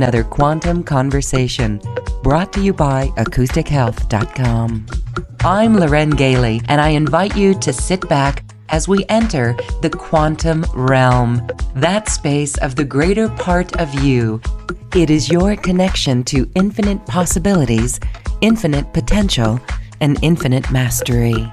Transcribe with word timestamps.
Another 0.00 0.24
quantum 0.24 0.82
conversation 0.82 1.80
brought 2.24 2.52
to 2.54 2.60
you 2.60 2.72
by 2.72 3.10
acoustichealth.com. 3.16 4.86
I'm 5.44 5.74
Loren 5.76 6.10
Gailey, 6.10 6.60
and 6.68 6.80
I 6.80 6.88
invite 6.88 7.36
you 7.36 7.56
to 7.60 7.72
sit 7.72 8.08
back 8.08 8.42
as 8.70 8.88
we 8.88 9.04
enter 9.08 9.54
the 9.82 9.90
quantum 9.90 10.66
realm, 10.74 11.46
that 11.76 12.08
space 12.08 12.58
of 12.58 12.74
the 12.74 12.82
greater 12.82 13.28
part 13.28 13.76
of 13.76 13.94
you. 14.02 14.40
It 14.96 15.10
is 15.10 15.30
your 15.30 15.54
connection 15.54 16.24
to 16.24 16.50
infinite 16.56 17.06
possibilities, 17.06 18.00
infinite 18.40 18.92
potential, 18.92 19.60
and 20.00 20.18
infinite 20.22 20.72
mastery. 20.72 21.52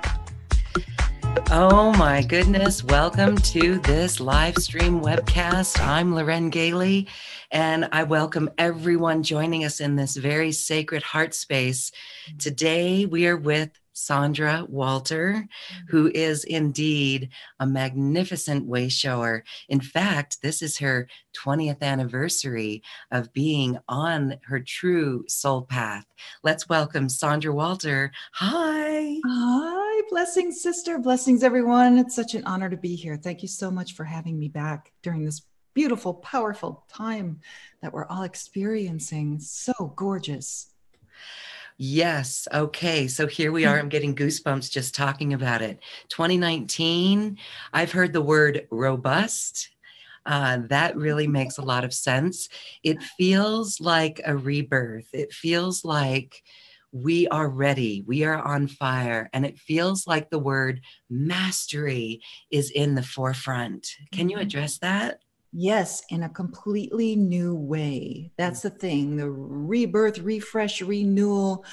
Oh 1.52 1.92
my 1.94 2.22
goodness. 2.24 2.84
Welcome 2.84 3.36
to 3.38 3.78
this 3.80 4.20
live 4.20 4.56
stream 4.58 5.02
webcast. 5.02 5.86
I'm 5.86 6.16
Loren 6.16 6.50
Gailey, 6.50 7.08
and 7.52 7.90
I 7.92 8.04
welcome 8.04 8.50
everyone 8.58 9.24
joining 9.24 9.66
us 9.66 9.82
in 9.82 9.96
this 9.96 10.16
very 10.16 10.52
sacred 10.52 11.04
heart 11.04 11.34
space. 11.34 11.92
Today, 12.40 13.06
we 13.06 13.28
are 13.28 13.38
with 13.38 13.72
Sandra 13.94 14.66
Walter, 14.70 15.46
who 15.90 16.10
is 16.16 16.46
indeed 16.46 17.30
a 17.60 17.66
magnificent 17.68 18.66
way 18.66 18.88
shower. 18.88 19.44
In 19.68 19.82
fact, 19.82 20.42
this 20.42 20.62
is 20.62 20.78
her 20.78 21.08
20th 21.38 21.82
anniversary 21.82 22.84
of 23.12 23.34
being 23.34 23.78
on 23.90 24.38
her 24.46 24.62
true 24.62 25.26
soul 25.28 25.64
path. 25.64 26.06
Let's 26.44 26.70
welcome 26.70 27.10
Sandra 27.10 27.54
Walter. 27.54 28.14
Hi. 28.34 29.18
Hi, 29.26 30.02
blessings, 30.10 30.62
sister. 30.62 30.98
Blessings, 30.98 31.44
everyone. 31.44 31.98
It's 31.98 32.16
such 32.16 32.34
an 32.34 32.46
honor 32.46 32.70
to 32.70 32.78
be 32.78 32.96
here. 32.96 33.18
Thank 33.18 33.42
you 33.42 33.50
so 33.50 33.70
much 33.70 33.94
for 33.94 34.06
having 34.06 34.40
me 34.40 34.48
back 34.48 34.94
during 35.04 35.26
this 35.26 35.42
beautiful, 35.74 36.14
powerful 36.16 36.86
time 36.88 37.40
that 37.82 37.94
we're 37.94 38.08
all 38.08 38.24
experiencing. 38.24 39.40
So 39.40 39.94
gorgeous. 39.96 40.68
Yes. 41.78 42.48
Okay. 42.54 43.08
So 43.08 43.26
here 43.26 43.52
we 43.52 43.66
are. 43.66 43.80
I'm 43.80 43.90
getting 43.90 44.16
goosebumps 44.16 44.70
just 44.70 44.94
talking 44.94 45.34
about 45.34 45.62
it. 45.62 45.80
2019, 46.10 47.38
I've 47.74 47.92
heard 47.92 48.14
the 48.14 48.22
word 48.22 48.68
robust. 48.70 49.70
Uh, 50.24 50.60
that 50.70 50.96
really 50.96 51.26
makes 51.26 51.58
a 51.58 51.64
lot 51.64 51.84
of 51.84 51.94
sense. 51.94 52.50
It 52.84 53.02
feels 53.02 53.82
like 53.82 54.22
a 54.24 54.38
rebirth. 54.38 55.10
It 55.14 55.34
feels 55.34 55.84
like 55.84 56.44
we 56.92 57.28
are 57.30 57.50
ready. 57.50 58.04
We 58.06 58.26
are 58.26 58.40
on 58.40 58.68
fire. 58.68 59.30
And 59.34 59.46
it 59.46 59.58
feels 59.58 60.06
like 60.06 60.30
the 60.30 60.40
word 60.40 60.82
mastery 61.10 62.22
is 62.52 62.70
in 62.70 62.96
the 62.96 63.04
forefront. 63.04 63.88
Can 64.12 64.30
you 64.30 64.38
mm-hmm. 64.38 64.46
address 64.46 64.78
that? 64.80 65.22
Yes, 65.54 66.04
in 66.10 66.24
a 66.24 66.30
completely 66.30 67.16
new 67.16 67.56
way. 67.56 68.32
That's 68.38 68.60
mm. 68.60 68.64
the 68.64 68.70
thing 68.70 69.18
the 69.18 69.30
rebirth, 69.30 70.20
refresh, 70.20 70.82
renewal. 70.82 71.66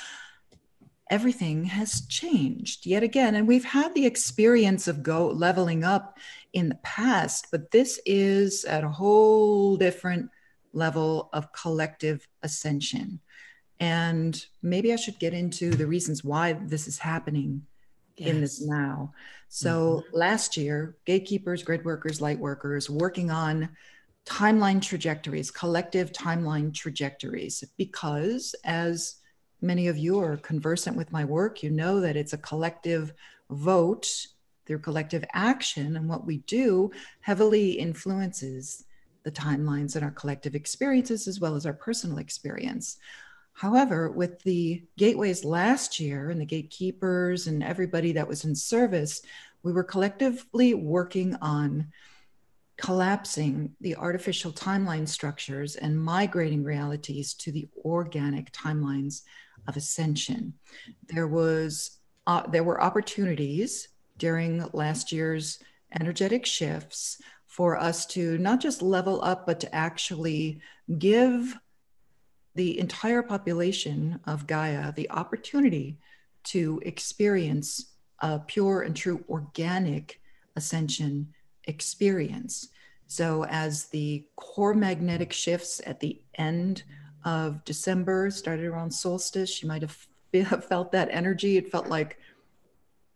Everything 1.11 1.65
has 1.65 2.03
changed 2.07 2.85
yet 2.85 3.03
again. 3.03 3.35
And 3.35 3.49
we've 3.49 3.65
had 3.65 3.95
the 3.95 4.05
experience 4.05 4.89
of 4.89 5.03
go 5.03 5.29
leveling 5.29 5.85
up 5.85 6.19
in 6.53 6.69
the 6.69 6.79
past, 6.83 7.47
but 7.51 7.71
this 7.71 8.01
is 8.05 8.65
at 8.65 8.85
a 8.85 8.91
whole 8.91 9.77
different 9.77 10.29
level 10.73 11.31
of 11.33 11.53
collective 11.53 12.29
ascension. 12.43 13.21
And 13.81 14.45
maybe 14.61 14.93
I 14.93 14.97
should 14.97 15.19
get 15.19 15.33
into 15.33 15.71
the 15.71 15.87
reasons 15.87 16.25
why 16.25 16.55
this 16.55 16.89
is 16.89 16.99
happening 16.99 17.63
in 18.19 18.41
this 18.41 18.61
now. 18.61 19.13
So 19.49 20.05
mm-hmm. 20.07 20.17
last 20.17 20.57
year, 20.57 20.97
gatekeepers, 21.05 21.63
grid 21.63 21.85
workers, 21.85 22.21
light 22.21 22.39
workers 22.39 22.91
working 22.91 23.31
on 23.31 23.71
timeline 24.27 24.83
trajectories, 24.83 25.51
collective 25.51 26.13
timeline 26.13 26.75
trajectories, 26.75 27.65
because 27.77 28.55
as 28.65 29.17
many 29.63 29.89
of 29.89 29.97
you 29.97 30.21
are 30.21 30.37
conversant 30.37 30.97
with 30.97 31.11
my 31.13 31.25
work, 31.25 31.63
you 31.63 31.71
know 31.71 32.01
that 32.01 32.17
it's 32.17 32.35
a 32.35 32.39
collective 32.39 33.13
vote 33.51 34.27
through 34.67 34.79
collective 34.81 35.25
action. 35.33 35.97
And 35.97 36.09
what 36.09 36.27
we 36.27 36.39
do 36.39 36.91
heavily 37.21 37.73
influences 37.73 38.85
the 39.25 39.33
timelines 39.33 39.97
and 39.97 40.05
our 40.05 40.11
collective 40.11 40.55
experiences 40.55 41.27
as 41.27 41.41
well 41.41 41.55
as 41.55 41.67
our 41.67 41.73
personal 41.73 42.19
experience. 42.19 42.99
However, 43.59 44.09
with 44.09 44.41
the 44.45 44.85
gateways 44.97 45.45
last 45.45 45.99
year 45.99 46.31
and 46.31 46.41
the 46.41 46.47
gatekeepers 46.47 47.49
and 47.49 47.61
everybody 47.61 48.13
that 48.13 48.29
was 48.29 48.45
in 48.45 48.55
service, 48.55 49.21
we 49.65 49.73
were 49.73 49.83
collectively 49.83 50.75
working 50.75 51.35
on 51.43 51.89
collapsing 52.77 53.75
the 53.81 53.97
artificial 53.97 54.53
timeline 54.53 55.09
structures 55.09 55.75
and 55.75 56.01
migrating 56.01 56.63
realities 56.63 57.35
to 57.35 57.51
the 57.51 57.67
organic 57.85 58.53
timelines 58.53 59.23
of 59.67 59.77
ascension. 59.77 60.53
There 61.09 61.27
was 61.27 61.99
uh, 62.29 62.47
there 62.47 62.63
were 62.63 62.81
opportunities 62.81 63.89
during 64.19 64.69
last 64.73 65.11
year's 65.11 65.59
energetic 65.99 66.47
shifts 66.47 67.21
for 67.47 67.77
us 67.77 68.07
to 68.07 68.39
not 68.39 68.61
just 68.61 68.83
level 68.83 69.21
up 69.25 69.47
but 69.47 69.59
to 69.59 69.75
actually 69.75 70.61
give 70.97 71.59
the 72.59 72.77
entire 72.81 73.23
population 73.23 74.19
of 74.27 74.49
Gaia 74.49 74.93
the 74.93 75.09
opportunity 75.11 75.97
to 76.43 76.83
experience 76.85 77.93
a 78.19 78.41
pure 78.41 78.83
and 78.83 78.97
true 78.97 79.25
organic 79.29 80.21
ascension 80.57 81.33
experience. 81.69 82.71
So, 83.07 83.45
as 83.45 83.85
the 83.87 84.25
core 84.35 84.75
magnetic 84.75 85.33
shifts 85.33 85.81
at 85.87 86.01
the 86.01 86.21
end 86.35 86.83
of 87.25 87.65
December 87.65 88.29
started 88.33 88.67
around 88.67 88.91
solstice, 88.91 89.63
you 89.63 89.69
might 89.69 89.83
have 89.83 90.65
felt 90.65 90.91
that 90.91 91.11
energy. 91.13 91.59
It 91.59 91.71
felt 91.71 91.87
like 91.87 92.19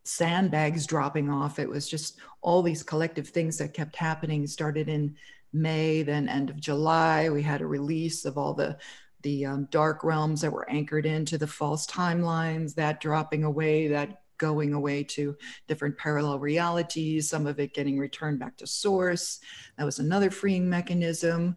sandbags 0.04 0.86
dropping 0.86 1.30
off. 1.30 1.58
It 1.58 1.68
was 1.68 1.88
just 1.88 2.20
all 2.42 2.62
these 2.62 2.84
collective 2.84 3.28
things 3.28 3.58
that 3.58 3.74
kept 3.74 3.96
happening. 3.96 4.46
Started 4.46 4.88
in 4.88 5.16
May, 5.52 6.04
then 6.04 6.28
end 6.28 6.48
of 6.48 6.60
July. 6.60 7.28
We 7.28 7.42
had 7.42 7.60
a 7.60 7.66
release 7.66 8.24
of 8.24 8.38
all 8.38 8.54
the 8.54 8.78
the 9.22 9.46
um, 9.46 9.68
dark 9.70 10.04
realms 10.04 10.40
that 10.40 10.52
were 10.52 10.68
anchored 10.68 11.06
into 11.06 11.38
the 11.38 11.46
false 11.46 11.86
timelines, 11.86 12.74
that 12.74 13.00
dropping 13.00 13.44
away, 13.44 13.88
that 13.88 14.22
going 14.38 14.74
away 14.74 15.04
to 15.04 15.36
different 15.68 15.96
parallel 15.96 16.38
realities, 16.40 17.28
some 17.28 17.46
of 17.46 17.60
it 17.60 17.74
getting 17.74 17.96
returned 17.98 18.40
back 18.40 18.56
to 18.56 18.66
source. 18.66 19.38
That 19.78 19.84
was 19.84 20.00
another 20.00 20.30
freeing 20.30 20.68
mechanism. 20.68 21.56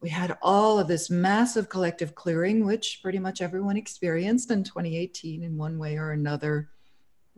We 0.00 0.08
had 0.08 0.36
all 0.42 0.78
of 0.78 0.88
this 0.88 1.08
massive 1.08 1.68
collective 1.68 2.14
clearing, 2.14 2.66
which 2.66 2.98
pretty 3.00 3.20
much 3.20 3.40
everyone 3.40 3.76
experienced 3.76 4.50
in 4.50 4.64
2018 4.64 5.44
in 5.44 5.56
one 5.56 5.78
way 5.78 5.96
or 5.96 6.12
another, 6.12 6.68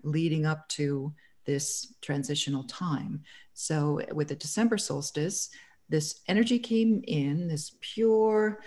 leading 0.03 0.47
up 0.47 0.67
to 0.71 1.13
this 1.45 1.95
transitional 2.01 2.65
time. 2.65 3.23
So, 3.53 4.01
with 4.13 4.29
the 4.29 4.37
December 4.37 4.79
solstice, 4.79 5.51
this 5.89 6.21
energy 6.29 6.59
came 6.59 7.03
in, 7.07 7.49
this 7.49 7.73
pure, 7.81 8.61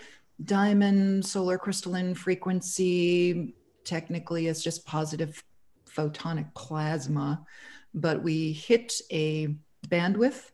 diamond 0.44 1.24
solar 1.24 1.58
crystalline 1.58 2.14
frequency 2.14 3.54
technically 3.84 4.46
is 4.46 4.62
just 4.62 4.86
positive 4.86 5.42
photonic 5.88 6.52
plasma, 6.54 7.44
but 7.94 8.22
we 8.22 8.52
hit 8.52 8.94
a 9.10 9.54
bandwidth 9.88 10.50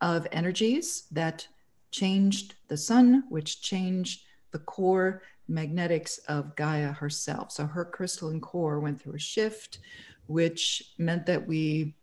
of 0.00 0.26
energies 0.32 1.04
that 1.12 1.46
changed 1.90 2.54
the 2.68 2.76
sun, 2.76 3.24
which 3.28 3.62
changed 3.62 4.22
the 4.52 4.58
core 4.58 5.22
magnetics 5.48 6.18
of 6.28 6.54
Gaia 6.56 6.92
herself. 6.92 7.52
So 7.52 7.66
her 7.66 7.84
crystalline 7.84 8.40
core 8.40 8.80
went 8.80 9.00
through 9.00 9.14
a 9.14 9.18
shift, 9.18 9.80
which 10.26 10.94
meant 10.98 11.26
that 11.26 11.46
we, 11.46 11.94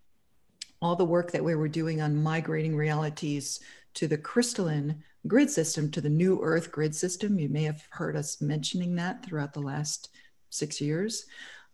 all 0.81 0.95
the 0.95 1.05
work 1.05 1.31
that 1.31 1.43
we 1.43 1.55
were 1.55 1.67
doing 1.67 2.01
on 2.01 2.21
migrating 2.21 2.75
realities 2.75 3.59
to 3.95 4.07
the 4.07 4.17
crystalline 4.17 5.03
grid 5.27 5.49
system 5.49 5.91
to 5.91 6.01
the 6.01 6.09
new 6.09 6.39
Earth 6.41 6.71
grid 6.71 6.95
system. 6.95 7.39
You 7.39 7.49
may 7.49 7.63
have 7.63 7.83
heard 7.89 8.15
us 8.15 8.41
mentioning 8.41 8.95
that 8.95 9.25
throughout 9.25 9.53
the 9.53 9.61
last 9.61 10.09
six 10.49 10.79
years 10.81 11.25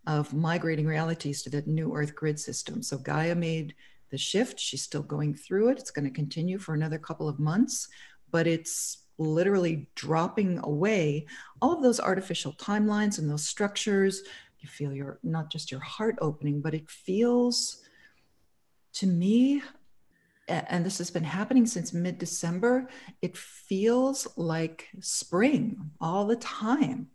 of 0.08 0.34
migrating 0.34 0.86
realities 0.86 1.42
to 1.44 1.50
the 1.50 1.64
new 1.66 1.94
Earth 1.96 2.16
grid 2.16 2.40
system. 2.40 2.82
So 2.82 2.98
Gaia 2.98 3.36
made 3.36 3.76
the 4.10 4.18
shift. 4.18 4.60
She's 4.60 4.84
still 4.84 5.02
going 5.02 5.34
through 5.34 5.70
it. 5.70 5.80
It's 5.80 5.92
going 5.92 6.06
to 6.06 6.12
continue 6.12 6.60
for 6.60 6.74
another 6.74 6.98
couple 6.98 7.28
of 7.28 7.40
months, 7.40 7.88
but 8.32 8.48
it's 8.48 9.00
literally 9.18 9.88
dropping 9.96 10.60
away 10.60 11.26
all 11.62 11.74
of 11.74 11.84
those 11.84 12.00
artificial 12.00 12.54
timelines 12.54 13.20
and 13.20 13.30
those 13.30 13.48
structures. 13.48 14.24
You 14.60 14.68
feel 14.70 14.94
your 14.94 15.20
not 15.24 15.52
just 15.52 15.72
your 15.72 15.80
heart 15.82 16.18
opening, 16.22 16.62
but 16.62 16.74
it 16.74 16.90
feels 16.90 17.82
to 18.94 19.08
me 19.08 19.62
and 20.48 20.86
this 20.86 20.98
has 20.98 21.10
been 21.10 21.24
happening 21.24 21.66
since 21.66 21.94
mid 21.94 22.18
December, 22.18 22.88
it 23.22 23.38
feels 23.38 24.28
like 24.38 24.90
spring 25.00 25.92
all 26.02 26.26
the 26.28 26.36
time. 26.38 27.08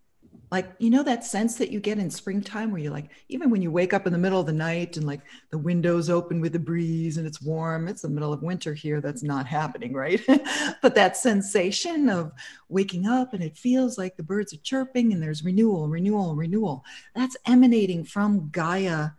like 0.50 0.68
you 0.78 0.88
know 0.88 1.02
that 1.02 1.24
sense 1.24 1.56
that 1.56 1.70
you 1.70 1.78
get 1.78 1.98
in 1.98 2.08
springtime 2.10 2.70
where 2.70 2.80
you're 2.80 2.92
like 2.92 3.10
even 3.28 3.50
when 3.50 3.60
you 3.60 3.70
wake 3.70 3.92
up 3.92 4.06
in 4.06 4.12
the 4.14 4.18
middle 4.18 4.40
of 4.40 4.46
the 4.46 4.52
night 4.52 4.96
and 4.96 5.06
like 5.06 5.20
the 5.50 5.58
windows 5.58 6.08
open 6.08 6.40
with 6.40 6.52
the 6.54 6.58
breeze 6.58 7.18
and 7.18 7.26
it's 7.26 7.42
warm 7.42 7.86
it's 7.86 8.00
the 8.02 8.08
middle 8.08 8.32
of 8.32 8.42
winter 8.42 8.72
here 8.72 9.00
that's 9.02 9.22
not 9.22 9.46
happening 9.46 9.92
right? 9.92 10.20
But 10.82 10.94
that 10.94 11.16
sensation 11.18 12.08
of 12.08 12.32
waking 12.68 13.06
up 13.06 13.34
and 13.34 13.42
it 13.42 13.56
feels 13.58 13.98
like 13.98 14.16
the 14.16 14.22
birds 14.22 14.54
are 14.54 14.58
chirping 14.58 15.12
and 15.12 15.22
there's 15.22 15.44
renewal 15.44 15.88
renewal 15.88 16.34
renewal 16.34 16.84
that's 17.14 17.36
emanating 17.46 18.04
from 18.04 18.48
gaia 18.50 19.10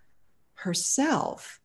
herself. 0.56 1.60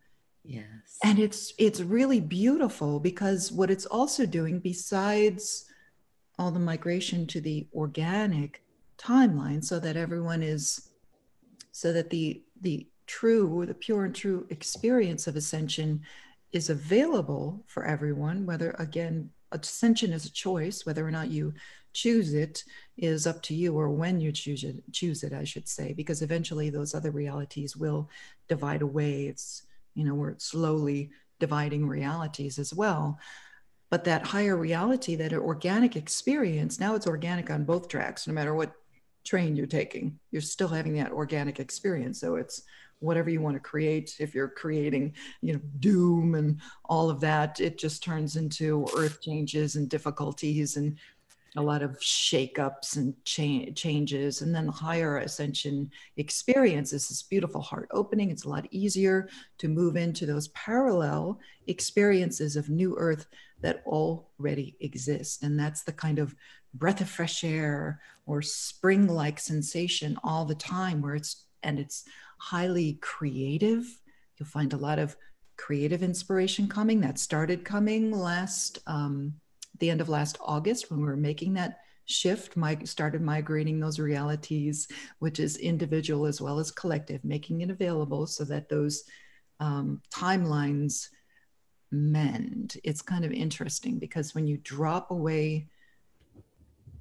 Yes 0.45 0.94
and 1.03 1.19
it's 1.19 1.53
it's 1.59 1.81
really 1.81 2.21
beautiful 2.21 3.01
because 3.01 3.51
what 3.51 3.71
it's 3.71 3.87
also 3.87 4.25
doing 4.27 4.61
besides 4.61 5.65
all 6.39 6.51
the 6.51 6.61
migration 6.61 7.27
to 7.27 7.41
the 7.41 7.67
organic 7.75 8.63
timeline 8.99 9.63
so 9.65 9.79
that 9.79 9.97
everyone 9.97 10.43
is 10.43 10.91
so 11.73 11.93
that 11.93 12.11
the 12.11 12.43
the 12.61 12.87
true 13.07 13.49
or 13.49 13.67
the 13.67 13.75
pure 13.75 14.05
and 14.05 14.15
true 14.15 14.47
experience 14.51 15.27
of 15.27 15.37
ascension 15.37 16.01
is 16.53 16.71
available 16.71 17.63
for 17.67 17.85
everyone 17.85 18.47
whether 18.47 18.71
again 18.79 19.29
ascension 19.53 20.13
is 20.13 20.25
a 20.27 20.33
choice 20.33 20.87
whether 20.87 21.07
or 21.07 21.11
not 21.11 21.29
you 21.31 21.53
choose 21.93 22.35
it 22.35 22.65
is 22.97 23.27
up 23.27 23.41
to 23.43 23.55
you 23.55 23.77
or 23.77 23.89
when 23.91 24.21
you 24.21 24.33
choose 24.33 24.65
it 24.65 24.83
choose 24.93 25.23
it 25.23 25.33
i 25.33 25.45
should 25.45 25.69
say 25.69 25.93
because 25.93 26.23
eventually 26.23 26.71
those 26.71 26.95
other 26.95 27.11
realities 27.11 27.77
will 27.77 28.09
divide 28.49 28.83
away. 28.83 29.27
It's 29.27 29.64
you 29.95 30.05
know 30.05 30.15
we're 30.15 30.39
slowly 30.39 31.11
dividing 31.41 31.87
realities 31.87 32.59
as 32.59 32.73
well. 32.73 33.19
But 33.91 34.05
that 34.05 34.27
higher 34.27 34.57
reality 34.57 35.15
that 35.17 35.33
organic 35.33 35.95
experience 35.97 36.81
now 36.81 36.95
it's 36.95 37.07
organic 37.07 37.51
on 37.51 37.65
both 37.65 37.89
tracks 37.89 38.27
no 38.27 38.33
matter 38.33 38.55
what 38.55 38.73
train 39.25 39.57
you're 39.57 39.67
taking 39.67 40.19
you're 40.31 40.43
still 40.43 40.69
having 40.69 40.95
that 40.95 41.13
organic 41.13 41.61
experience. 41.61 42.21
So 42.21 42.37
it's 42.37 42.63
whatever 43.01 43.31
you 43.31 43.41
want 43.41 43.55
to 43.55 43.61
create 43.61 44.17
if 44.19 44.35
you're 44.35 44.49
creating 44.49 45.15
you 45.43 45.53
know 45.53 45.61
doom 45.81 46.35
and 46.35 46.61
all 46.87 47.11
of 47.11 47.21
that 47.21 47.61
it 47.61 47.79
just 47.79 48.03
turns 48.03 48.37
into 48.37 48.87
earth 48.97 49.21
changes 49.21 49.77
and 49.77 49.89
difficulties 49.89 50.77
and 50.77 50.99
a 51.57 51.63
lot 51.63 51.83
of 51.83 51.99
shakeups 51.99 52.97
and 52.97 53.15
cha- 53.25 53.71
changes 53.75 54.43
and 54.43 54.55
then 54.55 54.67
the 54.67 54.73
higher 54.73 55.19
ascension 55.19 55.91
experience 56.17 56.93
is 56.93 57.09
this 57.09 57.23
beautiful 57.23 57.61
heart 57.61 57.89
opening. 57.93 58.31
It's 58.31 58.45
a 58.45 58.49
lot 58.49 58.67
easier 58.71 59.29
to 59.59 59.69
move 59.69 59.97
into 59.97 60.27
those 60.27 60.49
parallel 60.49 61.39
experiences 61.67 62.57
of 62.57 62.71
new 62.71 62.97
earth 62.99 63.27
that 63.61 63.83
already 63.87 64.77
exist. 64.81 65.43
And 65.43 65.59
that's 65.59 65.85
the 65.85 65.93
kind 65.93 66.19
of 66.19 66.35
breath 66.75 67.01
of 67.01 67.09
fresh 67.09 67.45
air 67.45 68.01
or 68.27 68.43
spring 68.43 69.07
like 69.07 69.39
sensation 69.39 70.19
all 70.25 70.45
the 70.45 70.57
time 70.57 71.01
where 71.01 71.15
it's 71.15 71.47
and 71.63 71.79
it's 71.79 72.05
highly 72.39 72.99
creative. 73.01 73.85
You'll 74.37 74.49
find 74.49 74.73
a 74.73 74.79
lot 74.79 74.99
of 74.99 75.17
creative 75.57 76.03
inspiration 76.03 76.69
coming. 76.69 77.01
That 77.01 77.19
started 77.19 77.65
coming 77.65 78.11
last 78.11 78.81
um, 78.87 79.35
the 79.79 79.91
end 79.91 80.01
of 80.01 80.09
last 80.09 80.37
august 80.41 80.91
when 80.91 81.01
we 81.01 81.07
were 81.07 81.17
making 81.17 81.55
that 81.55 81.81
shift 82.07 82.57
my 82.57 82.77
started 82.85 83.23
migrating 83.23 83.81
those 83.81 83.99
realities 83.99 84.89
which 85.21 85.41
is 85.41 85.57
individual 85.57 86.27
as 86.27 86.41
well 86.41 86.59
as 86.59 86.71
collective 86.71 87.25
making 87.25 87.63
it 87.63 87.71
available 87.71 88.27
so 88.27 88.45
that 88.45 88.69
those 88.69 89.05
um, 89.61 90.03
timelines 90.11 91.09
mend 91.91 92.77
it's 92.85 93.01
kind 93.01 93.25
of 93.25 93.33
interesting 93.33 93.99
because 93.99 94.35
when 94.35 94.47
you 94.47 94.59
drop 94.59 95.11
away 95.11 95.67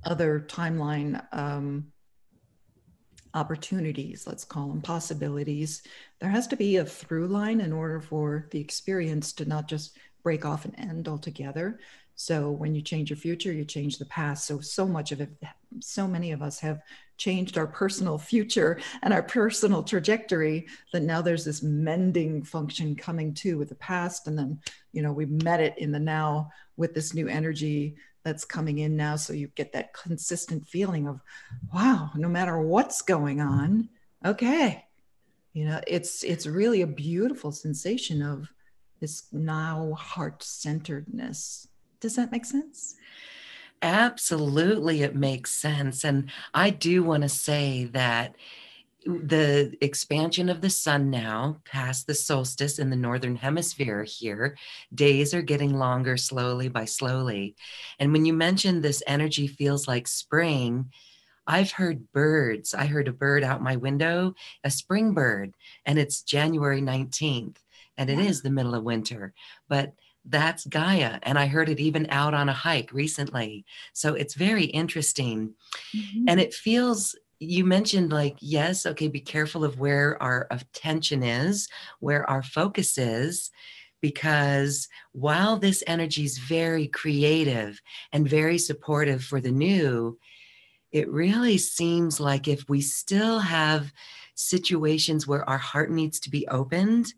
other 0.05 0.45
timeline 0.47 1.23
um, 1.31 1.91
opportunities, 3.33 4.27
let's 4.27 4.45
call 4.45 4.67
them 4.67 4.81
possibilities. 4.81 5.83
There 6.19 6.29
has 6.29 6.47
to 6.47 6.55
be 6.55 6.77
a 6.77 6.85
through 6.85 7.27
line 7.27 7.61
in 7.61 7.73
order 7.73 7.99
for 7.99 8.47
the 8.51 8.59
experience 8.59 9.33
to 9.33 9.45
not 9.45 9.67
just 9.67 9.97
break 10.23 10.45
off 10.45 10.65
and 10.65 10.77
end 10.77 11.07
altogether. 11.07 11.79
So 12.15 12.51
when 12.51 12.75
you 12.75 12.81
change 12.81 13.09
your 13.09 13.17
future, 13.17 13.51
you 13.51 13.65
change 13.65 13.97
the 13.97 14.05
past. 14.05 14.45
So, 14.45 14.59
so 14.59 14.85
much 14.87 15.11
of 15.11 15.21
it, 15.21 15.29
so 15.79 16.07
many 16.07 16.31
of 16.31 16.41
us 16.41 16.59
have 16.59 16.81
changed 17.17 17.57
our 17.57 17.67
personal 17.67 18.17
future 18.17 18.79
and 19.01 19.13
our 19.13 19.23
personal 19.23 19.83
trajectory 19.83 20.67
that 20.91 21.03
now 21.03 21.21
there's 21.21 21.45
this 21.45 21.63
mending 21.63 22.43
function 22.43 22.95
coming 22.95 23.33
too 23.33 23.57
with 23.57 23.69
the 23.69 23.75
past. 23.75 24.27
And 24.27 24.37
then, 24.37 24.59
you 24.91 25.01
know, 25.01 25.11
we 25.11 25.25
met 25.25 25.59
it 25.59 25.77
in 25.77 25.91
the 25.91 25.99
now 25.99 26.49
with 26.77 26.93
this 26.93 27.13
new 27.13 27.27
energy 27.27 27.95
that's 28.23 28.45
coming 28.45 28.79
in 28.79 28.95
now 28.95 29.15
so 29.15 29.33
you 29.33 29.47
get 29.55 29.73
that 29.73 29.93
consistent 29.93 30.65
feeling 30.67 31.07
of 31.07 31.19
wow 31.73 32.09
no 32.15 32.29
matter 32.29 32.59
what's 32.59 33.01
going 33.01 33.41
on 33.41 33.89
okay 34.25 34.85
you 35.51 35.65
know 35.65 35.79
it's 35.87 36.23
it's 36.23 36.47
really 36.47 36.81
a 36.81 36.87
beautiful 36.87 37.51
sensation 37.51 38.21
of 38.21 38.47
this 38.99 39.25
now 39.33 39.93
heart 39.93 40.41
centeredness 40.41 41.67
does 42.03 42.17
that 42.17 42.33
make 42.33 42.43
sense 42.43 42.97
absolutely 43.81 45.03
it 45.03 45.15
makes 45.15 45.51
sense 45.51 46.03
and 46.03 46.29
i 46.53 46.69
do 46.69 47.01
want 47.01 47.23
to 47.23 47.29
say 47.29 47.85
that 47.85 48.35
the 49.05 49.73
expansion 49.79 50.49
of 50.49 50.59
the 50.59 50.69
sun 50.69 51.09
now 51.09 51.61
past 51.63 52.05
the 52.05 52.13
solstice 52.13 52.77
in 52.77 52.89
the 52.89 52.95
northern 52.97 53.37
hemisphere 53.37 54.03
here 54.03 54.57
days 54.93 55.33
are 55.33 55.41
getting 55.41 55.77
longer 55.77 56.17
slowly 56.17 56.67
by 56.67 56.83
slowly 56.83 57.55
and 57.99 58.11
when 58.11 58.25
you 58.25 58.33
mentioned 58.33 58.83
this 58.83 59.01
energy 59.07 59.47
feels 59.47 59.87
like 59.87 60.05
spring 60.05 60.91
i've 61.47 61.71
heard 61.71 62.11
birds 62.11 62.73
i 62.73 62.85
heard 62.85 63.07
a 63.07 63.13
bird 63.13 63.45
out 63.45 63.63
my 63.63 63.77
window 63.77 64.33
a 64.65 64.69
spring 64.69 65.13
bird 65.13 65.53
and 65.85 65.97
it's 65.97 66.21
january 66.21 66.81
19th 66.81 67.55
and 67.97 68.09
it 68.09 68.17
yeah. 68.17 68.25
is 68.25 68.41
the 68.41 68.49
middle 68.49 68.75
of 68.75 68.83
winter 68.83 69.33
but 69.69 69.93
that's 70.25 70.65
Gaia. 70.65 71.19
And 71.23 71.37
I 71.37 71.47
heard 71.47 71.69
it 71.69 71.79
even 71.79 72.07
out 72.09 72.33
on 72.33 72.49
a 72.49 72.53
hike 72.53 72.93
recently. 72.93 73.65
So 73.93 74.13
it's 74.13 74.35
very 74.35 74.65
interesting. 74.65 75.53
Mm-hmm. 75.95 76.25
And 76.27 76.39
it 76.39 76.53
feels 76.53 77.15
you 77.39 77.65
mentioned 77.65 78.13
like 78.13 78.37
yes 78.39 78.85
okay 78.85 79.09
be 79.09 79.19
careful 79.19 79.65
of 79.65 79.77
where 79.77 80.21
our 80.23 80.47
attention 80.49 81.23
is 81.23 81.67
where 81.99 82.29
our 82.29 82.41
focus 82.41 82.97
is 82.97 83.51
because 84.01 84.87
while 85.11 85.57
this 85.57 85.83
energy 85.87 86.23
is 86.23 86.37
very 86.37 86.87
creative 86.87 87.81
and 88.13 88.29
very 88.29 88.57
supportive 88.57 89.23
for 89.23 89.41
the 89.41 89.51
new 89.51 90.17
it 90.93 91.09
really 91.09 91.57
seems 91.57 92.19
like 92.19 92.47
if 92.47 92.69
we 92.69 92.79
still 92.79 93.39
have 93.39 93.91
situations 94.35 95.27
where 95.27 95.47
our 95.49 95.57
heart 95.57 95.91
needs 95.91 96.19
to 96.21 96.29
be 96.29 96.47
opened 96.47 97.13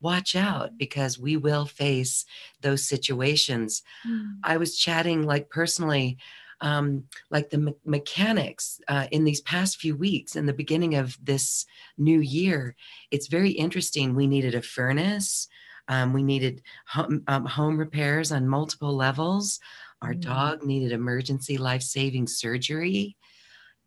watch 0.00 0.36
out 0.36 0.76
because 0.76 1.18
we 1.18 1.36
will 1.36 1.66
face 1.66 2.24
those 2.60 2.86
situations 2.86 3.82
mm. 4.06 4.34
i 4.42 4.56
was 4.56 4.78
chatting 4.78 5.22
like 5.22 5.48
personally 5.50 6.18
um, 6.60 7.04
like 7.30 7.50
the 7.50 7.58
me- 7.58 7.74
mechanics 7.84 8.80
uh, 8.88 9.06
in 9.10 9.24
these 9.24 9.40
past 9.42 9.78
few 9.78 9.96
weeks 9.96 10.36
in 10.36 10.46
the 10.46 10.52
beginning 10.52 10.94
of 10.94 11.16
this 11.22 11.66
new 11.98 12.20
year. 12.20 12.74
It's 13.10 13.26
very 13.26 13.50
interesting. 13.50 14.14
We 14.14 14.26
needed 14.26 14.54
a 14.54 14.62
furnace. 14.62 15.48
Um, 15.88 16.12
we 16.12 16.22
needed 16.22 16.62
home, 16.88 17.22
um, 17.28 17.44
home, 17.44 17.76
repairs 17.76 18.32
on 18.32 18.48
multiple 18.48 18.94
levels. 18.94 19.60
Our 20.02 20.12
mm-hmm. 20.12 20.32
dog 20.32 20.64
needed 20.64 20.92
emergency 20.92 21.58
life 21.58 21.82
saving 21.82 22.26
surgery. 22.26 23.16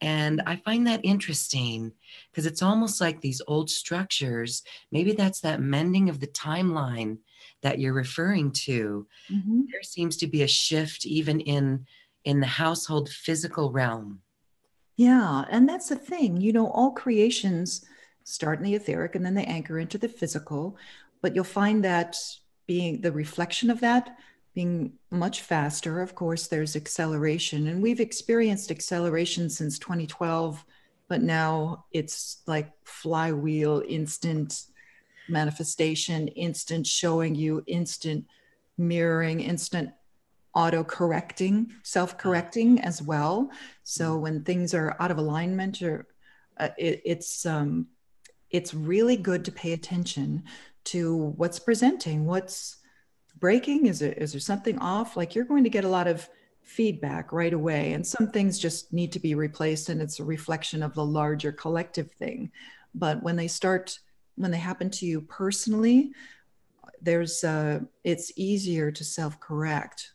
And 0.02 0.42
I 0.46 0.56
find 0.56 0.88
that 0.88 1.02
interesting 1.04 1.92
because 2.32 2.46
it's 2.46 2.62
almost 2.62 3.02
like 3.02 3.20
these 3.20 3.42
old 3.48 3.70
structures, 3.70 4.64
maybe 4.92 5.12
that's 5.12 5.42
that 5.42 5.62
mending 5.62 6.10
of 6.10 6.20
the 6.20 6.28
timeline 6.28 7.18
that 7.62 7.80
you're 7.80 7.94
referring 7.94 8.52
to. 8.52 9.08
Mm-hmm. 9.32 9.62
There 9.72 9.84
seems 9.84 10.16
to 10.18 10.28
be 10.28 10.44
a 10.44 10.48
shift 10.48 11.06
even 11.06 11.40
in 11.42 11.86
in 12.26 12.40
the 12.40 12.48
household 12.48 13.10
physical 13.10 13.72
realm. 13.72 14.22
Yeah, 14.98 15.46
and 15.50 15.68
that's 15.68 15.90
the 15.90 15.96
thing. 15.96 16.42
You 16.42 16.52
know, 16.52 16.70
all 16.70 16.92
creations 16.92 17.86
start 18.26 18.60
in 18.60 18.66
the 18.66 18.76
etheric 18.76 19.16
and 19.16 19.26
then 19.26 19.34
they 19.34 19.46
anchor 19.46 19.80
into 19.80 19.98
the 19.98 20.10
physical, 20.10 20.78
but 21.22 21.34
you'll 21.34 21.44
find 21.46 21.84
that 21.84 22.18
being 22.68 23.02
the 23.02 23.12
reflection 23.12 23.70
of 23.70 23.80
that 23.80 24.18
being 24.60 24.92
much 25.10 25.40
faster. 25.40 26.02
Of 26.02 26.16
course, 26.16 26.48
there's 26.48 26.76
acceleration, 26.76 27.68
and 27.68 27.82
we've 27.82 28.02
experienced 28.02 28.72
acceleration 28.72 29.50
since 29.50 29.80
2012, 29.80 30.66
but 31.08 31.22
now 31.22 31.86
it's 31.94 32.42
like 32.46 32.70
flywheel, 32.84 33.82
instant 33.88 34.64
manifestation, 35.30 36.28
instant 36.28 36.86
showing 36.86 37.36
you, 37.36 37.64
instant 37.68 38.26
mirroring, 38.78 39.40
instant 39.40 39.92
auto 40.54 40.84
correcting, 40.84 41.72
self 41.84 42.18
correcting 42.18 42.82
as 42.82 43.02
well. 43.02 43.50
So 43.84 44.18
mm. 44.18 44.20
when 44.20 44.44
things 44.44 44.74
are 44.74 44.98
out 45.00 45.10
of 45.10 45.20
alignment, 45.20 45.82
or 45.82 46.06
uh, 46.58 46.68
it, 46.78 47.02
it's 47.06 47.46
um, 47.46 47.88
it's 48.50 48.74
really 48.74 49.16
good 49.16 49.46
to 49.46 49.54
pay 49.54 49.72
attention 49.72 50.44
to 50.84 51.16
what's 51.38 51.60
presenting, 51.60 52.26
what's 52.26 52.79
breaking. 53.40 53.88
Is 53.88 54.00
there 54.00 54.14
is 54.14 54.32
there 54.34 54.42
something 54.42 54.78
off? 54.80 55.18
Like 55.18 55.36
you're 55.36 55.46
going 55.46 55.64
to 55.64 55.70
get 55.70 55.86
a 55.86 55.90
lot 55.90 56.08
of 56.08 56.28
feedback 56.62 57.32
right 57.34 57.54
away. 57.54 57.94
And 57.94 58.06
some 58.06 58.32
things 58.32 58.60
just 58.60 58.94
need 58.94 59.12
to 59.14 59.20
be 59.20 59.34
replaced, 59.34 59.90
and 59.90 60.02
it's 60.02 60.20
a 60.20 60.24
reflection 60.24 60.84
of 60.84 60.94
the 60.94 61.06
larger 61.06 61.52
collective 61.52 62.12
thing. 62.12 62.52
But 62.94 63.24
when 63.24 63.36
they 63.36 63.48
start, 63.48 64.00
when 64.36 64.52
they 64.52 64.58
happen 64.58 64.90
to 64.92 65.06
you 65.06 65.22
personally, 65.22 66.12
there's 67.02 67.44
uh, 67.44 67.80
it's 68.04 68.32
easier 68.36 68.92
to 68.92 69.04
self-correct. 69.04 70.14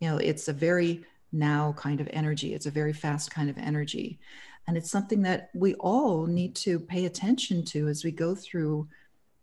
You 0.00 0.10
know, 0.10 0.16
it's 0.18 0.48
a 0.48 0.52
very 0.52 1.04
now 1.32 1.74
kind 1.76 2.00
of 2.00 2.08
energy. 2.12 2.54
It's 2.54 2.66
a 2.66 2.70
very 2.70 2.92
fast 2.92 3.30
kind 3.30 3.50
of 3.50 3.58
energy. 3.58 4.18
And 4.66 4.76
it's 4.76 4.90
something 4.90 5.20
that 5.22 5.50
we 5.54 5.74
all 5.74 6.26
need 6.26 6.54
to 6.56 6.80
pay 6.80 7.04
attention 7.04 7.64
to 7.66 7.88
as 7.88 8.04
we 8.04 8.10
go 8.10 8.34
through 8.34 8.88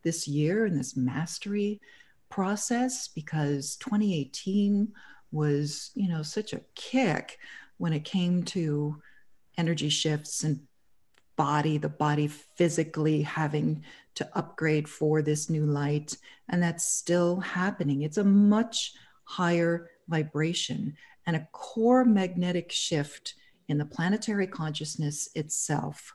this 0.04 0.28
year 0.28 0.66
and 0.66 0.78
this 0.78 0.96
mastery 0.98 1.80
process 2.32 3.08
because 3.08 3.76
2018 3.76 4.92
was, 5.32 5.92
you 5.94 6.10
know, 6.10 6.24
such 6.24 6.54
a 6.54 6.62
kick 6.74 7.38
when 7.78 7.94
it 7.94 8.04
came 8.04 8.44
to 8.44 9.02
energy 9.58 9.90
shifts 9.90 10.44
and 10.44 10.62
body, 11.36 11.78
the 11.78 11.90
body 11.90 12.28
physically 12.28 13.22
having 13.22 13.84
to 14.16 14.30
upgrade 14.38 14.88
for 14.88 15.22
this 15.22 15.50
new 15.50 15.66
light. 15.66 16.18
And 16.50 16.62
that's 16.62 16.86
still 16.86 17.40
happening. 17.40 18.02
It's 18.02 18.18
a 18.18 18.24
much 18.24 18.94
higher 19.24 19.90
vibration 20.08 20.96
and 21.26 21.36
a 21.36 21.48
core 21.52 22.04
magnetic 22.04 22.72
shift 22.72 23.36
in 23.68 23.78
the 23.78 23.86
planetary 23.86 24.48
consciousness 24.48 25.30
itself 25.36 26.14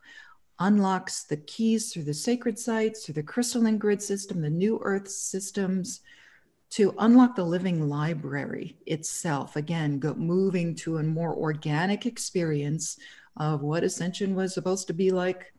unlocks 0.58 1.24
the 1.24 1.36
keys 1.36 1.92
through 1.92 2.04
the 2.04 2.14
sacred 2.14 2.58
sites, 2.58 3.04
through 3.04 3.14
the 3.14 3.22
crystalline 3.22 3.78
grid 3.78 4.00
system, 4.00 4.40
the 4.40 4.50
new 4.50 4.78
earth 4.82 5.08
systems, 5.08 6.00
to 6.70 6.94
unlock 6.98 7.36
the 7.36 7.44
living 7.44 7.88
library 7.88 8.76
itself. 8.86 9.56
Again, 9.56 9.98
go, 9.98 10.14
moving 10.14 10.74
to 10.76 10.98
a 10.98 11.02
more 11.02 11.34
organic 11.34 12.06
experience 12.06 12.98
of 13.36 13.62
what 13.62 13.84
ascension 13.84 14.34
was 14.34 14.54
supposed 14.54 14.86
to 14.86 14.92
be 14.92 15.10
like 15.10 15.52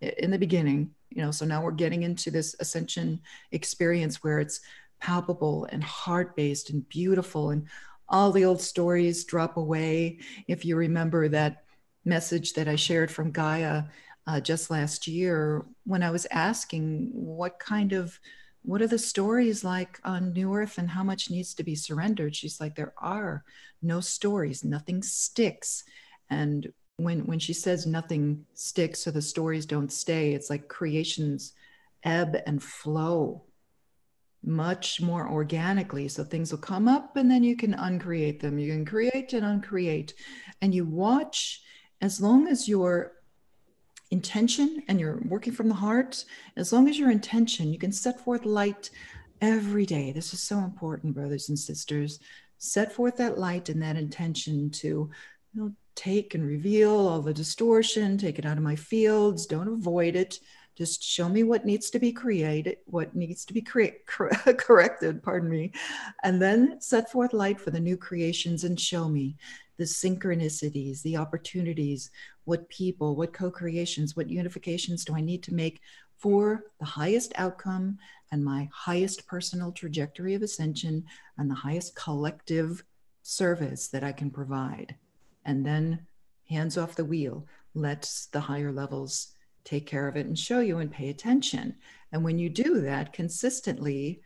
in 0.00 0.30
the 0.30 0.38
beginning. 0.38 0.90
You 1.10 1.22
know, 1.22 1.30
so 1.30 1.46
now 1.46 1.62
we're 1.62 1.70
getting 1.70 2.02
into 2.02 2.30
this 2.30 2.56
ascension 2.58 3.20
experience 3.52 4.22
where 4.22 4.40
it's 4.40 4.60
palpable 5.00 5.66
and 5.70 5.82
heart 5.82 6.36
based 6.36 6.70
and 6.70 6.88
beautiful 6.88 7.50
and 7.50 7.66
all 8.08 8.30
the 8.30 8.44
old 8.44 8.60
stories 8.60 9.24
drop 9.24 9.56
away. 9.56 10.18
If 10.48 10.64
you 10.64 10.76
remember 10.76 11.28
that 11.28 11.64
message 12.04 12.52
that 12.54 12.68
I 12.68 12.76
shared 12.76 13.10
from 13.10 13.30
Gaia 13.30 13.84
uh, 14.26 14.40
just 14.40 14.70
last 14.70 15.06
year, 15.06 15.64
when 15.84 16.02
I 16.02 16.10
was 16.10 16.26
asking 16.30 17.10
what 17.12 17.58
kind 17.58 17.92
of 17.92 18.18
what 18.64 18.80
are 18.80 18.86
the 18.86 18.98
stories 18.98 19.64
like 19.64 19.98
on 20.04 20.32
New 20.32 20.54
Earth 20.54 20.78
and 20.78 20.88
how 20.88 21.02
much 21.02 21.30
needs 21.30 21.52
to 21.54 21.64
be 21.64 21.74
surrendered? 21.74 22.36
She's 22.36 22.60
like, 22.60 22.76
there 22.76 22.94
are 22.96 23.44
no 23.82 24.00
stories, 24.00 24.62
nothing 24.62 25.02
sticks. 25.02 25.82
And 26.30 26.72
when 26.96 27.26
when 27.26 27.40
she 27.40 27.52
says 27.52 27.86
nothing 27.86 28.46
sticks 28.54 29.00
so 29.00 29.10
the 29.10 29.22
stories 29.22 29.66
don't 29.66 29.92
stay, 29.92 30.34
it's 30.34 30.50
like 30.50 30.68
creations 30.68 31.54
ebb 32.04 32.36
and 32.46 32.62
flow 32.62 33.42
much 34.44 35.00
more 35.00 35.28
organically. 35.28 36.08
So 36.08 36.24
things 36.24 36.50
will 36.50 36.58
come 36.58 36.88
up 36.88 37.16
and 37.16 37.30
then 37.30 37.42
you 37.42 37.56
can 37.56 37.74
uncreate 37.74 38.40
them. 38.40 38.58
You 38.58 38.72
can 38.72 38.84
create 38.84 39.32
and 39.32 39.44
uncreate. 39.44 40.14
And 40.60 40.74
you 40.74 40.84
watch 40.84 41.62
as 42.00 42.20
long 42.20 42.48
as 42.48 42.68
your 42.68 43.12
intention 44.12 44.82
and 44.86 45.00
you're 45.00 45.20
working 45.26 45.52
from 45.52 45.68
the 45.68 45.74
heart, 45.74 46.24
as 46.56 46.72
long 46.72 46.88
as 46.88 46.98
your 46.98 47.10
intention, 47.10 47.72
you 47.72 47.78
can 47.78 47.90
set 47.90 48.20
forth 48.20 48.44
light 48.44 48.90
every 49.40 49.86
day. 49.86 50.12
This 50.12 50.32
is 50.32 50.40
so 50.40 50.58
important, 50.58 51.14
brothers 51.14 51.48
and 51.48 51.58
sisters. 51.58 52.20
Set 52.58 52.92
forth 52.92 53.16
that 53.16 53.38
light 53.38 53.70
and 53.70 53.82
that 53.82 53.96
intention 53.96 54.70
to 54.70 54.86
you 54.86 55.10
know, 55.54 55.72
take 55.96 56.34
and 56.34 56.46
reveal 56.46 56.92
all 56.92 57.22
the 57.22 57.34
distortion, 57.34 58.16
take 58.16 58.38
it 58.38 58.46
out 58.46 58.58
of 58.58 58.62
my 58.62 58.76
fields, 58.76 59.46
don't 59.46 59.68
avoid 59.68 60.14
it 60.14 60.38
just 60.76 61.02
show 61.02 61.28
me 61.28 61.42
what 61.42 61.64
needs 61.64 61.90
to 61.90 61.98
be 61.98 62.12
created, 62.12 62.78
what 62.86 63.14
needs 63.14 63.44
to 63.44 63.52
be 63.52 63.60
cre- 63.60 63.98
corrected, 64.06 65.22
pardon 65.22 65.50
me, 65.50 65.72
and 66.22 66.40
then 66.40 66.80
set 66.80 67.10
forth 67.10 67.32
light 67.32 67.60
for 67.60 67.70
the 67.70 67.80
new 67.80 67.96
creations 67.96 68.64
and 68.64 68.80
show 68.80 69.08
me 69.08 69.36
the 69.76 69.84
synchronicities, 69.84 71.02
the 71.02 71.16
opportunities, 71.16 72.10
what 72.44 72.68
people, 72.68 73.16
what 73.16 73.32
co 73.32 73.50
creations, 73.50 74.16
what 74.16 74.28
unifications 74.28 75.04
do 75.04 75.14
I 75.14 75.20
need 75.20 75.42
to 75.44 75.54
make 75.54 75.80
for 76.16 76.64
the 76.78 76.86
highest 76.86 77.32
outcome 77.36 77.98
and 78.30 78.44
my 78.44 78.68
highest 78.72 79.26
personal 79.26 79.72
trajectory 79.72 80.34
of 80.34 80.42
ascension 80.42 81.04
and 81.36 81.50
the 81.50 81.54
highest 81.54 81.96
collective 81.96 82.84
service 83.22 83.88
that 83.88 84.04
I 84.04 84.12
can 84.12 84.30
provide. 84.30 84.94
And 85.44 85.66
then 85.66 86.06
hands 86.48 86.78
off 86.78 86.94
the 86.94 87.04
wheel, 87.04 87.46
let 87.74 88.10
the 88.32 88.40
higher 88.40 88.72
levels 88.72 89.32
take 89.64 89.86
care 89.86 90.08
of 90.08 90.16
it 90.16 90.26
and 90.26 90.38
show 90.38 90.60
you 90.60 90.78
and 90.78 90.90
pay 90.90 91.08
attention. 91.08 91.74
And 92.12 92.24
when 92.24 92.38
you 92.38 92.48
do 92.48 92.80
that 92.80 93.12
consistently, 93.12 94.20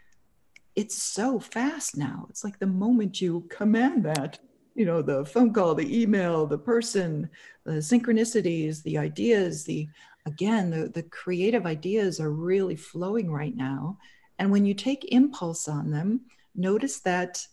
it's 0.74 1.00
so 1.00 1.38
fast 1.38 1.96
now. 1.96 2.26
It's 2.28 2.44
like 2.44 2.58
the 2.58 2.66
moment 2.66 3.20
you 3.20 3.46
command 3.48 4.04
that, 4.04 4.38
you 4.74 4.84
know, 4.84 5.02
the 5.02 5.24
phone 5.24 5.52
call, 5.52 5.74
the 5.74 6.02
email, 6.02 6.46
the 6.46 6.58
person, 6.58 7.28
the 7.64 7.72
synchronicities, 7.72 8.82
the 8.82 8.98
ideas, 8.98 9.64
the 9.64 9.88
again, 10.26 10.70
the, 10.70 10.88
the 10.88 11.04
creative 11.04 11.66
ideas 11.66 12.20
are 12.20 12.32
really 12.32 12.76
flowing 12.76 13.30
right 13.30 13.56
now. 13.56 13.96
And 14.38 14.50
when 14.50 14.66
you 14.66 14.74
take 14.74 15.12
impulse 15.12 15.68
on 15.68 15.90
them, 15.90 16.22
notice 16.54 17.00
that 17.00 17.46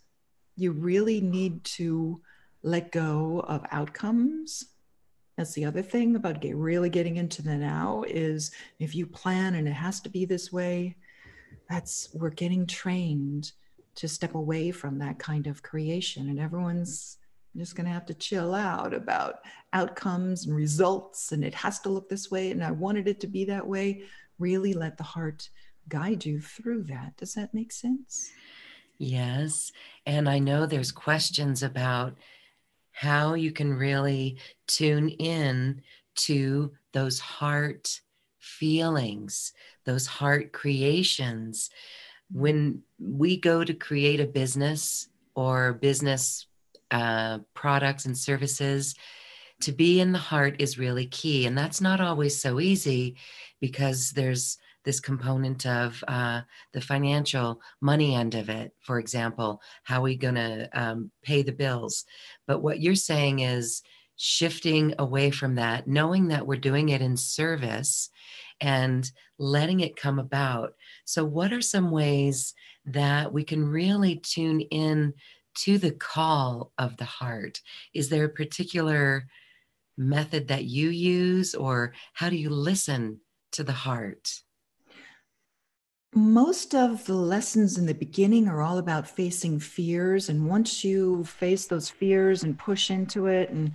you 0.56 0.72
really 0.72 1.22
need 1.22 1.64
to 1.64 2.22
let 2.64 2.92
go 2.92 3.44
of 3.48 3.66
outcomes 3.72 4.66
that's 5.38 5.54
the 5.54 5.66
other 5.66 5.82
thing 5.82 6.16
about 6.16 6.42
get, 6.42 6.56
really 6.56 6.90
getting 6.90 7.18
into 7.18 7.42
the 7.42 7.56
now 7.56 8.04
is 8.08 8.52
if 8.80 8.96
you 8.96 9.08
plan 9.08 9.56
and 9.56 9.68
it 9.68 9.74
has 9.74 10.00
to 10.02 10.10
be 10.10 10.26
this 10.26 10.52
way, 10.52 10.96
that's 11.70 12.10
we're 12.14 12.30
getting 12.30 12.68
trained 12.68 13.52
to 13.96 14.08
step 14.08 14.36
away 14.36 14.72
from 14.72 15.00
that 15.00 15.20
kind 15.20 15.48
of 15.48 15.64
creation. 15.64 16.30
And 16.30 16.40
everyone's 16.40 17.18
just 17.56 17.76
going 17.76 17.86
to 17.86 17.92
have 17.94 18.06
to 18.08 18.14
chill 18.14 18.54
out 18.54 18.94
about 18.94 19.40
outcomes 19.74 20.46
and 20.46 20.56
results. 20.56 21.32
And 21.32 21.44
it 21.44 21.54
has 21.54 21.80
to 21.82 21.90
look 21.90 22.10
this 22.10 22.32
way. 22.32 22.52
And 22.52 22.64
I 22.64 22.72
wanted 22.72 23.08
it 23.08 23.20
to 23.22 23.28
be 23.28 23.46
that 23.46 23.66
way. 23.66 24.04
Really 24.40 24.74
let 24.74 24.98
the 24.98 25.04
heart 25.04 25.50
guide 25.90 26.26
you 26.26 26.42
through 26.42 26.84
that. 26.84 27.18
Does 27.18 27.34
that 27.34 27.54
make 27.54 27.72
sense? 27.72 28.32
Yes. 28.98 29.72
And 30.06 30.30
I 30.30 30.40
know 30.40 30.66
there's 30.66 30.92
questions 30.92 31.62
about 31.64 32.18
how 32.94 33.34
you 33.34 33.52
can 33.52 33.74
really 33.74 34.38
tune 34.68 35.10
in 35.10 35.82
to 36.16 36.72
those 36.94 37.20
heart 37.20 38.00
feelings, 38.40 39.52
those 39.86 40.08
heart 40.08 40.54
creations. 40.54 41.70
When 42.32 42.84
we 43.00 43.38
go 43.38 43.64
to 43.64 43.74
create 43.74 44.20
a 44.20 44.28
business 44.28 45.10
or 45.36 45.74
business 45.74 46.48
uh, 46.92 47.40
products 47.54 48.06
and 48.06 48.18
services, 48.18 48.96
to 49.62 49.72
be 49.72 50.00
in 50.00 50.12
the 50.12 50.20
heart 50.20 50.58
is 50.60 50.78
really 50.78 51.08
key. 51.08 51.46
And 51.46 51.58
that's 51.58 51.82
not 51.82 52.02
always 52.02 52.40
so 52.40 52.60
easy 52.60 53.16
because 53.60 54.12
there's 54.12 54.58
this 54.84 55.00
component 55.00 55.66
of 55.66 56.04
uh, 56.08 56.42
the 56.74 56.82
financial 56.82 57.62
money 57.82 58.16
end 58.16 58.36
of 58.36 58.50
it, 58.50 58.74
for 58.82 59.00
example, 59.00 59.62
how 59.84 60.00
are 60.00 60.04
we 60.04 60.16
going 60.16 60.36
to 60.36 60.70
um, 60.74 61.12
pay 61.24 61.42
the 61.42 61.52
bills? 61.52 62.06
But 62.48 62.62
what 62.62 62.82
you're 62.82 62.96
saying 62.96 63.40
is 63.40 63.82
shifting 64.16 64.94
away 65.00 65.32
from 65.32 65.56
that, 65.56 65.88
knowing 65.88 66.28
that 66.28 66.46
we're 66.46 66.56
doing 66.56 66.90
it 66.90 67.02
in 67.02 67.18
service 67.18 68.10
and 68.62 69.10
letting 69.38 69.80
it 69.80 69.96
come 69.96 70.20
about. 70.20 70.76
So, 71.06 71.26
what 71.26 71.52
are 71.52 71.62
some 71.62 71.92
ways 71.92 72.54
that 72.86 73.34
we 73.34 73.44
can 73.44 73.68
really 73.68 74.18
tune 74.18 74.62
in 74.62 75.14
to 75.56 75.78
the 75.78 75.92
call 75.92 76.72
of 76.78 76.98
the 76.98 77.06
heart? 77.06 77.62
Is 77.94 78.10
there 78.10 78.26
a 78.26 78.30
particular 78.30 79.28
method 79.98 80.48
that 80.48 80.66
you 80.66 80.90
use, 80.90 81.56
or 81.56 81.94
how 82.14 82.30
do 82.30 82.36
you 82.36 82.50
listen 82.50 83.20
to 83.52 83.64
the 83.64 83.74
heart? 83.74 84.42
Most 86.16 86.76
of 86.76 87.06
the 87.06 87.14
lessons 87.14 87.78
in 87.78 87.86
the 87.86 87.94
beginning 87.94 88.48
are 88.48 88.62
all 88.62 88.78
about 88.78 89.08
facing 89.08 89.60
fears. 89.60 90.30
And 90.30 90.48
once 90.48 90.84
you 90.84 91.24
face 91.24 91.66
those 91.66 91.90
fears 91.90 92.44
and 92.44 92.58
push 92.58 92.92
into 92.92 93.28
it, 93.28 93.50
and 93.50 93.74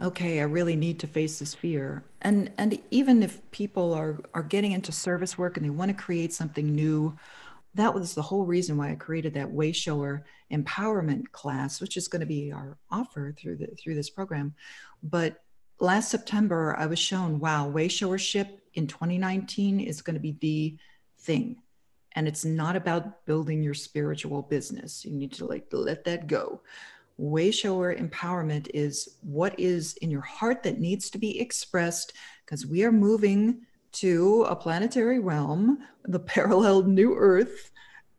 okay, 0.00 0.40
I 0.40 0.44
really 0.44 0.76
need 0.76 0.98
to 1.00 1.06
face 1.06 1.38
this 1.38 1.54
fear. 1.54 2.04
And 2.22 2.50
and 2.58 2.78
even 2.90 3.22
if 3.22 3.48
people 3.50 3.94
are 3.94 4.18
are 4.34 4.42
getting 4.42 4.72
into 4.72 4.92
service 4.92 5.38
work 5.38 5.56
and 5.56 5.64
they 5.64 5.70
want 5.70 5.90
to 5.90 6.02
create 6.02 6.32
something 6.32 6.74
new, 6.74 7.16
that 7.74 7.94
was 7.94 8.14
the 8.14 8.22
whole 8.22 8.44
reason 8.44 8.76
why 8.76 8.90
I 8.90 8.94
created 8.94 9.34
that 9.34 9.52
Wayshower 9.52 10.22
empowerment 10.52 11.30
class, 11.32 11.80
which 11.80 11.96
is 11.96 12.08
going 12.08 12.20
to 12.20 12.26
be 12.26 12.52
our 12.52 12.76
offer 12.90 13.34
through 13.38 13.56
the 13.56 13.68
through 13.82 13.94
this 13.94 14.10
program. 14.10 14.54
But 15.02 15.42
last 15.80 16.10
September, 16.10 16.76
I 16.78 16.86
was 16.86 16.98
shown, 16.98 17.38
wow, 17.38 17.70
Wayshowership 17.70 18.48
in 18.74 18.86
2019 18.86 19.80
is 19.80 20.02
going 20.02 20.14
to 20.14 20.20
be 20.20 20.36
the 20.40 20.76
thing 21.20 21.56
and 22.12 22.26
it's 22.26 22.44
not 22.44 22.76
about 22.76 23.24
building 23.26 23.62
your 23.62 23.74
spiritual 23.74 24.42
business 24.42 25.04
you 25.04 25.12
need 25.12 25.32
to 25.32 25.44
like 25.44 25.66
let 25.72 26.04
that 26.04 26.26
go 26.26 26.60
way 27.18 27.50
shower 27.50 27.94
empowerment 27.94 28.68
is 28.72 29.16
what 29.22 29.58
is 29.58 29.94
in 29.94 30.10
your 30.10 30.20
heart 30.22 30.62
that 30.62 30.78
needs 30.78 31.10
to 31.10 31.18
be 31.18 31.40
expressed 31.40 32.12
because 32.44 32.64
we 32.64 32.84
are 32.84 32.92
moving 32.92 33.60
to 33.92 34.44
a 34.48 34.56
planetary 34.56 35.18
realm. 35.18 35.78
The 36.04 36.20
parallel 36.20 36.84
new 36.84 37.14
earth 37.16 37.70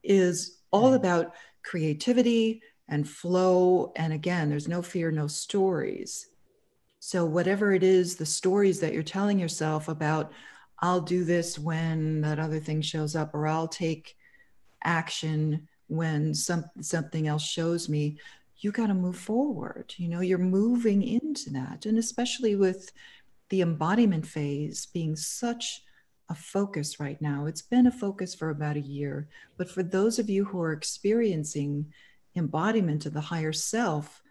is 0.03 0.57
all 0.71 0.91
mm. 0.91 0.95
about 0.95 1.33
creativity 1.63 2.61
and 2.87 3.07
flow. 3.07 3.91
And 3.95 4.13
again, 4.13 4.49
there's 4.49 4.67
no 4.67 4.81
fear, 4.81 5.11
no 5.11 5.27
stories. 5.27 6.27
So, 6.99 7.23
whatever 7.23 7.71
it 7.71 7.83
is, 7.83 8.15
the 8.15 8.25
stories 8.25 8.79
that 8.81 8.93
you're 8.93 9.03
telling 9.03 9.39
yourself 9.39 9.87
about, 9.87 10.33
I'll 10.81 11.01
do 11.01 11.23
this 11.23 11.59
when 11.59 12.21
that 12.21 12.39
other 12.39 12.59
thing 12.59 12.81
shows 12.81 13.15
up, 13.15 13.33
or 13.33 13.47
I'll 13.47 13.67
take 13.67 14.15
action 14.83 15.67
when 15.87 16.33
some, 16.33 16.65
something 16.81 17.27
else 17.27 17.43
shows 17.43 17.89
me, 17.89 18.17
you 18.59 18.71
got 18.71 18.87
to 18.87 18.93
move 18.93 19.17
forward. 19.17 19.93
You 19.97 20.07
know, 20.07 20.21
you're 20.21 20.37
moving 20.37 21.01
into 21.01 21.49
that. 21.51 21.85
And 21.85 21.97
especially 21.97 22.55
with 22.55 22.91
the 23.49 23.61
embodiment 23.61 24.25
phase 24.25 24.85
being 24.85 25.15
such 25.15 25.83
a 26.29 26.35
focus 26.35 26.99
right 26.99 27.19
now, 27.21 27.45
it's 27.45 27.61
been 27.61 27.87
a 27.87 27.91
focus 27.91 28.35
for 28.35 28.49
about 28.49 28.75
a 28.77 28.81
year. 28.81 29.27
But 29.57 29.69
for 29.69 29.81
those 29.81 30.19
of 30.19 30.29
you 30.29 30.45
who 30.45 30.61
are 30.61 30.73
experiencing 30.73 31.91
embodiment 32.35 33.05
of 33.05 33.13
the 33.13 33.21
higher 33.21 33.53
self, 33.53 34.21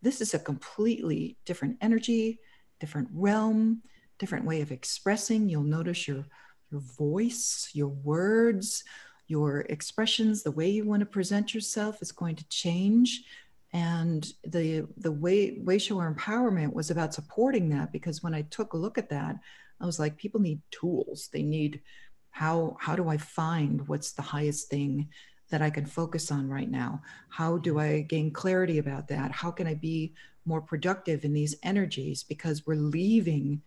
this 0.00 0.20
is 0.20 0.34
a 0.34 0.38
completely 0.38 1.36
different 1.44 1.76
energy, 1.80 2.38
different 2.78 3.08
realm, 3.12 3.82
different 4.18 4.44
way 4.44 4.60
of 4.60 4.72
expressing. 4.72 5.48
You'll 5.48 5.62
notice 5.62 6.06
your 6.08 6.24
your 6.70 6.80
voice, 6.80 7.70
your 7.72 7.88
words, 7.88 8.84
your 9.26 9.60
expressions, 9.60 10.42
the 10.42 10.50
way 10.50 10.68
you 10.68 10.84
want 10.84 11.00
to 11.00 11.06
present 11.06 11.54
yourself 11.54 12.02
is 12.02 12.12
going 12.12 12.36
to 12.36 12.48
change. 12.48 13.24
And 13.72 14.30
the 14.44 14.86
the 14.96 15.12
way 15.12 15.58
way 15.60 15.78
shower 15.78 16.12
empowerment 16.12 16.72
was 16.72 16.90
about 16.90 17.14
supporting 17.14 17.68
that 17.70 17.92
because 17.92 18.22
when 18.22 18.34
I 18.34 18.42
took 18.42 18.72
a 18.72 18.78
look 18.78 18.96
at 18.96 19.10
that, 19.10 19.36
I 19.80 19.86
was 19.86 19.98
like, 19.98 20.16
people 20.16 20.40
need 20.40 20.60
tools. 20.70 21.28
They 21.32 21.42
need 21.42 21.82
how 22.30 22.76
how 22.80 22.96
do 22.96 23.08
I 23.08 23.18
find 23.18 23.86
what's 23.86 24.12
the 24.12 24.22
highest 24.22 24.70
thing 24.70 25.08
that 25.50 25.62
I 25.62 25.70
can 25.70 25.84
focus 25.84 26.30
on 26.30 26.48
right 26.48 26.70
now? 26.70 27.02
How 27.28 27.58
do 27.58 27.78
I 27.78 28.02
gain 28.02 28.30
clarity 28.30 28.78
about 28.78 29.08
that? 29.08 29.32
How 29.32 29.50
can 29.50 29.66
I 29.66 29.74
be 29.74 30.14
more 30.46 30.62
productive 30.62 31.24
in 31.24 31.34
these 31.34 31.56
energies? 31.62 32.22
Because 32.22 32.66
we're 32.66 32.76
leaving 32.76 33.62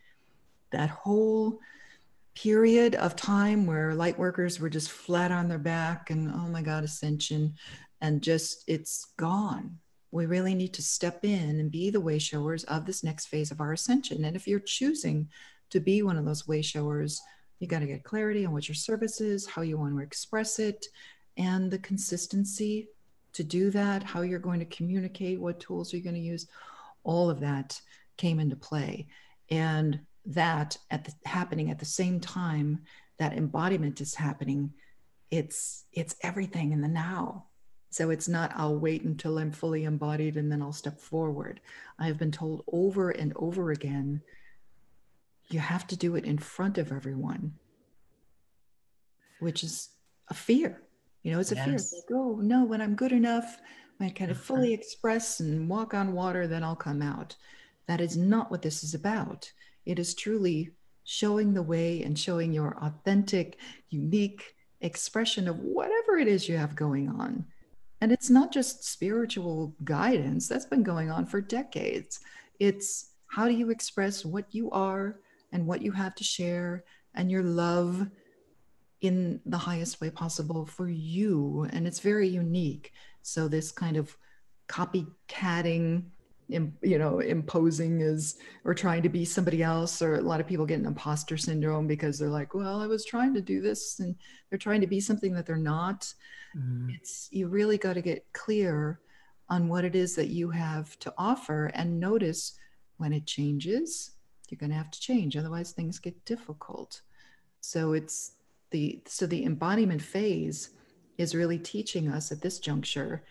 that 0.71 0.89
whole 0.89 1.59
period 2.35 2.95
of 2.95 3.15
time 3.15 3.65
where 3.65 3.93
light 3.93 4.17
workers 4.17 4.59
were 4.59 4.69
just 4.69 4.91
flat 4.91 5.31
on 5.31 5.47
their 5.47 5.59
back 5.59 6.09
and 6.09 6.29
oh 6.29 6.47
my 6.47 6.61
God, 6.61 6.83
ascension, 6.83 7.53
and 7.99 8.21
just 8.21 8.63
it's 8.67 9.05
gone. 9.17 9.77
We 10.11 10.25
really 10.25 10.55
need 10.55 10.73
to 10.73 10.81
step 10.81 11.23
in 11.23 11.59
and 11.59 11.71
be 11.71 11.89
the 11.89 12.01
way 12.01 12.19
showers 12.19 12.63
of 12.65 12.85
this 12.85 13.03
next 13.03 13.27
phase 13.27 13.51
of 13.51 13.61
our 13.61 13.73
ascension. 13.73 14.25
And 14.25 14.35
if 14.35 14.47
you're 14.47 14.59
choosing 14.59 15.29
to 15.69 15.79
be 15.79 16.03
one 16.03 16.17
of 16.17 16.25
those 16.25 16.47
way 16.47 16.61
showers, 16.61 17.21
you 17.59 17.67
got 17.67 17.79
to 17.79 17.85
get 17.85 18.03
clarity 18.03 18.45
on 18.45 18.51
what 18.51 18.67
your 18.67 18.75
service 18.75 19.21
is, 19.21 19.45
how 19.45 19.61
you 19.61 19.77
want 19.77 19.95
to 19.95 20.01
express 20.01 20.59
it, 20.59 20.87
and 21.37 21.71
the 21.71 21.79
consistency 21.79 22.89
to 23.33 23.43
do 23.43 23.69
that, 23.71 24.03
how 24.03 24.21
you're 24.21 24.39
going 24.39 24.59
to 24.59 24.65
communicate, 24.65 25.39
what 25.39 25.59
tools 25.59 25.93
you're 25.93 26.01
going 26.01 26.15
to 26.15 26.21
use, 26.21 26.47
all 27.03 27.29
of 27.29 27.39
that 27.39 27.79
came 28.17 28.39
into 28.39 28.55
play. 28.55 29.07
And 29.49 29.99
that 30.25 30.77
at 30.89 31.05
the 31.05 31.13
happening 31.25 31.69
at 31.69 31.79
the 31.79 31.85
same 31.85 32.19
time 32.19 32.81
that 33.17 33.33
embodiment 33.33 34.01
is 34.01 34.15
happening, 34.15 34.73
it's 35.29 35.85
it's 35.93 36.15
everything 36.21 36.71
in 36.71 36.81
the 36.81 36.87
now. 36.87 37.45
So 37.89 38.09
it's 38.09 38.27
not 38.27 38.53
I'll 38.55 38.77
wait 38.77 39.03
until 39.03 39.37
I'm 39.37 39.51
fully 39.51 39.83
embodied 39.83 40.37
and 40.37 40.51
then 40.51 40.61
I'll 40.61 40.73
step 40.73 40.99
forward. 40.99 41.59
I've 41.99 42.17
been 42.17 42.31
told 42.31 42.63
over 42.71 43.11
and 43.11 43.33
over 43.35 43.71
again, 43.71 44.21
you 45.49 45.59
have 45.59 45.87
to 45.87 45.97
do 45.97 46.15
it 46.15 46.25
in 46.25 46.37
front 46.37 46.77
of 46.77 46.91
everyone, 46.91 47.53
which 49.39 49.63
is 49.63 49.89
a 50.29 50.33
fear 50.33 50.81
you 51.23 51.31
know, 51.31 51.39
it's 51.39 51.51
a 51.51 51.55
yes. 51.55 51.65
fear. 51.65 51.75
It's 51.75 51.93
like, 51.93 52.17
oh 52.17 52.39
no, 52.41 52.63
when 52.63 52.81
I'm 52.81 52.95
good 52.95 53.11
enough, 53.11 53.59
when 53.97 54.09
I 54.09 54.11
kind 54.11 54.31
of 54.31 54.37
fully 54.37 54.73
uh-huh. 54.73 54.81
express 54.81 55.39
and 55.39 55.69
walk 55.69 55.93
on 55.93 56.13
water, 56.13 56.47
then 56.47 56.63
I'll 56.63 56.75
come 56.75 57.01
out. 57.01 57.35
That 57.87 58.01
is 58.01 58.17
not 58.17 58.49
what 58.49 58.61
this 58.61 58.83
is 58.83 58.93
about. 58.93 59.51
It 59.85 59.99
is 59.99 60.13
truly 60.13 60.71
showing 61.03 61.53
the 61.53 61.63
way 61.63 62.03
and 62.03 62.17
showing 62.17 62.53
your 62.53 62.77
authentic, 62.81 63.57
unique 63.89 64.55
expression 64.81 65.47
of 65.47 65.59
whatever 65.59 66.17
it 66.17 66.27
is 66.27 66.47
you 66.47 66.57
have 66.57 66.75
going 66.75 67.09
on. 67.09 67.45
And 68.01 68.11
it's 68.11 68.29
not 68.29 68.51
just 68.51 68.83
spiritual 68.83 69.75
guidance, 69.83 70.47
that's 70.47 70.65
been 70.65 70.83
going 70.83 71.11
on 71.11 71.25
for 71.27 71.39
decades. 71.39 72.19
It's 72.59 73.11
how 73.27 73.47
do 73.47 73.53
you 73.53 73.69
express 73.69 74.25
what 74.25 74.45
you 74.51 74.71
are 74.71 75.19
and 75.51 75.67
what 75.67 75.81
you 75.81 75.91
have 75.91 76.15
to 76.15 76.23
share 76.23 76.83
and 77.13 77.29
your 77.29 77.43
love 77.43 78.07
in 79.01 79.41
the 79.45 79.57
highest 79.57 79.99
way 79.99 80.09
possible 80.09 80.65
for 80.65 80.89
you. 80.89 81.67
And 81.71 81.87
it's 81.87 81.99
very 81.99 82.27
unique. 82.27 82.93
So, 83.23 83.47
this 83.47 83.71
kind 83.71 83.97
of 83.97 84.15
copycatting, 84.67 86.05
you 86.51 86.97
know, 86.97 87.19
imposing 87.19 88.01
is 88.01 88.37
or 88.65 88.73
trying 88.73 89.03
to 89.03 89.09
be 89.09 89.25
somebody 89.25 89.63
else, 89.63 90.01
or 90.01 90.15
a 90.15 90.21
lot 90.21 90.39
of 90.39 90.47
people 90.47 90.65
get 90.65 90.79
an 90.79 90.85
imposter 90.85 91.37
syndrome 91.37 91.87
because 91.87 92.19
they're 92.19 92.29
like, 92.29 92.53
well, 92.53 92.81
I 92.81 92.87
was 92.87 93.05
trying 93.05 93.33
to 93.35 93.41
do 93.41 93.61
this, 93.61 93.99
and 93.99 94.15
they're 94.49 94.59
trying 94.59 94.81
to 94.81 94.87
be 94.87 94.99
something 94.99 95.33
that 95.33 95.45
they're 95.45 95.55
not. 95.55 96.13
Mm. 96.57 96.93
It's 96.95 97.29
you 97.31 97.47
really 97.47 97.77
got 97.77 97.93
to 97.93 98.01
get 98.01 98.25
clear 98.33 98.99
on 99.49 99.67
what 99.67 99.85
it 99.85 99.95
is 99.95 100.15
that 100.15 100.29
you 100.29 100.49
have 100.49 100.97
to 100.99 101.13
offer 101.17 101.67
and 101.73 101.99
notice 101.99 102.57
when 102.97 103.13
it 103.13 103.25
changes 103.25 104.11
you're 104.51 104.59
going 104.59 104.69
to 104.69 104.75
have 104.75 104.91
to 104.91 104.99
change 104.99 105.37
otherwise 105.37 105.71
things 105.71 105.97
get 105.97 106.25
difficult 106.25 107.01
so 107.61 107.93
it's 107.93 108.33
the 108.71 109.01
so 109.05 109.25
the 109.25 109.45
embodiment 109.45 110.01
phase 110.01 110.71
is 111.17 111.35
really 111.35 111.57
teaching 111.57 112.07
us 112.09 112.31
at 112.31 112.41
this 112.41 112.59
juncture 112.59 113.23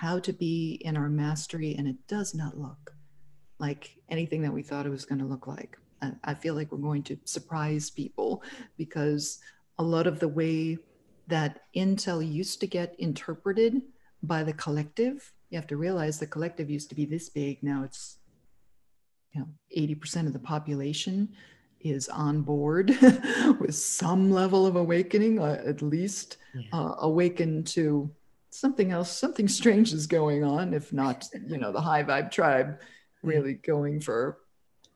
how 0.00 0.18
to 0.18 0.32
be 0.32 0.80
in 0.86 0.96
our 0.96 1.10
mastery 1.10 1.74
and 1.76 1.86
it 1.86 1.96
does 2.08 2.34
not 2.34 2.56
look 2.56 2.94
like 3.58 3.96
anything 4.08 4.40
that 4.40 4.50
we 4.50 4.62
thought 4.62 4.86
it 4.86 4.96
was 4.98 5.04
going 5.04 5.18
to 5.18 5.26
look 5.26 5.46
like 5.46 5.76
I, 6.24 6.32
feel 6.32 6.54
like 6.54 6.72
we're 6.72 6.78
going 6.78 7.02
to 7.02 7.18
surprise 7.26 7.90
people 7.90 8.42
because 8.78 9.40
a 9.78 9.82
lot 9.82 10.06
of 10.06 10.18
the 10.18 10.28
way 10.28 10.78
that 11.26 11.64
intel 11.76 12.26
used 12.26 12.60
to 12.60 12.66
get 12.66 12.94
interpreted 12.98 13.82
by 14.22 14.42
the 14.42 14.54
collective 14.54 15.34
you 15.50 15.58
have 15.58 15.66
to 15.66 15.76
realize 15.76 16.18
the 16.18 16.26
collective 16.26 16.70
used 16.70 16.88
to 16.88 16.94
be 16.94 17.04
this 17.04 17.28
big 17.28 17.62
now 17.62 17.84
it's 17.84 18.16
you 19.32 19.40
know 19.42 19.48
80% 19.76 20.26
of 20.26 20.32
the 20.32 20.38
population 20.38 21.28
is 21.80 22.08
on 22.08 22.40
board 22.40 22.88
with 23.60 23.74
some 23.74 24.30
level 24.30 24.66
of 24.66 24.76
awakening, 24.76 25.38
uh, 25.38 25.62
at 25.64 25.80
least 25.80 26.36
yeah. 26.54 26.62
uh, 26.74 26.94
awakened 26.98 27.66
to 27.68 28.10
something 28.60 28.92
else, 28.92 29.10
something 29.10 29.48
strange 29.48 29.92
is 29.92 30.06
going 30.06 30.44
on, 30.44 30.74
if 30.74 30.92
not, 30.92 31.28
you 31.46 31.56
know, 31.56 31.72
the 31.72 31.80
high 31.80 32.04
vibe 32.04 32.30
tribe 32.30 32.78
hmm. 33.22 33.28
really 33.28 33.54
going 33.54 34.00
for 34.00 34.38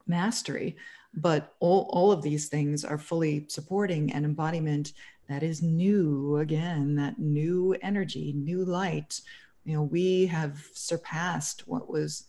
mastery. 0.06 0.76
But 1.14 1.54
all, 1.60 1.88
all 1.90 2.12
of 2.12 2.22
these 2.22 2.48
things 2.48 2.84
are 2.84 2.98
fully 2.98 3.46
supporting 3.48 4.12
an 4.12 4.24
embodiment 4.24 4.92
that 5.28 5.42
is 5.42 5.62
new 5.62 6.36
again, 6.38 6.96
that 6.96 7.18
new 7.18 7.74
energy, 7.82 8.32
new 8.36 8.64
light. 8.64 9.20
You 9.64 9.74
know, 9.74 9.82
we 9.82 10.26
have 10.26 10.68
surpassed 10.74 11.66
what 11.66 11.88
was 11.88 12.26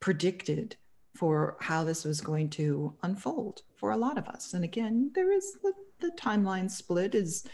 predicted 0.00 0.76
for 1.16 1.56
how 1.60 1.84
this 1.84 2.04
was 2.04 2.20
going 2.20 2.50
to 2.50 2.94
unfold 3.02 3.62
for 3.76 3.90
a 3.90 3.96
lot 3.96 4.18
of 4.18 4.26
us. 4.28 4.52
And 4.52 4.64
again, 4.64 5.10
there 5.14 5.32
is 5.32 5.56
the, 5.62 5.72
the 6.00 6.10
timeline 6.18 6.70
split 6.70 7.14
is 7.14 7.44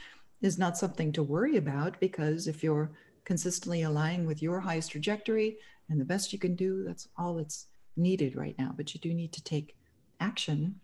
is 0.43 0.59
not 0.59 0.77
something 0.77 1.13
to 1.13 1.23
worry 1.23 1.57
about 1.57 1.99
because 2.01 2.47
if 2.47 2.63
you're 2.63 2.91
consistently 3.25 3.83
aligning 3.83 4.27
with 4.27 4.43
your 4.43 4.61
highest 4.61 4.93
trajectory 4.93 5.57
and 5.89 6.01
the 6.01 6.05
best 6.05 6.33
you 6.33 6.39
can 6.39 6.55
do, 6.55 6.85
that's 6.85 7.09
all 7.17 7.35
that's 7.35 7.67
needed 7.97 8.37
right 8.37 8.55
now. 8.59 8.73
But 8.77 8.95
you 8.95 9.01
do 9.01 9.15
need 9.15 9.33
to 9.33 9.43
take 9.43 9.77
action. 10.21 10.81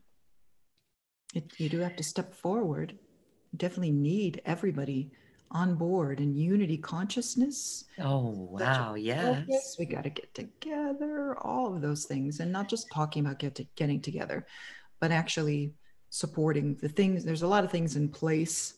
It, 1.35 1.53
you 1.59 1.69
do 1.69 1.79
have 1.81 1.97
to 1.97 2.03
step 2.03 2.35
forward. 2.35 2.99
You 3.53 3.59
definitely 3.59 3.93
need 3.93 4.43
everybody 4.45 5.11
on 5.51 5.75
board 5.75 6.19
and 6.19 6.37
unity 6.37 6.79
consciousness. 6.79 7.85
Oh, 8.01 8.49
wow. 8.51 8.95
Yes. 8.95 9.77
We 9.79 9.85
got 9.85 10.05
to 10.05 10.11
get 10.11 10.33
together, 10.35 11.37
all 11.43 11.75
of 11.75 11.83
those 11.83 12.07
things, 12.07 12.41
and 12.41 12.51
not 12.51 12.69
just 12.69 12.91
talking 12.91 13.25
about 13.25 13.39
get 13.39 13.55
to, 13.57 13.67
getting 13.77 14.01
together, 14.01 14.47
but 14.99 15.11
actually 15.11 15.75
supporting 16.09 16.77
the 16.77 16.89
things. 16.89 17.25
There's 17.25 17.43
a 17.43 17.47
lot 17.47 17.65
of 17.65 17.71
things 17.71 17.97
in 17.97 18.09
place 18.09 18.75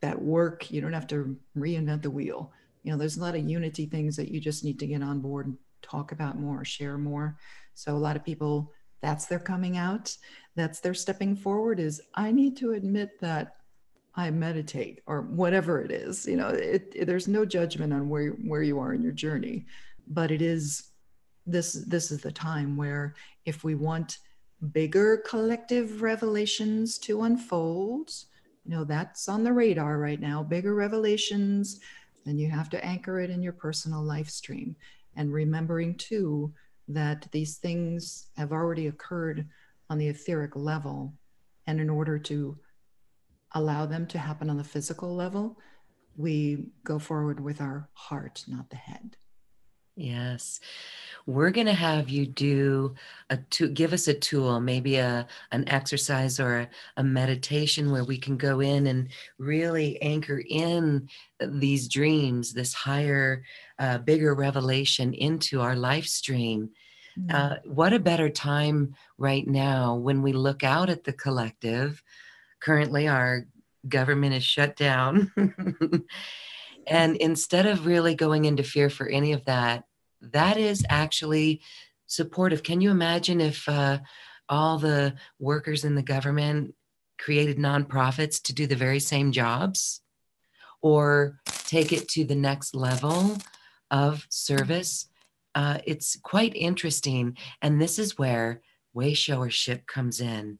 that 0.00 0.20
work. 0.20 0.70
You 0.70 0.80
don't 0.80 0.92
have 0.92 1.06
to 1.08 1.36
reinvent 1.56 2.02
the 2.02 2.10
wheel. 2.10 2.52
You 2.82 2.92
know, 2.92 2.98
there's 2.98 3.16
a 3.16 3.20
lot 3.20 3.34
of 3.34 3.48
unity 3.48 3.86
things 3.86 4.16
that 4.16 4.28
you 4.28 4.40
just 4.40 4.64
need 4.64 4.78
to 4.78 4.86
get 4.86 5.02
on 5.02 5.20
board 5.20 5.46
and 5.46 5.56
talk 5.82 6.12
about 6.12 6.38
more, 6.38 6.64
share 6.64 6.98
more. 6.98 7.38
So 7.74 7.94
a 7.94 7.98
lot 7.98 8.16
of 8.16 8.24
people, 8.24 8.72
that's 9.00 9.26
their 9.26 9.38
coming 9.38 9.76
out. 9.76 10.16
That's 10.56 10.80
their 10.80 10.94
stepping 10.94 11.36
forward 11.36 11.80
is 11.80 12.00
I 12.14 12.32
need 12.32 12.56
to 12.58 12.72
admit 12.72 13.20
that 13.20 13.56
I 14.14 14.30
meditate 14.30 15.00
or 15.06 15.22
whatever 15.22 15.80
it 15.80 15.92
is. 15.92 16.26
You 16.26 16.36
know, 16.36 16.48
it, 16.48 16.92
it, 16.94 17.04
there's 17.06 17.28
no 17.28 17.44
judgment 17.44 17.92
on 17.92 18.08
where 18.08 18.30
where 18.30 18.62
you 18.62 18.80
are 18.80 18.92
in 18.92 19.02
your 19.02 19.12
journey, 19.12 19.66
but 20.08 20.32
it 20.32 20.42
is 20.42 20.90
this 21.46 21.74
this 21.86 22.10
is 22.10 22.20
the 22.20 22.32
time 22.32 22.76
where 22.76 23.14
if 23.44 23.62
we 23.62 23.76
want 23.76 24.18
bigger 24.72 25.22
collective 25.24 26.02
revelations 26.02 26.98
to 26.98 27.22
unfold 27.22 28.10
you 28.68 28.74
know 28.76 28.84
that's 28.84 29.28
on 29.28 29.42
the 29.42 29.52
radar 29.52 29.98
right 29.98 30.20
now. 30.20 30.42
Bigger 30.42 30.74
revelations 30.74 31.80
then 32.26 32.38
you 32.38 32.50
have 32.50 32.68
to 32.68 32.84
anchor 32.84 33.20
it 33.20 33.30
in 33.30 33.42
your 33.42 33.54
personal 33.54 34.02
life 34.02 34.28
stream. 34.28 34.76
And 35.16 35.32
remembering 35.32 35.94
too 35.94 36.52
that 36.88 37.26
these 37.32 37.56
things 37.56 38.26
have 38.36 38.52
already 38.52 38.88
occurred 38.88 39.48
on 39.88 39.96
the 39.96 40.08
etheric 40.08 40.54
level. 40.54 41.14
And 41.66 41.80
in 41.80 41.88
order 41.88 42.18
to 42.18 42.58
allow 43.52 43.86
them 43.86 44.06
to 44.08 44.18
happen 44.18 44.50
on 44.50 44.58
the 44.58 44.64
physical 44.64 45.14
level 45.16 45.58
we 46.18 46.66
go 46.84 46.98
forward 46.98 47.40
with 47.40 47.60
our 47.60 47.88
heart 47.94 48.44
not 48.48 48.68
the 48.70 48.76
head 48.76 49.16
Yes. 49.98 50.60
We're 51.26 51.50
going 51.50 51.66
to 51.66 51.74
have 51.74 52.08
you 52.08 52.24
do 52.24 52.94
a 53.28 53.36
to 53.36 53.68
give 53.68 53.92
us 53.92 54.06
a 54.06 54.14
tool, 54.14 54.60
maybe 54.60 54.96
a 54.96 55.26
an 55.50 55.68
exercise 55.68 56.38
or 56.38 56.60
a, 56.60 56.68
a 56.96 57.04
meditation 57.04 57.90
where 57.90 58.04
we 58.04 58.16
can 58.16 58.36
go 58.36 58.60
in 58.60 58.86
and 58.86 59.08
really 59.38 60.00
anchor 60.00 60.40
in 60.48 61.08
these 61.40 61.88
dreams, 61.88 62.54
this 62.54 62.72
higher, 62.72 63.42
uh, 63.78 63.98
bigger 63.98 64.34
revelation 64.34 65.12
into 65.12 65.60
our 65.60 65.74
life 65.74 66.06
stream. 66.06 66.70
Mm-hmm. 67.18 67.34
Uh, 67.34 67.56
what 67.64 67.92
a 67.92 67.98
better 67.98 68.30
time 68.30 68.94
right 69.18 69.46
now 69.46 69.96
when 69.96 70.22
we 70.22 70.32
look 70.32 70.62
out 70.62 70.88
at 70.88 71.02
the 71.02 71.12
collective. 71.12 72.02
Currently, 72.60 73.08
our 73.08 73.46
government 73.88 74.34
is 74.34 74.44
shut 74.44 74.76
down. 74.76 75.32
and 76.88 77.16
instead 77.16 77.66
of 77.66 77.86
really 77.86 78.14
going 78.14 78.44
into 78.44 78.62
fear 78.62 78.90
for 78.90 79.06
any 79.06 79.32
of 79.32 79.44
that, 79.44 79.84
that 80.20 80.56
is 80.56 80.84
actually 80.88 81.60
supportive. 82.06 82.62
Can 82.62 82.80
you 82.80 82.90
imagine 82.90 83.40
if 83.40 83.68
uh, 83.68 83.98
all 84.48 84.78
the 84.78 85.14
workers 85.38 85.84
in 85.84 85.94
the 85.94 86.02
government 86.02 86.74
created 87.18 87.58
nonprofits 87.58 88.42
to 88.42 88.54
do 88.54 88.66
the 88.66 88.76
very 88.76 89.00
same 89.00 89.32
jobs 89.32 90.00
or 90.80 91.38
take 91.46 91.92
it 91.92 92.08
to 92.08 92.24
the 92.24 92.34
next 92.34 92.74
level 92.74 93.36
of 93.90 94.26
service? 94.30 95.08
Uh, 95.54 95.78
it's 95.86 96.16
quite 96.22 96.54
interesting. 96.54 97.36
And 97.62 97.80
this 97.80 97.98
is 97.98 98.18
where 98.18 98.62
wayshowership 98.96 99.86
comes 99.86 100.20
in 100.20 100.58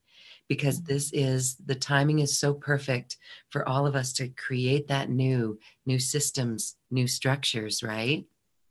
because 0.49 0.81
mm-hmm. 0.81 0.93
this 0.93 1.11
is 1.13 1.55
the 1.65 1.75
timing 1.75 2.19
is 2.19 2.37
so 2.37 2.53
perfect 2.53 3.15
for 3.49 3.67
all 3.69 3.87
of 3.87 3.95
us 3.95 4.11
to 4.11 4.27
create 4.29 4.89
that 4.89 5.09
new 5.09 5.57
new 5.85 5.99
systems 5.99 6.75
new 6.91 7.07
structures 7.07 7.81
right 7.81 8.25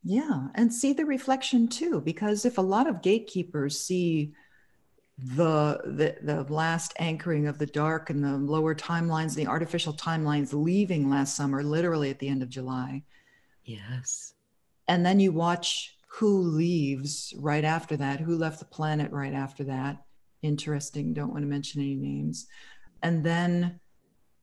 yeah, 0.05 0.49
and 0.55 0.73
see 0.73 0.93
the 0.93 1.05
reflection 1.05 1.69
too, 1.69 2.01
because 2.01 2.45
if 2.45 2.59
a 2.59 2.63
lot 2.63 2.89
of 2.89 3.03
gatekeepers 3.03 3.79
see 3.79 4.33
the, 5.19 5.81
the 5.85 6.17
the 6.23 6.53
last 6.53 6.95
anchoring 7.01 7.49
of 7.49 7.59
the 7.59 7.67
dark 7.67 8.09
and 8.09 8.23
the 8.23 8.37
lower 8.37 8.75
timelines, 8.75 9.35
the 9.35 9.49
artificial 9.49 9.93
timelines 9.93 10.53
leaving 10.53 11.11
last 11.11 11.37
summer, 11.37 11.63
literally 11.65 12.11
at 12.11 12.21
the 12.21 12.29
end 12.29 12.43
of 12.43 12.49
July. 12.49 13.03
Yes. 13.65 14.35
And 14.87 15.05
then 15.05 15.19
you 15.19 15.33
watch 15.33 15.97
who 16.07 16.41
leaves 16.41 17.35
right 17.37 17.65
after 17.65 17.97
that, 17.97 18.21
who 18.21 18.37
left 18.37 18.61
the 18.61 18.65
planet 18.65 19.11
right 19.11 19.35
after 19.35 19.65
that. 19.65 20.05
Interesting. 20.43 21.15
Don't 21.15 21.31
want 21.31 21.43
to 21.43 21.49
mention 21.49 21.81
any 21.81 21.97
names. 21.97 22.47
And 23.03 23.25
then 23.25 23.81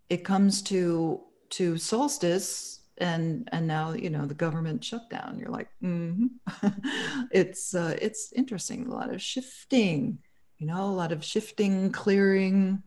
it 0.10 0.24
comes 0.24 0.62
to 0.64 1.22
to 1.52 1.78
solstice 1.78 2.82
and 2.98 3.48
and 3.52 3.68
now 3.68 3.94
you 3.94 4.10
know 4.10 4.26
the 4.26 4.34
government 4.34 4.84
shutdown 4.84 5.38
you're 5.38 5.50
like 5.50 5.70
mm-hmm. 5.84 6.28
it's 7.32 7.76
uh, 7.76 7.96
it's 8.02 8.32
interesting 8.34 8.88
a 8.88 8.92
lot 8.92 9.14
of 9.14 9.22
shifting 9.22 10.18
you 10.58 10.68
know 10.68 10.86
a 10.86 10.88
lot 10.88 11.12
of 11.12 11.24
shifting 11.24 11.92
clearing 11.92 12.82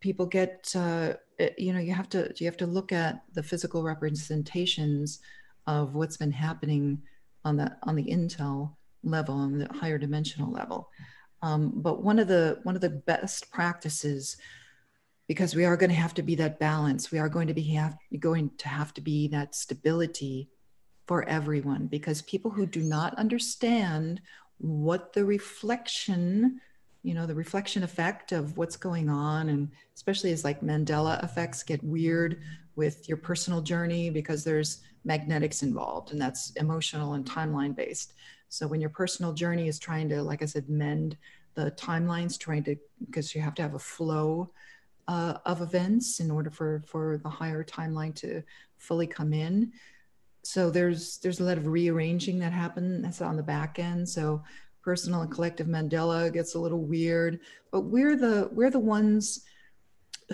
people 0.00 0.26
get 0.26 0.70
uh, 0.76 1.14
you 1.56 1.72
know 1.72 1.78
you 1.78 1.92
have 1.92 2.08
to 2.08 2.30
you 2.36 2.46
have 2.46 2.56
to 2.56 2.66
look 2.66 2.92
at 2.92 3.22
the 3.32 3.42
physical 3.42 3.82
representations 3.82 5.20
of 5.66 5.94
what's 5.94 6.16
been 6.16 6.32
happening 6.32 7.00
on 7.44 7.56
the 7.56 7.74
on 7.84 7.96
the 7.96 8.04
intel 8.04 8.74
level 9.04 9.34
on 9.34 9.58
the 9.58 9.72
higher 9.72 9.98
dimensional 9.98 10.50
level 10.50 10.90
um, 11.42 11.72
but 11.76 12.02
one 12.02 12.18
of 12.18 12.28
the 12.28 12.60
one 12.62 12.74
of 12.74 12.80
the 12.80 12.90
best 12.90 13.50
practices 13.50 14.36
because 15.28 15.54
we 15.54 15.66
are 15.66 15.76
going 15.76 15.90
to 15.90 15.96
have 15.96 16.14
to 16.14 16.22
be 16.22 16.34
that 16.36 16.58
balance. 16.58 17.12
We 17.12 17.18
are 17.18 17.28
going 17.28 17.48
to 17.48 17.54
be 17.54 17.62
have, 17.74 17.96
going 18.18 18.50
to 18.56 18.68
have 18.68 18.94
to 18.94 19.02
be 19.02 19.28
that 19.28 19.54
stability 19.54 20.48
for 21.06 21.28
everyone 21.28 21.86
because 21.86 22.22
people 22.22 22.50
who 22.50 22.66
do 22.66 22.80
not 22.80 23.14
understand 23.18 24.20
what 24.58 25.12
the 25.12 25.24
reflection 25.24 26.60
you 27.04 27.14
know 27.14 27.26
the 27.26 27.34
reflection 27.34 27.84
effect 27.84 28.32
of 28.32 28.56
what's 28.58 28.76
going 28.76 29.08
on 29.08 29.48
and 29.50 29.70
especially 29.94 30.32
as 30.32 30.42
like 30.42 30.60
mandela 30.60 31.22
effects 31.22 31.62
get 31.62 31.82
weird 31.84 32.42
with 32.74 33.08
your 33.08 33.16
personal 33.16 33.62
journey 33.62 34.10
because 34.10 34.42
there's 34.42 34.80
magnetics 35.04 35.62
involved 35.62 36.10
and 36.10 36.20
that's 36.20 36.50
emotional 36.56 37.14
and 37.14 37.24
timeline 37.24 37.74
based 37.74 38.14
so 38.48 38.66
when 38.66 38.80
your 38.80 38.90
personal 38.90 39.32
journey 39.32 39.68
is 39.68 39.78
trying 39.78 40.08
to 40.08 40.22
like 40.22 40.42
i 40.42 40.46
said 40.46 40.68
mend 40.68 41.16
the 41.54 41.70
timelines 41.72 42.38
trying 42.38 42.62
to 42.62 42.76
because 43.06 43.34
you 43.34 43.40
have 43.40 43.54
to 43.54 43.62
have 43.62 43.74
a 43.74 43.78
flow 43.78 44.50
uh, 45.08 45.38
of 45.46 45.62
events 45.62 46.20
in 46.20 46.30
order 46.30 46.50
for 46.50 46.84
for 46.86 47.18
the 47.18 47.28
higher 47.28 47.64
timeline 47.64 48.14
to 48.14 48.42
fully 48.76 49.06
come 49.06 49.32
in. 49.32 49.72
So 50.44 50.70
there's 50.70 51.18
there's 51.18 51.40
a 51.40 51.44
lot 51.44 51.58
of 51.58 51.66
rearranging 51.66 52.38
that 52.40 52.52
happens 52.52 53.20
on 53.20 53.36
the 53.36 53.42
back 53.42 53.78
end. 53.78 54.08
So 54.08 54.42
personal 54.82 55.22
and 55.22 55.32
collective 55.32 55.66
mandela 55.66 56.32
gets 56.32 56.54
a 56.54 56.58
little 56.58 56.80
weird 56.80 57.40
but 57.72 57.82
we're 57.82 58.16
the 58.16 58.48
we're 58.52 58.70
the 58.70 58.78
ones 58.78 59.44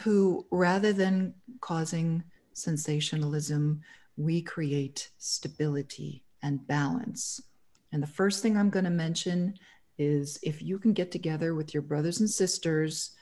who 0.03 0.47
rather 0.53 0.93
than 0.93 1.35
causing 1.61 2.23
sensationalism 2.53 3.81
we 4.17 4.41
create 4.43 5.11
stability 5.19 6.23
and 6.43 6.65
balance 6.69 7.41
and 7.95 8.03
the 8.03 8.07
first 8.07 8.43
thing 8.43 8.59
i'm 8.59 8.69
going 8.69 8.85
to 8.85 8.91
mention 8.91 9.55
is 9.97 10.39
if 10.43 10.61
you 10.61 10.79
can 10.79 10.93
get 10.93 11.11
together 11.11 11.55
with 11.55 11.73
your 11.73 11.83
brothers 11.83 12.21
and 12.21 12.29
sisters 12.29 13.13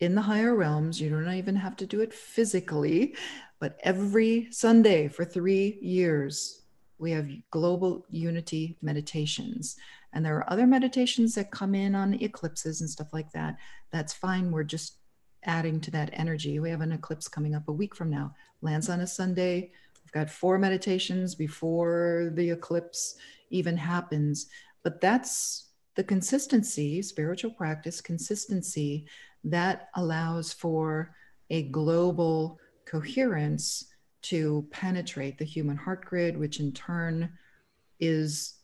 in 0.00 0.14
the 0.14 0.22
higher 0.22 0.54
realms. 0.54 1.00
You 1.00 1.10
don't 1.10 1.32
even 1.34 1.56
have 1.56 1.76
to 1.76 1.86
do 1.86 2.00
it 2.00 2.12
physically, 2.12 3.16
but 3.58 3.78
every 3.82 4.48
Sunday 4.50 5.08
for 5.08 5.24
three 5.24 5.78
years, 5.80 6.62
we 6.98 7.10
have 7.12 7.28
global 7.50 8.06
unity 8.10 8.76
meditations. 8.82 9.76
And 10.12 10.24
there 10.24 10.36
are 10.36 10.50
other 10.50 10.66
meditations 10.66 11.34
that 11.34 11.50
come 11.50 11.74
in 11.74 11.94
on 11.94 12.14
eclipses 12.14 12.80
and 12.80 12.88
stuff 12.88 13.08
like 13.12 13.30
that. 13.32 13.56
That's 13.92 14.12
fine. 14.12 14.50
We're 14.50 14.64
just 14.64 14.96
adding 15.44 15.80
to 15.82 15.90
that 15.92 16.10
energy. 16.12 16.58
We 16.58 16.70
have 16.70 16.80
an 16.80 16.92
eclipse 16.92 17.28
coming 17.28 17.54
up 17.54 17.68
a 17.68 17.72
week 17.72 17.94
from 17.94 18.10
now, 18.10 18.34
lands 18.62 18.88
on 18.88 19.00
a 19.00 19.06
Sunday. 19.06 19.72
We've 20.04 20.12
got 20.12 20.30
four 20.30 20.58
meditations 20.58 21.34
before 21.34 22.30
the 22.34 22.50
eclipse 22.50 23.16
even 23.50 23.76
happens. 23.76 24.46
But 24.82 25.00
that's 25.00 25.68
the 25.96 26.04
consistency, 26.04 27.02
spiritual 27.02 27.50
practice, 27.50 28.00
consistency 28.00 29.06
that 29.44 29.88
allows 29.94 30.52
for 30.52 31.14
a 31.50 31.64
global 31.64 32.58
coherence 32.84 33.86
to 34.22 34.66
penetrate 34.70 35.38
the 35.38 35.44
human 35.44 35.76
heart 35.76 36.04
grid, 36.04 36.36
which 36.36 36.60
in 36.60 36.72
turn 36.72 37.30
is 38.00 38.54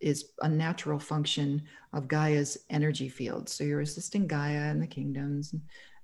is 0.00 0.30
a 0.40 0.48
natural 0.48 0.98
function 0.98 1.62
of 1.92 2.08
Gaia's 2.08 2.56
energy 2.70 3.08
field. 3.08 3.48
So 3.48 3.64
you're 3.64 3.82
assisting 3.82 4.26
Gaia 4.26 4.70
and 4.70 4.82
the 4.82 4.86
kingdoms 4.86 5.52
and 5.52 5.60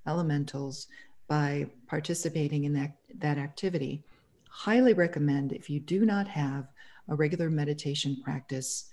elementals 0.06 0.88
by 1.28 1.66
participating 1.86 2.64
in 2.64 2.72
that, 2.74 2.92
that 3.18 3.38
activity. 3.38 4.04
Highly 4.50 4.92
recommend 4.92 5.52
if 5.52 5.68
you 5.70 5.80
do 5.80 6.04
not 6.04 6.28
have 6.28 6.66
a 7.08 7.14
regular 7.14 7.50
meditation 7.50 8.20
practice, 8.22 8.90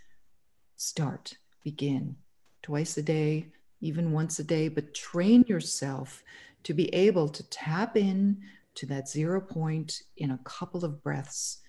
start, 0.78 1.38
begin 1.64 2.16
twice 2.62 2.98
a 2.98 3.02
day, 3.02 3.48
even 3.82 4.12
once 4.12 4.40
a 4.40 4.44
day, 4.44 4.68
but 4.68 4.94
train 4.94 5.44
yourself 5.48 6.24
to 6.64 6.74
be 6.74 6.94
able 6.94 7.28
to 7.28 7.44
tap 7.50 7.98
in 7.98 8.38
to 8.76 8.86
that 8.86 9.10
zero 9.10 9.40
point 9.42 10.04
in 10.18 10.32
a 10.32 10.40
couple 10.46 10.84
of 10.86 11.04
breaths, 11.04 11.60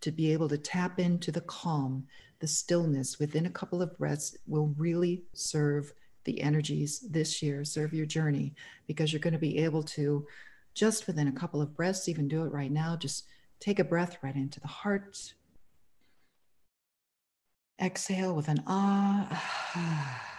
to 0.00 0.10
be 0.10 0.32
able 0.32 0.48
to 0.48 0.58
tap 0.58 0.98
into 0.98 1.32
the 1.32 1.40
calm, 1.42 2.06
the 2.40 2.46
stillness 2.46 3.18
within 3.18 3.46
a 3.46 3.50
couple 3.50 3.82
of 3.82 3.96
breaths 3.98 4.36
will 4.46 4.74
really 4.78 5.24
serve 5.34 5.92
the 6.24 6.40
energies 6.40 7.00
this 7.10 7.42
year, 7.42 7.64
serve 7.64 7.92
your 7.92 8.06
journey, 8.06 8.54
because 8.86 9.12
you're 9.12 9.20
going 9.20 9.32
to 9.32 9.38
be 9.38 9.58
able 9.58 9.82
to 9.82 10.26
just 10.74 11.06
within 11.06 11.28
a 11.28 11.32
couple 11.32 11.60
of 11.60 11.76
breaths, 11.76 12.08
even 12.08 12.28
do 12.28 12.44
it 12.44 12.52
right 12.52 12.72
now, 12.72 12.96
just 12.96 13.26
take 13.60 13.78
a 13.78 13.84
breath 13.84 14.18
right 14.22 14.34
into 14.34 14.60
the 14.60 14.68
heart. 14.68 15.34
Exhale 17.80 18.34
with 18.34 18.48
an 18.48 18.62
ah. 18.66 20.20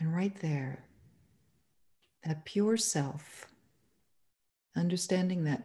And 0.00 0.14
right 0.14 0.38
there, 0.40 0.84
that 2.24 2.44
pure 2.44 2.76
self, 2.76 3.46
understanding 4.76 5.42
that 5.44 5.64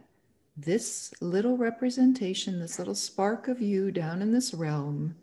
this 0.56 1.14
little 1.20 1.56
representation, 1.56 2.58
this 2.58 2.78
little 2.78 2.96
spark 2.96 3.46
of 3.46 3.60
you 3.60 3.92
down 3.92 4.22
in 4.22 4.32
this 4.32 4.52
realm, 4.52 5.14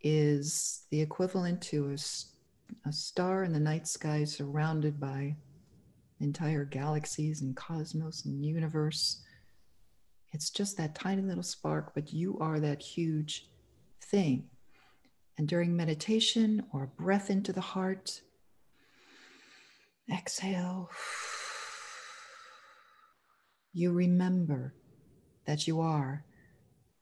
is 0.00 0.86
the 0.90 1.00
equivalent 1.00 1.60
to 1.60 1.90
a, 1.90 2.88
a 2.88 2.92
star 2.92 3.44
in 3.44 3.52
the 3.52 3.60
night 3.60 3.86
sky 3.86 4.24
surrounded 4.24 4.98
by 4.98 5.36
entire 6.20 6.64
galaxies 6.64 7.42
and 7.42 7.56
cosmos 7.56 8.24
and 8.24 8.44
universe. 8.44 9.22
It's 10.32 10.50
just 10.50 10.76
that 10.76 10.94
tiny 10.94 11.22
little 11.22 11.42
spark, 11.42 11.92
but 11.94 12.12
you 12.12 12.38
are 12.38 12.60
that 12.60 12.82
huge 12.82 13.48
thing. 14.02 14.48
And 15.36 15.48
during 15.48 15.76
meditation 15.76 16.64
or 16.72 16.92
breath 16.98 17.30
into 17.30 17.52
the 17.52 17.60
heart, 17.60 18.20
exhale 20.12 20.90
you 23.78 23.92
remember 23.92 24.74
that 25.46 25.68
you 25.68 25.80
are 25.80 26.24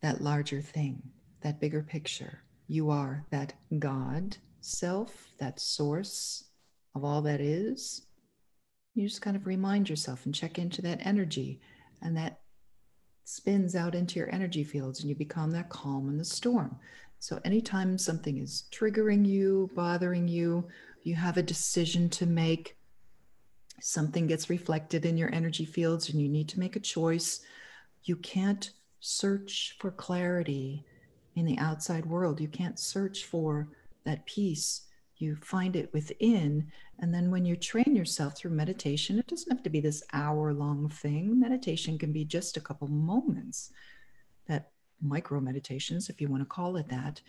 that 0.03 0.21
larger 0.21 0.61
thing, 0.61 1.03
that 1.41 1.59
bigger 1.59 1.83
picture. 1.83 2.43
You 2.69 2.91
are 2.91 3.25
that 3.31 3.55
God 3.79 4.37
self, 4.61 5.29
that 5.39 5.59
source 5.59 6.45
of 6.95 7.03
all 7.03 7.23
that 7.23 7.41
is. 7.41 8.07
You 8.95 9.09
just 9.09 9.23
kind 9.23 9.37
of 9.37 9.47
remind 9.47 9.89
yourself 9.89 10.27
and 10.27 10.35
check 10.35 10.59
into 10.59 10.83
that 10.83 11.01
energy, 11.03 11.61
and 12.03 12.17
that 12.17 12.41
spins 13.29 13.75
out 13.75 13.97
into 13.97 14.21
your 14.21 14.33
energy 14.33 14.63
fields, 14.63 15.01
and 15.01 15.09
you 15.09 15.17
become 15.17 15.51
that 15.51 15.69
calm 15.69 16.09
in 16.09 16.17
the 16.17 16.25
storm. 16.25 16.77
So, 17.19 17.41
anytime 17.45 17.99
something 17.99 18.39
is 18.39 18.65
triggering 18.71 19.27
you, 19.27 19.69
bothering 19.75 20.29
you, 20.29 20.69
you 21.03 21.17
have 21.17 21.37
a 21.37 21.43
decision 21.43 22.09
to 22.11 22.27
make, 22.27 22.77
something 23.81 24.29
gets 24.29 24.49
reflected 24.49 25.05
in 25.05 25.17
your 25.17 25.35
energy 25.35 25.65
fields 25.65 26.09
and 26.09 26.21
you 26.21 26.29
need 26.29 26.49
to 26.51 26.61
make 26.61 26.77
a 26.77 26.81
choice. 26.81 27.41
You 28.05 28.17
can't 28.17 28.71
search 29.01 29.77
for 29.81 29.91
clarity 29.91 30.85
in 31.35 31.45
the 31.45 31.59
outside 31.59 32.07
world. 32.07 32.41
You 32.41 32.49
can't 32.49 32.79
search 32.79 33.25
for 33.25 33.69
that 34.05 34.25
peace. 34.27 34.86
You 35.19 35.37
find 35.37 35.77
it 35.77 35.93
within. 35.93 36.71
And 36.99 37.13
then 37.13 37.31
when 37.31 37.45
you 37.45 37.57
train 37.57 37.97
yourself 37.97 38.37
through 38.37 38.51
meditation, 38.53 39.19
it 39.19 39.27
doesn't 39.27 39.51
have 39.51 39.63
to 39.63 39.71
be 39.71 39.81
this 39.81 40.03
hour 40.13 40.53
long 40.53 40.89
thing. 40.89 41.39
Meditation 41.41 41.99
can 41.99 42.13
be 42.13 42.25
just 42.25 42.57
a 42.57 42.61
couple 42.61 42.89
moments, 42.89 43.71
that 44.47 44.71
micro 45.01 45.41
meditations, 45.41 46.09
if 46.09 46.21
you 46.21 46.29
want 46.29 46.43
to 46.43 46.47
call 46.47 46.77
it 46.77 46.89
that. 46.89 47.21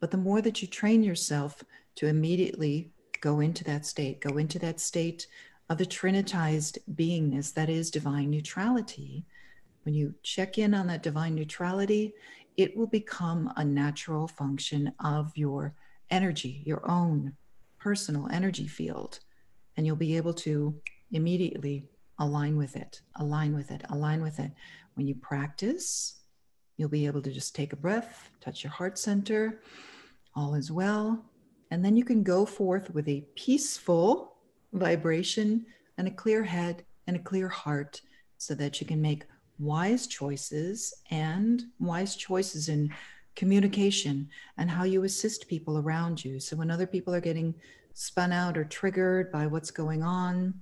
But 0.00 0.10
the 0.10 0.16
more 0.16 0.40
that 0.42 0.60
you 0.62 0.68
train 0.68 1.02
yourself 1.02 1.62
to 1.96 2.06
immediately 2.06 2.92
go 3.20 3.40
into 3.40 3.64
that 3.64 3.86
state, 3.86 4.20
go 4.20 4.36
into 4.36 4.58
that 4.60 4.80
state 4.80 5.26
of 5.68 5.78
the 5.78 5.86
trinitized 5.86 6.78
beingness 6.94 7.52
that 7.54 7.68
is 7.68 7.90
divine 7.90 8.30
neutrality, 8.30 9.24
when 9.82 9.94
you 9.94 10.14
check 10.22 10.58
in 10.58 10.74
on 10.74 10.88
that 10.88 11.02
divine 11.02 11.34
neutrality, 11.34 12.12
it 12.56 12.76
will 12.76 12.88
become 12.88 13.52
a 13.56 13.64
natural 13.64 14.26
function 14.26 14.92
of 15.00 15.32
your 15.36 15.74
energy, 16.10 16.62
your 16.64 16.88
own 16.88 17.32
personal 17.78 18.28
energy 18.32 18.66
field. 18.66 19.20
And 19.76 19.86
you'll 19.86 19.96
be 19.96 20.16
able 20.16 20.34
to 20.34 20.74
immediately 21.12 21.88
align 22.18 22.56
with 22.56 22.76
it, 22.76 23.00
align 23.16 23.54
with 23.54 23.70
it, 23.70 23.82
align 23.90 24.22
with 24.22 24.38
it. 24.38 24.50
When 24.94 25.06
you 25.06 25.14
practice, 25.14 26.20
you'll 26.76 26.88
be 26.88 27.06
able 27.06 27.22
to 27.22 27.30
just 27.30 27.54
take 27.54 27.72
a 27.72 27.76
breath, 27.76 28.30
touch 28.40 28.64
your 28.64 28.72
heart 28.72 28.98
center, 28.98 29.60
all 30.34 30.54
is 30.54 30.72
well. 30.72 31.24
And 31.70 31.84
then 31.84 31.96
you 31.96 32.04
can 32.04 32.22
go 32.22 32.46
forth 32.46 32.90
with 32.94 33.08
a 33.08 33.26
peaceful, 33.34 34.36
vibration 34.72 35.66
and 35.98 36.08
a 36.08 36.10
clear 36.10 36.44
head 36.44 36.84
and 37.06 37.16
a 37.16 37.20
clear 37.20 37.48
heart 37.48 38.00
so 38.38 38.54
that 38.54 38.80
you 38.80 38.86
can 38.86 39.00
make 39.00 39.24
wise 39.58 40.06
choices 40.06 40.94
and 41.10 41.64
wise 41.78 42.16
choices 42.16 42.68
in 42.68 42.92
communication 43.36 44.28
and 44.58 44.70
how 44.70 44.84
you 44.84 45.04
assist 45.04 45.46
people 45.46 45.78
around 45.78 46.24
you. 46.24 46.40
So 46.40 46.56
when 46.56 46.70
other 46.70 46.86
people 46.86 47.14
are 47.14 47.20
getting 47.20 47.54
spun 47.94 48.32
out 48.32 48.58
or 48.58 48.64
triggered 48.64 49.30
by 49.30 49.46
what's 49.46 49.70
going 49.70 50.02
on, 50.02 50.54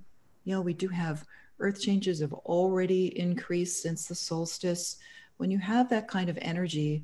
you 0.43 0.53
know, 0.53 0.61
we 0.61 0.73
do 0.73 0.87
have 0.89 1.25
earth 1.59 1.81
changes 1.81 2.19
have 2.19 2.33
already 2.33 3.17
increased 3.17 3.81
since 3.81 4.07
the 4.07 4.15
solstice. 4.15 4.97
When 5.37 5.49
you 5.49 5.57
have 5.57 5.89
that 5.89 6.07
kind 6.07 6.29
of 6.29 6.37
energy, 6.41 7.03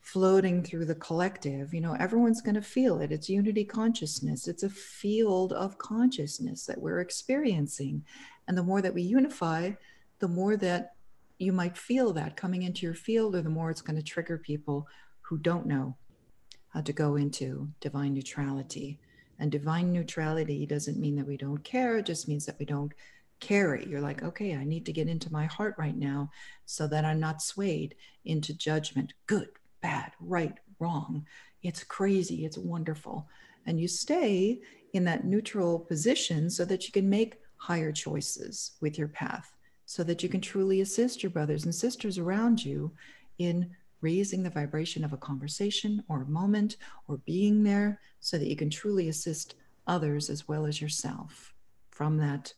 floating 0.00 0.62
through 0.62 0.86
the 0.86 0.94
collective, 0.94 1.74
you 1.74 1.82
know, 1.82 1.94
everyone's 1.94 2.40
going 2.40 2.54
to 2.54 2.62
feel 2.62 3.00
it. 3.00 3.12
It's 3.12 3.28
unity 3.28 3.64
consciousness, 3.64 4.48
it's 4.48 4.62
a 4.62 4.70
field 4.70 5.52
of 5.52 5.76
consciousness 5.76 6.64
that 6.64 6.80
we're 6.80 7.00
experiencing. 7.00 8.04
And 8.46 8.56
the 8.56 8.62
more 8.62 8.80
that 8.80 8.94
we 8.94 9.02
unify, 9.02 9.72
the 10.20 10.28
more 10.28 10.56
that 10.56 10.94
you 11.38 11.52
might 11.52 11.76
feel 11.76 12.12
that 12.14 12.36
coming 12.36 12.62
into 12.62 12.86
your 12.86 12.94
field, 12.94 13.36
or 13.36 13.42
the 13.42 13.50
more 13.50 13.70
it's 13.70 13.82
going 13.82 13.96
to 13.96 14.02
trigger 14.02 14.38
people 14.38 14.88
who 15.28 15.36
don't 15.36 15.66
know 15.66 15.94
how 16.70 16.80
to 16.80 16.92
go 16.92 17.16
into 17.16 17.68
divine 17.80 18.14
neutrality. 18.14 18.98
And 19.38 19.52
divine 19.52 19.92
neutrality 19.92 20.64
doesn't 20.64 20.98
mean 20.98 21.16
that 21.16 21.26
we 21.26 21.36
don't 21.36 21.62
care, 21.62 21.98
it 21.98 22.06
just 22.06 22.28
means 22.28 22.46
that 22.46 22.58
we 22.58 22.64
don't 22.64 22.92
carry. 23.40 23.86
You're 23.86 24.00
like, 24.00 24.22
okay, 24.22 24.56
I 24.56 24.64
need 24.64 24.86
to 24.86 24.92
get 24.92 25.06
into 25.06 25.30
my 25.30 25.44
heart 25.44 25.74
right 25.78 25.96
now 25.96 26.30
so 26.64 26.86
that 26.88 27.04
I'm 27.04 27.20
not 27.20 27.42
swayed 27.42 27.94
into 28.24 28.56
judgment. 28.56 29.12
Good, 29.26 29.50
bad, 29.82 30.12
right, 30.18 30.54
wrong. 30.80 31.26
It's 31.62 31.84
crazy, 31.84 32.46
it's 32.46 32.58
wonderful. 32.58 33.28
And 33.66 33.78
you 33.78 33.86
stay 33.86 34.60
in 34.94 35.04
that 35.04 35.26
neutral 35.26 35.78
position 35.78 36.48
so 36.48 36.64
that 36.64 36.86
you 36.86 36.92
can 36.92 37.08
make 37.08 37.38
higher 37.56 37.92
choices 37.92 38.72
with 38.80 38.96
your 38.96 39.08
path, 39.08 39.54
so 39.84 40.02
that 40.04 40.22
you 40.22 40.30
can 40.30 40.40
truly 40.40 40.80
assist 40.80 41.22
your 41.22 41.30
brothers 41.30 41.64
and 41.64 41.74
sisters 41.74 42.16
around 42.16 42.64
you 42.64 42.90
in 43.38 43.70
raising 44.00 44.42
the 44.42 44.50
vibration 44.50 45.04
of 45.04 45.12
a 45.12 45.16
conversation 45.16 46.02
or 46.08 46.22
a 46.22 46.26
moment 46.26 46.76
or 47.08 47.18
being 47.18 47.62
there 47.62 48.00
so 48.20 48.38
that 48.38 48.48
you 48.48 48.56
can 48.56 48.70
truly 48.70 49.08
assist 49.08 49.54
others 49.86 50.30
as 50.30 50.46
well 50.46 50.66
as 50.66 50.80
yourself 50.80 51.54
from 51.90 52.18
that 52.18 52.52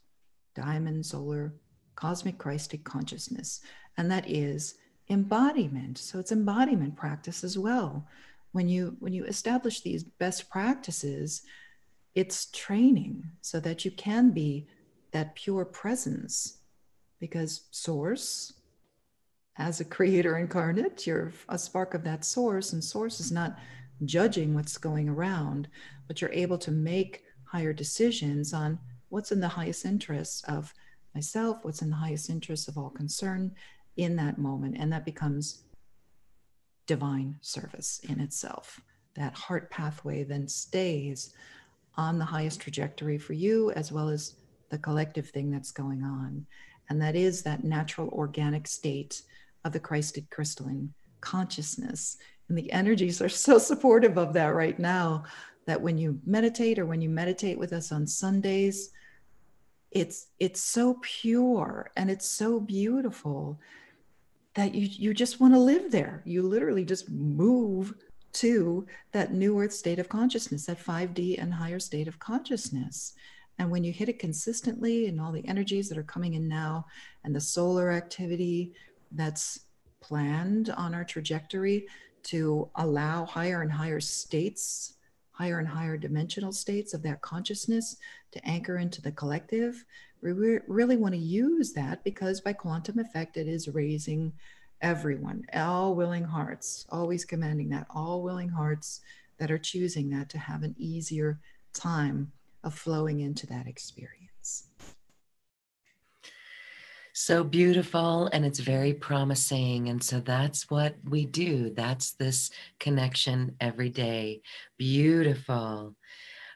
diamond 0.54 1.04
solar 1.04 1.54
cosmic 1.94 2.38
christic 2.38 2.84
consciousness. 2.84 3.60
And 3.96 4.10
that 4.10 4.28
is 4.28 4.74
embodiment. 5.08 5.98
So 5.98 6.18
it's 6.18 6.32
embodiment 6.32 6.96
practice 6.96 7.44
as 7.44 7.58
well. 7.58 8.06
When 8.52 8.68
you 8.68 8.96
when 8.98 9.12
you 9.12 9.24
establish 9.24 9.80
these 9.80 10.02
best 10.02 10.50
practices 10.50 11.42
it's 12.14 12.46
training 12.46 13.22
so 13.40 13.60
that 13.60 13.84
you 13.84 13.90
can 13.90 14.30
be 14.30 14.66
that 15.12 15.34
pure 15.34 15.64
presence 15.64 16.58
because 17.18 17.62
source 17.70 18.52
as 19.60 19.80
a 19.80 19.84
creator 19.84 20.38
incarnate 20.38 21.06
you're 21.06 21.32
a 21.48 21.58
spark 21.58 21.94
of 21.94 22.02
that 22.02 22.24
source 22.24 22.72
and 22.72 22.82
source 22.82 23.20
is 23.20 23.30
not 23.30 23.58
judging 24.04 24.54
what's 24.54 24.78
going 24.78 25.08
around 25.08 25.68
but 26.08 26.20
you're 26.20 26.32
able 26.32 26.58
to 26.58 26.70
make 26.70 27.24
higher 27.44 27.72
decisions 27.72 28.52
on 28.52 28.78
what's 29.10 29.32
in 29.32 29.40
the 29.40 29.48
highest 29.48 29.84
interest 29.84 30.44
of 30.48 30.74
myself 31.14 31.58
what's 31.62 31.82
in 31.82 31.90
the 31.90 31.96
highest 31.96 32.30
interest 32.30 32.68
of 32.68 32.78
all 32.78 32.90
concerned 32.90 33.52
in 33.96 34.16
that 34.16 34.38
moment. 34.38 34.76
And 34.78 34.92
that 34.92 35.04
becomes 35.04 35.62
divine 36.86 37.36
service 37.40 38.00
in 38.08 38.20
itself. 38.20 38.80
That 39.14 39.34
heart 39.34 39.70
pathway 39.70 40.24
then 40.24 40.48
stays 40.48 41.34
on 41.96 42.18
the 42.18 42.24
highest 42.24 42.60
trajectory 42.60 43.18
for 43.18 43.32
you 43.32 43.70
as 43.72 43.92
well 43.92 44.08
as 44.08 44.36
the 44.70 44.78
collective 44.78 45.28
thing 45.28 45.50
that's 45.50 45.72
going 45.72 46.02
on. 46.02 46.46
And 46.88 47.00
that 47.02 47.14
is 47.14 47.42
that 47.42 47.64
natural 47.64 48.08
organic 48.08 48.66
state 48.66 49.22
of 49.64 49.72
the 49.72 49.80
Christed 49.80 50.28
crystalline 50.30 50.92
consciousness. 51.20 52.16
And 52.48 52.56
the 52.56 52.70
energies 52.72 53.22
are 53.22 53.28
so 53.28 53.58
supportive 53.58 54.18
of 54.18 54.32
that 54.34 54.54
right 54.54 54.78
now 54.78 55.24
that 55.66 55.80
when 55.80 55.98
you 55.98 56.20
meditate 56.26 56.78
or 56.78 56.86
when 56.86 57.00
you 57.00 57.08
meditate 57.08 57.58
with 57.58 57.72
us 57.72 57.92
on 57.92 58.06
Sundays, 58.06 58.90
it's 59.90 60.28
it's 60.38 60.60
so 60.60 60.98
pure 61.02 61.90
and 61.96 62.10
it's 62.10 62.28
so 62.28 62.60
beautiful 62.60 63.58
that 64.54 64.74
you 64.74 64.86
you 64.86 65.14
just 65.14 65.40
want 65.40 65.54
to 65.54 65.60
live 65.60 65.90
there. 65.90 66.22
You 66.24 66.42
literally 66.42 66.84
just 66.84 67.10
move 67.10 67.94
to 68.32 68.86
that 69.12 69.32
new 69.32 69.58
earth 69.58 69.72
state 69.72 69.98
of 69.98 70.08
consciousness, 70.08 70.66
that 70.66 70.78
5D 70.78 71.40
and 71.40 71.52
higher 71.52 71.80
state 71.80 72.08
of 72.08 72.18
consciousness. 72.18 73.14
And 73.58 73.70
when 73.70 73.84
you 73.84 73.92
hit 73.92 74.08
it 74.08 74.18
consistently 74.18 75.06
and 75.06 75.20
all 75.20 75.32
the 75.32 75.46
energies 75.46 75.88
that 75.88 75.98
are 75.98 76.02
coming 76.02 76.34
in 76.34 76.48
now 76.48 76.86
and 77.24 77.34
the 77.34 77.40
solar 77.40 77.90
activity 77.90 78.72
that's 79.12 79.60
planned 80.00 80.70
on 80.70 80.94
our 80.94 81.04
trajectory 81.04 81.86
to 82.22 82.68
allow 82.76 83.24
higher 83.24 83.62
and 83.62 83.72
higher 83.72 84.00
states, 84.00 84.94
higher 85.32 85.58
and 85.58 85.68
higher 85.68 85.96
dimensional 85.96 86.52
states 86.52 86.94
of 86.94 87.02
that 87.02 87.20
consciousness 87.22 87.96
to 88.32 88.46
anchor 88.46 88.78
into 88.78 89.00
the 89.00 89.12
collective, 89.12 89.84
we 90.22 90.32
really 90.66 90.96
want 90.96 91.14
to 91.14 91.20
use 91.20 91.72
that 91.72 92.04
because 92.04 92.40
by 92.40 92.52
quantum 92.52 92.98
effect, 92.98 93.36
it 93.36 93.48
is 93.48 93.68
raising 93.68 94.32
everyone, 94.82 95.44
all 95.54 95.94
willing 95.94 96.24
hearts, 96.24 96.86
always 96.90 97.24
commanding 97.24 97.70
that, 97.70 97.86
all 97.94 98.22
willing 98.22 98.48
hearts 98.48 99.00
that 99.38 99.50
are 99.50 99.58
choosing 99.58 100.10
that 100.10 100.28
to 100.28 100.38
have 100.38 100.62
an 100.62 100.74
easier 100.78 101.38
time 101.72 102.30
of 102.62 102.74
flowing 102.74 103.20
into 103.20 103.46
that 103.46 103.66
experience. 103.66 104.64
So 107.12 107.44
beautiful 107.44 108.28
and 108.32 108.44
it's 108.44 108.60
very 108.60 108.94
promising. 108.94 109.88
And 109.88 110.02
so 110.02 110.20
that's 110.20 110.70
what 110.70 110.96
we 111.04 111.26
do. 111.26 111.70
That's 111.70 112.12
this 112.12 112.50
connection 112.78 113.56
every 113.60 113.90
day. 113.90 114.42
Beautiful. 114.78 115.96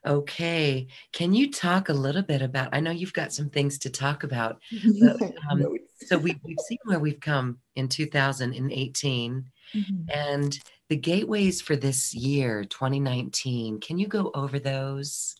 Okay. 0.06 0.86
Can 1.12 1.32
you 1.32 1.50
talk 1.50 1.88
a 1.88 1.94
little 1.94 2.22
bit 2.22 2.42
about? 2.42 2.68
I 2.72 2.80
know 2.80 2.90
you've 2.90 3.12
got 3.12 3.32
some 3.32 3.48
things 3.48 3.78
to 3.78 3.90
talk 3.90 4.22
about. 4.22 4.60
But, 5.00 5.34
um, 5.50 5.76
so 6.06 6.18
we, 6.18 6.38
we've 6.44 6.60
seen 6.60 6.78
where 6.84 6.98
we've 6.98 7.20
come 7.20 7.58
in 7.74 7.88
2018 7.88 9.44
mm-hmm. 9.74 9.94
and 10.12 10.58
the 10.88 10.96
gateways 10.96 11.62
for 11.62 11.76
this 11.76 12.14
year, 12.14 12.64
2019. 12.64 13.80
Can 13.80 13.98
you 13.98 14.06
go 14.06 14.30
over 14.34 14.58
those? 14.58 15.34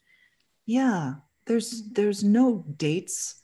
Yeah. 0.66 1.14
There's 1.46 1.82
there's 1.92 2.24
no 2.24 2.64
dates 2.76 3.42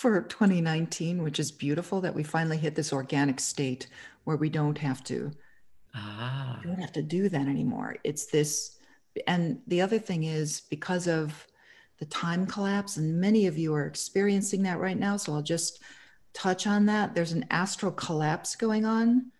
for 0.00 0.22
2019, 0.22 1.22
which 1.22 1.38
is 1.38 1.52
beautiful 1.52 2.00
that 2.00 2.14
we 2.14 2.22
finally 2.22 2.56
hit 2.56 2.74
this 2.74 2.90
organic 2.90 3.38
state 3.38 3.86
where 4.24 4.38
we 4.38 4.48
don't 4.48 4.78
have 4.78 5.04
to 5.04 5.30
ah. 5.94 6.58
don't 6.64 6.80
have 6.80 6.92
to 6.92 7.02
do 7.02 7.28
that 7.28 7.46
anymore. 7.46 7.96
It's 8.02 8.24
this, 8.24 8.78
and 9.26 9.60
the 9.66 9.82
other 9.82 9.98
thing 9.98 10.24
is 10.24 10.62
because 10.70 11.06
of 11.06 11.46
the 11.98 12.06
time 12.06 12.46
collapse, 12.46 12.96
and 12.96 13.20
many 13.20 13.46
of 13.46 13.58
you 13.58 13.74
are 13.74 13.84
experiencing 13.84 14.62
that 14.62 14.80
right 14.80 14.98
now. 14.98 15.18
So 15.18 15.34
I'll 15.34 15.42
just 15.42 15.82
touch 16.32 16.66
on 16.66 16.86
that. 16.86 17.14
There's 17.14 17.32
an 17.32 17.44
astral 17.50 17.92
collapse 17.92 18.56
going 18.56 18.86
on, 18.86 19.30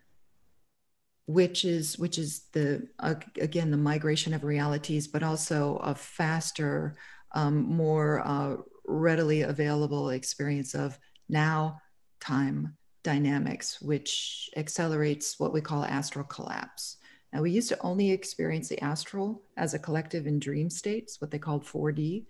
which 1.25 1.65
is 1.65 1.97
which 1.97 2.19
is 2.19 2.41
the 2.51 2.87
uh, 2.99 3.15
again 3.39 3.71
the 3.71 3.77
migration 3.77 4.31
of 4.31 4.43
realities, 4.43 5.07
but 5.07 5.23
also 5.23 5.77
a 5.77 5.95
faster, 5.95 6.97
um, 7.31 7.63
more 7.63 8.21
uh, 8.23 8.57
readily 8.91 9.41
available 9.41 10.09
experience 10.09 10.73
of 10.75 10.97
now 11.29 11.81
time 12.19 12.75
dynamics, 13.03 13.81
which 13.81 14.49
accelerates 14.55 15.39
what 15.39 15.53
we 15.53 15.61
call 15.61 15.83
astral 15.83 16.25
collapse. 16.25 16.97
Now, 17.33 17.41
we 17.41 17.51
used 17.51 17.69
to 17.69 17.81
only 17.81 18.11
experience 18.11 18.67
the 18.69 18.83
astral 18.83 19.41
as 19.57 19.73
a 19.73 19.79
collective 19.79 20.27
in 20.27 20.37
dream 20.39 20.69
states, 20.69 21.21
what 21.21 21.31
they 21.31 21.39
called 21.39 21.63
4D. 21.63 22.25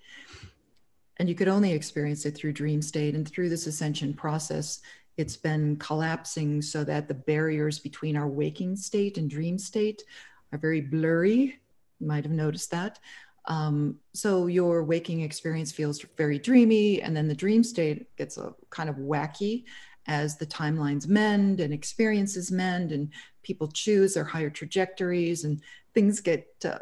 And 1.17 1.27
you 1.27 1.35
could 1.35 1.47
only 1.47 1.71
experience 1.71 2.25
it 2.25 2.31
through 2.31 2.53
dream 2.53 2.81
state. 2.81 3.15
And 3.15 3.27
through 3.27 3.49
this 3.49 3.67
ascension 3.67 4.13
process, 4.13 4.81
it's 5.17 5.35
been 5.35 5.75
collapsing 5.77 6.61
so 6.61 6.83
that 6.83 7.07
the 7.07 7.13
barriers 7.13 7.79
between 7.79 8.15
our 8.15 8.27
waking 8.27 8.75
state 8.75 9.17
and 9.17 9.29
dream 9.29 9.57
state 9.57 10.03
are 10.51 10.57
very 10.57 10.81
blurry. 10.81 11.59
You 11.99 12.07
might 12.07 12.23
have 12.23 12.33
noticed 12.33 12.71
that. 12.71 12.99
Um, 13.45 13.97
so 14.13 14.47
your 14.47 14.83
waking 14.83 15.21
experience 15.21 15.71
feels 15.71 16.05
very 16.17 16.39
dreamy, 16.39 17.01
and 17.01 17.15
then 17.15 17.27
the 17.27 17.35
dream 17.35 17.63
state 17.63 18.15
gets 18.15 18.37
a 18.37 18.53
kind 18.69 18.89
of 18.89 18.97
wacky 18.97 19.65
as 20.07 20.37
the 20.37 20.45
timelines 20.45 21.07
mend 21.07 21.59
and 21.59 21.73
experiences 21.73 22.51
mend, 22.51 22.91
and 22.91 23.09
people 23.43 23.67
choose 23.67 24.13
their 24.13 24.23
higher 24.23 24.49
trajectories, 24.49 25.43
and 25.43 25.61
things 25.93 26.19
get 26.19 26.47
uh, 26.65 26.79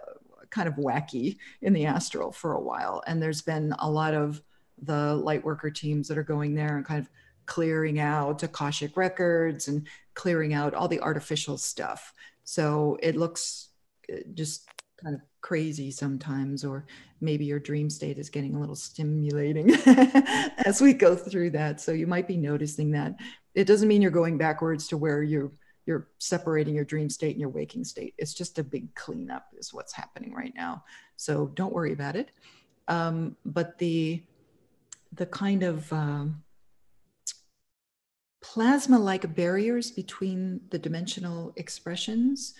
kind 0.50 0.68
of 0.68 0.76
wacky 0.76 1.38
in 1.62 1.74
the 1.74 1.86
astral 1.86 2.32
for 2.32 2.54
a 2.54 2.62
while. 2.62 3.04
And 3.08 3.22
there's 3.22 3.42
been 3.42 3.74
a 3.80 3.90
lot 3.90 4.14
of 4.14 4.42
the 4.82 5.16
light 5.16 5.44
worker 5.44 5.70
teams 5.70 6.08
that 6.08 6.18
are 6.18 6.24
going 6.24 6.56
there 6.56 6.78
and 6.78 6.86
kind 6.86 7.00
of 7.00 7.10
clearing 7.46 8.00
out 8.00 8.44
Akashic 8.44 8.96
records 8.96 9.68
and 9.68 9.88
clearing 10.14 10.54
out 10.54 10.74
all 10.74 10.88
the 10.88 11.02
artificial 11.02 11.58
stuff. 11.58 12.14
So 12.44 12.98
it 13.02 13.16
looks 13.16 13.70
uh, 14.12 14.18
just 14.34 14.68
kind 15.04 15.16
of 15.16 15.22
crazy 15.42 15.92
sometimes, 15.92 16.64
or 16.64 16.86
maybe 17.22 17.46
your 17.46 17.60
dream 17.60 17.90
state 17.90 18.18
is 18.18 18.30
getting 18.30 18.56
a 18.56 18.60
little 18.60 18.76
stimulating 18.76 19.74
as 20.66 20.82
we 20.82 20.94
go 20.94 21.16
through 21.16 21.52
that. 21.52 21.82
So 21.82 21.92
you 21.92 22.08
might 22.08 22.28
be 22.28 22.38
noticing 22.38 22.92
that. 22.92 23.16
It 23.56 23.66
doesn't 23.66 23.88
mean 23.88 24.02
you're 24.02 24.12
going 24.12 24.38
backwards 24.38 24.88
to 24.90 24.98
where 24.98 25.24
you're 25.24 25.52
you're 25.86 26.08
separating 26.20 26.76
your 26.76 26.86
dream 26.86 27.10
state 27.10 27.32
and 27.32 27.40
your 27.40 27.50
waking 27.50 27.84
state. 27.84 28.14
It's 28.20 28.34
just 28.34 28.60
a 28.60 28.64
big 28.64 28.94
cleanup, 28.94 29.48
is 29.58 29.74
what's 29.74 29.92
happening 29.92 30.36
right 30.36 30.54
now. 30.56 30.84
So 31.16 31.48
don't 31.56 31.74
worry 31.74 31.94
about 31.94 32.16
it. 32.16 32.30
Um, 32.88 33.36
but 33.44 33.78
the 33.80 34.24
the 35.14 35.26
kind 35.26 35.64
of 35.64 35.92
um, 35.92 36.44
plasma-like 38.42 39.36
barriers 39.36 39.90
between 39.90 40.62
the 40.70 40.78
dimensional 40.78 41.54
expressions 41.56 42.54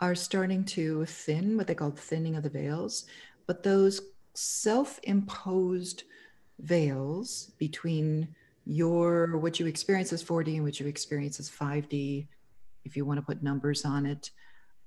are 0.00 0.14
starting 0.14 0.64
to 0.64 1.04
thin, 1.04 1.56
what 1.56 1.66
they 1.66 1.74
call 1.74 1.90
thinning 1.90 2.36
of 2.36 2.42
the 2.42 2.48
veils. 2.48 3.04
But 3.46 3.62
those 3.62 4.00
self 4.34 4.98
imposed 5.02 6.04
veils 6.58 7.52
between 7.58 8.34
your 8.64 9.36
what 9.38 9.58
you 9.58 9.66
experience 9.66 10.12
as 10.12 10.22
4D 10.22 10.54
and 10.54 10.64
what 10.64 10.80
you 10.80 10.86
experience 10.86 11.40
as 11.40 11.50
5D, 11.50 12.26
if 12.84 12.96
you 12.96 13.04
want 13.04 13.18
to 13.18 13.26
put 13.26 13.42
numbers 13.42 13.84
on 13.84 14.06
it, 14.06 14.30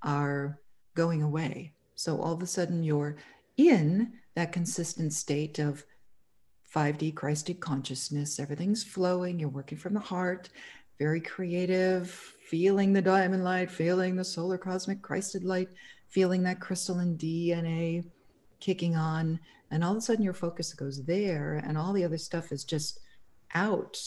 are 0.02 0.60
going 0.96 1.22
away. 1.22 1.74
So 1.96 2.20
all 2.20 2.34
of 2.34 2.42
a 2.42 2.48
sudden 2.48 2.84
you're 2.84 3.18
in 3.58 4.14
that 4.36 4.52
consistent 4.52 5.14
state 5.14 5.60
of 5.60 5.86
5D 6.74 7.14
Christed 7.14 7.60
consciousness. 7.60 8.40
Everything's 8.40 8.84
flowing, 8.84 9.40
you're 9.40 9.50
working 9.50 9.78
from 9.78 9.94
the 9.94 10.00
heart, 10.00 10.50
very 11.00 11.22
creative, 11.22 12.10
feeling 12.48 12.94
the 12.94 13.02
diamond 13.02 13.44
light, 13.44 13.72
feeling 13.72 14.16
the 14.16 14.24
solar 14.24 14.58
cosmic 14.58 15.02
Christed 15.02 15.44
light, 15.44 15.70
feeling 16.10 16.44
that 16.44 16.60
crystalline 16.60 17.18
DNA 17.18 18.06
kicking 18.60 18.96
on. 18.96 19.40
And 19.72 19.84
all 19.84 19.92
of 19.92 19.98
a 19.98 20.02
sudden 20.02 20.24
your 20.24 20.34
focus 20.34 20.74
goes 20.74 21.04
there, 21.04 21.62
and 21.66 21.78
all 21.78 21.94
the 21.94 22.04
other 22.04 22.18
stuff 22.18 22.52
is 22.52 22.64
just 22.64 23.00
out 23.56 24.00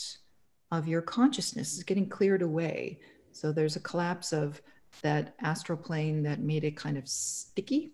of 0.70 0.86
your 0.86 1.02
consciousness, 1.02 1.76
is 1.76 1.82
getting 1.82 2.08
cleared 2.08 2.42
away. 2.42 3.00
So 3.32 3.52
there's 3.52 3.76
a 3.76 3.80
collapse 3.80 4.32
of 4.32 4.62
that 5.02 5.34
astral 5.40 5.78
plane 5.78 6.22
that 6.22 6.40
made 6.40 6.64
it 6.64 6.76
kind 6.76 6.96
of 6.96 7.08
sticky, 7.08 7.92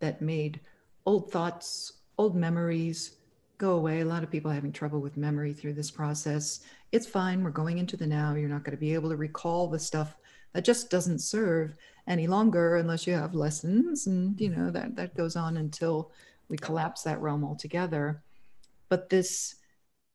that 0.00 0.20
made 0.20 0.60
old 1.06 1.30
thoughts, 1.30 1.92
old 2.18 2.34
memories, 2.34 3.16
go 3.58 3.72
away. 3.72 4.00
A 4.00 4.04
lot 4.04 4.22
of 4.22 4.30
people 4.30 4.50
having 4.50 4.72
trouble 4.72 5.00
with 5.00 5.16
memory 5.16 5.52
through 5.52 5.74
this 5.74 5.90
process. 5.90 6.60
It's 6.94 7.08
fine. 7.08 7.42
We're 7.42 7.50
going 7.50 7.78
into 7.78 7.96
the 7.96 8.06
now. 8.06 8.34
You're 8.34 8.48
not 8.48 8.62
going 8.62 8.76
to 8.76 8.80
be 8.80 8.94
able 8.94 9.10
to 9.10 9.16
recall 9.16 9.66
the 9.66 9.80
stuff 9.80 10.16
that 10.52 10.64
just 10.64 10.90
doesn't 10.90 11.18
serve 11.18 11.74
any 12.06 12.28
longer 12.28 12.76
unless 12.76 13.04
you 13.04 13.14
have 13.14 13.34
lessons. 13.34 14.06
And, 14.06 14.40
you 14.40 14.50
know, 14.50 14.70
that, 14.70 14.94
that 14.94 15.16
goes 15.16 15.34
on 15.34 15.56
until 15.56 16.12
we 16.48 16.56
collapse 16.56 17.02
that 17.02 17.20
realm 17.20 17.42
altogether. 17.44 18.22
But 18.88 19.10
this 19.10 19.56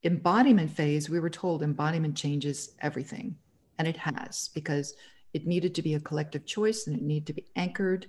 embodiment 0.05 0.71
phase, 0.71 1.09
we 1.09 1.19
were 1.19 1.29
told 1.29 1.63
embodiment 1.63 2.15
changes 2.15 2.71
everything. 2.79 3.35
And 3.77 3.85
it 3.85 3.97
has 3.97 4.49
because 4.53 4.95
it 5.33 5.45
needed 5.45 5.75
to 5.75 5.81
be 5.81 5.95
a 5.95 5.99
collective 5.99 6.45
choice 6.45 6.87
and 6.87 6.95
it 6.95 7.01
needed 7.01 7.27
to 7.27 7.33
be 7.33 7.45
anchored 7.57 8.07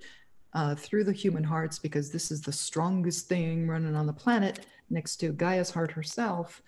uh, 0.54 0.76
through 0.76 1.02
the 1.02 1.12
human 1.12 1.42
hearts 1.42 1.80
because 1.80 2.12
this 2.12 2.30
is 2.30 2.40
the 2.40 2.52
strongest 2.52 3.26
thing 3.26 3.66
running 3.66 3.96
on 3.96 4.06
the 4.06 4.12
planet 4.12 4.61
next 4.90 5.16
to 5.16 5.33
Gaia's 5.33 5.70
heart 5.70 5.90
herself. 5.90 6.62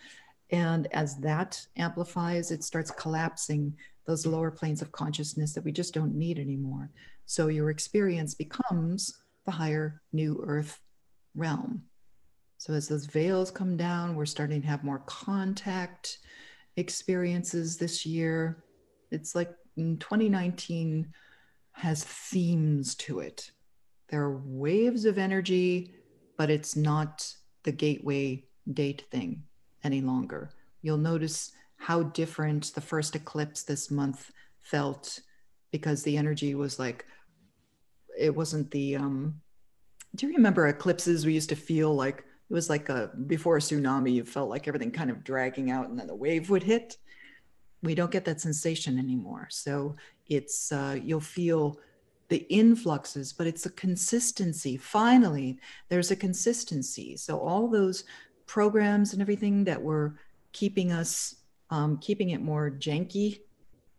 And 0.52 0.86
as 0.92 1.16
that 1.16 1.66
amplifies, 1.78 2.50
it 2.50 2.62
starts 2.62 2.90
collapsing 2.90 3.74
those 4.06 4.26
lower 4.26 4.50
planes 4.50 4.82
of 4.82 4.92
consciousness 4.92 5.54
that 5.54 5.64
we 5.64 5.72
just 5.72 5.94
don't 5.94 6.14
need 6.14 6.38
anymore. 6.38 6.90
So 7.24 7.48
your 7.48 7.70
experience 7.70 8.34
becomes 8.34 9.22
the 9.46 9.50
higher 9.52 10.02
new 10.12 10.42
earth 10.46 10.78
realm. 11.34 11.84
So 12.58 12.74
as 12.74 12.86
those 12.86 13.06
veils 13.06 13.50
come 13.50 13.76
down, 13.78 14.14
we're 14.14 14.26
starting 14.26 14.60
to 14.60 14.68
have 14.68 14.84
more 14.84 15.02
contact 15.06 16.18
experiences 16.76 17.78
this 17.78 18.04
year. 18.04 18.62
It's 19.10 19.34
like 19.34 19.50
2019 19.76 21.08
has 21.72 22.04
themes 22.04 22.94
to 22.96 23.20
it. 23.20 23.50
There 24.10 24.22
are 24.22 24.42
waves 24.44 25.06
of 25.06 25.16
energy, 25.16 25.94
but 26.36 26.50
it's 26.50 26.76
not 26.76 27.34
the 27.62 27.72
gateway 27.72 28.44
date 28.70 29.04
thing 29.10 29.44
any 29.84 30.00
longer. 30.00 30.50
You'll 30.82 30.98
notice 30.98 31.52
how 31.76 32.04
different 32.04 32.72
the 32.74 32.80
first 32.80 33.16
eclipse 33.16 33.62
this 33.62 33.90
month 33.90 34.30
felt 34.60 35.20
because 35.70 36.02
the 36.02 36.16
energy 36.16 36.54
was 36.54 36.78
like, 36.78 37.06
it 38.18 38.34
wasn't 38.34 38.70
the, 38.70 38.96
um, 38.96 39.40
do 40.14 40.26
you 40.26 40.34
remember 40.34 40.68
eclipses? 40.68 41.26
We 41.26 41.32
used 41.32 41.48
to 41.48 41.56
feel 41.56 41.94
like 41.94 42.18
it 42.18 42.54
was 42.54 42.68
like 42.68 42.88
a, 42.88 43.10
before 43.26 43.56
a 43.56 43.60
tsunami, 43.60 44.12
you 44.12 44.24
felt 44.24 44.50
like 44.50 44.68
everything 44.68 44.90
kind 44.90 45.10
of 45.10 45.24
dragging 45.24 45.70
out 45.70 45.88
and 45.88 45.98
then 45.98 46.06
the 46.06 46.14
wave 46.14 46.50
would 46.50 46.62
hit. 46.62 46.98
We 47.82 47.94
don't 47.94 48.10
get 48.10 48.24
that 48.26 48.40
sensation 48.40 48.98
anymore. 48.98 49.48
So 49.50 49.96
it's, 50.28 50.70
uh, 50.70 50.98
you'll 51.02 51.20
feel 51.20 51.80
the 52.28 52.46
influxes, 52.48 53.32
but 53.32 53.46
it's 53.46 53.66
a 53.66 53.70
consistency. 53.70 54.76
Finally, 54.76 55.58
there's 55.88 56.10
a 56.10 56.16
consistency. 56.16 57.16
So 57.16 57.38
all 57.38 57.68
those 57.68 58.04
programs 58.46 59.12
and 59.12 59.22
everything 59.22 59.64
that 59.64 59.80
were 59.80 60.14
keeping 60.52 60.92
us, 60.92 61.36
um, 61.70 61.98
keeping 61.98 62.30
it 62.30 62.40
more 62.40 62.70
janky, 62.70 63.40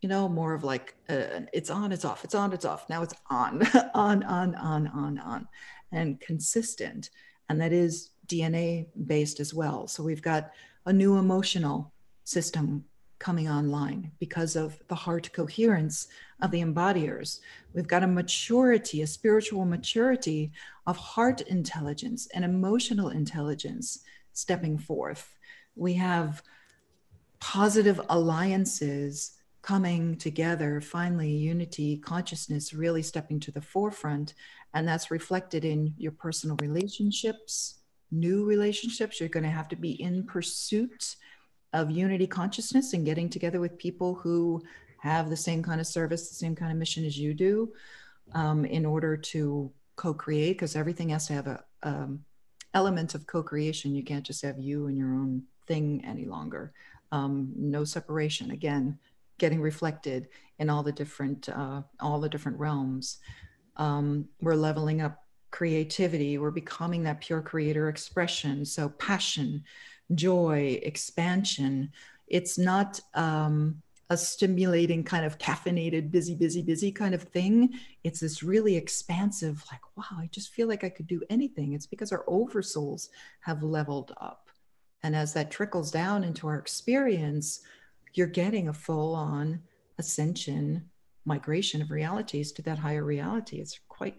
you 0.01 0.09
know, 0.09 0.27
more 0.27 0.53
of 0.53 0.63
like 0.63 0.95
uh, 1.09 1.41
it's 1.53 1.69
on, 1.69 1.91
it's 1.91 2.05
off, 2.05 2.23
it's 2.23 2.35
on, 2.35 2.53
it's 2.53 2.65
off. 2.65 2.89
Now 2.89 3.03
it's 3.03 3.15
on, 3.29 3.65
on, 3.93 4.23
on, 4.23 4.55
on, 4.55 4.87
on, 4.87 5.19
on, 5.19 5.47
and 5.91 6.19
consistent. 6.19 7.09
And 7.49 7.59
that 7.61 7.71
is 7.71 8.11
DNA 8.27 8.87
based 9.05 9.39
as 9.39 9.53
well. 9.53 9.87
So 9.87 10.03
we've 10.03 10.21
got 10.21 10.51
a 10.85 10.93
new 10.93 11.17
emotional 11.17 11.93
system 12.25 12.85
coming 13.19 13.49
online 13.49 14.11
because 14.19 14.57
of 14.57 14.77
the 14.89 14.95
heart 14.95 15.31
coherence 15.31 16.07
of 16.41 16.51
the 16.51 16.59
embodiers. 16.59 17.39
We've 17.73 17.87
got 17.87 18.03
a 18.03 18.07
maturity, 18.07 19.01
a 19.01 19.07
spiritual 19.07 19.63
maturity 19.63 20.51
of 20.87 20.97
heart 20.97 21.39
intelligence 21.41 22.27
and 22.33 22.43
emotional 22.43 23.09
intelligence 23.09 23.99
stepping 24.33 24.77
forth. 24.77 25.37
We 25.75 25.93
have 25.93 26.43
positive 27.39 27.99
alliances 28.09 29.33
coming 29.61 30.17
together, 30.17 30.81
finally, 30.81 31.31
unity, 31.31 31.97
consciousness 31.97 32.73
really 32.73 33.01
stepping 33.01 33.39
to 33.39 33.51
the 33.51 33.61
forefront. 33.61 34.33
And 34.73 34.87
that's 34.87 35.09
reflected 35.09 35.63
in 35.63 35.93
your 35.97 36.11
personal 36.11 36.57
relationships, 36.61 37.79
new 38.11 38.45
relationships. 38.45 39.19
You're 39.19 39.29
going 39.29 39.45
to 39.45 39.49
have 39.49 39.69
to 39.69 39.75
be 39.75 39.91
in 40.01 40.25
pursuit 40.25 41.15
of 41.71 41.89
unity 41.89 42.27
consciousness 42.27 42.93
and 42.93 43.05
getting 43.05 43.29
together 43.29 43.59
with 43.59 43.77
people 43.77 44.15
who 44.15 44.61
have 44.99 45.29
the 45.29 45.37
same 45.37 45.63
kind 45.63 45.81
of 45.81 45.87
service, 45.87 46.29
the 46.29 46.35
same 46.35 46.55
kind 46.55 46.71
of 46.71 46.77
mission 46.77 47.05
as 47.05 47.17
you 47.17 47.33
do, 47.33 47.73
um, 48.33 48.65
in 48.65 48.85
order 48.85 49.15
to 49.17 49.71
co-create. 49.95 50.53
Because 50.53 50.75
everything 50.75 51.09
has 51.09 51.27
to 51.27 51.33
have 51.33 51.47
a 51.47 51.63
um, 51.83 52.25
element 52.73 53.15
of 53.15 53.27
co-creation. 53.27 53.95
You 53.95 54.03
can't 54.03 54.25
just 54.25 54.41
have 54.41 54.59
you 54.59 54.87
and 54.87 54.97
your 54.97 55.13
own 55.13 55.43
thing 55.67 56.03
any 56.05 56.25
longer. 56.25 56.73
Um, 57.11 57.51
no 57.55 57.83
separation. 57.83 58.51
Again, 58.51 58.97
getting 59.37 59.61
reflected 59.61 60.27
in 60.59 60.69
all 60.69 60.83
the 60.83 60.91
different 60.91 61.49
uh, 61.49 61.81
all 61.99 62.19
the 62.19 62.29
different 62.29 62.59
realms. 62.59 63.17
Um, 63.77 64.27
we're 64.41 64.55
leveling 64.55 65.01
up 65.01 65.23
creativity. 65.51 66.37
We're 66.37 66.51
becoming 66.51 67.03
that 67.03 67.21
pure 67.21 67.41
creator 67.41 67.89
expression. 67.89 68.65
So 68.65 68.89
passion, 68.89 69.63
joy, 70.15 70.79
expansion. 70.81 71.91
It's 72.27 72.57
not 72.57 72.99
um, 73.13 73.81
stimulating 74.17 75.03
kind 75.03 75.25
of 75.25 75.37
caffeinated, 75.37 76.11
busy, 76.11 76.35
busy, 76.35 76.61
busy 76.61 76.91
kind 76.91 77.13
of 77.13 77.23
thing. 77.23 77.79
It's 78.03 78.19
this 78.19 78.43
really 78.43 78.75
expansive, 78.75 79.63
like, 79.71 79.81
wow, 79.95 80.19
I 80.19 80.29
just 80.31 80.49
feel 80.51 80.67
like 80.67 80.83
I 80.83 80.89
could 80.89 81.07
do 81.07 81.21
anything. 81.29 81.73
It's 81.73 81.87
because 81.87 82.11
our 82.11 82.23
oversouls 82.25 83.09
have 83.41 83.63
leveled 83.63 84.13
up. 84.19 84.49
And 85.03 85.15
as 85.15 85.33
that 85.33 85.51
trickles 85.51 85.91
down 85.91 86.23
into 86.23 86.47
our 86.47 86.57
experience, 86.57 87.61
you're 88.13 88.27
getting 88.27 88.69
a 88.69 88.73
full 88.73 89.15
on 89.15 89.61
ascension 89.97 90.89
migration 91.25 91.81
of 91.81 91.91
realities 91.91 92.51
to 92.51 92.61
that 92.63 92.79
higher 92.79 93.03
reality. 93.03 93.59
It's 93.59 93.79
quite 93.87 94.15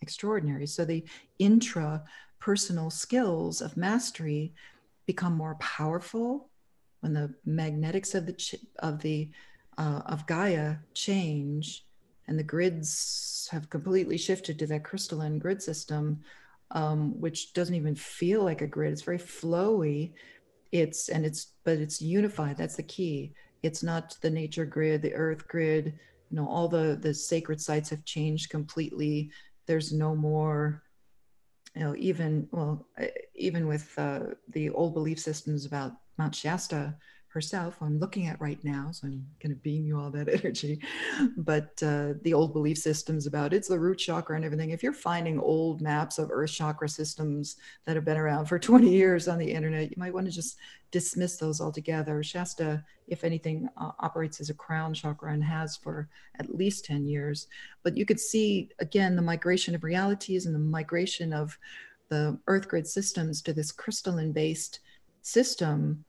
extraordinary. 0.00 0.66
So 0.66 0.84
the 0.84 1.04
intra 1.38 2.02
personal 2.40 2.90
skills 2.90 3.60
of 3.60 3.76
mastery 3.76 4.54
become 5.06 5.34
more 5.34 5.56
powerful 5.56 6.50
when 7.00 7.12
the 7.14 7.34
magnetics 7.44 8.14
of 8.14 8.26
the 8.26 8.32
ch- 8.32 8.56
of 8.80 9.00
the 9.00 9.30
uh, 9.76 10.02
of 10.06 10.26
Gaia 10.26 10.76
change 10.94 11.84
and 12.26 12.38
the 12.38 12.42
grids 12.44 13.48
have 13.52 13.70
completely 13.70 14.18
shifted 14.18 14.58
to 14.58 14.66
that 14.66 14.84
crystalline 14.84 15.38
grid 15.38 15.62
system 15.62 16.20
um, 16.72 17.18
which 17.20 17.52
doesn't 17.54 17.74
even 17.74 17.94
feel 17.94 18.42
like 18.44 18.60
a 18.60 18.66
grid. 18.66 18.92
It's 18.92 19.02
very 19.02 19.18
flowy. 19.18 20.12
It's 20.72 21.08
and 21.08 21.24
it's 21.24 21.54
but 21.64 21.78
it's 21.78 22.02
unified. 22.02 22.56
That's 22.56 22.76
the 22.76 22.82
key. 22.82 23.32
It's 23.62 23.82
not 23.82 24.16
the 24.20 24.30
nature 24.30 24.66
grid 24.66 25.02
the 25.02 25.14
earth 25.14 25.48
grid. 25.48 25.98
You 26.30 26.36
know 26.36 26.48
all 26.48 26.68
the 26.68 26.98
the 27.00 27.14
sacred 27.14 27.60
sites 27.60 27.88
have 27.90 28.04
changed 28.04 28.50
completely. 28.50 29.30
There's 29.66 29.92
no 29.92 30.14
more 30.14 30.82
you 31.74 31.82
know 31.82 31.94
even 31.96 32.48
well 32.50 32.86
even 33.34 33.66
with 33.66 33.92
uh, 33.98 34.20
the 34.50 34.70
old 34.70 34.94
belief 34.94 35.18
systems 35.18 35.64
about 35.64 35.92
mount 36.18 36.34
shasta 36.34 36.94
herself 37.28 37.76
i'm 37.82 37.98
looking 37.98 38.26
at 38.26 38.40
right 38.40 38.62
now 38.64 38.88
so 38.90 39.06
i'm 39.06 39.24
going 39.42 39.54
to 39.54 39.60
beam 39.60 39.86
you 39.86 39.98
all 39.98 40.10
that 40.10 40.28
energy 40.44 40.80
but 41.36 41.80
uh, 41.82 42.14
the 42.22 42.34
old 42.34 42.52
belief 42.52 42.78
systems 42.78 43.26
about 43.26 43.52
it's 43.52 43.68
the 43.68 43.78
root 43.78 43.98
chakra 43.98 44.36
and 44.36 44.44
everything. 44.44 44.70
If 44.70 44.82
you're 44.82 44.92
finding 44.92 45.38
old 45.38 45.80
maps 45.80 46.18
of 46.18 46.30
earth 46.30 46.50
chakra 46.50 46.88
systems 46.88 47.56
that 47.84 47.96
have 47.96 48.04
been 48.04 48.16
around 48.16 48.46
for 48.46 48.58
20 48.58 48.88
years 48.88 49.28
on 49.28 49.38
the 49.38 49.50
internet 49.50 49.90
you 49.90 49.96
might 49.96 50.14
want 50.14 50.26
to 50.26 50.32
just 50.32 50.56
dismiss 50.90 51.36
those 51.36 51.60
altogether. 51.60 52.22
Shasta 52.22 52.84
if 53.06 53.24
anything 53.24 53.68
uh, 53.76 53.92
operates 54.00 54.40
as 54.40 54.50
a 54.50 54.54
crown 54.54 54.94
chakra 54.94 55.32
and 55.32 55.44
has 55.44 55.76
for 55.76 56.08
at 56.38 56.54
least 56.54 56.84
10 56.84 57.06
years 57.06 57.46
but 57.82 57.96
you 57.96 58.04
could 58.04 58.20
see 58.20 58.68
again 58.80 59.16
the 59.16 59.22
migration 59.22 59.74
of 59.74 59.84
realities 59.84 60.46
and 60.46 60.54
the 60.54 60.58
migration 60.58 61.32
of 61.32 61.58
the 62.08 62.38
earth 62.46 62.68
grid 62.68 62.86
systems 62.86 63.42
to 63.42 63.52
this 63.52 63.72
crystalline 63.72 64.32
based 64.32 64.80
system 65.22 66.04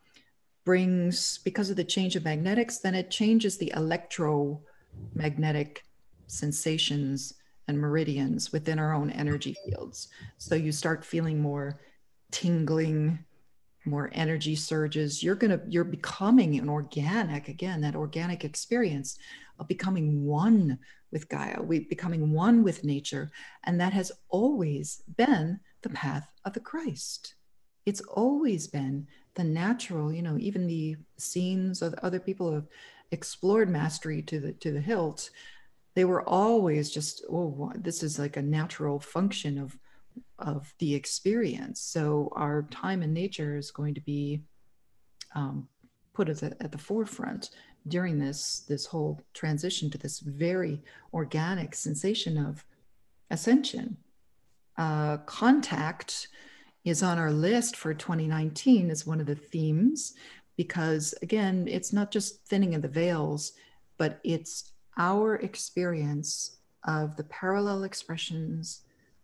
brings, 0.66 1.38
because 1.40 1.70
of 1.70 1.76
the 1.76 1.84
change 1.84 2.16
of 2.16 2.24
magnetics, 2.24 2.80
then 2.80 2.96
it 2.96 3.12
changes 3.12 3.58
the 3.58 3.72
electromagnetic 3.76 5.84
sensations 6.28 7.34
and 7.68 7.80
meridians 7.80 8.52
within 8.52 8.80
our 8.80 8.94
own 8.94 9.12
energy 9.12 9.56
fields. 9.66 10.08
So 10.38 10.56
you 10.56 10.72
start 10.72 11.06
feeling 11.06 11.40
more 11.40 11.80
tingling, 12.32 13.20
more 13.86 14.10
energy 14.14 14.56
surges. 14.56 15.24
You're 15.24 15.36
going 15.36 15.52
to, 15.52 15.62
you're 15.68 15.84
becoming 15.84 16.58
an 16.58 16.70
organic, 16.70 17.48
again, 17.48 17.82
that 17.82 17.96
organic 17.96 18.44
experience 18.44 19.18
of 19.60 19.68
becoming 19.68 20.26
one 20.26 20.80
with 21.12 21.30
Gaia, 21.30 21.62
we 21.62 21.80
becoming 21.80 22.32
one 22.32 22.64
with 22.64 22.84
nature. 22.84 23.32
And 23.64 23.80
that 23.80 23.94
has 23.94 24.12
always 24.30 25.04
been 25.18 25.60
the 25.82 25.90
path 25.90 26.28
of 26.46 26.54
the 26.54 26.60
Christ. 26.60 27.36
It's 27.86 28.02
always 28.02 28.68
been 28.68 29.08
the 29.40 29.44
natural, 29.46 30.12
you 30.12 30.22
know, 30.22 30.38
even 30.38 30.68
the 30.68 30.98
scenes 31.18 31.82
of 31.82 31.94
other 32.04 32.20
people 32.20 32.54
have 32.54 32.68
explored 33.12 33.70
mastery 33.70 34.22
to 34.24 34.40
the 34.40 34.52
to 34.54 34.72
the 34.72 34.82
hilt. 34.82 35.30
They 35.96 36.06
were 36.06 36.28
always 36.28 36.92
just, 36.92 37.24
oh, 37.30 37.72
this 37.76 38.04
is 38.04 38.20
like 38.20 38.38
a 38.38 38.42
natural 38.42 39.00
function 39.00 39.58
of 39.58 39.80
of 40.38 40.74
the 40.80 40.94
experience. 40.94 41.80
So 41.80 42.32
our 42.36 42.68
time 42.70 43.02
in 43.02 43.14
nature 43.14 43.56
is 43.56 43.72
going 43.72 43.96
to 43.96 44.02
be 44.02 44.42
um, 45.36 45.70
put 46.14 46.28
at 46.28 46.40
the, 46.42 46.58
at 46.60 46.74
the 46.74 46.78
forefront 46.78 47.52
during 47.88 48.20
this 48.20 48.66
this 48.68 48.86
whole 48.86 49.22
transition 49.34 49.90
to 49.92 49.98
this 49.98 50.20
very 50.20 50.84
organic 51.14 51.76
sensation 51.76 52.38
of 52.38 52.66
ascension. 53.32 53.96
Uh, 54.78 55.18
contact 55.26 56.28
is 56.86 57.04
on 57.04 57.18
our 57.18 57.32
list 57.32 57.76
for 57.76 57.94
2019 57.94 58.90
as 58.90 59.06
one 59.06 59.20
of 59.20 59.28
the 59.28 59.36
themes 59.36 60.14
because 60.58 61.14
again 61.22 61.68
it's 61.70 61.94
not 61.94 62.12
just 62.12 62.46
thinning 62.46 62.76
of 62.76 62.82
the 62.82 62.88
veils 62.88 63.54
but 63.98 64.20
it's 64.24 64.72
our 64.98 65.36
experience 65.36 66.58
of 66.86 67.16
the 67.16 67.24
parallel 67.26 67.84
expressions 67.84 68.82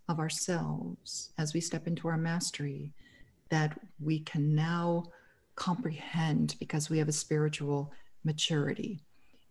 of 0.08 0.20
ourselves 0.20 1.32
as 1.38 1.53
we 1.53 1.62
step 1.62 1.88
into 1.88 2.08
our 2.08 2.18
mastery 2.18 2.93
that 3.49 3.80
we 3.99 4.20
can 4.20 4.53
now 4.53 5.03
comprehend 5.56 6.56
because 6.60 6.89
we 6.89 6.97
have 6.97 7.08
a 7.08 7.14
spiritual 7.14 7.91
maturity. 8.24 8.99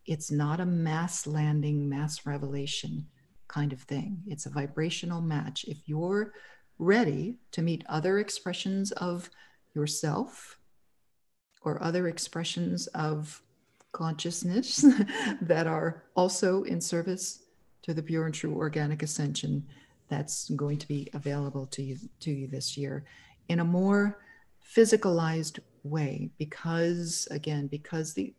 It's 0.07 0.30
not 0.30 0.61
a 0.61 0.66
mass 0.66 1.26
landing, 1.26 1.88
mass 1.88 2.26
revelation 2.26 3.07
kind 3.48 3.72
of 3.72 3.80
thing. 3.80 4.22
It's 4.26 4.46
a 4.46 4.50
vibrational 4.50 5.20
match. 5.20 5.64
If 5.66 5.78
you're 5.86 6.32
ready 6.78 7.36
to 7.52 7.62
meet 7.62 7.84
other 7.88 8.18
expressions 8.18 8.92
of 8.92 9.30
yourself 9.74 10.58
or 11.62 11.82
other 11.82 12.08
expressions 12.08 12.86
of 12.88 13.42
consciousness 13.92 14.84
that 15.40 15.66
are 15.66 16.04
also 16.16 16.62
in 16.64 16.80
service 16.80 17.44
to 17.82 17.94
the 17.94 18.02
pure 18.02 18.26
and 18.26 18.34
true 18.34 18.54
organic 18.54 19.02
ascension 19.02 19.64
that's 20.08 20.50
going 20.50 20.78
to 20.78 20.88
be 20.88 21.08
available 21.14 21.66
to 21.66 21.82
you 21.82 21.96
to 22.20 22.30
you 22.30 22.46
this 22.46 22.76
year 22.76 23.04
in 23.48 23.60
a 23.60 23.64
more 23.64 24.18
physicalized 24.76 25.58
way 25.82 26.30
because 26.38 27.28
again 27.30 27.66
because 27.66 28.14
the 28.14 28.34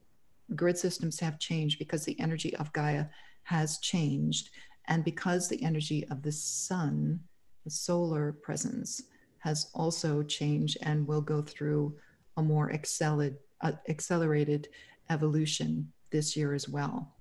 grid 0.56 0.78
systems 0.78 1.20
have 1.20 1.40
changed 1.40 1.80
because 1.80 2.04
the 2.06 2.20
energy 2.20 2.56
of 2.58 2.74
gaia 2.74 3.06
has 3.44 3.78
changed 3.80 4.50
and 4.88 5.04
because 5.04 5.48
the 5.48 5.64
energy 5.64 6.06
of 6.10 6.22
the 6.22 6.32
sun 6.32 7.20
the 7.66 7.72
solar 7.72 8.32
presence 8.32 9.02
has 9.40 9.70
also 9.74 10.24
changed 10.24 10.78
and 10.84 11.06
will 11.06 11.22
go 11.22 11.42
through 11.42 11.94
a 12.38 12.42
more 12.42 12.72
accelerated, 12.72 13.38
uh, 13.62 13.74
accelerated 13.90 14.70
evolution 15.10 15.92
this 16.12 16.38
year 16.38 16.54
as 16.54 16.70
well. 16.70 17.16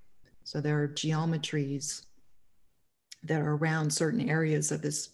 So 0.45 0.61
there 0.61 0.81
are 0.83 0.89
geometries 0.89 2.05
that 3.25 3.41
are 3.41 3.57
around 3.57 3.91
certain 3.91 4.29
areas 4.29 4.71
of 4.71 4.83
this, 4.83 5.11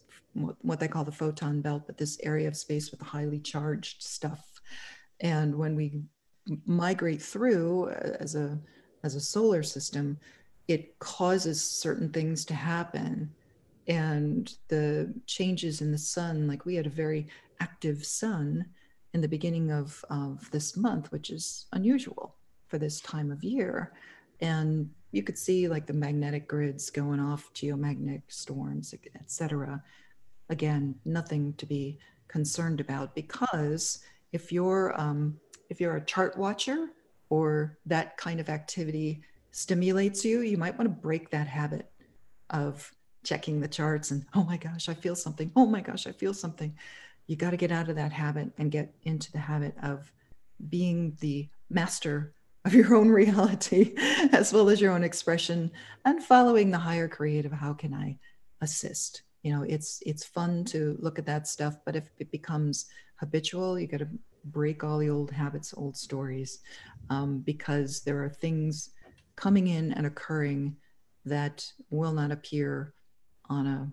what 0.62 0.80
they 0.80 0.88
call 0.88 1.04
the 1.04 1.12
photon 1.12 1.60
belt, 1.60 1.84
but 1.86 1.96
this 1.96 2.18
area 2.22 2.48
of 2.48 2.56
space 2.56 2.90
with 2.90 3.00
highly 3.00 3.38
charged 3.38 4.02
stuff. 4.02 4.60
And 5.20 5.54
when 5.54 5.76
we 5.76 6.02
migrate 6.66 7.22
through 7.22 7.90
uh, 7.90 8.16
as 8.18 8.34
a 8.34 8.58
as 9.02 9.14
a 9.14 9.20
solar 9.20 9.62
system, 9.62 10.18
it 10.68 10.98
causes 10.98 11.62
certain 11.62 12.10
things 12.10 12.44
to 12.44 12.54
happen 12.54 13.32
and 13.90 14.54
the 14.68 15.12
changes 15.26 15.80
in 15.80 15.90
the 15.90 15.98
sun 15.98 16.46
like 16.46 16.64
we 16.64 16.76
had 16.76 16.86
a 16.86 16.90
very 16.90 17.26
active 17.58 18.06
sun 18.06 18.64
in 19.14 19.20
the 19.20 19.28
beginning 19.28 19.72
of, 19.72 20.04
of 20.10 20.48
this 20.52 20.76
month, 20.76 21.10
which 21.10 21.30
is 21.30 21.66
unusual 21.72 22.36
for 22.68 22.78
this 22.78 23.00
time 23.00 23.32
of 23.32 23.42
year. 23.42 23.92
And 24.40 24.88
you 25.10 25.24
could 25.24 25.36
see 25.36 25.66
like 25.66 25.88
the 25.88 25.92
magnetic 25.92 26.46
grids 26.46 26.88
going 26.88 27.18
off, 27.18 27.52
geomagnetic 27.52 28.22
storms, 28.28 28.94
etc. 29.16 29.82
Again, 30.50 30.94
nothing 31.04 31.52
to 31.54 31.66
be 31.66 31.98
concerned 32.28 32.80
about 32.80 33.12
because 33.16 33.98
if 34.30 34.52
you're 34.52 34.98
um, 35.00 35.36
if 35.68 35.80
you're 35.80 35.96
a 35.96 36.04
chart 36.04 36.38
watcher 36.38 36.90
or 37.28 37.76
that 37.86 38.16
kind 38.16 38.38
of 38.38 38.48
activity 38.48 39.20
stimulates 39.50 40.24
you, 40.24 40.42
you 40.42 40.56
might 40.56 40.78
want 40.78 40.88
to 40.88 41.02
break 41.02 41.28
that 41.30 41.48
habit 41.48 41.90
of 42.50 42.92
checking 43.24 43.60
the 43.60 43.68
charts 43.68 44.10
and 44.10 44.24
oh 44.34 44.44
my 44.44 44.56
gosh, 44.56 44.88
I 44.88 44.94
feel 44.94 45.16
something. 45.16 45.50
Oh 45.56 45.66
my 45.66 45.80
gosh, 45.80 46.06
I 46.06 46.12
feel 46.12 46.34
something. 46.34 46.74
You 47.26 47.36
got 47.36 47.50
to 47.50 47.56
get 47.56 47.72
out 47.72 47.88
of 47.88 47.96
that 47.96 48.12
habit 48.12 48.50
and 48.58 48.70
get 48.70 48.94
into 49.02 49.30
the 49.32 49.38
habit 49.38 49.74
of 49.82 50.12
being 50.68 51.16
the 51.20 51.48
master 51.70 52.34
of 52.64 52.74
your 52.74 52.94
own 52.94 53.08
reality 53.22 53.94
as 54.32 54.52
well 54.52 54.68
as 54.68 54.80
your 54.80 54.92
own 54.92 55.04
expression 55.04 55.70
and 56.04 56.22
following 56.22 56.70
the 56.70 56.78
higher 56.78 57.08
creative 57.08 57.52
how 57.52 57.72
can 57.72 57.94
i 57.94 58.18
assist 58.60 59.22
you 59.42 59.52
know 59.52 59.62
it's 59.62 60.02
it's 60.04 60.24
fun 60.24 60.64
to 60.64 60.96
look 61.00 61.18
at 61.18 61.26
that 61.26 61.48
stuff 61.48 61.76
but 61.86 61.96
if 61.96 62.10
it 62.18 62.30
becomes 62.30 62.86
habitual 63.16 63.78
you 63.78 63.86
got 63.86 63.98
to 63.98 64.08
break 64.46 64.84
all 64.84 64.98
the 64.98 65.10
old 65.10 65.30
habits 65.30 65.74
old 65.76 65.96
stories 65.96 66.60
um, 67.10 67.38
because 67.40 68.00
there 68.00 68.22
are 68.22 68.28
things 68.28 68.90
coming 69.36 69.68
in 69.68 69.92
and 69.92 70.06
occurring 70.06 70.76
that 71.24 71.70
will 71.90 72.12
not 72.12 72.30
appear 72.30 72.94
on 73.50 73.66
a 73.66 73.90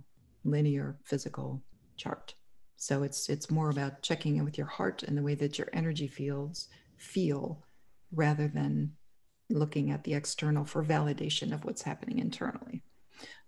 linear 0.48 0.96
physical 1.04 1.62
chart 1.98 2.34
so 2.78 3.04
it's 3.04 3.28
it's 3.28 3.50
more 3.50 3.70
about 3.70 4.04
checking 4.04 4.38
in 4.38 4.46
with 4.46 4.58
your 4.58 4.68
heart 4.68 5.04
and 5.04 5.18
the 5.18 5.24
way 5.24 5.36
that 5.36 5.58
your 5.58 5.68
energy 5.74 6.08
fields 6.08 6.70
feel 6.96 7.64
rather 8.12 8.48
than 8.48 8.92
looking 9.50 9.92
at 9.92 10.04
the 10.04 10.14
external 10.14 10.66
for 10.66 10.84
validation 10.84 11.54
of 11.54 11.66
what's 11.66 11.82
happening 11.82 12.20
internally. 12.20 12.84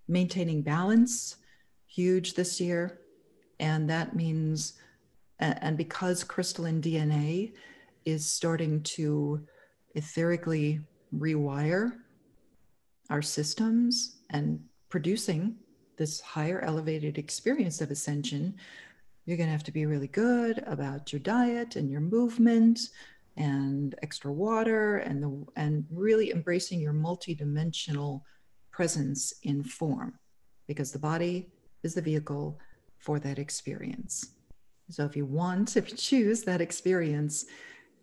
Maintaining 0.07 0.61
balance, 0.61 1.37
huge 1.87 2.33
this 2.33 2.59
year. 2.59 3.01
And 3.59 3.89
that 3.89 4.15
means, 4.15 4.73
and 5.39 5.77
because 5.77 6.23
crystalline 6.23 6.81
DNA 6.81 7.53
is 8.05 8.25
starting 8.25 8.81
to 8.83 9.45
etherically 9.95 10.83
rewire 11.15 11.91
our 13.09 13.21
systems 13.21 14.21
and 14.29 14.61
producing 14.89 15.55
this 15.99 16.19
higher 16.19 16.61
elevated 16.61 17.19
experience 17.19 17.81
of 17.81 17.91
ascension, 17.91 18.55
you're 19.25 19.37
going 19.37 19.47
to 19.47 19.53
have 19.53 19.63
to 19.65 19.71
be 19.71 19.85
really 19.85 20.07
good 20.07 20.63
about 20.65 21.13
your 21.13 21.19
diet 21.19 21.75
and 21.75 21.91
your 21.91 22.01
movement, 22.01 22.79
and 23.39 23.95
extra 24.03 24.31
water 24.31 24.97
and 24.97 25.23
the 25.23 25.45
and 25.55 25.85
really 25.89 26.31
embracing 26.31 26.79
your 26.79 26.93
multidimensional 26.93 28.21
presence 28.71 29.33
in 29.43 29.63
form 29.63 30.13
because 30.67 30.91
the 30.91 30.99
body 30.99 31.49
is 31.81 31.93
the 31.93 32.01
vehicle 32.01 32.59
for 32.97 33.17
that 33.19 33.39
experience. 33.39 34.33
So 34.89 35.05
if 35.05 35.15
you 35.15 35.25
want, 35.25 35.77
if 35.77 35.89
you 35.89 35.97
choose 35.97 36.43
that 36.43 36.61
experience, 36.61 37.45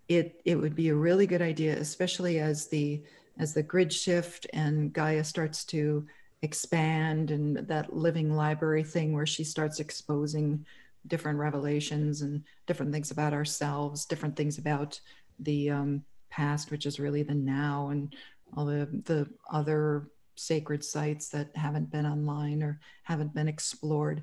it 0.09 0.41
it 0.45 0.57
would 0.57 0.75
be 0.75 0.89
a 0.89 0.95
really 0.95 1.27
good 1.27 1.43
idea, 1.43 1.77
especially 1.77 2.41
as 2.41 2.69
the 2.69 3.03
as 3.39 3.53
the 3.53 3.63
grid 3.63 3.93
shift 3.93 4.47
and 4.55 4.93
Gaia 4.93 5.23
starts 5.23 5.65
to 5.67 6.07
expand 6.47 7.31
and 7.31 7.57
that 7.69 7.95
living 7.95 8.35
library 8.35 8.85
thing 8.85 9.13
where 9.13 9.27
she 9.27 9.45
starts 9.45 9.81
exposing 9.81 10.65
different 11.07 11.39
revelations 11.39 12.23
and 12.23 12.43
different 12.67 12.93
things 12.93 13.11
about 13.11 13.35
ourselves, 13.35 14.07
different 14.07 14.37
things 14.37 14.59
about 14.59 14.99
the 15.39 15.71
um, 15.71 16.03
past, 16.31 16.71
which 16.71 16.87
is 16.87 16.99
really 16.99 17.23
the 17.23 17.35
now, 17.35 17.89
and 17.91 18.15
all 18.57 18.65
the 18.65 18.89
the 19.05 19.29
other 19.51 20.09
sacred 20.37 20.85
sites 20.85 21.29
that 21.31 21.55
haven't 21.57 21.91
been 21.91 22.07
online 22.07 22.63
or 22.63 22.81
haven't 23.03 23.35
been 23.35 23.49
explored. 23.49 24.23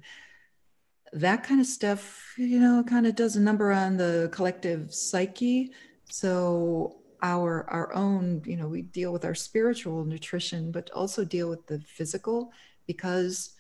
That 1.12 1.44
kind 1.44 1.62
of 1.62 1.68
stuff, 1.68 2.34
you 2.38 2.60
know, 2.60 2.84
kind 2.84 3.06
of 3.06 3.16
does 3.16 3.36
a 3.36 3.42
number 3.42 3.72
on 3.72 3.98
the 3.98 4.30
collective 4.32 4.94
psyche. 4.94 5.72
So 6.10 7.03
our 7.24 7.66
our 7.70 7.94
own, 7.94 8.44
you 8.46 8.58
know, 8.58 8.68
we 8.68 8.84
deal 8.84 9.14
with 9.14 9.26
our 9.26 9.34
spiritual 9.34 10.04
nutrition, 10.04 10.72
but 10.72 10.92
also 10.92 11.24
deal 11.24 11.50
with 11.50 11.66
the 11.66 11.80
physical 11.80 12.52
because 12.86 13.54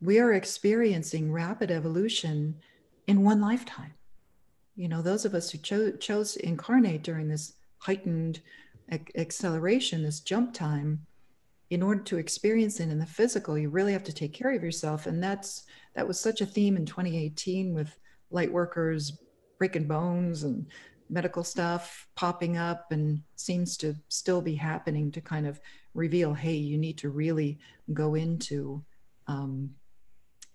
we 0.00 0.18
are 0.18 0.32
experiencing 0.32 1.30
rapid 1.30 1.70
evolution 1.70 2.56
in 3.06 3.22
one 3.22 3.40
lifetime. 3.40 3.94
You 4.74 4.88
know 4.88 5.02
those 5.02 5.26
of 5.26 5.34
us 5.34 5.50
who 5.50 5.58
cho- 5.58 5.92
chose 5.92 6.32
to 6.32 6.46
incarnate 6.46 7.02
during 7.02 7.28
this 7.28 7.54
heightened 7.78 8.40
ac- 8.90 9.12
acceleration 9.16 10.02
this 10.02 10.20
jump 10.20 10.54
time 10.54 11.06
in 11.68 11.82
order 11.82 12.02
to 12.02 12.18
experience 12.18 12.80
it 12.80 12.88
in 12.88 12.98
the 12.98 13.06
physical 13.06 13.56
you 13.56 13.68
really 13.68 13.92
have 13.92 14.04
to 14.04 14.12
take 14.12 14.32
care 14.32 14.52
of 14.52 14.62
yourself. 14.62 15.06
And 15.06 15.22
that's 15.22 15.64
that 15.94 16.08
was 16.08 16.18
such 16.18 16.40
a 16.40 16.46
theme 16.46 16.78
in 16.78 16.86
2018 16.86 17.74
with 17.74 17.94
light 18.30 18.50
workers 18.50 19.18
breaking 19.58 19.86
bones 19.86 20.42
and 20.42 20.66
medical 21.12 21.44
stuff 21.44 22.08
popping 22.14 22.56
up 22.56 22.90
and 22.90 23.22
seems 23.36 23.76
to 23.76 23.94
still 24.08 24.40
be 24.40 24.54
happening 24.54 25.12
to 25.12 25.20
kind 25.20 25.46
of 25.46 25.60
reveal 25.94 26.32
hey 26.32 26.54
you 26.54 26.78
need 26.78 26.96
to 26.96 27.10
really 27.10 27.58
go 27.92 28.14
into 28.14 28.82
um, 29.26 29.70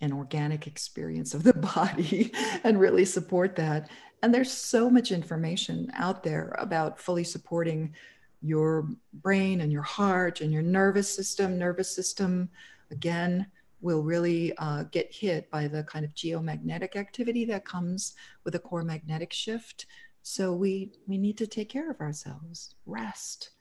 an 0.01 0.11
organic 0.11 0.67
experience 0.67 1.33
of 1.33 1.43
the 1.43 1.53
body 1.75 2.31
and 2.63 2.79
really 2.79 3.05
support 3.05 3.55
that 3.55 3.89
and 4.23 4.33
there's 4.33 4.51
so 4.51 4.89
much 4.89 5.11
information 5.11 5.91
out 5.95 6.23
there 6.23 6.55
about 6.59 6.99
fully 6.99 7.23
supporting 7.23 7.93
your 8.41 8.87
brain 9.13 9.61
and 9.61 9.71
your 9.71 9.83
heart 9.83 10.41
and 10.41 10.51
your 10.51 10.61
nervous 10.61 11.13
system. 11.13 11.57
Nervous 11.57 11.93
system, 11.93 12.49
again, 12.91 13.47
will 13.81 14.01
really 14.01 14.53
uh, 14.57 14.83
get 14.91 15.13
hit 15.13 15.49
by 15.51 15.67
the 15.67 15.83
kind 15.83 16.03
of 16.03 16.13
geomagnetic 16.13 16.95
activity 16.95 17.45
that 17.45 17.65
comes 17.65 18.15
with 18.43 18.55
a 18.55 18.59
core 18.59 18.83
magnetic 18.83 19.31
shift. 19.31 19.85
So 20.27 20.53
we 20.53 20.91
we 21.07 21.17
need 21.17 21.37
to 21.37 21.47
take 21.47 21.69
care 21.69 21.89
of 21.89 22.01
ourselves, 22.01 22.75
rest, 22.85 23.51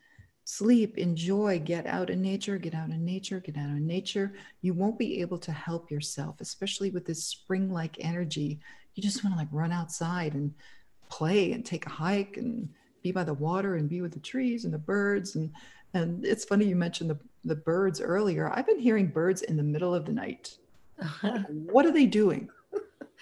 sleep, 0.44 0.98
enjoy, 0.98 1.60
get 1.60 1.86
out 1.86 2.10
in 2.10 2.20
nature, 2.20 2.58
get 2.58 2.74
out 2.74 2.90
in 2.90 3.04
nature, 3.04 3.40
get 3.40 3.56
out 3.56 3.70
in 3.70 3.86
nature. 3.86 4.34
You 4.62 4.74
won't 4.74 4.98
be 4.98 5.20
able 5.20 5.38
to 5.38 5.52
help 5.52 5.90
yourself, 5.90 6.40
especially 6.40 6.90
with 6.90 7.06
this 7.06 7.24
spring-like 7.24 7.96
energy 8.00 8.60
you 8.96 9.02
just 9.02 9.22
want 9.22 9.34
to 9.34 9.38
like 9.38 9.48
run 9.52 9.70
outside 9.70 10.34
and 10.34 10.52
play 11.08 11.52
and 11.52 11.64
take 11.64 11.86
a 11.86 11.90
hike 11.90 12.38
and 12.38 12.68
be 13.02 13.12
by 13.12 13.22
the 13.22 13.34
water 13.34 13.76
and 13.76 13.88
be 13.88 14.00
with 14.00 14.12
the 14.12 14.18
trees 14.18 14.64
and 14.64 14.74
the 14.74 14.78
birds 14.78 15.36
and 15.36 15.52
and 15.94 16.24
it's 16.26 16.44
funny 16.44 16.64
you 16.64 16.74
mentioned 16.74 17.08
the 17.08 17.18
the 17.44 17.54
birds 17.54 18.00
earlier. 18.00 18.50
I've 18.52 18.66
been 18.66 18.80
hearing 18.80 19.06
birds 19.06 19.42
in 19.42 19.56
the 19.56 19.62
middle 19.62 19.94
of 19.94 20.04
the 20.04 20.12
night. 20.12 20.58
what 21.70 21.86
are 21.86 21.92
they 21.92 22.06
doing? 22.06 22.48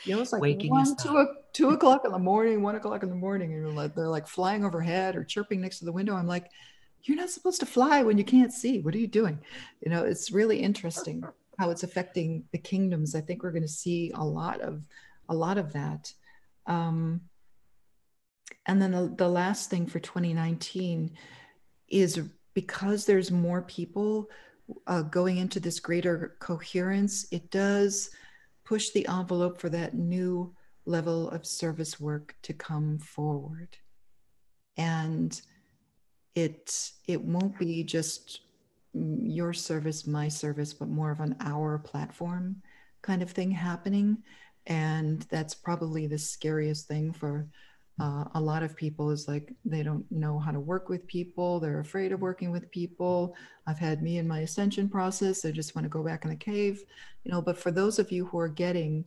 You 0.05 0.17
know, 0.17 0.23
it's 0.23 0.33
like 0.33 0.41
Waking 0.41 0.71
one, 0.71 0.97
two, 0.97 1.27
two 1.55 1.71
o'clock 1.71 2.05
in 2.05 2.13
the 2.13 2.19
morning, 2.19 2.61
one 2.61 2.75
o'clock 2.75 3.03
in 3.03 3.09
the 3.09 3.15
morning, 3.15 3.55
and 3.55 3.75
like, 3.75 3.95
they're 3.95 4.09
like 4.09 4.29
flying 4.29 4.65
overhead 4.65 5.17
or 5.17 5.25
chirping 5.25 5.63
next 5.63 5.79
to 5.79 5.87
the 5.87 5.93
window. 5.93 6.15
I'm 6.15 6.27
like, 6.27 6.51
you're 7.05 7.17
not 7.17 7.31
supposed 7.31 7.61
to 7.61 7.67
fly 7.67 8.03
when 8.03 8.19
you 8.19 8.25
can't 8.25 8.53
see. 8.53 8.81
What 8.81 8.95
are 8.95 8.99
you 8.99 9.07
doing? 9.07 9.39
You 9.81 9.91
know, 9.91 10.05
it's 10.05 10.31
really 10.31 10.59
interesting 10.59 11.25
how 11.59 11.71
it's 11.71 11.83
affecting 11.83 12.45
the 12.53 12.59
kingdoms. 12.59 13.15
I 13.15 13.21
think 13.21 13.43
we're 13.43 13.53
going 13.53 13.63
to 13.63 13.69
see 13.69 14.11
a 14.15 14.25
lot 14.25 14.61
of 14.61 14.87
a 15.29 15.35
lot 15.35 15.57
of 15.57 15.73
that. 15.73 16.13
Um, 16.67 17.23
and 18.67 18.81
then 18.81 18.93
the, 18.93 19.15
the 19.17 19.29
last 19.29 19.71
thing 19.71 19.87
for 19.87 20.01
2019 20.01 21.11
is 21.89 22.21
because 22.55 23.07
there's 23.07 23.31
more 23.31 23.63
people 23.63 24.29
uh, 24.87 25.03
going 25.03 25.39
into 25.39 25.61
this 25.61 25.81
greater 25.81 26.37
coherence, 26.41 27.27
it 27.31 27.51
does 27.51 28.11
push 28.65 28.91
the 28.91 29.07
envelope 29.09 29.61
for 29.61 29.69
that 29.69 29.95
new 29.95 30.55
level 30.87 31.31
of 31.31 31.47
service 31.47 31.99
work 31.99 32.35
to 32.43 32.53
come 32.53 32.99
forward. 32.99 33.77
And 34.77 35.41
it 36.35 36.93
it 37.07 37.23
won't 37.23 37.59
be 37.59 37.85
just 37.85 38.41
your 38.93 39.53
service, 39.53 40.07
my 40.07 40.29
service, 40.29 40.73
but 40.73 40.89
more 40.89 41.11
of 41.11 41.21
an 41.21 41.37
our 41.41 41.79
platform 41.79 42.63
kind 43.03 43.23
of 43.23 43.31
thing 43.31 43.51
happening. 43.51 44.19
And 44.67 45.23
that's 45.31 45.55
probably 45.55 46.07
the 46.07 46.19
scariest 46.19 46.89
thing 46.89 47.13
for 47.13 47.47
uh, 48.01 48.25
a 48.35 48.41
lot 48.41 48.65
of 48.65 48.75
people 48.75 49.11
is 49.11 49.29
like 49.29 49.53
they 49.65 49.85
don't 49.85 50.05
know 50.11 50.39
how 50.39 50.51
to 50.51 50.59
work 50.59 50.89
with 50.89 51.07
people. 51.07 51.61
They're 51.61 51.81
afraid 51.81 52.11
of 52.11 52.21
working 52.21 52.51
with 52.51 52.71
people. 52.73 53.37
I've 53.69 53.79
had 53.79 54.03
me 54.03 54.19
in 54.19 54.27
my 54.27 54.41
ascension 54.41 54.89
process. 54.89 55.45
I 55.45 55.53
just 55.53 55.77
want 55.77 55.85
to 55.85 55.89
go 55.89 56.03
back 56.03 56.25
in 56.25 56.31
the 56.31 56.37
cave 56.37 56.83
you 57.25 57.33
know. 57.33 57.43
But 57.43 57.59
for 57.59 57.71
those 57.71 57.99
of 57.99 58.13
you 58.13 58.27
who 58.27 58.39
are 58.39 58.49
getting 58.49 59.05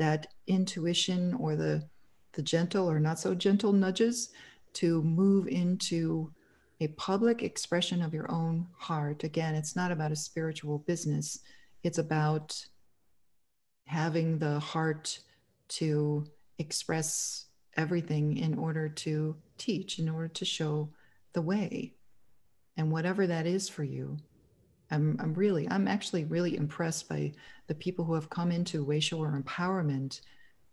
that 0.00 0.26
intuition 0.48 1.34
or 1.34 1.54
the 1.54 1.88
the 2.32 2.42
gentle 2.42 2.90
or 2.90 3.00
not 3.00 3.18
so 3.18 3.34
gentle 3.34 3.72
nudges 3.72 4.30
to 4.72 5.02
move 5.02 5.46
into 5.48 6.32
a 6.80 6.88
public 6.88 7.42
expression 7.42 8.02
of 8.02 8.14
your 8.14 8.30
own 8.30 8.66
heart 8.76 9.24
again 9.24 9.54
it's 9.54 9.76
not 9.76 9.92
about 9.92 10.12
a 10.12 10.16
spiritual 10.16 10.78
business 10.78 11.40
it's 11.82 11.98
about 11.98 12.66
having 13.86 14.38
the 14.38 14.60
heart 14.60 15.18
to 15.68 16.24
express 16.58 17.46
everything 17.76 18.36
in 18.36 18.58
order 18.58 18.88
to 18.88 19.36
teach, 19.58 19.98
in 19.98 20.08
order 20.08 20.28
to 20.28 20.44
show 20.44 20.90
the 21.32 21.42
way. 21.42 21.94
And 22.76 22.92
whatever 22.92 23.26
that 23.26 23.46
is 23.46 23.68
for 23.68 23.82
you, 23.84 24.18
I'm, 24.90 25.16
I'm 25.20 25.34
really, 25.34 25.68
I'm 25.70 25.86
actually 25.86 26.24
really 26.24 26.56
impressed 26.56 27.08
by 27.08 27.32
the 27.66 27.74
people 27.74 28.04
who 28.04 28.14
have 28.14 28.30
come 28.30 28.50
into 28.50 28.84
Wayshower 28.84 29.40
Empowerment 29.40 30.20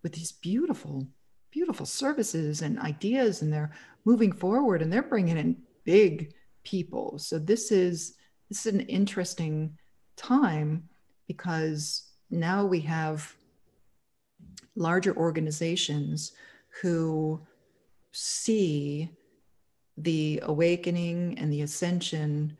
with 0.04 0.14
these 0.14 0.32
beautiful, 0.32 1.08
beautiful 1.52 1.86
services 1.86 2.62
and 2.62 2.80
ideas, 2.80 3.42
and 3.42 3.52
they're 3.52 3.72
moving 4.06 4.32
forward 4.32 4.82
and 4.82 4.92
they're 4.92 5.04
bringing 5.04 5.38
in 5.38 5.58
big 5.84 6.34
people. 6.64 7.18
So 7.20 7.40
this 7.40 7.72
is 7.72 8.16
this 8.50 8.66
is 8.66 8.74
an 8.74 8.82
interesting 8.82 9.78
time 10.16 10.88
because 11.28 12.08
now 12.30 12.66
we 12.66 12.80
have 12.82 13.36
larger 14.76 15.16
organizations 15.18 16.32
who 16.82 17.42
see 18.12 19.10
the 19.98 20.40
awakening 20.44 21.38
and 21.38 21.52
the 21.52 21.62
ascension 21.62 22.58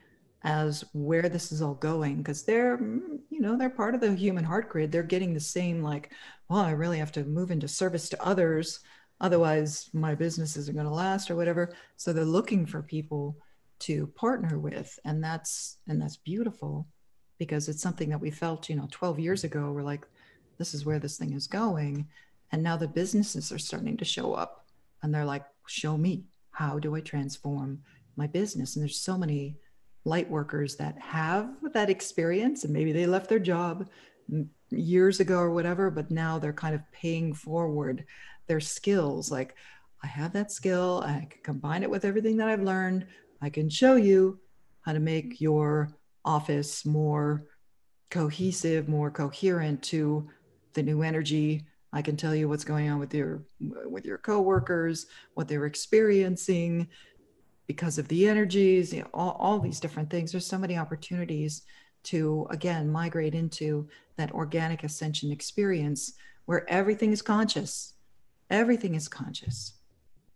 as 0.48 0.86
where 0.94 1.28
this 1.28 1.52
is 1.52 1.62
all 1.62 1.74
going 1.74 2.16
because 2.18 2.44
they're 2.44 2.78
mm, 2.78 3.20
you 3.30 3.42
know 3.42 3.58
they're 3.58 3.70
part 3.70 3.94
of 3.94 4.00
the 4.00 4.16
human 4.16 4.46
heart 4.46 4.70
grid. 4.70 4.92
They're 4.92 5.04
getting 5.04 5.34
the 5.34 5.42
same 5.42 5.84
like 5.84 6.12
well 6.50 6.62
i 6.62 6.72
really 6.72 6.98
have 6.98 7.12
to 7.12 7.26
move 7.26 7.52
into 7.52 7.68
service 7.68 8.08
to 8.10 8.26
others 8.26 8.80
otherwise 9.20 9.90
my 9.94 10.16
business 10.16 10.56
isn't 10.56 10.76
going 10.76 10.88
to 10.88 10.94
last 10.94 11.30
or 11.30 11.36
whatever. 11.36 11.76
So 11.98 12.14
they're 12.14 12.24
looking 12.24 12.66
for 12.66 12.82
people 12.82 13.38
to 13.80 14.08
partner 14.08 14.58
with 14.58 14.98
and 15.04 15.22
that's 15.22 15.78
and 15.88 16.02
that's 16.02 16.18
beautiful 16.18 16.88
because 17.38 17.68
it's 17.68 17.82
something 17.82 18.10
that 18.10 18.22
we 18.22 18.32
felt 18.32 18.70
you 18.70 18.78
know 18.78 18.88
12 18.90 19.20
years 19.20 19.44
ago 19.44 19.72
we're 19.72 19.84
like 19.84 20.08
this 20.58 20.74
is 20.74 20.86
where 20.86 21.00
this 21.00 21.18
thing 21.18 21.34
is 21.34 21.46
going. 21.46 22.08
And 22.54 22.64
now 22.64 22.78
the 22.78 22.88
businesses 22.88 23.52
are 23.52 23.60
starting 23.60 23.98
to 23.98 24.06
show 24.06 24.34
up 24.34 24.66
and 25.04 25.14
they're 25.14 25.26
like 25.26 25.44
show 25.68 25.98
me 25.98 26.24
how 26.52 26.80
do 26.80 26.96
i 26.96 27.02
transform 27.02 27.84
my 28.16 28.28
business? 28.28 28.76
And 28.76 28.84
there's 28.84 28.98
so 28.98 29.18
many 29.18 29.58
light 30.08 30.30
workers 30.30 30.76
that 30.78 30.98
have 31.00 31.50
that 31.74 31.90
experience 31.90 32.64
and 32.64 32.74
maybe 32.74 32.92
they 32.92 33.06
left 33.06 33.30
their 33.30 33.40
job 33.40 33.88
years 34.70 35.20
ago 35.20 35.38
or 35.38 35.52
whatever 35.52 35.90
but 35.92 36.12
now 36.12 36.40
they're 36.40 36.54
kind 36.54 36.76
of 36.76 36.92
paying 36.92 37.34
forward 37.34 38.06
their 38.48 38.60
skills 38.60 39.32
like 39.32 39.56
i 40.04 40.08
have 40.08 40.34
that 40.34 40.52
skill 40.52 41.04
i 41.06 41.28
can 41.30 41.42
combine 41.44 41.84
it 41.84 41.90
with 41.90 42.06
everything 42.06 42.38
that 42.38 42.50
i've 42.50 42.62
learned 42.64 43.06
I 43.42 43.50
can 43.50 43.70
show 43.70 43.96
you 43.96 44.40
how 44.82 44.94
to 44.94 45.00
make 45.00 45.40
your 45.42 45.90
office 46.26 46.86
more 46.86 47.46
cohesive, 48.10 48.88
more 48.88 49.12
coherent 49.12 49.84
to 49.84 50.30
the 50.74 50.84
new 50.84 51.02
energy. 51.02 51.66
I 51.94 52.02
can 52.02 52.18
tell 52.18 52.36
you 52.36 52.50
what's 52.50 52.64
going 52.64 52.90
on 52.90 53.00
with 53.00 53.14
your 53.14 53.44
with 53.60 54.06
your 54.06 54.18
coworkers, 54.18 55.08
what 55.36 55.48
they're 55.48 55.66
experiencing 55.66 56.88
because 57.68 57.98
of 57.98 58.08
the 58.08 58.28
energies, 58.28 58.94
you 58.94 59.02
know, 59.02 59.10
all, 59.14 59.36
all 59.40 59.60
these 59.60 59.80
different 59.80 60.10
things. 60.10 60.32
There's 60.32 60.46
so 60.46 60.58
many 60.58 60.78
opportunities 60.78 61.64
to 62.04 62.48
again 62.50 62.90
migrate 62.90 63.36
into 63.36 63.88
that 64.16 64.32
organic 64.32 64.84
ascension 64.84 65.32
experience 65.32 66.14
where 66.46 66.70
everything 66.70 67.12
is 67.12 67.22
conscious. 67.22 67.94
Everything 68.50 68.96
is 68.96 69.08
conscious. 69.08 69.74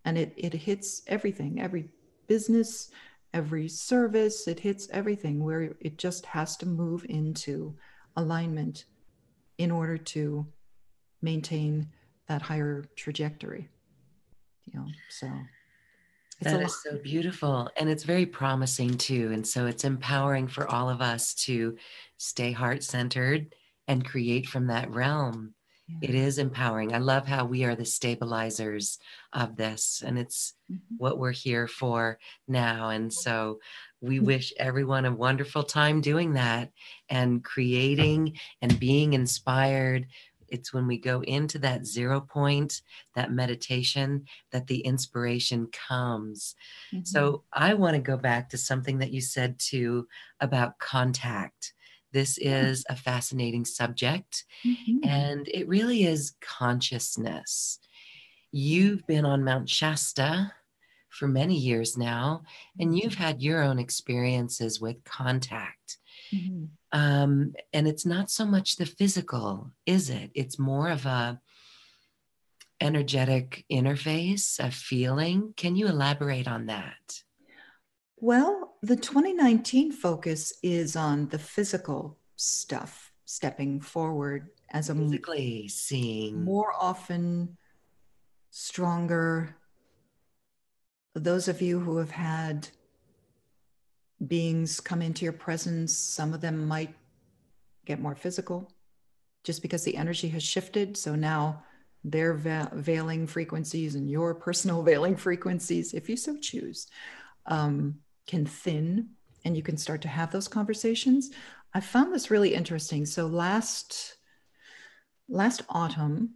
And 0.04 0.18
it 0.18 0.34
it 0.36 0.54
hits 0.54 1.04
everything, 1.08 1.62
every 1.62 1.90
business, 2.28 2.92
every 3.34 3.68
service, 3.70 4.48
it 4.48 4.60
hits 4.60 4.90
everything 4.92 5.44
where 5.44 5.76
it 5.80 5.98
just 5.98 6.26
has 6.26 6.58
to 6.58 6.66
move 6.66 7.06
into 7.08 7.74
alignment 8.18 8.86
in 9.58 9.72
order 9.72 9.98
to 9.98 10.46
maintain 11.22 11.88
that 12.28 12.42
higher 12.42 12.84
trajectory. 12.96 13.70
You 14.66 14.80
know, 14.80 14.88
so 15.10 15.30
that 16.42 16.62
is 16.62 16.84
so 16.84 16.98
beautiful. 16.98 17.70
And 17.78 17.89
it's 17.89 18.04
very 18.04 18.26
promising 18.26 18.98
too. 18.98 19.32
And 19.32 19.46
so 19.46 19.66
it's 19.68 19.84
empowering 19.84 20.48
for 20.48 20.68
all 20.68 20.89
of 20.89 21.02
us 21.02 21.34
to 21.46 21.78
stay 22.18 22.52
heart 22.52 22.84
centered 22.84 23.54
and 23.88 24.06
create 24.06 24.48
from 24.48 24.68
that 24.68 24.92
realm 24.92 25.54
it 26.02 26.16
is 26.16 26.38
empowering. 26.38 26.94
I 26.94 27.00
love 27.00 27.28
how 27.28 27.46
we 27.46 27.64
are 27.66 27.76
the 27.76 27.86
stabilizers 27.86 29.00
of 29.34 29.56
this, 29.56 30.04
and 30.06 30.18
it's 30.18 30.54
mm-hmm. 30.72 30.96
what 30.98 31.18
we're 31.18 31.32
here 31.32 31.68
for 31.68 32.20
now. 32.48 32.89
And 32.89 33.12
so 33.12 33.60
we 34.00 34.18
mm-hmm. 34.18 34.26
wish 34.26 34.54
everyone 34.58 35.06
a 35.06 35.12
wonderful 35.12 35.64
time 35.64 36.02
doing 36.02 36.34
that 36.34 36.72
and 37.10 37.44
creating 37.44 38.38
and 38.62 38.80
being 38.80 39.14
inspired. 39.14 40.08
It's 40.52 40.74
when 40.74 40.86
we 40.86 40.97
go 40.97 41.22
into 41.22 41.58
that 41.60 41.86
zero 41.86 42.22
point, 42.22 42.82
that 43.16 43.32
meditation, 43.32 44.26
that 44.52 44.68
the 44.68 44.80
inspiration 44.82 45.68
comes. 45.72 46.56
Mm-hmm. 46.93 47.06
So 47.06 47.43
I 47.52 47.74
want 47.74 47.95
to 47.95 48.02
go 48.02 48.18
back 48.18 48.49
to 48.49 48.58
something 48.58 48.99
that 48.99 49.12
you 49.12 49.22
said 49.22 49.58
too 49.58 50.08
about 50.39 50.78
contact 50.80 51.74
this 52.14 52.38
is 52.38 52.84
a 52.89 52.95
fascinating 52.95 53.66
subject, 53.66 54.43
mm-hmm. 54.66 55.08
and 55.08 55.47
it 55.47 55.68
really 55.68 56.04
is 56.04 56.34
consciousness. 56.41 57.80
You've 58.52 59.06
been 59.08 59.26
on 59.26 59.45
Mount 59.45 59.70
Shasta 59.70 60.52
for 61.10 61.28
many 61.28 61.56
years 61.56 61.97
now, 61.97 62.43
and 62.80 62.97
you've 62.97 63.14
mm-hmm. 63.14 63.24
had 63.24 63.41
your 63.41 63.64
own 63.64 63.80
experiences 63.80 64.82
with 64.82 65.04
contact. 65.06 65.97
Mm-hmm. 66.34 66.66
Um, 66.94 67.54
and 67.72 67.88
it's 67.88 68.06
not 68.06 68.30
so 68.30 68.46
much 68.46 68.76
the 68.76 68.86
physical, 68.86 69.72
is 69.86 70.10
it? 70.10 70.32
It's 70.34 70.60
more 70.60 70.89
of 70.89 71.06
a 71.06 71.39
energetic 72.82 73.64
interface, 73.72 74.60
a 74.60 74.72
feeling. 74.72 75.54
Can 75.56 75.76
you 75.76 75.88
elaborate 75.88 76.48
on 76.48 76.66
that? 76.66 77.22
Well, 78.18 78.76
the 78.82 78.96
2019 78.96 79.92
focus 79.92 80.54
is 80.62 80.96
on 80.96 81.30
the 81.30 81.39
physical 81.39 82.18
stuff, 82.36 83.12
stepping 83.26 83.80
forward 83.80 84.50
as 84.72 84.89
a 84.89 84.96
physically 84.96 85.68
seeing 85.68 86.44
more 86.44 86.74
often, 86.80 87.58
stronger. 88.50 89.56
Those 91.14 91.48
of 91.48 91.62
you 91.62 91.80
who 91.80 91.98
have 91.98 92.12
had 92.12 92.70
beings 94.28 94.80
come 94.80 95.01
into 95.01 95.26
your 95.26 95.34
presence, 95.34 95.95
some 95.95 96.34
of 96.34 96.41
them 96.41 96.67
might 96.67 96.93
get 97.86 97.99
more 97.99 98.15
physical 98.15 98.72
just 99.43 99.61
because 99.61 99.84
the 99.84 99.97
energy 99.97 100.28
has 100.30 100.43
shifted. 100.43 100.95
So 100.95 101.15
now 101.15 101.63
their 102.03 102.34
veiling 102.74 103.28
frequencies 103.28 103.95
and 103.95 104.09
your 104.09 104.36
personal 104.36 104.84
veiling 104.89 105.15
frequencies, 105.15 105.93
if 105.93 106.09
you 106.09 106.17
so 106.17 106.38
choose, 106.38 106.88
um, 107.47 107.95
can 108.28 108.45
thin 108.45 109.09
and 109.43 109.57
you 109.57 109.63
can 109.63 109.78
start 109.78 110.01
to 110.03 110.07
have 110.07 110.32
those 110.32 110.47
conversations. 110.47 111.32
I 111.74 111.80
found 111.80 112.13
this 112.13 112.30
really 112.30 112.53
interesting. 112.53 113.05
So 113.05 113.28
last 113.28 114.17
last 115.30 115.63
autumn, 115.69 116.36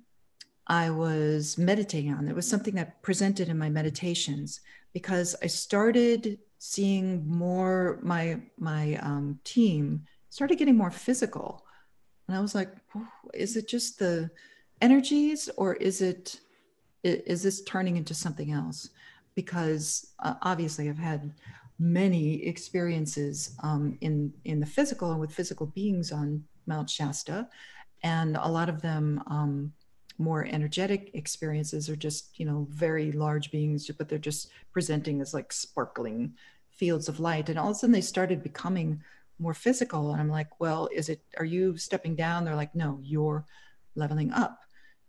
I 0.67 0.89
was 0.89 1.57
meditating 1.57 2.13
on. 2.13 2.27
It 2.27 2.35
was 2.35 2.47
something 2.49 2.75
that 2.75 3.03
presented 3.03 3.49
in 3.49 3.57
my 3.57 3.69
meditations 3.69 4.61
because 4.93 5.35
I 5.43 5.47
started 5.47 6.39
seeing 6.67 7.27
more 7.27 7.99
my 8.01 8.39
my 8.57 8.95
um, 8.95 9.39
team 9.43 10.03
started 10.29 10.57
getting 10.57 10.75
more 10.75 10.91
physical, 10.91 11.63
and 12.27 12.35
I 12.35 12.41
was 12.41 12.55
like, 12.55 12.69
is 13.33 13.55
it 13.55 13.67
just 13.67 13.99
the 13.99 14.31
energies 14.81 15.47
or 15.57 15.75
is 15.75 16.01
it 16.01 16.39
is 17.03 17.43
this 17.43 17.61
turning 17.63 17.97
into 17.97 18.15
something 18.15 18.51
else? 18.51 18.89
Because 19.35 20.13
uh, 20.23 20.35
obviously, 20.41 20.89
I've 20.89 20.97
had 20.97 21.31
many 21.77 22.43
experiences 22.47 23.55
um, 23.61 23.97
in 24.01 24.33
in 24.45 24.59
the 24.59 24.65
physical 24.65 25.11
and 25.11 25.19
with 25.19 25.31
physical 25.31 25.67
beings 25.67 26.11
on 26.11 26.43
Mount 26.65 26.89
Shasta, 26.89 27.47
and 28.01 28.37
a 28.37 28.49
lot 28.49 28.69
of 28.69 28.81
them 28.81 29.21
um, 29.27 29.71
more 30.17 30.45
energetic 30.45 31.11
experiences 31.13 31.89
are 31.89 31.95
just 31.95 32.39
you 32.39 32.45
know 32.45 32.65
very 32.71 33.11
large 33.11 33.51
beings, 33.51 33.89
but 33.97 34.09
they're 34.09 34.17
just 34.17 34.49
presenting 34.71 35.21
as 35.21 35.31
like 35.31 35.53
sparkling 35.53 36.33
fields 36.77 37.09
of 37.09 37.19
light, 37.19 37.49
and 37.49 37.57
all 37.57 37.71
of 37.71 37.75
a 37.75 37.79
sudden 37.79 37.93
they 37.93 38.01
started 38.01 38.43
becoming 38.43 39.01
more 39.39 39.53
physical, 39.53 40.11
and 40.11 40.21
I'm 40.21 40.29
like, 40.29 40.59
well, 40.59 40.89
is 40.93 41.09
it? 41.09 41.21
Are 41.37 41.45
you 41.45 41.77
stepping 41.77 42.15
down? 42.15 42.45
They're 42.45 42.55
like, 42.55 42.75
no, 42.75 42.99
you're 43.01 43.45
leveling 43.95 44.31
up. 44.31 44.59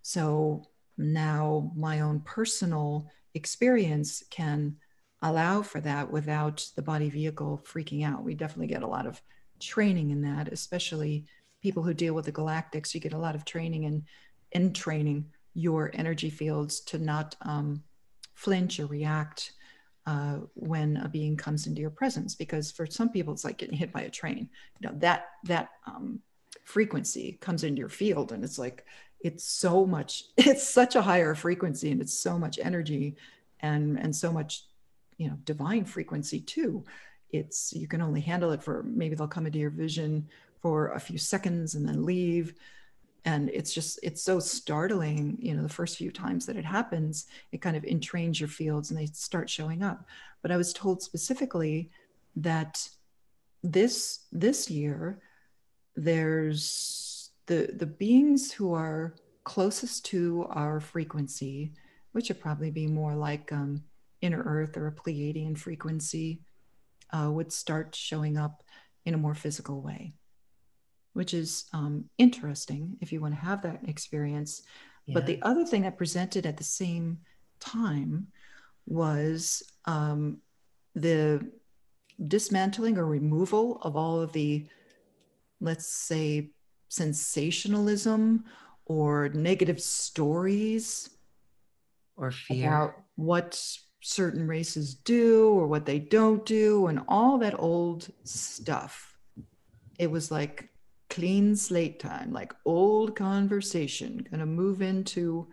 So 0.03 0.65
now 0.97 1.73
my 1.77 2.01
own 2.01 2.21
personal 2.21 3.11
experience 3.35 4.23
can 4.31 4.77
allow 5.23 5.63
for 5.63 5.81
that 5.81 6.11
without 6.11 6.67
the 6.77 6.83
body 6.83 7.11
vehicle 7.11 7.63
freaking 7.65 8.05
out. 8.05 8.23
We 8.23 8.35
definitely 8.35 8.69
get 8.69 8.83
a 8.83 8.89
lot 8.89 9.07
of 9.07 9.21
training 9.61 10.11
in 10.11 10.23
that, 10.23 10.53
especially 10.53 11.27
people 11.63 11.83
who 11.83 11.95
deal 11.95 12.15
with 12.15 12.27
the 12.27 12.33
galactics. 12.33 12.95
You 12.95 13.01
get 13.01 13.13
a 13.13 13.19
lot 13.19 13.35
of 13.35 13.45
training 13.45 13.87
and 13.87 14.05
in 14.53 14.73
training 14.73 15.27
your 15.55 15.91
energy 15.95 16.31
fields 16.31 16.81
to 16.81 16.99
not 16.99 17.35
um, 17.43 17.83
flinch 18.35 18.79
or 18.79 18.87
react 18.87 19.53
uh, 20.07 20.39
when 20.55 20.97
a 20.99 21.09
being 21.09 21.37
comes 21.37 21.67
into 21.67 21.81
your 21.81 21.91
presence. 21.91 22.35
Because 22.35 22.71
for 22.71 22.87
some 22.87 23.09
people, 23.09 23.33
it's 23.33 23.45
like 23.45 23.59
getting 23.59 23.77
hit 23.77 23.93
by 23.93 24.03
a 24.03 24.11
train. 24.11 24.49
You 24.81 24.89
know 24.89 24.95
that 24.99 25.29
that 25.45 25.71
um, 25.87 26.21
frequency 26.65 27.39
comes 27.41 27.65
into 27.65 27.81
your 27.81 27.89
field, 27.89 28.33
and 28.33 28.45
it's 28.45 28.59
like 28.59 28.85
it's 29.21 29.45
so 29.45 29.87
much 29.87 30.25
it's 30.37 30.67
such 30.69 30.95
a 30.95 31.03
higher 31.03 31.35
frequency 31.35 31.91
and 31.91 32.01
it's 32.01 32.19
so 32.19 32.39
much 32.39 32.59
energy 32.59 33.17
and 33.61 33.99
and 33.99 34.15
so 34.15 34.33
much 34.33 34.65
you 35.19 35.29
know 35.29 35.37
divine 35.45 35.85
frequency 35.85 36.41
too 36.41 36.85
it's 37.31 37.73
you 37.73 37.89
can 37.89 38.01
only 38.01 38.21
handle 38.21 38.53
it 38.53 38.63
for 38.63 38.83
maybe 38.85 39.15
they'll 39.15 39.27
come 39.27 39.47
into 39.47 39.59
your 39.59 39.71
vision 39.71 40.29
for 40.61 40.89
a 40.93 41.01
few 41.01 41.19
seconds 41.19 41.75
and 41.75 41.87
then 41.87 42.05
leave 42.05 42.55
and 43.27 43.51
it's 43.51 43.75
just 43.75 43.99
it's 44.03 44.23
so 44.23 44.39
startling 44.39 45.37
you 45.41 45.55
know 45.55 45.63
the 45.63 45.69
first 45.69 45.99
few 45.99 46.11
times 46.11 46.47
that 46.47 46.57
it 46.57 46.65
happens 46.65 47.27
it 47.53 47.61
kind 47.61 47.77
of 47.77 47.83
entrains 47.83 48.39
your 48.39 48.49
fields 48.49 48.91
and 48.91 48.99
they 48.99 49.07
start 49.07 49.51
showing 49.51 49.83
up. 49.83 50.07
But 50.43 50.53
i 50.53 50.57
was 50.57 50.73
told 50.73 51.03
specifically 51.03 51.91
that 52.37 52.89
this 53.63 54.27
this 54.33 54.71
year 54.71 55.21
there's 55.97 57.31
the 57.47 57.75
the 57.77 57.87
beings 57.87 58.53
who 58.53 58.73
are 58.73 59.17
closest 59.45 60.05
to 60.07 60.47
our 60.51 60.81
frequency 60.81 61.73
which 62.13 62.29
would 62.29 62.41
probably 62.41 62.71
be 62.71 62.87
more 62.87 63.15
like 63.15 63.53
um, 63.53 63.83
inner 64.23 64.43
earth 64.45 64.77
or 64.77 64.87
a 64.87 64.93
pleiadian 64.93 65.57
frequency 65.59 66.41
uh, 67.13 67.31
would 67.31 67.53
start 67.53 67.95
showing 67.95 68.37
up 68.39 68.63
in 69.05 69.15
a 69.15 69.19
more 69.19 69.35
physical 69.35 69.83
way 69.83 70.15
which 71.17 71.33
is 71.33 71.65
um, 71.73 72.05
interesting 72.19 72.95
if 73.01 73.11
you 73.11 73.23
want 73.23 73.33
to 73.33 73.41
have 73.41 73.63
that 73.63 73.81
experience. 73.89 74.63
Yeah. 75.07 75.15
But 75.15 75.25
the 75.25 75.41
other 75.41 75.65
thing 75.65 75.81
that 75.83 75.97
presented 75.97 76.45
at 76.45 76.59
the 76.59 76.65
same 76.65 77.21
time 77.59 78.27
was 78.85 79.63
um, 79.87 80.43
the 80.95 81.51
dismantling 82.29 82.99
or 82.99 83.07
removal 83.07 83.79
of 83.81 83.97
all 83.97 84.21
of 84.21 84.33
the, 84.33 84.67
let's 85.59 85.87
say, 85.87 86.51
sensationalism 86.89 88.45
or 88.85 89.31
negative 89.31 89.81
stories 89.81 91.09
or 92.19 92.31
fear 92.31 92.69
about 92.69 92.95
what 93.15 93.59
certain 94.03 94.47
races 94.47 94.95
do 94.95 95.49
or 95.49 95.67
what 95.67 95.87
they 95.87 95.99
don't 95.99 96.45
do 96.45 96.89
and 96.89 97.01
all 97.09 97.39
that 97.39 97.59
old 97.59 98.07
stuff. 98.25 99.17
It 99.99 100.11
was 100.11 100.31
like 100.31 100.69
clean 101.09 101.57
slate 101.57 101.99
time, 102.01 102.33
like 102.33 102.53
old 102.65 103.17
conversation, 103.17 104.27
going 104.31 104.41
to 104.41 104.47
move 104.47 104.83
into, 104.83 105.47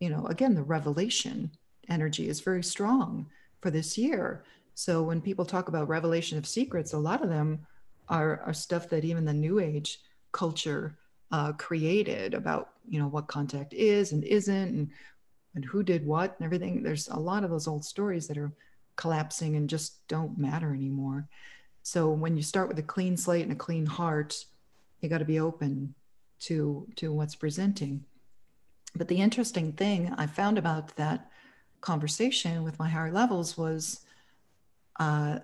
you 0.00 0.10
know, 0.10 0.26
again, 0.26 0.54
the 0.54 0.62
revelation 0.62 1.50
energy 1.88 2.28
is 2.28 2.40
very 2.40 2.62
strong 2.62 3.26
for 3.60 3.70
this 3.70 3.96
year. 3.96 4.44
So 4.74 5.02
when 5.02 5.20
people 5.20 5.44
talk 5.44 5.68
about 5.68 5.88
revelation 5.88 6.38
of 6.38 6.46
secrets, 6.46 6.92
a 6.92 6.98
lot 6.98 7.22
of 7.22 7.30
them 7.30 7.66
are, 8.08 8.40
are 8.40 8.52
stuff 8.52 8.88
that 8.90 9.04
even 9.04 9.24
the 9.24 9.32
new 9.32 9.60
age 9.60 10.00
culture 10.32 10.98
uh, 11.30 11.52
created 11.52 12.34
about, 12.34 12.70
you 12.88 12.98
know, 12.98 13.08
what 13.08 13.28
contact 13.28 13.72
is 13.72 14.12
and 14.12 14.24
isn't 14.24 14.68
and, 14.68 14.90
and 15.54 15.64
who 15.64 15.82
did 15.82 16.04
what 16.04 16.34
and 16.38 16.44
everything. 16.44 16.82
There's 16.82 17.08
a 17.08 17.18
lot 17.18 17.44
of 17.44 17.50
those 17.50 17.68
old 17.68 17.84
stories 17.84 18.26
that 18.28 18.38
are 18.38 18.52
collapsing 18.96 19.56
and 19.56 19.68
just 19.68 20.06
don't 20.08 20.38
matter 20.38 20.74
anymore. 20.74 21.28
So 21.82 22.10
when 22.10 22.36
you 22.36 22.42
start 22.42 22.68
with 22.68 22.78
a 22.78 22.82
clean 22.82 23.16
slate 23.16 23.42
and 23.42 23.52
a 23.52 23.56
clean 23.56 23.86
heart, 23.86 24.44
you 25.00 25.08
got 25.08 25.18
to 25.18 25.24
be 25.24 25.40
open 25.40 25.94
to 26.40 26.86
to 26.96 27.12
what's 27.12 27.34
presenting. 27.34 28.04
But 28.96 29.08
the 29.08 29.20
interesting 29.20 29.72
thing 29.72 30.14
i 30.18 30.26
found 30.26 30.58
about 30.58 30.96
that 30.96 31.30
conversation 31.80 32.64
with 32.64 32.78
my 32.78 32.88
higher 32.88 33.12
levels 33.12 33.58
was 33.58 34.00
uh, 35.00 35.40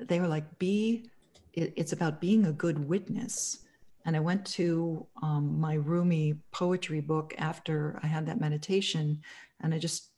they 0.00 0.18
were 0.20 0.28
like 0.28 0.58
be 0.58 1.10
it, 1.52 1.72
it's 1.76 1.92
about 1.92 2.20
being 2.20 2.46
a 2.46 2.52
good 2.52 2.88
witness. 2.88 3.60
And 4.06 4.16
i 4.16 4.20
went 4.20 4.44
to 4.58 5.06
um, 5.22 5.60
my 5.60 5.74
Rumi 5.74 6.34
poetry 6.52 7.00
book 7.00 7.34
after 7.38 7.98
i 8.02 8.06
had 8.06 8.26
that 8.26 8.40
meditation 8.40 9.22
and 9.60 9.74
i 9.74 9.78
just 9.78 10.10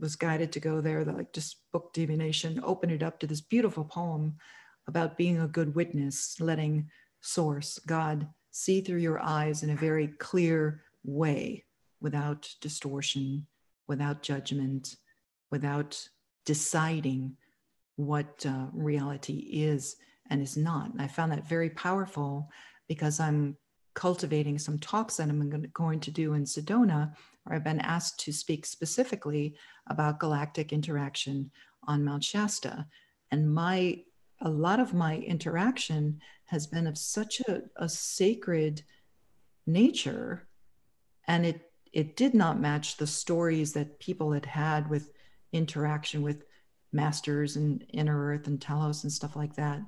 was 0.00 0.16
guided 0.16 0.52
to 0.52 0.60
go 0.60 0.80
there 0.80 1.04
like 1.04 1.32
just 1.32 1.56
book 1.72 1.92
divination 1.92 2.60
open 2.64 2.90
it 2.90 3.02
up 3.02 3.18
to 3.18 3.26
this 3.26 3.40
beautiful 3.40 3.84
poem 3.84 4.36
about 4.86 5.16
being 5.16 5.40
a 5.40 5.48
good 5.48 5.74
witness 5.74 6.36
letting 6.40 6.88
source, 7.24 7.78
God, 7.86 8.28
see 8.50 8.80
through 8.80 8.98
your 8.98 9.20
eyes 9.20 9.62
in 9.62 9.70
a 9.70 9.76
very 9.76 10.08
clear 10.18 10.82
way 11.04 11.64
without 12.00 12.48
distortion, 12.60 13.46
without 13.88 14.22
judgment, 14.22 14.96
without 15.50 16.08
deciding 16.44 17.36
what 17.96 18.44
uh, 18.46 18.66
reality 18.72 19.48
is 19.52 19.96
and 20.28 20.42
is 20.42 20.56
not. 20.56 20.92
And 20.92 21.00
I 21.00 21.08
found 21.08 21.32
that 21.32 21.48
very 21.48 21.70
powerful 21.70 22.50
because 22.88 23.20
I'm 23.20 23.56
cultivating 23.94 24.58
some 24.58 24.78
talks 24.78 25.16
that 25.16 25.28
I'm 25.28 25.70
going 25.72 26.00
to 26.00 26.10
do 26.10 26.34
in 26.34 26.44
Sedona, 26.44 27.14
where 27.44 27.56
I've 27.56 27.64
been 27.64 27.80
asked 27.80 28.20
to 28.20 28.32
speak 28.32 28.66
specifically 28.66 29.54
about 29.86 30.20
galactic 30.20 30.72
interaction 30.72 31.50
on 31.86 32.04
Mount 32.04 32.24
Shasta. 32.24 32.86
And 33.30 33.52
my 33.52 34.02
a 34.40 34.50
lot 34.50 34.80
of 34.80 34.92
my 34.94 35.16
interaction 35.18 36.20
has 36.46 36.66
been 36.66 36.86
of 36.86 36.98
such 36.98 37.40
a, 37.40 37.62
a 37.76 37.88
sacred 37.88 38.82
nature 39.66 40.46
and 41.26 41.46
it 41.46 41.70
it 41.92 42.16
did 42.16 42.34
not 42.34 42.60
match 42.60 42.96
the 42.96 43.06
stories 43.06 43.72
that 43.72 44.00
people 44.00 44.32
had 44.32 44.44
had 44.44 44.90
with 44.90 45.12
interaction 45.52 46.22
with 46.22 46.44
masters 46.92 47.56
and 47.56 47.84
inner 47.92 48.26
earth 48.26 48.48
and 48.48 48.60
Telos 48.60 49.04
and 49.04 49.12
stuff 49.12 49.36
like 49.36 49.54
that. 49.54 49.80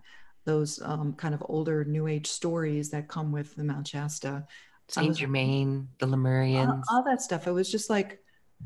Those 0.45 0.81
um, 0.83 1.15
kind 1.15 1.35
of 1.35 1.43
older 1.49 1.85
new 1.85 2.07
age 2.07 2.29
stories 2.29 2.91
that 2.91 3.09
come 3.09 3.33
with 3.33 3.57
the 3.57 3.65
mount 3.65 3.89
shasta. 3.89 4.47
Saint 4.89 5.17
germain 5.17 5.89
the 5.99 6.07
lemurians. 6.07 6.69
All, 6.69 6.99
all, 6.99 7.05
that 7.05 7.21
stuff. 7.21 7.49
It 7.49 7.53
was 7.53 7.71
just 7.71 7.91
like 7.91 8.23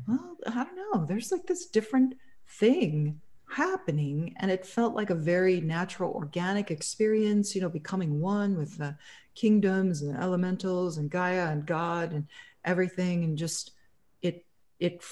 well 0.07 0.37
i 0.45 0.63
don't 0.63 0.75
know. 0.75 1.05
There's 1.05 1.31
like 1.31 1.47
this 1.47 1.65
different 1.65 2.13
thing 2.47 3.19
happening 3.51 4.33
and 4.39 4.49
it 4.49 4.65
felt 4.65 4.95
like 4.95 5.09
a 5.09 5.15
very 5.15 5.59
natural 5.59 6.11
organic 6.13 6.71
experience 6.71 7.53
you 7.53 7.61
know 7.61 7.69
becoming 7.69 8.21
one 8.21 8.57
with 8.57 8.77
the 8.77 8.95
kingdoms 9.35 10.01
and 10.01 10.15
the 10.15 10.21
elementals 10.21 10.97
and 10.97 11.09
gaia 11.09 11.47
and 11.47 11.65
god 11.65 12.13
and 12.13 12.25
everything 12.65 13.23
and 13.23 13.37
just 13.37 13.71
it 14.21 14.45
it 14.79 15.03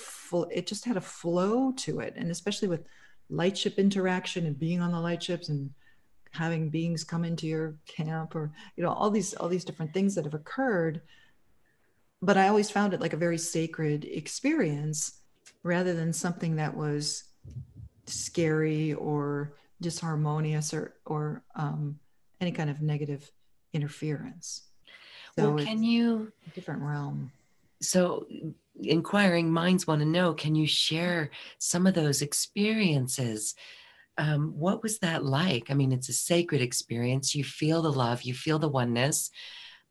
it 0.51 0.67
just 0.67 0.85
had 0.85 0.97
a 0.97 1.01
flow 1.01 1.71
to 1.73 1.99
it. 1.99 2.13
And 2.17 2.31
especially 2.31 2.67
with 2.67 2.85
lightship 3.29 3.77
interaction 3.77 4.45
and 4.45 4.57
being 4.57 4.81
on 4.81 4.91
the 4.91 4.97
lightships 4.97 5.49
and 5.49 5.69
having 6.31 6.69
beings 6.69 7.03
come 7.03 7.23
into 7.23 7.47
your 7.47 7.75
camp 7.87 8.35
or 8.35 8.51
you 8.75 8.83
know 8.83 8.91
all 8.91 9.09
these 9.09 9.33
all 9.35 9.47
these 9.47 9.65
different 9.65 9.93
things 9.93 10.15
that 10.15 10.25
have 10.25 10.33
occurred. 10.33 11.01
But 12.21 12.37
i 12.37 12.47
always 12.47 12.69
found 12.69 12.93
it 12.93 12.99
like 12.99 13.13
a 13.13 13.17
very 13.17 13.37
sacred 13.37 14.05
experience 14.05 15.19
rather 15.63 15.93
than 15.93 16.13
something 16.13 16.55
that 16.55 16.75
was 16.75 17.25
scary 18.09 18.93
or 18.93 19.53
disharmonious 19.81 20.73
or 20.73 20.95
or 21.05 21.43
um, 21.55 21.99
any 22.41 22.51
kind 22.51 22.69
of 22.69 22.81
negative 22.81 23.29
interference. 23.73 24.63
So 25.37 25.53
well, 25.53 25.65
can 25.65 25.83
you 25.83 26.31
different 26.53 26.81
realm? 26.81 27.31
So 27.81 28.27
inquiring 28.81 29.51
minds 29.51 29.87
want 29.87 30.01
to 30.01 30.05
know 30.05 30.33
can 30.33 30.55
you 30.55 30.67
share 30.67 31.29
some 31.59 31.87
of 31.87 31.93
those 31.93 32.21
experiences? 32.21 33.55
Um, 34.17 34.53
what 34.57 34.83
was 34.83 34.99
that 34.99 35.23
like? 35.23 35.69
I 35.69 35.73
mean 35.73 35.91
it's 35.91 36.09
a 36.09 36.13
sacred 36.13 36.61
experience. 36.61 37.35
You 37.35 37.43
feel 37.43 37.81
the 37.81 37.91
love 37.91 38.23
you 38.23 38.33
feel 38.33 38.59
the 38.59 38.69
oneness 38.69 39.31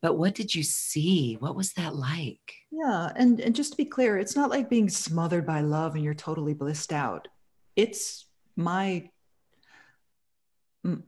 but 0.00 0.16
what 0.16 0.36
did 0.36 0.54
you 0.54 0.62
see? 0.62 1.36
What 1.40 1.56
was 1.56 1.72
that 1.72 1.96
like? 1.96 2.54
Yeah 2.70 3.12
and 3.16 3.40
and 3.40 3.54
just 3.54 3.72
to 3.72 3.76
be 3.76 3.84
clear 3.84 4.18
it's 4.18 4.36
not 4.36 4.50
like 4.50 4.68
being 4.68 4.88
smothered 4.88 5.46
by 5.46 5.60
love 5.60 5.94
and 5.94 6.04
you're 6.04 6.14
totally 6.14 6.54
blissed 6.54 6.92
out 6.92 7.28
it's 7.78 8.26
my 8.56 9.08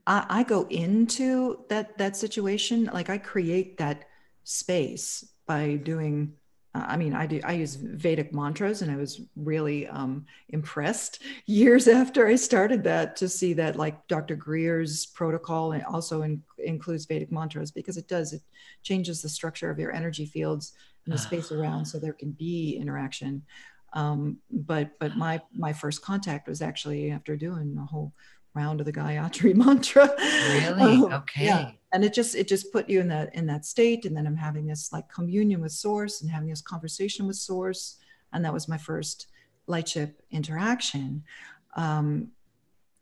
I, 0.06 0.26
I 0.28 0.42
go 0.44 0.66
into 0.70 1.64
that 1.68 1.98
that 1.98 2.16
situation 2.16 2.88
like 2.92 3.10
I 3.10 3.18
create 3.18 3.78
that 3.78 4.04
space 4.44 5.24
by 5.46 5.74
doing 5.74 6.34
uh, 6.72 6.84
I 6.86 6.96
mean, 6.96 7.14
I 7.14 7.26
do. 7.26 7.40
I 7.44 7.52
use 7.52 7.74
Vedic 7.74 8.32
mantras, 8.32 8.82
and 8.82 8.92
I 8.92 8.96
was 8.96 9.20
really 9.34 9.88
um, 9.88 10.24
impressed 10.50 11.22
years 11.46 11.88
after 11.88 12.28
I 12.28 12.36
started 12.36 12.84
that 12.84 13.16
to 13.16 13.28
see 13.28 13.52
that, 13.54 13.74
like 13.76 14.06
Dr. 14.06 14.36
Greer's 14.36 15.06
protocol, 15.06 15.74
also 15.88 16.22
in, 16.22 16.42
includes 16.58 17.06
Vedic 17.06 17.32
mantras 17.32 17.72
because 17.72 17.96
it 17.96 18.06
does. 18.06 18.32
It 18.32 18.42
changes 18.84 19.20
the 19.20 19.28
structure 19.28 19.68
of 19.68 19.80
your 19.80 19.92
energy 19.92 20.26
fields 20.26 20.72
and 21.06 21.14
the 21.14 21.18
space 21.18 21.50
around, 21.52 21.86
so 21.86 21.98
there 21.98 22.12
can 22.12 22.30
be 22.30 22.76
interaction. 22.80 23.42
Um, 23.92 24.38
but 24.50 24.98
but 24.98 25.16
my 25.16 25.40
my 25.52 25.72
first 25.72 26.02
contact 26.02 26.48
was 26.48 26.62
actually 26.62 27.10
after 27.10 27.36
doing 27.36 27.76
a 27.78 27.84
whole 27.84 28.12
round 28.54 28.80
of 28.80 28.86
the 28.86 28.92
Gayatri 28.92 29.54
mantra. 29.64 30.10
Really? 30.18 31.04
Um, 31.04 31.12
okay. 31.12 31.44
Yeah. 31.44 31.70
And 31.92 32.04
it 32.04 32.14
just 32.14 32.34
it 32.34 32.48
just 32.48 32.72
put 32.72 32.88
you 32.88 33.00
in 33.00 33.08
that 33.08 33.34
in 33.34 33.46
that 33.46 33.64
state. 33.64 34.04
And 34.04 34.16
then 34.16 34.26
I'm 34.26 34.36
having 34.36 34.66
this 34.66 34.92
like 34.92 35.08
communion 35.08 35.60
with 35.60 35.72
source 35.72 36.22
and 36.22 36.30
having 36.30 36.48
this 36.48 36.62
conversation 36.62 37.26
with 37.26 37.36
source. 37.36 37.96
And 38.32 38.44
that 38.44 38.52
was 38.52 38.68
my 38.68 38.78
first 38.78 39.26
lightship 39.66 40.22
interaction. 40.30 41.24
Um, 41.76 42.32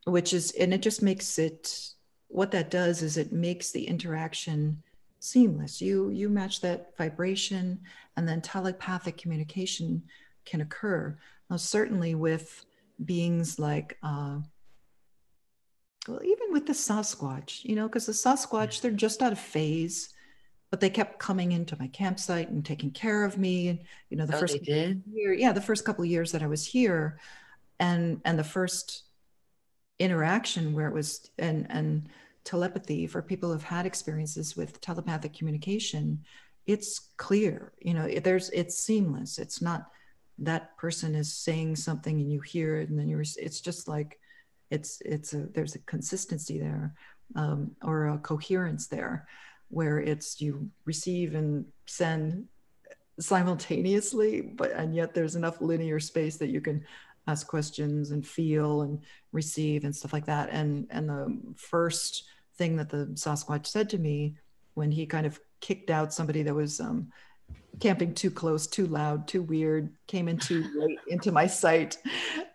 which 0.05 0.32
is 0.32 0.53
and 0.53 0.72
it 0.72 0.82
just 0.82 1.03
makes 1.03 1.39
it 1.39 1.91
what 2.28 2.51
that 2.51 2.70
does 2.70 3.03
is 3.03 3.16
it 3.16 3.32
makes 3.32 3.70
the 3.70 3.86
interaction 3.86 4.82
seamless 5.20 5.80
you 5.80 6.11
you 6.11 6.28
match 6.28 6.61
that 6.61 6.97
vibration 6.97 7.78
and 8.16 8.28
then 8.28 8.41
telepathic 8.41 9.16
communication 9.16 10.03
can 10.49 10.61
occur. 10.61 11.16
Now 11.51 11.57
certainly 11.57 12.14
with 12.14 12.64
beings 13.05 13.59
like 13.59 13.96
uh, 14.03 14.38
well 16.09 16.22
even 16.22 16.53
with 16.53 16.66
the 16.66 16.72
sasquatch 16.72 17.64
you 17.64 17.76
know 17.76 17.86
because 17.86 18.07
the 18.07 18.12
sasquatch 18.12 18.80
they're 18.80 18.90
just 18.90 19.22
out 19.22 19.32
of 19.32 19.38
phase 19.38 20.09
but 20.70 20.80
they 20.80 20.90
kept 20.90 21.18
coming 21.18 21.53
into 21.53 21.78
my 21.78 21.86
campsite 21.88 22.49
and 22.49 22.64
taking 22.64 22.90
care 22.90 23.24
of 23.24 23.38
me 23.38 23.68
and 23.68 23.78
you 24.11 24.16
know 24.16 24.26
the 24.26 24.34
Oh, 24.36 24.40
first 24.40 24.59
year 24.66 25.32
yeah 25.32 25.53
the 25.53 25.61
first 25.61 25.84
couple 25.84 26.03
of 26.03 26.11
years 26.11 26.32
that 26.32 26.42
i 26.42 26.46
was 26.46 26.66
here 26.66 27.20
and 27.78 28.20
and 28.24 28.36
the 28.36 28.44
first 28.44 29.05
interaction 30.01 30.72
where 30.72 30.88
it 30.88 30.94
was 30.94 31.30
and 31.38 31.66
and 31.70 32.09
telepathy 32.44 33.07
for 33.07 33.22
people 33.22 33.53
who've 33.53 33.62
had 33.62 33.86
experiences 33.86 34.57
with 34.57 34.80
telepathic 34.80 35.34
communication 35.34 36.24
it's 36.66 37.11
clear 37.16 37.72
you 37.80 37.94
know 37.94 38.05
it, 38.05 38.24
there's 38.24 38.51
it's 38.51 38.78
seamless. 38.78 39.38
It's 39.38 39.61
not 39.62 39.90
that 40.39 40.76
person 40.76 41.14
is 41.14 41.32
saying 41.32 41.76
something 41.76 42.20
and 42.20 42.30
you 42.30 42.41
hear 42.41 42.76
it 42.76 42.89
and 42.89 42.99
then 42.99 43.09
you're 43.09 43.24
it's 43.36 43.61
just 43.61 43.89
like 43.89 44.20
it's 44.70 45.01
it's 45.05 45.32
a 45.32 45.47
there's 45.55 45.74
a 45.74 45.80
consistency 45.80 46.59
there 46.59 46.95
um, 47.36 47.70
or 47.82 48.09
a 48.09 48.18
coherence 48.18 48.86
there 48.86 49.26
where 49.68 49.99
it's 49.99 50.41
you 50.41 50.70
receive 50.84 51.34
and 51.34 51.64
send 51.86 52.47
simultaneously 53.18 54.41
but 54.41 54.70
and 54.72 54.95
yet 54.95 55.12
there's 55.12 55.34
enough 55.34 55.61
linear 55.61 55.99
space 55.99 56.36
that 56.36 56.49
you 56.49 56.61
can 56.61 56.84
ask 57.28 57.47
questions 57.47 58.11
and 58.11 58.26
feel 58.26 58.82
and 58.82 59.01
receive 59.32 59.84
and 59.84 59.95
stuff 59.95 60.12
like 60.12 60.26
that. 60.26 60.49
And 60.51 60.86
and 60.91 61.09
the 61.09 61.39
first 61.55 62.24
thing 62.57 62.76
that 62.76 62.89
the 62.89 63.07
sasquatch 63.14 63.66
said 63.66 63.89
to 63.91 63.99
me 63.99 64.36
when 64.74 64.91
he 64.91 65.07
kind 65.07 65.26
of 65.26 65.39
kicked 65.61 65.91
out 65.91 66.12
somebody 66.12 66.43
that 66.43 66.55
was 66.55 66.80
um, 66.80 67.12
camping 67.80 68.12
too 68.12 68.30
close 68.30 68.66
too 68.66 68.86
loud 68.86 69.28
too 69.28 69.42
weird 69.42 69.94
came 70.07 70.28
in 70.28 70.36
too 70.36 70.64
late 70.76 70.99
into 71.09 71.30
my 71.30 71.46
sight. 71.46 71.96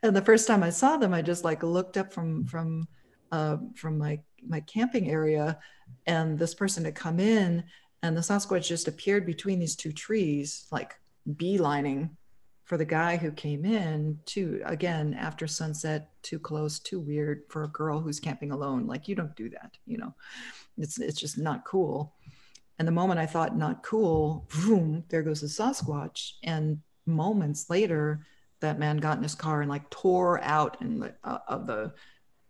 And 0.02 0.16
the 0.16 0.22
first 0.22 0.48
time 0.48 0.64
i 0.64 0.70
saw 0.70 0.98
them 0.98 1.14
i 1.14 1.22
just 1.22 1.44
like 1.44 1.64
looked 1.64 1.98
up 1.98 2.14
from 2.14 2.46
from 2.46 2.88
uh, 3.32 3.58
from 3.76 3.98
my 3.98 4.20
my 4.48 4.60
camping 4.62 5.10
area 5.10 5.58
and 6.06 6.38
this 6.38 6.54
person 6.54 6.86
had 6.86 6.96
come 6.96 7.20
in 7.20 7.64
and 8.04 8.16
the 8.16 8.22
sasquatch 8.22 8.68
just 8.68 8.88
appeared 8.88 9.26
between 9.26 9.60
these 9.60 9.76
two 9.76 9.92
trees 9.92 10.68
like 10.72 10.94
beelining 11.36 12.10
for 12.66 12.78
the 12.78 12.86
guy 12.86 13.18
who 13.18 13.32
came 13.32 13.66
in 13.66 14.20
too 14.26 14.62
again 14.66 15.14
after 15.14 15.48
sunset 15.48 16.12
too 16.22 16.40
close 16.40 16.80
too 16.80 17.00
weird 17.00 17.44
for 17.50 17.64
a 17.64 17.70
girl 17.70 18.00
who's 18.00 18.20
camping 18.20 18.52
alone. 18.52 18.88
Like 18.88 19.08
you 19.08 19.16
don't 19.16 19.36
do 19.36 19.50
that 19.50 19.78
you 19.86 19.98
know? 19.98 20.14
It's 20.78 21.00
it's 21.00 21.20
just 21.20 21.38
not 21.38 21.66
cool 21.66 22.14
and 22.80 22.88
the 22.88 22.92
moment 22.92 23.20
i 23.20 23.26
thought 23.26 23.58
not 23.58 23.84
cool 23.84 24.48
boom 24.54 25.04
there 25.10 25.24
goes 25.24 25.42
the 25.42 25.48
sasquatch. 25.48 26.34
And 26.44 26.80
moments 27.06 27.70
later 27.70 28.26
that 28.62 28.80
man 28.80 28.98
got 28.98 29.18
in 29.18 29.24
his 29.24 29.36
car 29.36 29.62
and 29.62 29.70
like 29.70 29.90
tore 29.90 30.42
out 30.42 30.82
in 30.82 31.00
the 31.00 31.14
uh, 31.24 31.40
of 31.48 31.68
the 31.68 31.94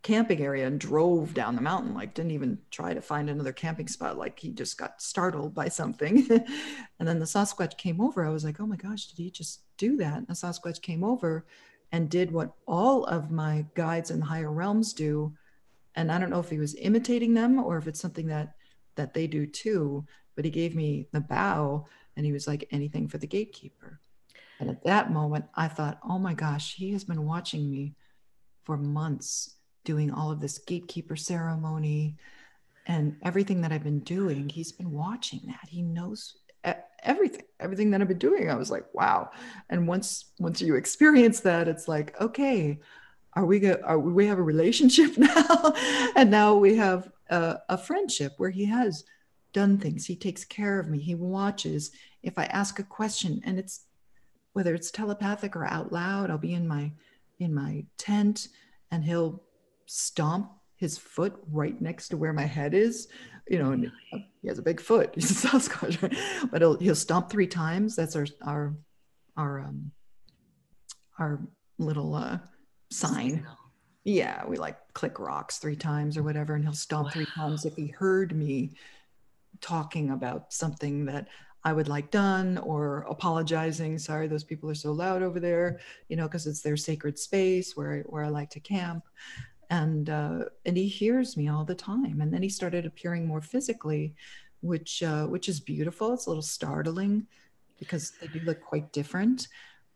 camping 0.04 0.42
area 0.42 0.68
and 0.68 0.80
drove 0.80 1.34
down 1.34 1.56
the 1.56 1.62
mountain. 1.62 1.94
Like 1.94 2.14
didn't 2.14 2.32
even 2.32 2.60
try 2.72 2.94
to 2.94 3.02
find 3.02 3.30
another 3.30 3.54
camping 3.54 3.88
spot. 3.88 4.18
Like 4.18 4.38
he 4.38 4.52
just 4.52 4.78
got 4.78 5.02
startled 5.02 5.54
by 5.54 5.70
something. 5.70 6.28
And 7.00 7.08
then 7.08 7.20
the 7.20 7.26
sasquatch 7.26 7.78
came 7.78 8.00
over. 8.00 8.26
I 8.26 8.30
was 8.30 8.46
like 8.46 8.60
oh 8.60 8.68
my 8.68 8.78
gosh 8.78 9.08
did 9.08 9.18
he 9.18 9.32
just 9.32 9.62
do 9.78 9.98
that? 9.98 10.18
And 10.18 10.28
the 10.28 10.34
sasquatch 10.34 10.82
came 10.82 11.04
over 11.04 11.46
and 11.92 12.10
did 12.10 12.32
what 12.32 12.54
all 12.66 13.04
of 13.06 13.30
my 13.30 13.66
guides 13.76 14.10
in 14.10 14.20
the 14.20 14.26
higher 14.26 14.52
realms 14.52 14.94
do. 14.94 15.34
And 15.96 16.12
i 16.12 16.18
don't 16.18 16.30
know 16.30 16.40
if 16.40 16.50
he 16.50 16.60
was 16.60 16.76
imitating 16.76 17.34
them 17.34 17.60
or 17.60 17.78
if 17.78 17.88
it's 17.88 18.00
something 18.00 18.28
that 18.28 18.56
that 18.96 19.14
they 19.14 19.28
do 19.28 19.46
too 19.46 20.06
but 20.36 20.46
he 20.46 20.52
gave 20.52 20.76
me 20.76 21.08
the 21.12 21.22
bow 21.22 21.86
and 22.16 22.26
he 22.26 22.32
was 22.32 22.48
like 22.48 22.68
anything 22.72 23.08
for 23.08 23.18
the 23.18 23.28
gatekeeper 23.28 24.00
and 24.60 24.70
at 24.70 24.84
that 24.84 25.12
moment 25.12 25.46
i 25.56 25.68
thought 25.68 26.00
oh 26.08 26.20
my 26.20 26.34
gosh 26.34 26.76
he 26.76 26.92
has 26.92 27.04
been 27.04 27.26
watching 27.26 27.70
me 27.70 27.94
for 28.64 28.78
months 28.78 29.56
doing 29.84 30.12
all 30.12 30.32
of 30.32 30.40
this 30.40 30.60
gatekeeper 30.60 31.16
ceremony 31.16 32.16
and 32.86 33.16
everything 33.24 33.62
that 33.62 33.72
I've 33.72 33.84
been 33.84 34.00
doing. 34.00 34.50
He's 34.50 34.72
been 34.72 34.92
watching 34.92 35.42
that. 35.48 35.70
He 35.70 35.82
knows 35.82 36.36
everything, 37.04 37.44
everything 37.60 37.92
that 37.92 38.02
I've 38.02 38.08
been 38.08 38.18
doing. 38.18 38.50
I 38.50 38.56
was 38.56 38.72
like, 38.72 38.86
wow. 38.94 39.30
And 39.70 39.88
once 39.88 40.32
once 40.40 40.62
you 40.62 40.76
experience 40.76 41.42
that, 41.42 41.68
it's 41.68 41.88
like, 41.88 42.20
okay, 42.20 42.80
are 43.34 43.46
we 43.46 43.60
go? 43.60 43.78
Are 43.84 44.00
we 44.00 44.28
have 44.28 44.40
a 44.40 44.44
relationship 44.44 45.18
now? 45.18 45.74
and 46.16 46.30
now 46.32 46.56
we 46.56 46.76
have 46.76 47.10
a, 47.30 47.58
a 47.70 47.78
friendship 47.78 48.34
where 48.38 48.50
he 48.50 48.66
has 48.66 49.04
done 49.54 49.78
things. 49.78 50.06
He 50.06 50.16
takes 50.16 50.44
care 50.44 50.80
of 50.80 50.90
me. 50.90 51.00
He 51.00 51.16
watches. 51.16 51.92
If 52.22 52.38
I 52.38 52.46
ask 52.46 52.80
a 52.80 52.84
question, 52.84 53.42
and 53.46 53.58
it's 53.60 53.86
whether 54.54 54.74
it's 54.76 54.92
telepathic 54.92 55.56
or 55.56 55.66
out 55.66 55.92
loud, 55.92 56.30
I'll 56.30 56.38
be 56.38 56.54
in 56.54 56.68
my 56.68 56.92
in 57.40 57.54
my 57.54 57.86
tent, 57.98 58.50
and 58.92 59.04
he'll 59.04 59.42
stomp 59.86 60.52
his 60.76 60.98
foot 60.98 61.36
right 61.52 61.80
next 61.82 62.10
to 62.10 62.18
where 62.18 62.34
my 62.34 62.46
head 62.46 62.74
is. 62.74 63.08
You 63.48 63.60
know, 63.60 63.72
and 63.72 63.92
he 64.42 64.48
has 64.48 64.60
a 64.60 64.64
big 64.64 64.80
foot. 64.80 65.12
He's 65.16 65.44
a 65.44 65.48
Sasquatch, 65.48 66.02
right? 66.02 66.50
but 66.52 66.62
he'll 66.62 66.78
he'll 66.78 66.96
stomp 66.96 67.30
three 67.30 67.48
times. 67.48 67.96
That's 67.96 68.16
our 68.16 68.28
our 68.46 68.76
our 69.38 69.60
um 69.62 69.92
our 71.20 71.42
little 71.78 72.16
uh 72.16 72.40
sign. 72.92 73.46
Yeah, 74.04 74.46
we 74.46 74.58
like 74.58 74.78
click 74.94 75.20
rocks 75.20 75.60
three 75.60 75.76
times 75.76 76.18
or 76.18 76.24
whatever, 76.24 76.56
and 76.56 76.64
he'll 76.64 76.74
stomp 76.74 77.14
three 77.14 77.28
times 77.36 77.66
if 77.66 77.76
he 77.76 77.88
heard 77.88 78.36
me 78.36 78.72
talking 79.62 80.10
about 80.10 80.52
something 80.52 81.06
that 81.06 81.28
I 81.64 81.72
would 81.72 81.88
like 81.88 82.12
done 82.12 82.58
or 82.58 83.06
apologizing. 83.10 83.98
Sorry, 83.98 84.28
those 84.28 84.44
people 84.44 84.70
are 84.70 84.76
so 84.76 84.92
loud 84.92 85.24
over 85.24 85.40
there, 85.40 85.80
you 86.10 86.18
know, 86.18 86.28
because 86.28 86.48
it's 86.48 86.62
their 86.62 86.76
sacred 86.76 87.18
space 87.18 87.78
where 87.78 88.02
where 88.02 88.24
I 88.24 88.28
like 88.30 88.50
to 88.52 88.60
camp 88.60 89.06
and 89.70 90.10
uh, 90.10 90.46
and 90.66 90.78
he 90.78 90.88
hears 90.88 91.36
me 91.36 91.48
all 91.48 91.66
the 91.66 91.74
time. 91.74 92.22
And 92.22 92.32
then 92.32 92.44
he 92.44 92.50
started 92.50 92.86
appearing 92.86 93.26
more 93.26 93.42
physically, 93.42 94.14
which 94.62 95.02
uh, 95.02 95.26
which 95.26 95.50
is 95.50 95.60
beautiful. 95.60 96.14
It's 96.14 96.28
a 96.28 96.30
little 96.30 96.44
startling 96.44 97.26
because 97.80 98.12
they 98.22 98.28
do 98.28 98.40
look 98.42 98.62
quite 98.62 98.92
different. 98.92 99.48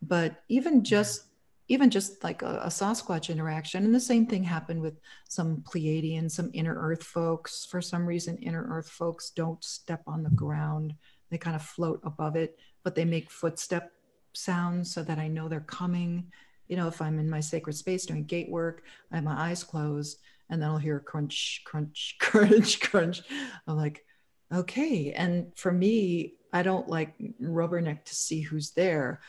But 0.02 0.42
even 0.48 0.82
just 0.82 1.26
even 1.68 1.90
just 1.90 2.24
like 2.24 2.42
a, 2.42 2.60
a 2.64 2.68
Sasquatch 2.68 3.30
interaction, 3.30 3.84
and 3.84 3.94
the 3.94 4.00
same 4.00 4.26
thing 4.26 4.44
happened 4.44 4.80
with 4.80 5.00
some 5.28 5.62
Pleiadian, 5.68 6.30
some 6.30 6.50
inner 6.54 6.74
Earth 6.74 7.04
folks. 7.04 7.66
For 7.66 7.80
some 7.80 8.06
reason, 8.06 8.38
inner 8.38 8.66
Earth 8.70 8.88
folks 8.88 9.30
don't 9.30 9.62
step 9.62 10.02
on 10.06 10.22
the 10.22 10.30
ground; 10.30 10.94
they 11.30 11.38
kind 11.38 11.56
of 11.56 11.62
float 11.62 12.00
above 12.04 12.36
it, 12.36 12.58
but 12.84 12.94
they 12.94 13.04
make 13.04 13.30
footstep 13.30 13.92
sounds 14.32 14.92
so 14.92 15.02
that 15.02 15.18
I 15.18 15.28
know 15.28 15.48
they're 15.48 15.60
coming 15.60 16.30
you 16.68 16.76
know, 16.76 16.86
if 16.86 17.00
I'm 17.00 17.18
in 17.18 17.28
my 17.28 17.40
sacred 17.40 17.74
space 17.74 18.06
doing 18.06 18.24
gate 18.24 18.50
work, 18.50 18.82
I 19.10 19.16
have 19.16 19.24
my 19.24 19.48
eyes 19.48 19.64
closed 19.64 20.18
and 20.50 20.62
then 20.62 20.70
I'll 20.70 20.78
hear 20.78 21.00
crunch, 21.00 21.62
crunch, 21.64 22.16
crunch, 22.20 22.80
crunch. 22.80 23.22
I'm 23.66 23.76
like, 23.76 24.04
okay. 24.52 25.12
And 25.12 25.52
for 25.56 25.72
me, 25.72 26.34
I 26.52 26.62
don't 26.62 26.88
like 26.88 27.14
rubberneck 27.42 28.04
to 28.04 28.14
see 28.14 28.40
who's 28.40 28.70
there. 28.70 29.20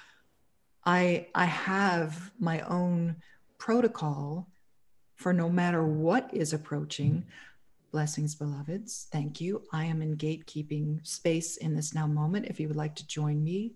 I 0.89 1.27
I 1.35 1.45
have 1.45 2.31
my 2.39 2.61
own 2.61 3.17
protocol 3.59 4.47
for 5.17 5.31
no 5.33 5.47
matter 5.47 5.83
what 5.85 6.33
is 6.33 6.51
approaching. 6.51 7.11
Mm-hmm. 7.11 7.29
Blessings, 7.91 8.33
beloveds. 8.33 9.07
Thank 9.11 9.39
you. 9.39 9.61
I 9.71 9.85
am 9.85 10.01
in 10.01 10.17
gatekeeping 10.17 11.05
space 11.05 11.57
in 11.57 11.75
this 11.75 11.93
now 11.93 12.07
moment. 12.07 12.47
If 12.47 12.59
you 12.59 12.67
would 12.67 12.75
like 12.75 12.95
to 12.95 13.07
join 13.07 13.43
me, 13.43 13.73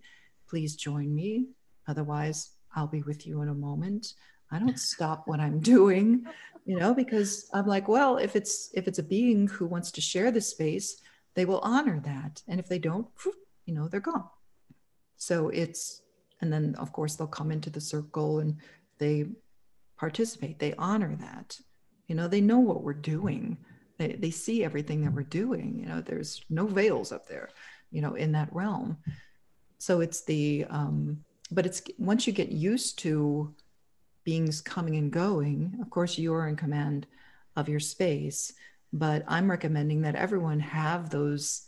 please 0.49 0.75
join 0.75 1.13
me. 1.13 1.49
Otherwise, 1.87 2.49
I'll 2.75 2.87
be 2.87 3.03
with 3.03 3.27
you 3.27 3.43
in 3.43 3.49
a 3.49 3.53
moment. 3.53 4.13
I 4.51 4.57
don't 4.57 4.79
stop 4.93 5.27
what 5.27 5.39
I'm 5.39 5.59
doing, 5.59 6.25
you 6.65 6.79
know, 6.79 6.95
because 6.95 7.47
I'm 7.53 7.67
like, 7.67 7.87
well, 7.87 8.17
if 8.17 8.35
it's 8.35 8.71
if 8.73 8.87
it's 8.87 8.99
a 8.99 9.03
being 9.03 9.47
who 9.47 9.67
wants 9.67 9.91
to 9.91 10.01
share 10.01 10.31
the 10.31 10.41
space, 10.41 10.99
they 11.35 11.45
will 11.45 11.59
honor 11.59 11.99
that. 12.05 12.41
And 12.47 12.59
if 12.59 12.67
they 12.67 12.79
don't, 12.79 13.07
you 13.67 13.75
know, 13.75 13.87
they're 13.87 13.99
gone. 13.99 14.29
So 15.17 15.49
it's 15.49 16.02
and 16.43 16.53
then 16.53 16.75
of 16.75 16.91
course 16.91 17.15
they'll 17.15 17.27
come 17.27 17.51
into 17.51 17.69
the 17.69 17.81
circle 17.81 18.39
and 18.39 18.57
they 18.99 19.25
participate. 19.97 20.59
They 20.59 20.75
honor 20.77 21.15
that. 21.15 21.57
You 22.07 22.15
know, 22.15 22.27
they 22.27 22.41
know 22.41 22.59
what 22.59 22.83
we're 22.83 22.93
doing. 22.93 23.57
They 23.97 24.13
they 24.13 24.31
see 24.31 24.63
everything 24.63 25.03
that 25.03 25.13
we're 25.13 25.23
doing. 25.23 25.79
You 25.79 25.87
know, 25.87 26.01
there's 26.01 26.43
no 26.49 26.67
veils 26.67 27.11
up 27.11 27.27
there, 27.27 27.49
you 27.91 28.01
know, 28.01 28.15
in 28.15 28.33
that 28.33 28.53
realm. 28.53 28.97
So 29.77 30.01
it's 30.01 30.23
the 30.25 30.65
um 30.69 31.23
but 31.51 31.65
it's 31.65 31.81
once 31.97 32.27
you 32.27 32.33
get 32.33 32.49
used 32.49 32.99
to 32.99 33.53
beings 34.23 34.61
coming 34.61 34.95
and 34.95 35.11
going, 35.11 35.77
of 35.81 35.89
course, 35.89 36.17
you're 36.17 36.47
in 36.47 36.55
command 36.55 37.07
of 37.55 37.69
your 37.69 37.79
space. 37.79 38.53
But 38.91 39.23
I'm 39.27 39.49
recommending 39.49 40.01
that 40.01 40.15
everyone 40.15 40.59
have 40.59 41.09
those. 41.09 41.67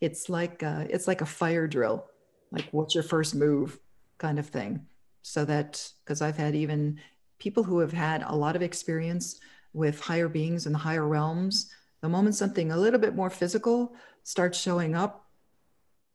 It's 0.00 0.28
like 0.28 0.62
a, 0.62 0.86
it's 0.90 1.06
like 1.08 1.20
a 1.20 1.26
fire 1.26 1.66
drill, 1.66 2.06
like 2.50 2.68
what's 2.72 2.94
your 2.94 3.04
first 3.04 3.34
move, 3.34 3.78
kind 4.18 4.38
of 4.38 4.46
thing. 4.46 4.86
So 5.22 5.44
that 5.46 5.90
because 6.04 6.20
I've 6.20 6.36
had 6.36 6.54
even 6.54 7.00
people 7.38 7.62
who 7.62 7.78
have 7.78 7.92
had 7.92 8.22
a 8.26 8.34
lot 8.34 8.56
of 8.56 8.62
experience 8.62 9.40
with 9.72 10.00
higher 10.00 10.28
beings 10.28 10.66
and 10.66 10.74
the 10.74 10.78
higher 10.78 11.06
realms, 11.06 11.70
the 12.00 12.08
moment 12.08 12.34
something 12.34 12.70
a 12.70 12.76
little 12.76 13.00
bit 13.00 13.14
more 13.14 13.30
physical, 13.30 13.94
starts 14.22 14.58
showing 14.58 14.94
up, 14.94 15.26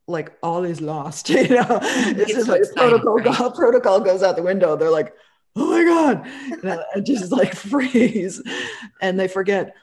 like 0.08 0.32
all 0.41 0.64
is 0.64 0.82
lost. 0.82 1.30
You 1.30 1.47
know, 1.50 1.80
it's, 1.82 2.34
just 2.34 2.50
like 2.50 2.62
protocol 2.76 3.16
right? 3.16 3.54
protocol 3.56 4.00
goes 4.00 4.24
out 4.24 4.36
the 4.36 4.43
window. 4.43 4.76
They're 4.76 4.89
like, 4.89 5.14
oh 5.56 5.70
my 5.70 5.84
god, 5.84 6.86
and 6.95 7.06
just 7.06 7.32
like 7.39 7.56
freeze, 7.56 8.41
and 9.02 9.20
they 9.20 9.28
forget 9.28 9.76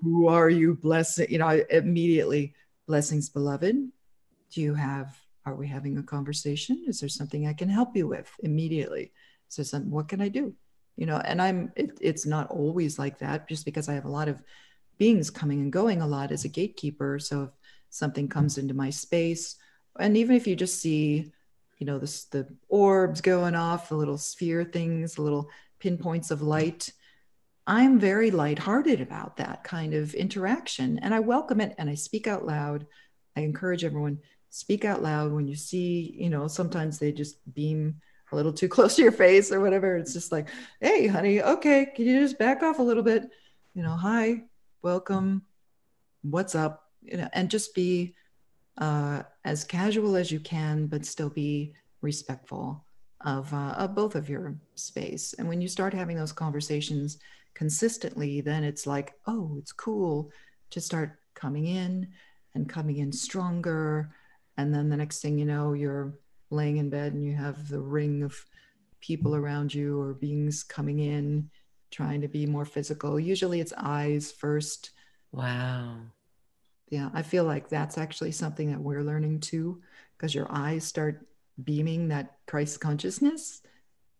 who 0.00 0.28
are 0.28 0.50
you 0.50 0.74
blessing. 0.74 1.26
You 1.30 1.38
know, 1.38 1.62
immediately 1.70 2.54
blessings, 2.86 3.28
beloved. 3.28 3.90
Do 4.50 4.60
you 4.60 4.74
have? 4.74 5.16
Are 5.46 5.54
we 5.54 5.66
having 5.68 5.98
a 5.98 6.02
conversation? 6.02 6.84
Is 6.86 7.00
there 7.00 7.08
something 7.08 7.46
I 7.46 7.52
can 7.52 7.68
help 7.68 7.96
you 7.96 8.08
with 8.08 8.30
immediately? 8.40 9.12
So, 9.48 9.62
some, 9.62 9.90
what 9.90 10.08
can 10.08 10.20
I 10.20 10.28
do? 10.28 10.54
You 10.96 11.06
know, 11.06 11.18
and 11.18 11.42
I'm. 11.42 11.72
It, 11.76 11.98
it's 12.00 12.26
not 12.26 12.50
always 12.50 12.98
like 12.98 13.18
that, 13.18 13.48
just 13.48 13.64
because 13.64 13.88
I 13.88 13.94
have 13.94 14.04
a 14.04 14.10
lot 14.10 14.28
of 14.28 14.42
beings 14.98 15.30
coming 15.30 15.60
and 15.60 15.72
going 15.72 16.00
a 16.00 16.06
lot 16.06 16.32
as 16.32 16.44
a 16.44 16.48
gatekeeper. 16.48 17.18
So 17.18 17.44
if 17.44 17.50
something 17.90 18.26
hmm. 18.26 18.32
comes 18.32 18.58
into 18.58 18.74
my 18.74 18.90
space, 18.90 19.56
and 19.98 20.16
even 20.16 20.36
if 20.36 20.46
you 20.46 20.56
just 20.56 20.80
see, 20.80 21.32
you 21.78 21.86
know, 21.86 21.98
this, 21.98 22.24
the 22.24 22.48
orbs 22.68 23.20
going 23.20 23.54
off, 23.54 23.88
the 23.88 23.96
little 23.96 24.18
sphere 24.18 24.64
things, 24.64 25.14
the 25.14 25.22
little 25.22 25.48
pinpoints 25.78 26.30
of 26.30 26.42
light, 26.42 26.92
I'm 27.66 27.98
very 27.98 28.30
lighthearted 28.30 29.00
about 29.00 29.38
that 29.38 29.64
kind 29.64 29.94
of 29.94 30.14
interaction. 30.14 30.98
And 30.98 31.14
I 31.14 31.20
welcome 31.20 31.60
it 31.60 31.74
and 31.78 31.88
I 31.88 31.94
speak 31.94 32.26
out 32.26 32.44
loud. 32.44 32.86
I 33.36 33.40
encourage 33.40 33.84
everyone, 33.84 34.18
speak 34.54 34.84
out 34.84 35.02
loud 35.02 35.32
when 35.32 35.48
you 35.48 35.56
see, 35.56 36.14
you 36.16 36.30
know, 36.30 36.46
sometimes 36.46 36.96
they 36.96 37.10
just 37.10 37.38
beam 37.54 38.00
a 38.30 38.36
little 38.36 38.52
too 38.52 38.68
close 38.74 38.94
to 38.94 39.02
your 39.02 39.10
face 39.10 39.50
or 39.50 39.60
whatever. 39.60 39.96
It's 39.96 40.12
just 40.12 40.30
like, 40.30 40.48
hey, 40.80 41.08
honey, 41.08 41.42
okay, 41.42 41.86
can 41.86 42.06
you 42.06 42.20
just 42.20 42.38
back 42.38 42.62
off 42.62 42.78
a 42.78 42.82
little 42.82 43.02
bit? 43.02 43.28
You 43.74 43.82
know, 43.82 43.96
hi, 43.96 44.44
welcome, 44.80 45.42
what's 46.22 46.54
up, 46.54 46.88
you 47.02 47.16
know, 47.16 47.28
and 47.32 47.50
just 47.50 47.74
be 47.74 48.14
uh, 48.78 49.24
as 49.44 49.64
casual 49.64 50.14
as 50.14 50.30
you 50.30 50.38
can, 50.38 50.86
but 50.86 51.04
still 51.04 51.30
be 51.30 51.72
respectful 52.00 52.84
of, 53.22 53.52
uh, 53.52 53.74
of 53.76 53.96
both 53.96 54.14
of 54.14 54.28
your 54.28 54.54
space. 54.76 55.34
And 55.36 55.48
when 55.48 55.60
you 55.60 55.66
start 55.66 55.92
having 55.92 56.16
those 56.16 56.32
conversations 56.32 57.18
consistently, 57.54 58.40
then 58.40 58.62
it's 58.62 58.86
like, 58.86 59.14
oh, 59.26 59.56
it's 59.58 59.72
cool 59.72 60.30
to 60.70 60.80
start 60.80 61.18
coming 61.34 61.66
in 61.66 62.06
and 62.54 62.68
coming 62.68 62.98
in 62.98 63.10
stronger. 63.10 64.12
And 64.56 64.74
then 64.74 64.88
the 64.88 64.96
next 64.96 65.20
thing 65.20 65.38
you 65.38 65.44
know, 65.44 65.72
you're 65.72 66.18
laying 66.50 66.76
in 66.76 66.90
bed 66.90 67.12
and 67.12 67.24
you 67.24 67.34
have 67.34 67.68
the 67.68 67.80
ring 67.80 68.22
of 68.22 68.44
people 69.00 69.34
around 69.34 69.74
you 69.74 70.00
or 70.00 70.14
beings 70.14 70.62
coming 70.62 70.98
in 70.98 71.50
trying 71.90 72.20
to 72.20 72.28
be 72.28 72.46
more 72.46 72.64
physical. 72.64 73.20
Usually 73.20 73.60
it's 73.60 73.72
eyes 73.76 74.32
first. 74.32 74.90
Wow. 75.30 75.96
Yeah, 76.88 77.10
I 77.14 77.22
feel 77.22 77.44
like 77.44 77.68
that's 77.68 77.98
actually 77.98 78.32
something 78.32 78.70
that 78.70 78.80
we're 78.80 79.02
learning 79.02 79.40
too, 79.40 79.80
because 80.16 80.34
your 80.34 80.46
eyes 80.50 80.84
start 80.84 81.26
beaming 81.62 82.08
that 82.08 82.36
Christ 82.46 82.80
consciousness 82.80 83.62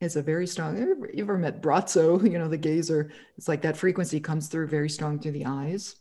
is 0.01 0.17
a 0.17 0.23
very 0.23 0.47
strong. 0.47 0.77
You 0.77 0.93
ever, 0.93 1.11
you 1.13 1.25
ever 1.25 1.39
met 1.39 1.63
Braco? 1.63 2.23
You 2.33 2.39
know, 2.39 2.49
the 2.49 2.57
gazer. 2.57 3.13
It's 3.37 3.49
like 3.49 3.63
that 3.63 3.77
frequency 3.77 4.21
comes 4.21 4.49
through 4.49 4.69
very 4.69 4.89
strong 4.89 5.19
through 5.19 5.33
the 5.33 5.47
eyes, 5.47 5.97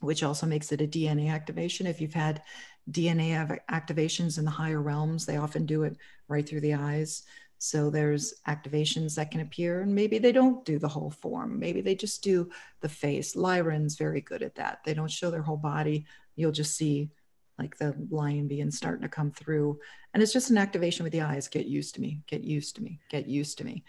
which 0.00 0.22
also 0.22 0.46
makes 0.46 0.72
it 0.72 0.80
a 0.80 0.86
DNA 0.86 1.30
activation. 1.30 1.86
If 1.86 2.00
you've 2.00 2.14
had 2.14 2.42
DNA 2.90 3.58
activations 3.70 4.38
in 4.38 4.44
the 4.44 4.50
higher 4.50 4.80
realms, 4.80 5.26
they 5.26 5.36
often 5.36 5.66
do 5.66 5.82
it 5.82 5.96
right 6.28 6.48
through 6.48 6.60
the 6.60 6.74
eyes. 6.74 7.24
So 7.58 7.90
there's 7.90 8.34
activations 8.46 9.16
that 9.16 9.32
can 9.32 9.40
appear, 9.40 9.80
and 9.80 9.92
maybe 9.92 10.18
they 10.18 10.30
don't 10.30 10.64
do 10.64 10.78
the 10.78 10.88
whole 10.88 11.10
form. 11.10 11.58
Maybe 11.58 11.80
they 11.80 11.96
just 11.96 12.22
do 12.22 12.50
the 12.80 12.88
face. 12.88 13.34
Lyran's 13.34 13.96
very 13.96 14.20
good 14.20 14.42
at 14.42 14.54
that. 14.54 14.80
They 14.84 14.94
don't 14.94 15.10
show 15.10 15.30
their 15.30 15.42
whole 15.42 15.56
body. 15.56 16.06
You'll 16.36 16.52
just 16.52 16.76
see 16.76 17.10
like 17.58 17.76
the 17.76 17.94
lion 18.10 18.46
being 18.46 18.70
starting 18.70 19.02
to 19.02 19.08
come 19.08 19.32
through. 19.32 19.80
And 20.14 20.22
it's 20.22 20.32
just 20.32 20.50
an 20.50 20.58
activation 20.58 21.02
with 21.02 21.12
the 21.12 21.22
eyes. 21.22 21.48
Get 21.48 21.66
used 21.66 21.96
to 21.96 22.00
me, 22.00 22.22
get 22.28 22.44
used 22.44 22.76
to 22.76 22.82
me, 22.82 23.00
get 23.10 23.26
used 23.26 23.58
to 23.58 23.64
me. 23.64 23.84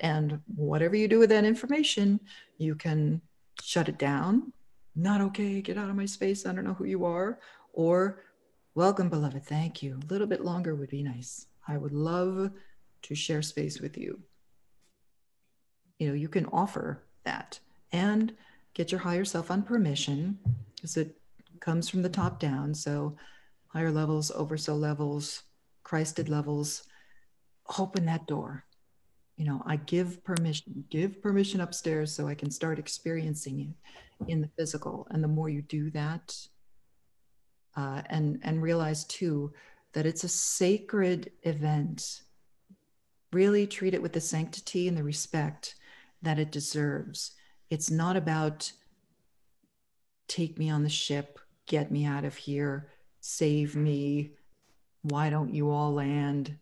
And 0.00 0.40
whatever 0.56 0.96
you 0.96 1.06
do 1.06 1.20
with 1.20 1.30
that 1.30 1.44
information, 1.44 2.18
you 2.58 2.74
can 2.74 3.22
shut 3.62 3.88
it 3.88 3.98
down. 3.98 4.52
Not 4.96 5.20
okay, 5.20 5.62
get 5.62 5.78
out 5.78 5.88
of 5.88 5.96
my 5.96 6.06
space. 6.06 6.44
I 6.44 6.52
don't 6.52 6.64
know 6.64 6.74
who 6.74 6.84
you 6.84 7.04
are. 7.04 7.38
Or 7.72 8.20
welcome, 8.74 9.08
beloved. 9.08 9.44
Thank 9.44 9.82
you. 9.82 9.98
A 10.02 10.12
little 10.12 10.26
bit 10.26 10.44
longer 10.44 10.74
would 10.74 10.90
be 10.90 11.02
nice. 11.02 11.46
I 11.68 11.76
would 11.76 11.92
love 11.92 12.50
to 13.02 13.14
share 13.14 13.42
space 13.42 13.80
with 13.80 13.96
you. 13.96 14.20
You 15.98 16.08
know, 16.08 16.14
you 16.14 16.28
can 16.28 16.46
offer 16.46 17.02
that 17.24 17.60
and 17.92 18.34
get 18.74 18.90
your 18.90 19.00
higher 19.00 19.24
self 19.24 19.50
on 19.50 19.62
permission 19.62 20.38
because 20.74 20.96
it 20.96 21.16
comes 21.60 21.88
from 21.88 22.02
the 22.02 22.08
top 22.08 22.40
down. 22.40 22.74
So, 22.74 23.16
higher 23.68 23.90
levels, 23.90 24.30
oversoul 24.30 24.78
levels, 24.78 25.44
Christed 25.82 26.28
levels, 26.28 26.84
open 27.78 28.06
that 28.06 28.26
door. 28.26 28.64
You 29.36 29.46
know, 29.46 29.62
I 29.66 29.76
give 29.76 30.22
permission, 30.24 30.84
give 30.90 31.22
permission 31.22 31.60
upstairs 31.60 32.12
so 32.12 32.28
I 32.28 32.34
can 32.34 32.50
start 32.50 32.78
experiencing 32.78 33.60
it 33.60 34.30
in 34.30 34.40
the 34.40 34.50
physical. 34.56 35.06
And 35.10 35.22
the 35.22 35.28
more 35.28 35.48
you 35.48 35.62
do 35.62 35.90
that, 35.90 36.36
uh, 37.76 38.02
and 38.06 38.38
and 38.42 38.62
realize 38.62 39.04
too 39.04 39.52
that 39.92 40.06
it's 40.06 40.24
a 40.24 40.28
sacred 40.28 41.30
event 41.42 42.22
really 43.32 43.66
treat 43.66 43.94
it 43.94 44.02
with 44.02 44.12
the 44.12 44.20
sanctity 44.20 44.88
and 44.88 44.96
the 44.96 45.02
respect 45.02 45.74
that 46.20 46.38
it 46.38 46.52
deserves. 46.52 47.32
It's 47.70 47.90
not 47.90 48.16
about 48.16 48.70
take 50.28 50.58
me 50.58 50.70
on 50.70 50.82
the 50.82 50.88
ship, 50.88 51.38
get 51.66 51.90
me 51.90 52.04
out 52.04 52.24
of 52.24 52.36
here, 52.36 52.88
save 53.20 53.74
me. 53.74 54.32
Why 55.02 55.30
don't 55.30 55.54
you 55.54 55.70
all 55.70 55.92
land? 55.92 56.56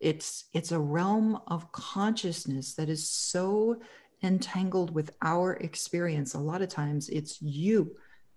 It's 0.00 0.44
it's 0.52 0.72
a 0.72 0.78
realm 0.78 1.40
of 1.48 1.72
consciousness 1.72 2.74
that 2.74 2.88
is 2.88 3.08
so 3.08 3.80
entangled 4.22 4.94
with 4.94 5.10
our 5.22 5.54
experience. 5.54 6.34
A 6.34 6.38
lot 6.38 6.62
of 6.62 6.68
times 6.68 7.08
it's 7.08 7.40
you 7.42 7.96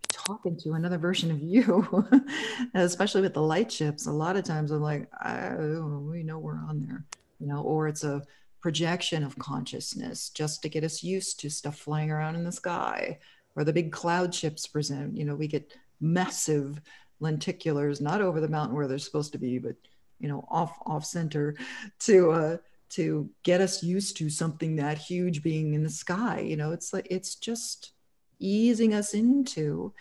talking 0.09 0.57
to 0.57 0.73
another 0.73 0.97
version 0.97 1.31
of 1.31 1.41
you, 1.41 2.05
especially 2.73 3.21
with 3.21 3.33
the 3.33 3.41
light 3.41 3.71
ships. 3.71 4.07
A 4.07 4.11
lot 4.11 4.35
of 4.35 4.43
times 4.43 4.71
I'm 4.71 4.81
like, 4.81 5.09
we 5.25 6.23
know 6.23 6.39
we're 6.39 6.57
on 6.57 6.81
there 6.81 7.05
you 7.41 7.47
know, 7.47 7.61
or 7.61 7.87
it's 7.87 8.03
a 8.03 8.21
projection 8.61 9.23
of 9.23 9.37
consciousness 9.39 10.29
just 10.29 10.61
to 10.61 10.69
get 10.69 10.83
us 10.83 11.03
used 11.03 11.39
to 11.39 11.49
stuff 11.49 11.75
flying 11.75 12.11
around 12.11 12.35
in 12.35 12.43
the 12.43 12.51
sky 12.51 13.17
or 13.55 13.63
the 13.63 13.73
big 13.73 13.91
cloud 13.91 14.33
ships 14.33 14.67
present. 14.67 15.17
You 15.17 15.25
know, 15.25 15.35
we 15.35 15.47
get 15.47 15.75
massive 15.99 16.79
lenticulars, 17.19 17.99
not 17.99 18.21
over 18.21 18.39
the 18.39 18.47
mountain 18.47 18.75
where 18.75 18.87
they're 18.87 18.99
supposed 18.99 19.31
to 19.31 19.39
be, 19.39 19.57
but 19.57 19.75
you 20.19 20.27
know, 20.27 20.45
off 20.49 20.77
off 20.85 21.03
center 21.03 21.55
to 22.01 22.31
uh 22.31 22.57
to 22.89 23.29
get 23.43 23.61
us 23.61 23.81
used 23.81 24.17
to 24.17 24.29
something 24.29 24.75
that 24.75 24.97
huge 24.97 25.41
being 25.41 25.73
in 25.73 25.81
the 25.81 25.89
sky. 25.89 26.41
You 26.41 26.57
know, 26.57 26.71
it's 26.71 26.93
like 26.93 27.07
it's 27.09 27.35
just 27.35 27.93
easing 28.41 28.93
us 28.93 29.13
into 29.13 29.93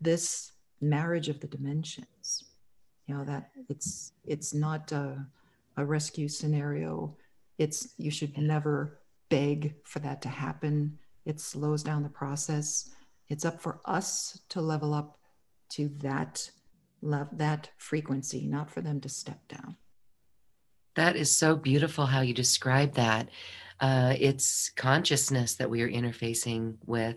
this 0.00 0.52
marriage 0.80 1.28
of 1.28 1.40
the 1.40 1.46
dimensions. 1.46 2.44
You 3.06 3.16
know, 3.16 3.24
that 3.24 3.50
it's 3.68 4.12
it's 4.24 4.52
not 4.52 4.92
uh 4.92 5.14
a 5.76 5.84
rescue 5.84 6.28
scenario, 6.28 7.16
it's 7.58 7.88
you 7.98 8.10
should 8.10 8.36
never 8.38 8.98
beg 9.28 9.74
for 9.84 9.98
that 10.00 10.22
to 10.22 10.28
happen. 10.28 10.98
It 11.24 11.40
slows 11.40 11.82
down 11.82 12.02
the 12.02 12.08
process. 12.08 12.90
It's 13.28 13.44
up 13.44 13.60
for 13.60 13.80
us 13.84 14.40
to 14.50 14.60
level 14.60 14.94
up 14.94 15.18
to 15.70 15.90
that 15.98 16.50
love 17.02 17.28
that 17.32 17.70
frequency, 17.76 18.46
not 18.46 18.70
for 18.70 18.80
them 18.80 19.00
to 19.00 19.08
step 19.08 19.40
down. 19.48 19.76
That 20.94 21.16
is 21.16 21.30
so 21.30 21.56
beautiful 21.56 22.06
how 22.06 22.22
you 22.22 22.32
describe 22.32 22.94
that. 22.94 23.28
Uh, 23.80 24.14
it's 24.18 24.70
consciousness 24.70 25.54
that 25.56 25.70
we 25.70 25.82
are 25.82 25.90
interfacing 25.90 26.76
with, 26.86 27.16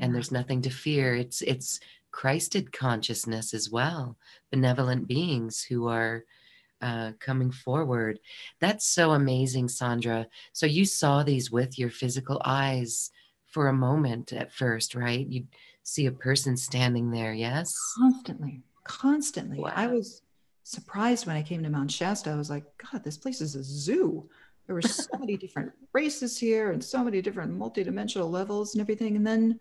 and 0.00 0.14
there's 0.14 0.32
nothing 0.32 0.62
to 0.62 0.70
fear. 0.70 1.14
It's 1.14 1.40
it's 1.42 1.80
Christed 2.10 2.72
consciousness 2.72 3.54
as 3.54 3.70
well, 3.70 4.16
benevolent 4.50 5.08
beings 5.08 5.62
who 5.62 5.88
are 5.88 6.24
uh, 6.80 7.12
coming 7.18 7.50
forward. 7.50 8.20
That's 8.60 8.86
so 8.86 9.12
amazing, 9.12 9.68
Sandra. 9.68 10.26
So 10.52 10.66
you 10.66 10.84
saw 10.84 11.22
these 11.22 11.50
with 11.50 11.78
your 11.78 11.90
physical 11.90 12.40
eyes 12.44 13.10
for 13.46 13.68
a 13.68 13.72
moment 13.72 14.32
at 14.32 14.52
first, 14.52 14.94
right? 14.94 15.26
You 15.26 15.46
see 15.82 16.06
a 16.06 16.12
person 16.12 16.56
standing 16.56 17.10
there, 17.10 17.32
yes? 17.32 17.74
Constantly, 17.96 18.62
constantly. 18.84 19.58
Wow. 19.58 19.72
I 19.74 19.86
was 19.86 20.22
surprised 20.62 21.26
when 21.26 21.36
I 21.36 21.42
came 21.42 21.62
to 21.62 21.70
Mount 21.70 21.90
Shasta. 21.90 22.30
I 22.30 22.36
was 22.36 22.50
like, 22.50 22.64
God, 22.92 23.02
this 23.02 23.16
place 23.16 23.40
is 23.40 23.54
a 23.54 23.62
zoo. 23.62 24.28
There 24.66 24.74
were 24.74 24.82
so 24.82 25.18
many 25.18 25.36
different 25.36 25.72
races 25.92 26.38
here 26.38 26.72
and 26.72 26.82
so 26.82 27.04
many 27.04 27.20
different 27.20 27.58
multidimensional 27.58 28.30
levels 28.30 28.74
and 28.74 28.80
everything. 28.80 29.16
And 29.16 29.26
then 29.26 29.60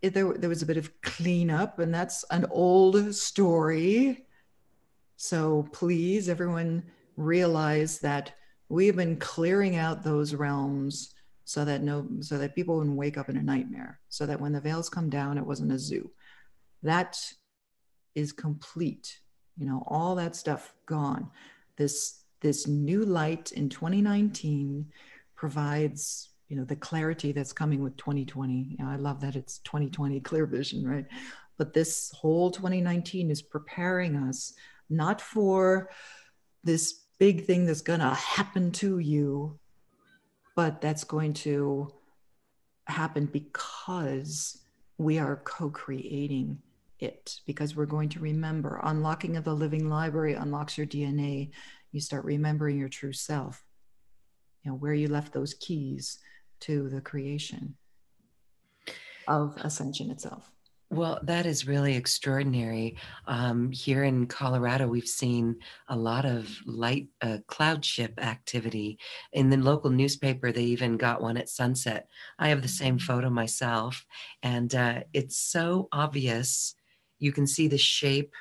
it, 0.00 0.14
there, 0.14 0.32
there 0.34 0.48
was 0.48 0.62
a 0.62 0.66
bit 0.66 0.78
of 0.78 1.00
cleanup, 1.02 1.78
and 1.78 1.94
that's 1.94 2.24
an 2.30 2.46
old 2.50 3.14
story 3.14 4.26
so 5.22 5.68
please, 5.70 6.28
everyone, 6.28 6.82
realize 7.16 8.00
that 8.00 8.32
we've 8.68 8.96
been 8.96 9.16
clearing 9.18 9.76
out 9.76 10.02
those 10.02 10.34
realms 10.34 11.14
so 11.44 11.64
that 11.64 11.80
no, 11.80 12.08
so 12.18 12.38
that 12.38 12.56
people 12.56 12.76
wouldn't 12.76 12.96
wake 12.96 13.16
up 13.16 13.28
in 13.28 13.36
a 13.36 13.42
nightmare. 13.42 14.00
So 14.08 14.26
that 14.26 14.40
when 14.40 14.50
the 14.50 14.60
veils 14.60 14.88
come 14.88 15.08
down, 15.08 15.38
it 15.38 15.46
wasn't 15.46 15.70
a 15.70 15.78
zoo. 15.78 16.10
That 16.82 17.24
is 18.16 18.32
complete. 18.32 19.20
You 19.56 19.66
know, 19.66 19.84
all 19.86 20.16
that 20.16 20.34
stuff 20.34 20.74
gone. 20.86 21.30
This 21.76 22.21
this 22.42 22.66
new 22.66 23.04
light 23.04 23.52
in 23.52 23.68
2019 23.68 24.86
provides 25.34 26.28
you 26.48 26.56
know 26.56 26.64
the 26.64 26.76
clarity 26.76 27.32
that's 27.32 27.52
coming 27.52 27.82
with 27.82 27.96
2020 27.96 28.76
you 28.78 28.84
know, 28.84 28.90
i 28.90 28.96
love 28.96 29.20
that 29.20 29.36
it's 29.36 29.58
2020 29.60 30.20
clear 30.20 30.44
vision 30.44 30.86
right? 30.86 31.06
But 31.58 31.74
this 31.74 32.10
whole 32.12 32.50
2019 32.50 33.30
is 33.30 33.40
preparing 33.40 34.16
us 34.16 34.54
not 34.90 35.20
for 35.20 35.90
this 36.64 37.04
big 37.18 37.46
thing 37.46 37.66
that's 37.66 37.82
going 37.82 38.00
to 38.00 38.10
happen 38.10 38.72
to 38.72 38.98
you 38.98 39.58
but 40.56 40.80
that's 40.80 41.04
going 41.04 41.32
to 41.32 41.92
happen 42.86 43.26
because 43.26 44.58
we 44.98 45.18
are 45.18 45.36
co-creating 45.44 46.58
it 46.98 47.40
because 47.46 47.74
we're 47.76 47.86
going 47.86 48.08
to 48.08 48.20
remember 48.20 48.80
unlocking 48.84 49.36
of 49.36 49.44
the 49.44 49.54
living 49.54 49.88
library 49.88 50.34
unlocks 50.34 50.76
your 50.76 50.86
dna 50.86 51.50
you 51.92 52.00
start 52.00 52.24
remembering 52.24 52.78
your 52.78 52.88
true 52.88 53.12
self 53.12 53.64
you 54.62 54.70
know 54.70 54.76
where 54.76 54.94
you 54.94 55.08
left 55.08 55.32
those 55.32 55.54
keys 55.54 56.18
to 56.60 56.88
the 56.88 57.00
creation 57.00 57.74
of 59.28 59.56
ascension 59.58 60.10
itself 60.10 60.52
well, 60.92 61.20
that 61.22 61.46
is 61.46 61.66
really 61.66 61.96
extraordinary. 61.96 62.96
Um, 63.26 63.72
here 63.72 64.04
in 64.04 64.26
Colorado, 64.26 64.86
we've 64.86 65.08
seen 65.08 65.56
a 65.88 65.96
lot 65.96 66.26
of 66.26 66.54
light 66.66 67.08
uh, 67.22 67.38
cloud 67.46 67.82
ship 67.82 68.22
activity. 68.22 68.98
In 69.32 69.48
the 69.48 69.56
local 69.56 69.88
newspaper, 69.88 70.52
they 70.52 70.64
even 70.64 70.98
got 70.98 71.22
one 71.22 71.38
at 71.38 71.48
sunset. 71.48 72.08
I 72.38 72.50
have 72.50 72.60
the 72.60 72.68
same 72.68 72.98
mm-hmm. 72.98 73.06
photo 73.06 73.30
myself, 73.30 74.04
and 74.42 74.74
uh, 74.74 75.04
it's 75.14 75.38
so 75.38 75.88
obvious. 75.92 76.74
You 77.18 77.32
can 77.32 77.46
see 77.46 77.68
the 77.68 77.78
shape 77.78 78.34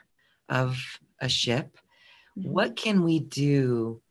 of 0.50 0.78
a 1.22 1.30
ship. 1.30 1.78
What 2.36 2.76
can 2.76 3.04
we 3.04 3.20
do 3.20 4.02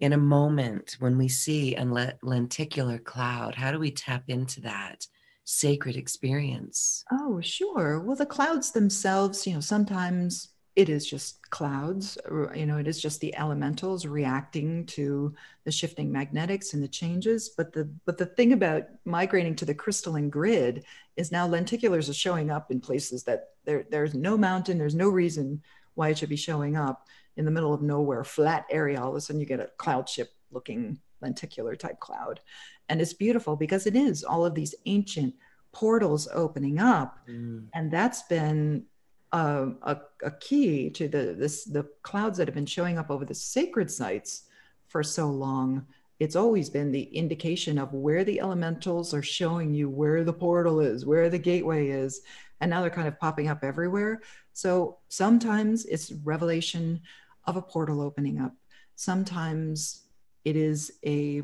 in 0.00 0.12
a 0.12 0.18
moment 0.18 0.96
when 1.00 1.18
we 1.18 1.28
see 1.28 1.74
a 1.74 1.84
lenticular 2.22 2.98
cloud? 2.98 3.54
How 3.54 3.72
do 3.72 3.78
we 3.78 3.90
tap 3.90 4.24
into 4.28 4.60
that 4.62 5.06
sacred 5.44 5.96
experience? 5.96 7.04
Oh, 7.10 7.40
sure. 7.40 8.00
Well, 8.00 8.16
the 8.16 8.26
clouds 8.26 8.72
themselves, 8.72 9.46
you 9.46 9.54
know, 9.54 9.60
sometimes 9.60 10.48
it 10.76 10.88
is 10.88 11.04
just 11.04 11.50
clouds, 11.50 12.16
you 12.54 12.64
know, 12.64 12.78
it 12.78 12.86
is 12.86 13.02
just 13.02 13.20
the 13.20 13.34
elementals 13.36 14.06
reacting 14.06 14.86
to 14.86 15.34
the 15.64 15.72
shifting 15.72 16.12
magnetics 16.12 16.72
and 16.72 16.80
the 16.80 16.86
changes. 16.86 17.48
But 17.48 17.72
the 17.72 17.90
but 18.04 18.16
the 18.16 18.26
thing 18.26 18.52
about 18.52 18.84
migrating 19.04 19.56
to 19.56 19.64
the 19.64 19.74
crystalline 19.74 20.30
grid 20.30 20.84
is 21.16 21.32
now 21.32 21.48
lenticulars 21.48 22.08
are 22.08 22.14
showing 22.14 22.50
up 22.52 22.70
in 22.70 22.80
places 22.80 23.24
that 23.24 23.54
there 23.64 23.86
there's 23.90 24.14
no 24.14 24.36
mountain, 24.36 24.78
there's 24.78 24.94
no 24.94 25.08
reason 25.08 25.62
why 25.98 26.08
it 26.10 26.18
should 26.18 26.28
be 26.28 26.36
showing 26.36 26.76
up 26.76 27.06
in 27.36 27.44
the 27.44 27.50
middle 27.50 27.74
of 27.74 27.82
nowhere, 27.82 28.24
flat 28.24 28.64
area, 28.70 29.00
all 29.00 29.10
of 29.10 29.16
a 29.16 29.20
sudden 29.20 29.40
you 29.40 29.46
get 29.46 29.60
a 29.60 29.70
cloud 29.76 30.08
ship 30.08 30.30
looking 30.50 30.98
lenticular 31.20 31.74
type 31.76 31.98
cloud. 32.00 32.40
And 32.88 33.00
it's 33.00 33.12
beautiful 33.12 33.56
because 33.56 33.86
it 33.86 33.96
is 33.96 34.24
all 34.24 34.46
of 34.46 34.54
these 34.54 34.74
ancient 34.86 35.34
portals 35.72 36.28
opening 36.32 36.78
up. 36.78 37.18
Mm. 37.28 37.66
And 37.74 37.90
that's 37.90 38.22
been 38.22 38.84
a, 39.32 39.70
a, 39.82 39.96
a, 40.22 40.30
key 40.30 40.88
to 40.90 41.06
the 41.06 41.34
this 41.36 41.64
the 41.64 41.86
clouds 42.02 42.38
that 42.38 42.48
have 42.48 42.54
been 42.54 42.64
showing 42.64 42.96
up 42.96 43.10
over 43.10 43.24
the 43.24 43.34
sacred 43.34 43.90
sites 43.90 44.44
for 44.86 45.02
so 45.02 45.26
long. 45.28 45.84
It's 46.18 46.36
always 46.36 46.70
been 46.70 46.90
the 46.90 47.02
indication 47.02 47.78
of 47.78 47.92
where 47.92 48.24
the 48.24 48.40
elementals 48.40 49.12
are 49.14 49.22
showing 49.22 49.74
you 49.74 49.88
where 49.90 50.24
the 50.24 50.32
portal 50.32 50.80
is, 50.80 51.04
where 51.04 51.28
the 51.28 51.38
gateway 51.38 51.88
is. 51.88 52.22
And 52.60 52.70
now 52.70 52.80
they're 52.80 52.90
kind 52.90 53.08
of 53.08 53.18
popping 53.18 53.48
up 53.48 53.62
everywhere. 53.62 54.20
So 54.52 54.98
sometimes 55.08 55.84
it's 55.86 56.12
revelation 56.12 57.00
of 57.44 57.56
a 57.56 57.62
portal 57.62 58.00
opening 58.00 58.40
up. 58.40 58.54
Sometimes 58.96 60.02
it 60.44 60.56
is 60.56 60.92
a 61.04 61.42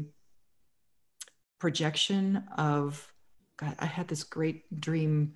projection 1.59 2.45
of, 2.57 3.13
God, 3.57 3.77
I 3.79 3.87
had 3.87 4.09
this 4.09 4.25
great 4.25 4.81
dream 4.81 5.35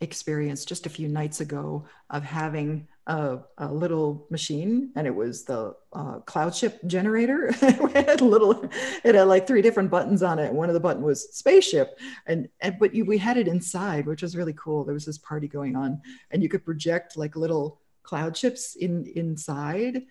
experience 0.00 0.64
just 0.64 0.86
a 0.86 0.90
few 0.90 1.08
nights 1.08 1.40
ago 1.40 1.86
of 2.08 2.24
having 2.24 2.88
a, 3.10 3.40
a 3.58 3.72
little 3.72 4.26
machine 4.30 4.92
and 4.94 5.04
it 5.04 5.14
was 5.14 5.44
the 5.44 5.74
uh, 5.92 6.20
cloud 6.20 6.54
ship 6.54 6.80
generator. 6.86 7.52
It 7.60 8.06
had 8.06 8.20
little 8.20 8.70
it 9.02 9.16
had 9.16 9.24
like 9.24 9.46
three 9.46 9.62
different 9.62 9.90
buttons 9.90 10.22
on 10.22 10.38
it. 10.38 10.52
One 10.52 10.68
of 10.68 10.74
the 10.74 10.80
button 10.80 11.02
was 11.02 11.34
spaceship 11.36 11.98
and, 12.26 12.48
and 12.60 12.76
but 12.78 12.94
you, 12.94 13.04
we 13.04 13.18
had 13.18 13.36
it 13.36 13.48
inside 13.48 14.06
which 14.06 14.22
was 14.22 14.36
really 14.36 14.52
cool. 14.52 14.84
There 14.84 14.94
was 14.94 15.04
this 15.04 15.18
party 15.18 15.48
going 15.48 15.74
on 15.74 16.00
and 16.30 16.40
you 16.40 16.48
could 16.48 16.64
project 16.64 17.16
like 17.16 17.34
little 17.34 17.80
cloud 18.04 18.36
ships 18.36 18.76
in 18.76 19.06
inside. 19.16 20.02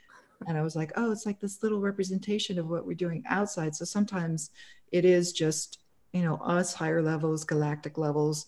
And 0.47 0.57
i 0.57 0.61
was 0.61 0.75
like 0.75 0.91
oh 0.97 1.11
it's 1.11 1.25
like 1.25 1.39
this 1.39 1.63
little 1.63 1.79
representation 1.79 2.59
of 2.59 2.67
what 2.67 2.85
we're 2.85 2.95
doing 2.95 3.23
outside. 3.29 3.75
So 3.75 3.85
sometimes 3.85 4.51
it 4.91 5.05
is 5.05 5.31
just 5.31 5.79
you 6.11 6.23
know 6.23 6.35
us 6.37 6.73
higher 6.73 7.01
levels 7.01 7.45
galactic 7.45 7.97
levels 7.97 8.47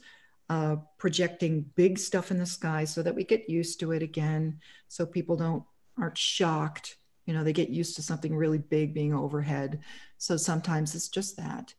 uh, 0.52 0.76
projecting 0.98 1.62
big 1.76 1.98
stuff 1.98 2.30
in 2.30 2.38
the 2.38 2.46
sky 2.46 2.84
so 2.84 3.02
that 3.02 3.16
we 3.16 3.24
get 3.24 3.50
used 3.50 3.80
to 3.80 3.94
it 3.94 4.04
again 4.04 4.60
so 4.90 5.06
people 5.06 5.38
don't 5.38 5.64
aren't 5.98 6.18
shocked. 6.18 6.98
You 7.26 7.34
know 7.34 7.46
they 7.46 7.54
get 7.54 7.70
used 7.70 7.96
to 7.96 8.02
something 8.02 8.36
really 8.36 8.58
big 8.58 8.94
being 8.94 9.14
overhead. 9.14 9.80
So 10.18 10.36
sometimes 10.36 10.94
it's 10.94 11.08
just 11.08 11.38
that. 11.38 11.74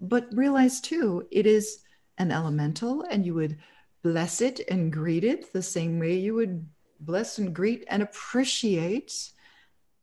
But 0.00 0.26
realize 0.32 0.80
too 0.80 1.28
it 1.30 1.46
is 1.46 1.84
an 2.18 2.32
elemental 2.32 3.02
and 3.08 3.24
you 3.24 3.34
would 3.34 3.58
bless 4.02 4.40
it 4.40 4.62
and 4.68 4.92
greet 4.92 5.22
it 5.22 5.52
the 5.52 5.62
same 5.62 6.00
way 6.00 6.18
you 6.18 6.34
would 6.34 6.66
bless 6.98 7.38
and 7.38 7.54
greet 7.54 7.84
and 7.86 8.02
appreciate 8.02 9.30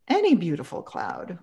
any 0.08 0.36
beautiful 0.36 0.82
cloud, 0.82 1.38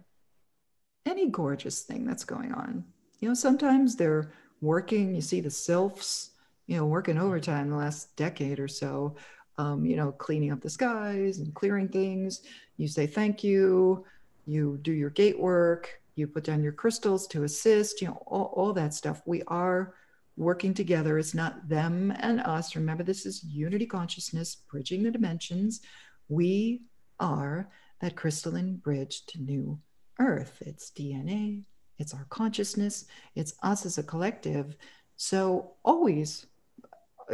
any 1.05 1.29
gorgeous 1.29 1.83
thing 1.83 2.07
that's 2.07 2.25
going 2.25 2.55
on. 2.55 2.83
You 3.20 3.29
know, 3.29 3.35
sometimes 3.35 3.97
they're 3.97 4.33
working, 4.62 5.14
you 5.14 5.20
see 5.20 5.41
the 5.41 5.51
sylphs, 5.51 6.32
you 6.66 6.76
know, 6.76 6.86
working 6.86 7.18
overtime 7.18 7.70
the 7.70 7.76
last 7.76 8.14
decade 8.16 8.60
or 8.60 8.68
so, 8.68 9.16
um, 9.58 9.84
you 9.84 9.96
know, 9.96 10.12
cleaning 10.12 10.52
up 10.52 10.60
the 10.60 10.70
skies 10.70 11.38
and 11.38 11.54
clearing 11.54 11.88
things. 11.88 12.42
You 12.76 12.88
say 12.88 13.06
thank 13.06 13.44
you, 13.44 14.04
you 14.46 14.78
do 14.82 14.92
your 14.92 15.10
gate 15.10 15.38
work, 15.38 16.00
you 16.14 16.26
put 16.26 16.44
down 16.44 16.62
your 16.62 16.72
crystals 16.72 17.26
to 17.28 17.44
assist, 17.44 18.00
you 18.00 18.08
know, 18.08 18.22
all, 18.26 18.52
all 18.56 18.72
that 18.72 18.94
stuff. 18.94 19.22
We 19.26 19.42
are 19.48 19.94
working 20.36 20.74
together. 20.74 21.18
It's 21.18 21.34
not 21.34 21.68
them 21.68 22.12
and 22.20 22.40
us. 22.40 22.74
Remember, 22.74 23.02
this 23.02 23.26
is 23.26 23.44
unity 23.44 23.86
consciousness, 23.86 24.54
bridging 24.54 25.02
the 25.02 25.10
dimensions. 25.10 25.80
We 26.28 26.82
are 27.20 27.68
that 28.00 28.16
crystalline 28.16 28.76
bridge 28.76 29.24
to 29.26 29.42
new 29.42 29.78
earth. 30.18 30.58
It's 30.60 30.90
DNA, 30.90 31.62
it's 31.98 32.14
our 32.14 32.26
consciousness, 32.30 33.06
it's 33.34 33.54
us 33.62 33.86
as 33.86 33.98
a 33.98 34.02
collective. 34.02 34.76
So 35.16 35.74
always 35.84 36.46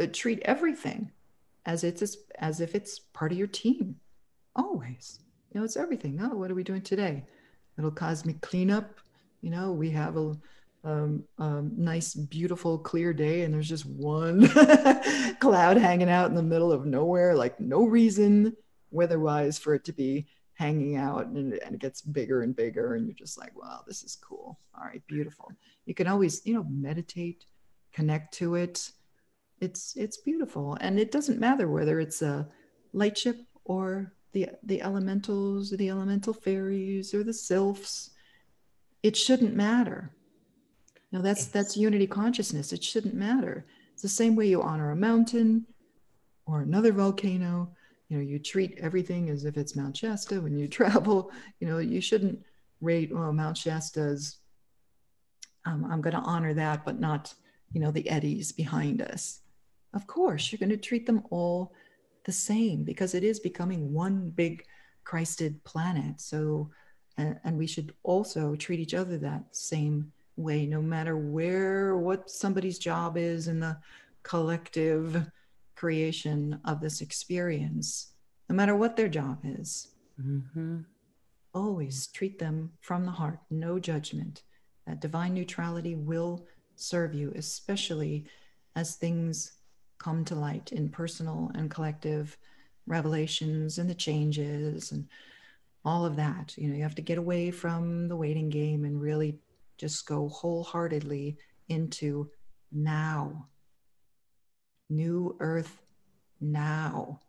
treat 0.07 0.41
everything 0.43 1.11
as 1.65 1.83
it's 1.83 2.17
as 2.39 2.61
if 2.61 2.75
it's 2.75 2.99
part 2.99 3.31
of 3.31 3.37
your 3.37 3.47
team. 3.47 3.95
Always. 4.55 5.19
You 5.51 5.59
know, 5.59 5.65
it's 5.65 5.77
everything. 5.77 6.19
Oh, 6.21 6.35
what 6.35 6.51
are 6.51 6.55
we 6.55 6.63
doing 6.63 6.81
today? 6.81 7.23
Little 7.77 7.91
cosmic 7.91 8.41
cleanup. 8.41 8.99
You 9.41 9.49
know, 9.49 9.71
we 9.71 9.89
have 9.91 10.17
a 10.17 10.35
um, 10.83 11.23
um, 11.37 11.71
nice, 11.75 12.13
beautiful, 12.13 12.77
clear 12.77 13.13
day, 13.13 13.41
and 13.41 13.53
there's 13.53 13.67
just 13.67 13.85
one 13.85 14.47
cloud 15.39 15.77
hanging 15.77 16.09
out 16.09 16.29
in 16.29 16.35
the 16.35 16.43
middle 16.43 16.71
of 16.71 16.85
nowhere, 16.85 17.35
like 17.35 17.59
no 17.59 17.85
reason 17.85 18.55
weather-wise 18.91 19.57
for 19.57 19.73
it 19.73 19.83
to 19.85 19.93
be 19.93 20.27
hanging 20.53 20.97
out 20.97 21.27
and, 21.27 21.53
and 21.53 21.73
it 21.73 21.79
gets 21.79 22.01
bigger 22.01 22.41
and 22.41 22.53
bigger 22.53 22.95
and 22.95 23.07
you're 23.07 23.15
just 23.15 23.37
like 23.37 23.57
wow 23.57 23.81
this 23.87 24.03
is 24.03 24.17
cool 24.17 24.59
all 24.77 24.83
right 24.83 25.01
beautiful 25.07 25.49
you 25.85 25.93
can 25.93 26.05
always 26.05 26.41
you 26.45 26.53
know 26.53 26.65
meditate 26.69 27.45
connect 27.93 28.33
to 28.33 28.55
it 28.55 28.91
it's 29.61 29.95
it's 29.95 30.17
beautiful. 30.17 30.77
And 30.81 30.99
it 30.99 31.11
doesn't 31.11 31.39
matter 31.39 31.67
whether 31.67 31.99
it's 31.99 32.21
a 32.21 32.47
light 32.93 33.17
ship 33.17 33.37
or 33.65 34.13
the 34.33 34.49
the 34.63 34.81
elementals 34.81 35.73
or 35.73 35.77
the 35.77 35.89
elemental 35.89 36.33
fairies 36.33 37.13
or 37.13 37.23
the 37.23 37.33
sylphs 37.33 38.11
it 39.01 39.15
shouldn't 39.15 39.55
matter. 39.55 40.11
Now 41.11 41.21
that's 41.21 41.45
that's 41.45 41.77
unity 41.77 42.07
consciousness. 42.07 42.73
It 42.73 42.83
shouldn't 42.83 43.15
matter. 43.15 43.65
It's 43.93 44.01
the 44.01 44.09
same 44.09 44.35
way 44.35 44.47
you 44.47 44.61
honor 44.61 44.91
a 44.91 44.95
mountain 44.95 45.65
or 46.45 46.61
another 46.61 46.91
volcano. 46.91 47.71
You 48.09 48.17
know 48.17 48.23
you 48.23 48.39
treat 48.39 48.77
everything 48.79 49.29
as 49.29 49.45
if 49.45 49.57
it's 49.57 49.75
mount 49.75 49.97
shasta 49.97 50.41
when 50.41 50.57
you 50.57 50.67
travel. 50.79 51.31
You 51.59 51.67
know 51.67 51.77
you 51.79 52.01
shouldn't 52.01 52.39
rate 52.81 53.13
well 53.13 53.33
mount 53.33 53.57
shasta's 53.57 54.37
um, 55.65 55.85
i'm 55.91 56.01
going 56.01 56.15
to 56.15 56.21
honor 56.21 56.53
that 56.53 56.85
but 56.85 56.99
not 56.99 57.33
you 57.71 57.81
know 57.81 57.91
the 57.91 58.09
eddies 58.09 58.51
behind 58.51 59.01
us 59.01 59.41
of 59.93 60.07
course 60.07 60.51
you're 60.51 60.59
going 60.59 60.69
to 60.69 60.77
treat 60.77 61.05
them 61.05 61.23
all 61.29 61.73
the 62.25 62.31
same 62.31 62.83
because 62.83 63.13
it 63.13 63.23
is 63.23 63.39
becoming 63.39 63.93
one 63.93 64.29
big 64.29 64.63
christed 65.03 65.63
planet 65.63 66.19
so 66.19 66.69
and, 67.17 67.39
and 67.43 67.57
we 67.57 67.67
should 67.67 67.93
also 68.03 68.55
treat 68.55 68.79
each 68.79 68.93
other 68.93 69.17
that 69.17 69.43
same 69.51 70.11
way 70.35 70.65
no 70.65 70.81
matter 70.81 71.17
where 71.17 71.97
what 71.97 72.29
somebody's 72.29 72.79
job 72.79 73.17
is 73.17 73.47
in 73.47 73.59
the 73.59 73.77
collective 74.23 75.29
creation 75.79 76.59
of 76.65 76.81
this 76.81 76.99
experience, 76.99 78.11
no 78.49 78.55
matter 78.55 78.75
what 78.75 78.97
their 78.97 79.07
job 79.07 79.39
is. 79.45 79.89
Mm-hmm. 80.21 80.79
Always 81.53 82.07
treat 82.07 82.37
them 82.37 82.71
from 82.81 83.05
the 83.05 83.11
heart, 83.11 83.39
no 83.49 83.79
judgment. 83.79 84.43
That 84.85 84.99
divine 84.99 85.33
neutrality 85.33 85.95
will 85.95 86.45
serve 86.75 87.13
you, 87.13 87.31
especially 87.35 88.25
as 88.75 88.95
things 88.95 89.53
come 89.99 90.25
to 90.25 90.35
light 90.35 90.71
in 90.71 90.89
personal 90.89 91.51
and 91.53 91.69
collective 91.69 92.37
revelations 92.87 93.77
and 93.77 93.89
the 93.89 93.95
changes 93.95 94.91
and 94.91 95.07
all 95.85 96.05
of 96.05 96.15
that. 96.15 96.53
You 96.57 96.69
know, 96.69 96.75
you 96.75 96.83
have 96.83 96.95
to 96.95 97.01
get 97.01 97.17
away 97.17 97.51
from 97.51 98.07
the 98.07 98.15
waiting 98.15 98.49
game 98.49 98.85
and 98.85 99.01
really 99.01 99.39
just 99.77 100.07
go 100.07 100.27
wholeheartedly 100.29 101.37
into 101.69 102.29
now. 102.71 103.47
New 104.89 105.35
earth 105.39 105.81
now. 106.41 107.19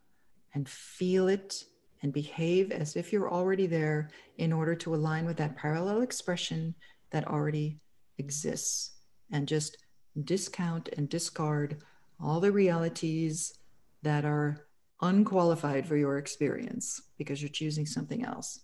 And 0.55 0.69
feel 0.69 1.29
it 1.29 1.65
and 2.03 2.13
behave 2.13 2.73
as 2.73 2.97
if 2.97 3.13
you're 3.13 3.31
already 3.31 3.67
there 3.67 4.11
in 4.39 4.53
order 4.53 4.75
to 4.75 4.95
align 4.95 5.27
with 5.27 5.37
that 5.37 5.57
parallel 5.57 6.03
expression 6.03 6.75
that 7.11 7.29
already 7.29 7.79
exists. 8.19 8.93
And 9.31 9.47
just 9.47 9.77
discount 10.25 10.89
and 10.97 11.09
discard 11.09 11.83
all 12.23 12.41
the 12.41 12.53
realities 12.53 13.55
that 14.03 14.25
are 14.25 14.67
unqualified 15.03 15.87
for 15.87 15.97
your 15.97 16.19
experience 16.19 17.03
because 17.19 17.41
you're 17.41 17.49
choosing 17.49 17.87
something 17.87 18.25
else. 18.25 18.61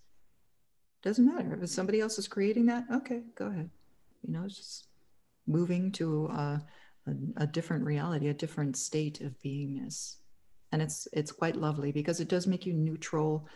Doesn't 1.02 1.26
matter 1.26 1.58
if 1.60 1.70
somebody 1.70 2.00
else 2.00 2.18
is 2.18 2.28
creating 2.28 2.66
that. 2.66 2.84
Okay, 2.92 3.22
go 3.34 3.46
ahead. 3.46 3.70
You 4.26 4.32
know, 4.32 4.44
it's 4.44 4.56
just 4.56 4.88
moving 5.46 5.92
to 5.92 6.26
a, 6.26 6.64
a, 7.06 7.42
a 7.42 7.46
different 7.46 7.84
reality, 7.84 8.28
a 8.28 8.34
different 8.34 8.76
state 8.76 9.20
of 9.20 9.38
beingness, 9.44 10.16
and 10.72 10.82
it's 10.82 11.06
it's 11.12 11.30
quite 11.30 11.56
lovely 11.56 11.92
because 11.92 12.20
it 12.20 12.28
does 12.28 12.46
make 12.46 12.66
you 12.66 12.72
neutral 12.72 13.46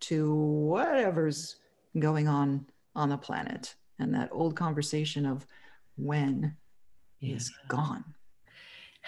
to 0.00 0.34
whatever's 0.34 1.56
going 1.98 2.28
on 2.28 2.64
on 2.94 3.08
the 3.08 3.18
planet, 3.18 3.74
and 3.98 4.14
that 4.14 4.28
old 4.30 4.54
conversation 4.54 5.26
of 5.26 5.46
when 5.96 6.56
yeah. 7.18 7.36
is 7.36 7.52
gone. 7.68 8.04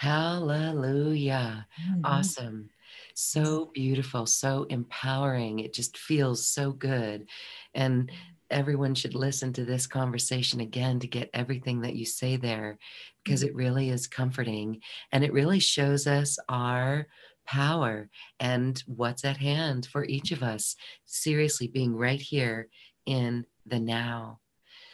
Hallelujah. 0.03 1.65
Mm-hmm. 1.81 2.05
Awesome. 2.05 2.69
So 3.15 3.71
beautiful, 3.73 4.25
so 4.25 4.65
empowering. 4.69 5.59
It 5.59 5.73
just 5.73 5.97
feels 5.97 6.45
so 6.45 6.73
good. 6.73 7.29
And 7.73 8.11
everyone 8.49 8.95
should 8.95 9.15
listen 9.15 9.53
to 9.53 9.63
this 9.63 9.87
conversation 9.87 10.59
again 10.59 10.99
to 10.99 11.07
get 11.07 11.29
everything 11.33 11.79
that 11.81 11.95
you 11.95 12.05
say 12.05 12.35
there 12.35 12.79
because 13.23 13.43
mm-hmm. 13.43 13.51
it 13.51 13.55
really 13.55 13.89
is 13.91 14.07
comforting 14.07 14.81
and 15.13 15.23
it 15.23 15.31
really 15.31 15.59
shows 15.59 16.05
us 16.05 16.37
our 16.49 17.07
power 17.47 18.09
and 18.41 18.83
what's 18.85 19.23
at 19.23 19.37
hand 19.37 19.85
for 19.85 20.03
each 20.03 20.33
of 20.33 20.43
us. 20.43 20.75
Seriously, 21.05 21.67
being 21.67 21.95
right 21.95 22.21
here 22.21 22.67
in 23.05 23.45
the 23.65 23.79
now. 23.79 24.41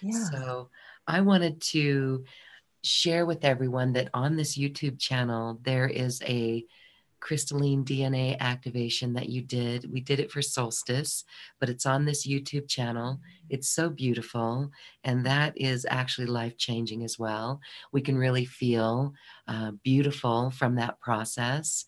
Yeah. 0.04 0.24
So 0.32 0.70
I 1.08 1.22
wanted 1.22 1.62
to 1.72 2.26
share 2.84 3.26
with 3.26 3.44
everyone 3.44 3.94
that 3.94 4.10
on 4.14 4.36
this 4.36 4.58
YouTube 4.58 5.00
channel, 5.00 5.60
there 5.64 5.88
is 5.88 6.22
a 6.24 6.66
crystalline 7.20 7.84
DNA 7.84 8.38
activation 8.40 9.14
that 9.14 9.30
you 9.30 9.42
did. 9.42 9.92
We 9.92 10.02
did 10.02 10.20
it 10.20 10.32
for 10.32 10.42
solstice, 10.42 11.26
but 11.60 11.70
it's 11.70 11.86
on 11.86 12.06
this 12.06 12.26
YouTube 12.26 12.68
channel. 12.68 13.20
It's 13.50 13.70
so 13.70 13.90
beautiful, 13.90 14.72
and 15.04 15.26
that 15.26 15.54
is 15.58 15.86
actually 15.90 16.28
life 16.28 16.58
changing 16.58 17.04
as 17.04 17.20
well. 17.20 17.60
We 17.92 18.02
can 18.02 18.18
really 18.18 18.46
feel 18.46 19.14
uh, 19.48 19.72
beautiful 19.84 20.52
from 20.52 20.76
that 20.76 21.00
process. 21.00 21.86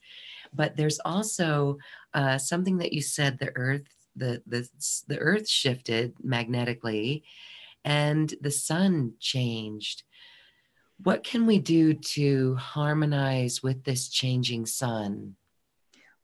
But 0.54 0.76
there's 0.76 1.00
also 1.06 1.78
uh, 2.14 2.38
something 2.38 2.78
that 2.80 2.94
you 2.94 3.02
said 3.02 3.40
the 3.40 3.52
earth. 3.56 3.88
The, 4.18 4.42
the 4.46 4.68
the 5.08 5.20
earth 5.20 5.48
shifted 5.48 6.16
magnetically 6.22 7.24
and 7.86 8.34
the 8.42 8.52
sun 8.52 9.14
changed 9.20 10.04
what 11.04 11.24
can 11.24 11.46
we 11.46 11.60
do 11.60 11.94
to 11.94 12.56
harmonize 12.56 13.64
with 13.64 13.84
this 13.84 14.08
changing 14.10 14.66
sun? 14.66 15.36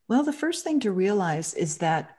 Well, 0.08 0.24
the 0.24 0.34
first 0.34 0.64
thing 0.64 0.80
to 0.82 0.92
realize 0.92 1.54
is 1.54 1.78
that, 1.78 2.16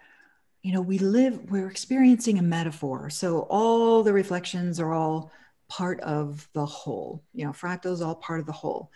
you 0.62 0.72
know, 0.72 0.80
we 0.80 0.98
live, 0.98 1.50
we're 1.50 1.68
experiencing 1.70 2.38
a 2.38 2.42
metaphor. 2.42 3.10
So 3.10 3.40
all 3.50 4.02
the 4.02 4.12
reflections 4.12 4.80
are 4.80 4.92
all 4.92 5.30
part 5.68 6.00
of 6.00 6.48
the 6.52 6.66
whole, 6.66 7.22
you 7.32 7.44
know, 7.44 7.52
fractals 7.52 8.04
all 8.04 8.16
part 8.16 8.40
of 8.40 8.46
the 8.46 8.52
whole. 8.52 8.90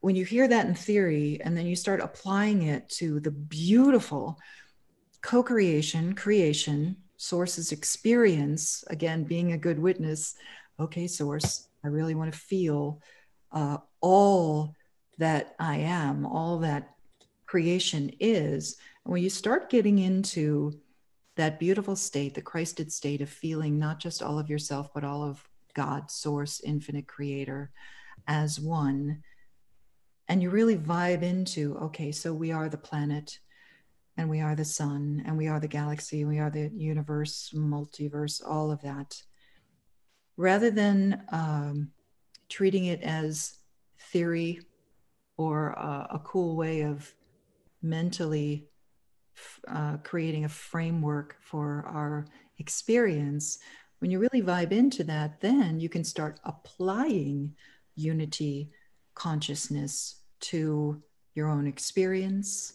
When 0.00 0.16
you 0.16 0.24
hear 0.24 0.48
that 0.48 0.66
in 0.66 0.74
theory 0.74 1.40
and 1.42 1.56
then 1.56 1.66
you 1.66 1.76
start 1.76 2.00
applying 2.00 2.62
it 2.62 2.88
to 2.90 3.20
the 3.20 3.30
beautiful 3.30 4.38
co 5.22 5.42
creation, 5.42 6.14
creation, 6.14 6.96
source's 7.16 7.72
experience, 7.72 8.84
again, 8.88 9.24
being 9.24 9.52
a 9.52 9.58
good 9.58 9.78
witness, 9.78 10.34
okay, 10.78 11.06
source, 11.06 11.68
I 11.86 11.90
really 11.90 12.16
want 12.16 12.32
to 12.32 12.38
feel 12.38 13.00
uh, 13.52 13.78
all 14.00 14.74
that 15.18 15.54
I 15.60 15.76
am, 15.76 16.26
all 16.26 16.58
that 16.58 16.94
creation 17.46 18.10
is. 18.18 18.76
And 19.04 19.12
when 19.12 19.22
you 19.22 19.30
start 19.30 19.70
getting 19.70 20.00
into 20.00 20.80
that 21.36 21.60
beautiful 21.60 21.94
state, 21.94 22.34
the 22.34 22.42
Christed 22.42 22.90
state 22.90 23.20
of 23.20 23.28
feeling 23.28 23.78
not 23.78 24.00
just 24.00 24.20
all 24.20 24.36
of 24.36 24.50
yourself, 24.50 24.92
but 24.92 25.04
all 25.04 25.22
of 25.22 25.48
God, 25.74 26.10
source, 26.10 26.60
infinite 26.60 27.06
creator 27.06 27.70
as 28.26 28.58
one, 28.58 29.22
and 30.28 30.42
you 30.42 30.50
really 30.50 30.76
vibe 30.76 31.22
into 31.22 31.76
okay, 31.76 32.10
so 32.10 32.32
we 32.32 32.50
are 32.50 32.68
the 32.68 32.76
planet, 32.76 33.38
and 34.16 34.28
we 34.28 34.40
are 34.40 34.56
the 34.56 34.64
sun, 34.64 35.22
and 35.24 35.36
we 35.36 35.46
are 35.46 35.60
the 35.60 35.68
galaxy, 35.68 36.24
we 36.24 36.40
are 36.40 36.50
the 36.50 36.68
universe, 36.74 37.52
multiverse, 37.54 38.42
all 38.44 38.72
of 38.72 38.80
that 38.80 39.22
rather 40.36 40.70
than 40.70 41.22
um, 41.30 41.90
treating 42.48 42.86
it 42.86 43.02
as 43.02 43.58
theory 43.98 44.60
or 45.36 45.70
a, 45.70 46.08
a 46.14 46.22
cool 46.24 46.56
way 46.56 46.82
of 46.82 47.12
mentally 47.82 48.68
uh, 49.68 49.98
creating 49.98 50.44
a 50.44 50.48
framework 50.48 51.36
for 51.40 51.84
our 51.86 52.26
experience, 52.58 53.58
when 53.98 54.10
you 54.10 54.18
really 54.18 54.42
vibe 54.42 54.72
into 54.72 55.04
that, 55.04 55.40
then 55.40 55.80
you 55.80 55.88
can 55.88 56.04
start 56.04 56.40
applying 56.44 57.54
unity 57.94 58.70
consciousness 59.14 60.16
to 60.40 61.02
your 61.34 61.48
own 61.48 61.66
experience, 61.66 62.74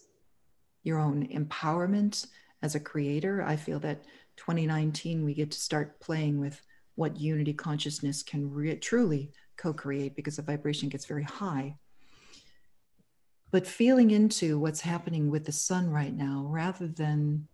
your 0.83 0.99
own 0.99 1.27
empowerment 1.27 2.27
as 2.61 2.75
a 2.75 2.79
creator. 2.79 3.43
I 3.43 3.55
feel 3.55 3.79
that 3.79 4.03
2019, 4.37 5.23
we 5.23 5.33
get 5.33 5.51
to 5.51 5.59
start 5.59 5.99
playing 5.99 6.39
with 6.39 6.61
what 6.95 7.19
unity 7.19 7.53
consciousness 7.53 8.23
can 8.23 8.51
re- 8.51 8.75
truly 8.75 9.31
co 9.57 9.73
create 9.73 10.15
because 10.15 10.37
the 10.37 10.41
vibration 10.41 10.89
gets 10.89 11.05
very 11.05 11.23
high. 11.23 11.75
But 13.51 13.67
feeling 13.67 14.11
into 14.11 14.57
what's 14.59 14.81
happening 14.81 15.29
with 15.29 15.45
the 15.45 15.51
sun 15.51 15.89
right 15.89 16.13
now, 16.13 16.45
rather 16.47 16.87
than, 16.87 17.47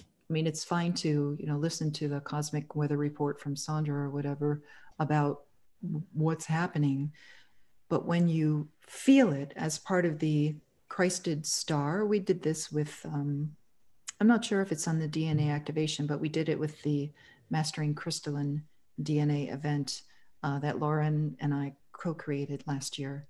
I 0.00 0.32
mean, 0.32 0.46
it's 0.46 0.64
fine 0.64 0.92
to, 0.94 1.36
you 1.38 1.46
know, 1.46 1.56
listen 1.56 1.92
to 1.92 2.08
the 2.08 2.20
cosmic 2.20 2.74
weather 2.74 2.96
report 2.96 3.40
from 3.40 3.54
Sandra 3.54 3.94
or 4.02 4.10
whatever 4.10 4.62
about 4.98 5.42
what's 6.12 6.46
happening. 6.46 7.12
But 7.88 8.06
when 8.06 8.28
you 8.28 8.68
feel 8.80 9.32
it 9.32 9.52
as 9.56 9.78
part 9.78 10.04
of 10.04 10.18
the 10.18 10.56
Christed 10.88 11.46
star, 11.46 12.04
we 12.04 12.18
did 12.18 12.42
this 12.42 12.72
with, 12.72 13.00
um, 13.04 13.54
I'm 14.20 14.26
not 14.26 14.44
sure 14.44 14.62
if 14.62 14.72
it's 14.72 14.88
on 14.88 14.98
the 14.98 15.08
DNA 15.08 15.50
activation, 15.52 16.06
but 16.06 16.20
we 16.20 16.28
did 16.28 16.48
it 16.48 16.58
with 16.58 16.82
the 16.82 17.12
Mastering 17.50 17.94
Crystalline 17.94 18.64
DNA 19.02 19.52
event 19.52 20.02
uh, 20.42 20.58
that 20.60 20.78
Lauren 20.78 21.36
and 21.40 21.52
I 21.54 21.74
co 21.92 22.14
created 22.14 22.62
last 22.66 22.98
year. 22.98 23.26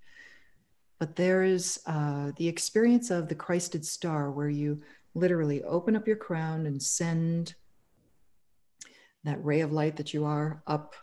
But 0.99 1.17
there 1.17 1.43
is 1.43 1.81
uh, 1.87 2.33
the 2.37 2.49
experience 2.49 3.11
of 3.11 3.29
the 3.29 3.35
Christed 3.35 3.85
Star, 3.85 4.31
where 4.31 4.49
you 4.49 4.81
literally 5.15 5.63
open 5.65 5.97
up 5.97 6.07
your 6.07 6.17
crown 6.17 6.67
and 6.67 6.83
send 6.83 7.55
that 9.25 9.45
ray 9.45 9.61
of 9.61 9.73
light 9.73 9.97
that 9.97 10.15
you 10.15 10.25
are 10.25 10.63
up 10.67 10.95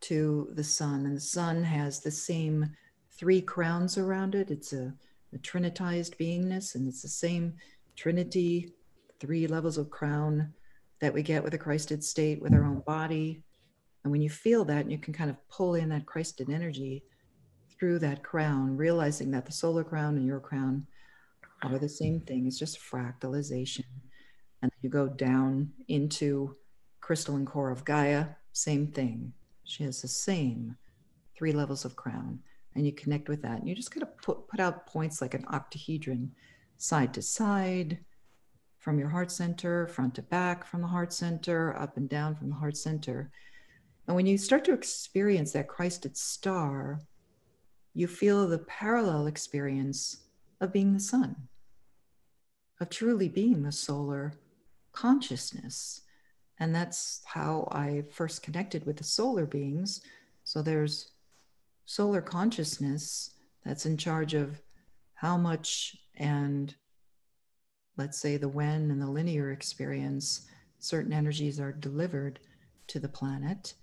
to 0.00 0.48
the 0.54 0.64
sun. 0.64 1.06
And 1.06 1.16
the 1.16 1.20
sun 1.20 1.62
has 1.64 2.00
the 2.00 2.10
same 2.10 2.70
three 3.12 3.40
crowns 3.40 3.98
around 3.98 4.34
it. 4.34 4.50
It's 4.50 4.72
a, 4.72 4.92
a 5.34 5.38
trinitized 5.38 6.16
beingness, 6.16 6.74
and 6.74 6.86
it's 6.88 7.02
the 7.02 7.08
same 7.08 7.54
trinity, 7.96 8.72
three 9.18 9.46
levels 9.46 9.78
of 9.78 9.90
crown 9.90 10.52
that 11.00 11.14
we 11.14 11.22
get 11.22 11.42
with 11.42 11.54
a 11.54 11.58
Christed 11.58 12.02
state 12.02 12.40
with 12.40 12.52
our 12.52 12.64
own 12.64 12.80
body, 12.80 13.42
and 14.04 14.12
when 14.12 14.22
you 14.22 14.30
feel 14.30 14.64
that, 14.66 14.90
you 14.90 14.98
can 14.98 15.12
kind 15.12 15.30
of 15.30 15.48
pull 15.48 15.74
in 15.74 15.88
that 15.90 16.06
Christed 16.06 16.50
energy 16.50 17.02
through 17.78 17.98
that 18.00 18.22
crown, 18.22 18.76
realizing 18.76 19.30
that 19.32 19.46
the 19.46 19.52
solar 19.52 19.84
crown 19.84 20.16
and 20.16 20.26
your 20.26 20.40
crown 20.40 20.86
are 21.62 21.78
the 21.78 21.88
same 21.88 22.20
thing. 22.20 22.46
It's 22.46 22.58
just 22.58 22.80
fractalization. 22.80 23.84
And 24.62 24.72
you 24.82 24.90
go 24.90 25.08
down 25.08 25.70
into 25.88 26.56
crystalline 27.00 27.46
core 27.46 27.70
of 27.70 27.84
Gaia, 27.84 28.26
same 28.52 28.88
thing. 28.88 29.32
She 29.64 29.84
has 29.84 30.02
the 30.02 30.08
same 30.08 30.76
three 31.36 31.52
levels 31.52 31.84
of 31.84 31.96
crown. 31.96 32.40
and 32.74 32.86
you 32.86 32.92
connect 32.92 33.28
with 33.28 33.42
that. 33.42 33.58
And 33.58 33.68
you 33.68 33.74
just 33.74 33.90
kind 33.90 34.04
of 34.04 34.16
put, 34.18 34.46
put 34.48 34.60
out 34.60 34.86
points 34.86 35.20
like 35.20 35.34
an 35.34 35.44
octahedron, 35.46 36.30
side 36.76 37.12
to 37.14 37.22
side, 37.22 37.98
from 38.78 38.98
your 38.98 39.08
heart 39.08 39.32
center, 39.32 39.88
front 39.88 40.14
to 40.14 40.22
back 40.22 40.64
from 40.64 40.80
the 40.80 40.86
heart 40.86 41.12
center, 41.12 41.76
up 41.76 41.96
and 41.96 42.08
down 42.08 42.36
from 42.36 42.48
the 42.50 42.54
heart 42.54 42.76
center. 42.76 43.30
And 44.08 44.16
when 44.16 44.26
you 44.26 44.38
start 44.38 44.64
to 44.64 44.72
experience 44.72 45.52
that 45.52 45.68
Christed 45.68 46.16
star, 46.16 46.98
you 47.92 48.06
feel 48.06 48.48
the 48.48 48.60
parallel 48.60 49.26
experience 49.26 50.24
of 50.62 50.72
being 50.72 50.94
the 50.94 51.00
sun, 51.00 51.36
of 52.80 52.88
truly 52.88 53.28
being 53.28 53.62
the 53.62 53.70
solar 53.70 54.32
consciousness. 54.92 56.00
And 56.58 56.74
that's 56.74 57.20
how 57.26 57.68
I 57.70 58.02
first 58.10 58.42
connected 58.42 58.86
with 58.86 58.96
the 58.96 59.04
solar 59.04 59.44
beings. 59.44 60.00
So 60.42 60.62
there's 60.62 61.12
solar 61.84 62.22
consciousness 62.22 63.34
that's 63.62 63.84
in 63.84 63.98
charge 63.98 64.32
of 64.32 64.62
how 65.14 65.36
much 65.36 65.96
and 66.16 66.74
let's 67.98 68.18
say 68.18 68.38
the 68.38 68.48
when 68.48 68.90
and 68.90 69.02
the 69.02 69.10
linear 69.10 69.52
experience, 69.52 70.46
certain 70.78 71.12
energies 71.12 71.60
are 71.60 71.72
delivered 71.72 72.38
to 72.86 72.98
the 72.98 73.08
planet. 73.08 73.74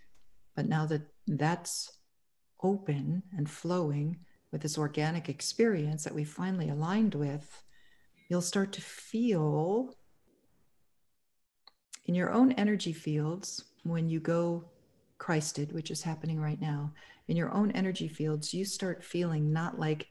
But 0.55 0.67
now 0.67 0.85
that 0.87 1.01
that's 1.27 1.91
open 2.63 3.23
and 3.35 3.49
flowing 3.49 4.17
with 4.51 4.61
this 4.61 4.77
organic 4.77 5.27
experience 5.27 6.03
that 6.03 6.15
we 6.15 6.23
finally 6.23 6.69
aligned 6.69 7.15
with, 7.15 7.63
you'll 8.29 8.41
start 8.41 8.71
to 8.73 8.81
feel 8.81 9.93
in 12.05 12.15
your 12.15 12.31
own 12.31 12.51
energy 12.53 12.93
fields 12.93 13.65
when 13.83 14.09
you 14.09 14.19
go 14.19 14.65
Christed, 15.17 15.71
which 15.71 15.91
is 15.91 16.01
happening 16.01 16.39
right 16.39 16.59
now, 16.59 16.93
in 17.27 17.37
your 17.37 17.51
own 17.53 17.71
energy 17.71 18.07
fields, 18.07 18.53
you 18.53 18.65
start 18.65 19.03
feeling 19.03 19.51
not 19.51 19.79
like 19.79 20.07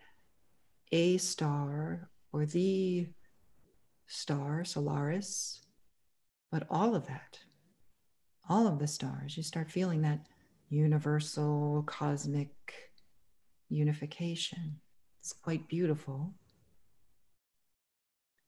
a 0.92 1.18
star 1.18 2.08
or 2.32 2.46
the 2.46 3.08
star, 4.06 4.64
Solaris, 4.64 5.60
but 6.50 6.66
all 6.70 6.94
of 6.94 7.06
that, 7.06 7.38
all 8.48 8.66
of 8.66 8.78
the 8.78 8.86
stars, 8.86 9.36
you 9.36 9.42
start 9.42 9.70
feeling 9.70 10.02
that 10.02 10.26
universal 10.68 11.84
cosmic 11.86 12.50
unification. 13.68 14.80
It's 15.20 15.32
quite 15.32 15.68
beautiful. 15.68 16.34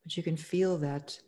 But 0.05 0.17
you 0.17 0.23
can 0.23 0.37
feel 0.37 0.79
that 0.79 1.19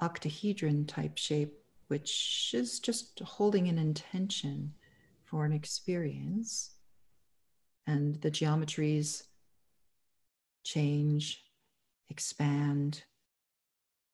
octahedron 0.00 0.86
type 0.86 1.16
shape, 1.16 1.54
which 1.88 2.50
is 2.54 2.80
just 2.80 3.20
holding 3.20 3.68
an 3.68 3.78
intention 3.78 4.74
for 5.24 5.44
an 5.44 5.52
experience. 5.52 6.72
And 7.86 8.20
the 8.20 8.30
geometries 8.30 9.24
change, 10.64 11.42
expand, 12.08 13.02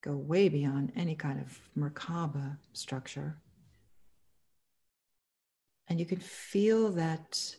go 0.02 0.16
way 0.16 0.48
beyond 0.48 0.92
any 0.94 1.14
kind 1.14 1.40
of 1.40 1.58
Merkaba 1.76 2.56
structure. 2.72 3.38
And 5.88 6.00
you 6.00 6.06
can 6.06 6.18
feel 6.18 6.90
that 6.92 7.56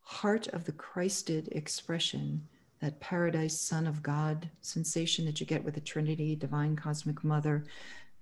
heart 0.00 0.48
of 0.48 0.64
the 0.64 0.72
Christed 0.72 1.48
expression, 1.52 2.48
that 2.80 3.00
paradise, 3.00 3.60
Son 3.60 3.86
of 3.86 4.02
God 4.02 4.48
sensation 4.60 5.24
that 5.26 5.40
you 5.40 5.46
get 5.46 5.64
with 5.64 5.74
the 5.74 5.80
Trinity, 5.80 6.34
Divine 6.34 6.76
Cosmic 6.76 7.22
Mother, 7.22 7.64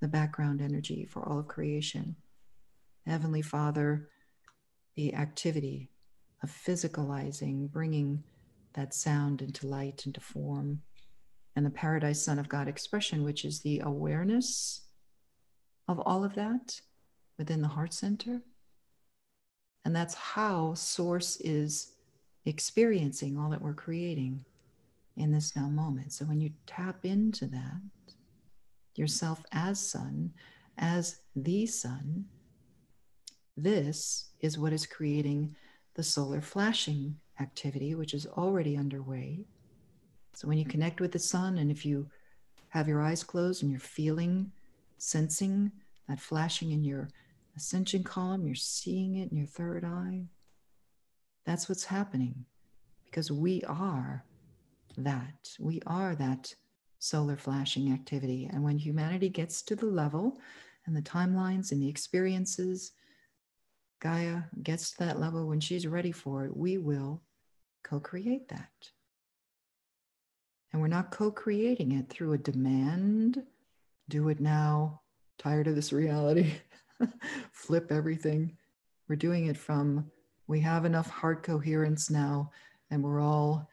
the 0.00 0.08
background 0.08 0.60
energy 0.60 1.04
for 1.04 1.26
all 1.26 1.38
of 1.38 1.48
creation. 1.48 2.16
Heavenly 3.06 3.42
Father, 3.42 4.08
the 4.96 5.14
activity 5.14 5.90
of 6.42 6.50
physicalizing, 6.50 7.70
bringing 7.70 8.22
that 8.74 8.92
sound 8.94 9.40
into 9.40 9.66
light, 9.66 10.04
into 10.06 10.20
form, 10.20 10.82
and 11.54 11.64
the 11.64 11.70
Paradise 11.70 12.22
Son 12.22 12.38
of 12.38 12.48
God 12.48 12.68
expression, 12.68 13.24
which 13.24 13.44
is 13.44 13.60
the 13.60 13.80
awareness 13.80 14.82
of 15.88 16.00
all 16.00 16.24
of 16.24 16.34
that 16.34 16.80
within 17.38 17.62
the 17.62 17.68
heart 17.68 17.94
center. 17.94 18.42
And 19.86 19.94
that's 19.94 20.14
how 20.14 20.74
Source 20.74 21.36
is 21.40 21.92
experiencing 22.44 23.38
all 23.38 23.48
that 23.50 23.62
we're 23.62 23.72
creating 23.72 24.44
in 25.16 25.32
this 25.32 25.56
now 25.56 25.68
moment. 25.68 26.12
So 26.12 26.24
when 26.26 26.40
you 26.40 26.50
tap 26.66 27.04
into 27.04 27.46
that, 27.46 27.80
yourself 28.96 29.42
as 29.52 29.78
Sun, 29.80 30.32
as 30.76 31.20
the 31.34 31.66
Sun, 31.66 32.26
this 33.56 34.30
is 34.40 34.58
what 34.58 34.74
is 34.74 34.86
creating 34.86 35.56
the 35.94 36.02
solar 36.02 36.42
flashing 36.42 37.16
activity, 37.40 37.94
which 37.94 38.12
is 38.12 38.26
already 38.26 38.76
underway 38.76 39.46
so 40.36 40.46
when 40.48 40.58
you 40.58 40.66
connect 40.66 41.00
with 41.00 41.12
the 41.12 41.18
sun, 41.18 41.56
and 41.56 41.70
if 41.70 41.86
you 41.86 42.10
have 42.68 42.86
your 42.86 43.00
eyes 43.00 43.24
closed 43.24 43.62
and 43.62 43.72
you're 43.72 43.80
feeling, 43.80 44.52
sensing 44.98 45.72
that 46.08 46.20
flashing 46.20 46.72
in 46.72 46.84
your 46.84 47.08
ascension 47.56 48.04
column, 48.04 48.46
you're 48.46 48.54
seeing 48.54 49.16
it 49.16 49.30
in 49.30 49.36
your 49.36 49.46
third 49.46 49.84
eye. 49.84 50.26
That's 51.44 51.68
what's 51.68 51.84
happening 51.84 52.44
because 53.04 53.30
we 53.30 53.62
are 53.62 54.24
that. 54.96 55.56
We 55.58 55.80
are 55.86 56.14
that 56.16 56.54
solar 56.98 57.36
flashing 57.36 57.92
activity. 57.92 58.48
And 58.52 58.62
when 58.62 58.78
humanity 58.78 59.28
gets 59.28 59.62
to 59.62 59.76
the 59.76 59.86
level 59.86 60.38
and 60.86 60.96
the 60.96 61.02
timelines 61.02 61.72
and 61.72 61.82
the 61.82 61.88
experiences, 61.88 62.92
Gaia 64.00 64.42
gets 64.62 64.90
to 64.92 64.98
that 64.98 65.20
level 65.20 65.46
when 65.46 65.60
she's 65.60 65.86
ready 65.86 66.12
for 66.12 66.44
it, 66.44 66.56
we 66.56 66.78
will 66.78 67.22
co 67.82 68.00
create 68.00 68.48
that. 68.48 68.90
And 70.72 70.82
we're 70.82 70.88
not 70.88 71.10
co 71.10 71.30
creating 71.30 71.92
it 71.92 72.08
through 72.10 72.34
a 72.34 72.38
demand, 72.38 73.42
do 74.08 74.28
it 74.28 74.40
now, 74.40 75.00
tired 75.38 75.66
of 75.68 75.74
this 75.74 75.92
reality, 75.92 76.52
flip 77.52 77.90
everything. 77.90 78.56
We're 79.08 79.16
doing 79.16 79.46
it 79.46 79.56
from 79.56 80.10
we 80.48 80.60
have 80.60 80.84
enough 80.84 81.10
heart 81.10 81.42
coherence 81.42 82.10
now, 82.10 82.50
and 82.90 83.02
we're 83.02 83.20
all 83.20 83.68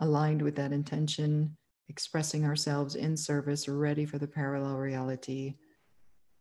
aligned 0.00 0.40
with 0.40 0.56
that 0.56 0.72
intention, 0.72 1.56
expressing 1.88 2.44
ourselves 2.44 2.94
in 2.94 3.16
service, 3.16 3.68
ready 3.68 4.06
for 4.06 4.18
the 4.18 4.26
parallel 4.26 4.76
reality. 4.76 5.56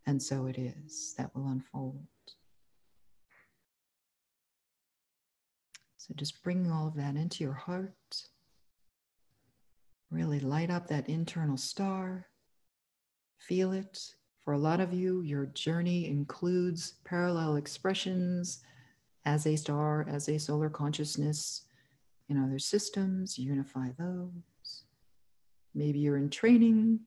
And 0.05 0.21
so 0.21 0.45
it 0.45 0.57
is 0.57 1.13
that 1.17 1.35
will 1.35 1.47
unfold. 1.47 2.05
So 5.97 6.13
just 6.15 6.41
bring 6.41 6.71
all 6.71 6.87
of 6.87 6.95
that 6.95 7.15
into 7.15 7.43
your 7.43 7.53
heart. 7.53 7.93
Really 10.09 10.39
light 10.39 10.71
up 10.71 10.87
that 10.87 11.09
internal 11.09 11.57
star. 11.57 12.27
Feel 13.37 13.73
it. 13.73 14.15
For 14.49 14.53
a 14.53 14.57
lot 14.57 14.79
of 14.79 14.91
you, 14.91 15.21
your 15.21 15.45
journey 15.45 16.07
includes 16.07 16.95
parallel 17.03 17.57
expressions 17.57 18.63
as 19.23 19.45
a 19.45 19.55
star, 19.55 20.07
as 20.09 20.27
a 20.27 20.39
solar 20.39 20.71
consciousness 20.71 21.65
in 22.29 22.43
other 22.43 22.57
systems. 22.57 23.37
Unify 23.37 23.89
those. 23.99 24.85
Maybe 25.75 25.99
you're 25.99 26.17
in 26.17 26.31
training 26.31 27.01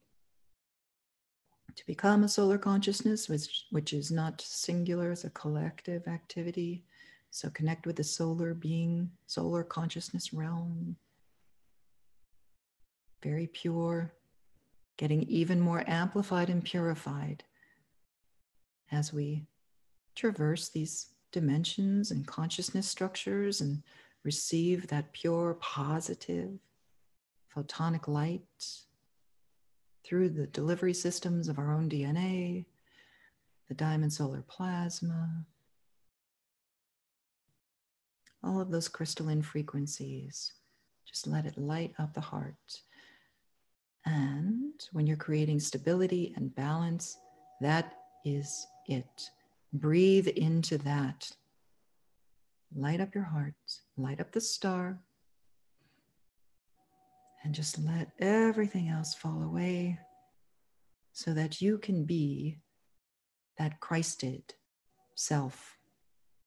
to 1.75 1.85
become 1.85 2.23
a 2.23 2.29
solar 2.29 2.59
consciousness, 2.59 3.29
which, 3.29 3.67
which 3.73 3.93
is 3.93 4.13
not 4.13 4.41
singular, 4.41 5.11
it's 5.11 5.25
a 5.25 5.31
collective 5.31 6.07
activity. 6.07 6.85
So 7.33 7.51
connect 7.51 7.89
with 7.89 7.97
the 7.97 8.05
solar 8.05 8.55
being, 8.55 9.11
solar 9.27 9.65
consciousness 9.65 10.33
realm 10.33 10.95
very 13.23 13.47
pure, 13.47 14.13
getting 14.97 15.23
even 15.23 15.61
more 15.61 15.85
amplified 15.87 16.51
and 16.51 16.63
purified 16.65 17.45
as 18.91 19.13
we 19.13 19.47
traverse 20.15 20.69
these 20.69 21.09
dimensions 21.33 22.11
and 22.11 22.27
consciousness 22.27 22.87
structures 22.87 23.61
and 23.61 23.83
receive 24.23 24.87
that 24.89 25.13
pure, 25.13 25.55
positive, 25.61 26.59
photonic 27.55 28.07
light 28.07 28.43
through 30.05 30.29
the 30.29 30.47
delivery 30.49 30.95
systems 30.95 31.49
of 31.49 31.59
our 31.59 31.73
own 31.73 31.89
DNA, 31.89 32.67
the 33.69 33.75
diamond 33.75 34.13
solar 34.13 34.43
plasma, 34.43 35.45
all 38.45 38.61
of 38.61 38.71
those 38.71 38.89
crystalline 38.89 39.43
frequencies. 39.43 40.53
Just 41.07 41.27
let 41.27 41.47
it 41.47 41.59
light 41.59 41.95
up 41.99 42.15
the 42.15 42.21
heart 42.21 42.83
and 44.05 44.73
when 44.93 45.07
you're 45.07 45.17
creating 45.17 45.61
stability 45.61 46.33
and 46.37 46.55
balance, 46.55 47.19
that 47.61 47.95
is 48.25 48.67
it. 48.87 49.31
Breathe 49.73 50.29
into 50.29 50.79
that. 50.79 51.31
Light 52.75 53.01
up 53.01 53.15
your 53.15 53.25
heart, 53.25 53.55
light 53.97 54.21
up 54.21 54.33
the 54.33 54.41
star, 54.41 54.99
and 57.45 57.55
just 57.55 57.79
let 57.79 58.13
everything 58.19 58.89
else 58.89 59.15
fall 59.15 59.43
away 59.43 59.99
so 61.13 61.35
that 61.35 61.61
you 61.61 61.79
can 61.79 62.05
be 62.05 62.59
that 63.59 63.81
Christed 63.81 64.43
self 65.15 65.77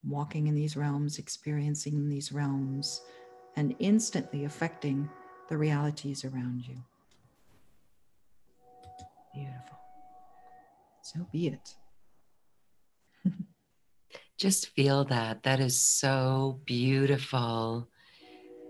walking 0.03 0.47
in 0.47 0.55
these 0.55 0.77
realms, 0.77 1.17
experiencing 1.19 2.09
these 2.09 2.31
realms, 2.31 3.01
and 3.55 3.75
instantly 3.79 4.45
affecting 4.45 5.09
the 5.49 5.57
realities 5.57 6.25
around 6.25 6.67
you. 6.67 6.77
Beautiful. 9.35 9.77
So 11.01 11.27
be 11.29 11.47
it. 11.47 11.75
just 14.37 14.69
feel 14.69 15.03
that. 15.05 15.43
That 15.43 15.59
is 15.59 15.79
so 15.79 16.61
beautiful. 16.65 17.89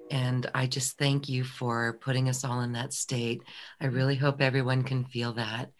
And 0.09 0.49
I 0.55 0.65
just 0.65 0.97
thank 0.97 1.29
you 1.29 1.43
for 1.43 1.99
putting 2.01 2.29
us 2.29 2.43
all 2.43 2.61
in 2.61 2.73
that 2.73 2.93
state. 2.93 3.43
I 3.79 3.85
really 3.85 4.15
hope 4.15 4.41
everyone 4.41 4.81
can 4.81 5.05
feel 5.05 5.33
that. 5.33 5.71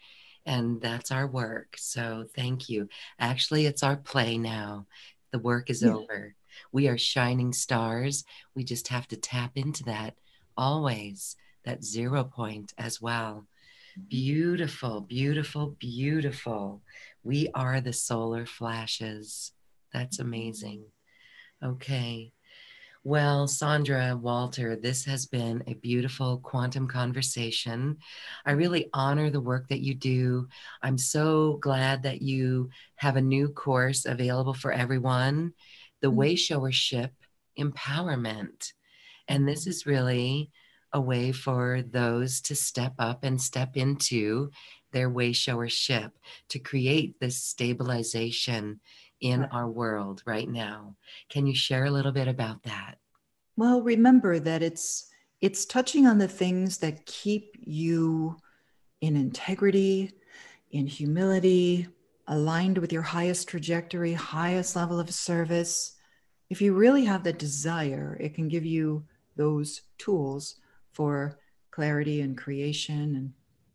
And 0.44 0.80
that's 0.80 1.10
our 1.10 1.26
work. 1.26 1.74
So 1.76 2.26
thank 2.36 2.68
you. 2.68 2.88
Actually, 3.18 3.66
it's 3.66 3.82
our 3.82 3.96
play 3.96 4.38
now. 4.38 4.86
The 5.32 5.40
work 5.40 5.68
is 5.68 5.82
yeah. 5.82 5.94
over. 5.94 6.36
We 6.70 6.86
are 6.86 6.98
shining 6.98 7.52
stars. 7.52 8.24
We 8.54 8.62
just 8.62 8.88
have 8.88 9.08
to 9.08 9.16
tap 9.16 9.52
into 9.56 9.82
that 9.84 10.14
always, 10.56 11.34
that 11.64 11.82
zero 11.84 12.22
point 12.22 12.72
as 12.78 13.00
well. 13.00 13.48
Beautiful, 13.96 15.00
beautiful, 15.00 15.74
beautiful. 15.78 16.82
We 17.24 17.48
are 17.54 17.80
the 17.80 17.94
solar 17.94 18.44
flashes. 18.44 19.52
That's 19.92 20.18
amazing. 20.18 20.84
Okay. 21.64 22.32
Well, 23.04 23.46
Sandra 23.48 24.16
Walter, 24.20 24.76
this 24.76 25.04
has 25.06 25.26
been 25.26 25.62
a 25.66 25.74
beautiful 25.74 26.38
quantum 26.38 26.88
conversation. 26.88 27.98
I 28.44 28.50
really 28.50 28.90
honor 28.92 29.30
the 29.30 29.40
work 29.40 29.68
that 29.68 29.80
you 29.80 29.94
do. 29.94 30.48
I'm 30.82 30.98
so 30.98 31.54
glad 31.62 32.02
that 32.02 32.20
you 32.20 32.68
have 32.96 33.16
a 33.16 33.20
new 33.22 33.48
course 33.48 34.04
available 34.04 34.54
for 34.54 34.72
everyone 34.72 35.54
the 36.02 36.08
mm-hmm. 36.08 36.20
Wayshowership 36.20 37.10
Empowerment. 37.58 38.72
And 39.28 39.48
this 39.48 39.66
is 39.66 39.86
really 39.86 40.50
a 40.92 41.00
way 41.00 41.32
for 41.32 41.82
those 41.82 42.40
to 42.42 42.54
step 42.54 42.94
up 42.98 43.24
and 43.24 43.40
step 43.40 43.76
into 43.76 44.50
their 44.92 45.10
way 45.10 45.30
Wayshowership 45.30 46.12
to 46.48 46.58
create 46.58 47.20
this 47.20 47.42
stabilization 47.42 48.80
in 49.20 49.44
our 49.44 49.68
world 49.68 50.22
right 50.26 50.48
now. 50.48 50.96
Can 51.28 51.46
you 51.46 51.54
share 51.54 51.84
a 51.84 51.90
little 51.90 52.12
bit 52.12 52.28
about 52.28 52.62
that? 52.62 52.98
Well, 53.56 53.82
remember 53.82 54.38
that 54.38 54.62
it's 54.62 55.10
it's 55.40 55.66
touching 55.66 56.06
on 56.06 56.18
the 56.18 56.28
things 56.28 56.78
that 56.78 57.04
keep 57.04 57.56
you 57.60 58.38
in 59.00 59.16
integrity, 59.16 60.12
in 60.70 60.86
humility, 60.86 61.88
aligned 62.26 62.78
with 62.78 62.92
your 62.92 63.02
highest 63.02 63.48
trajectory, 63.48 64.14
highest 64.14 64.76
level 64.76 64.98
of 64.98 65.12
service. 65.12 65.94
If 66.48 66.62
you 66.62 66.72
really 66.74 67.04
have 67.04 67.22
the 67.22 67.32
desire, 67.32 68.16
it 68.18 68.34
can 68.34 68.48
give 68.48 68.64
you 68.64 69.04
those 69.36 69.82
tools 69.98 70.56
for 70.96 71.38
clarity 71.70 72.22
and 72.22 72.38
creation. 72.38 73.14
And 73.16 73.32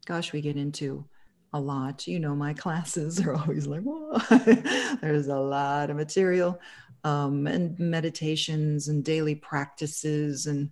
gosh, 0.08 0.34
we 0.34 0.42
get 0.42 0.58
into 0.58 1.06
a 1.54 1.60
lot. 1.60 2.08
You 2.08 2.20
know, 2.20 2.36
my 2.36 2.54
classes 2.66 3.22
are 3.22 3.36
always 3.36 3.68
like, 3.68 3.84
there's 5.02 5.28
a 5.28 5.40
lot 5.40 5.92
of 5.92 5.98
material 5.98 6.60
um, 7.04 7.46
and 7.46 7.78
meditations 7.80 8.88
and 8.88 9.04
daily 9.04 9.36
practices. 9.36 10.48
And 10.48 10.72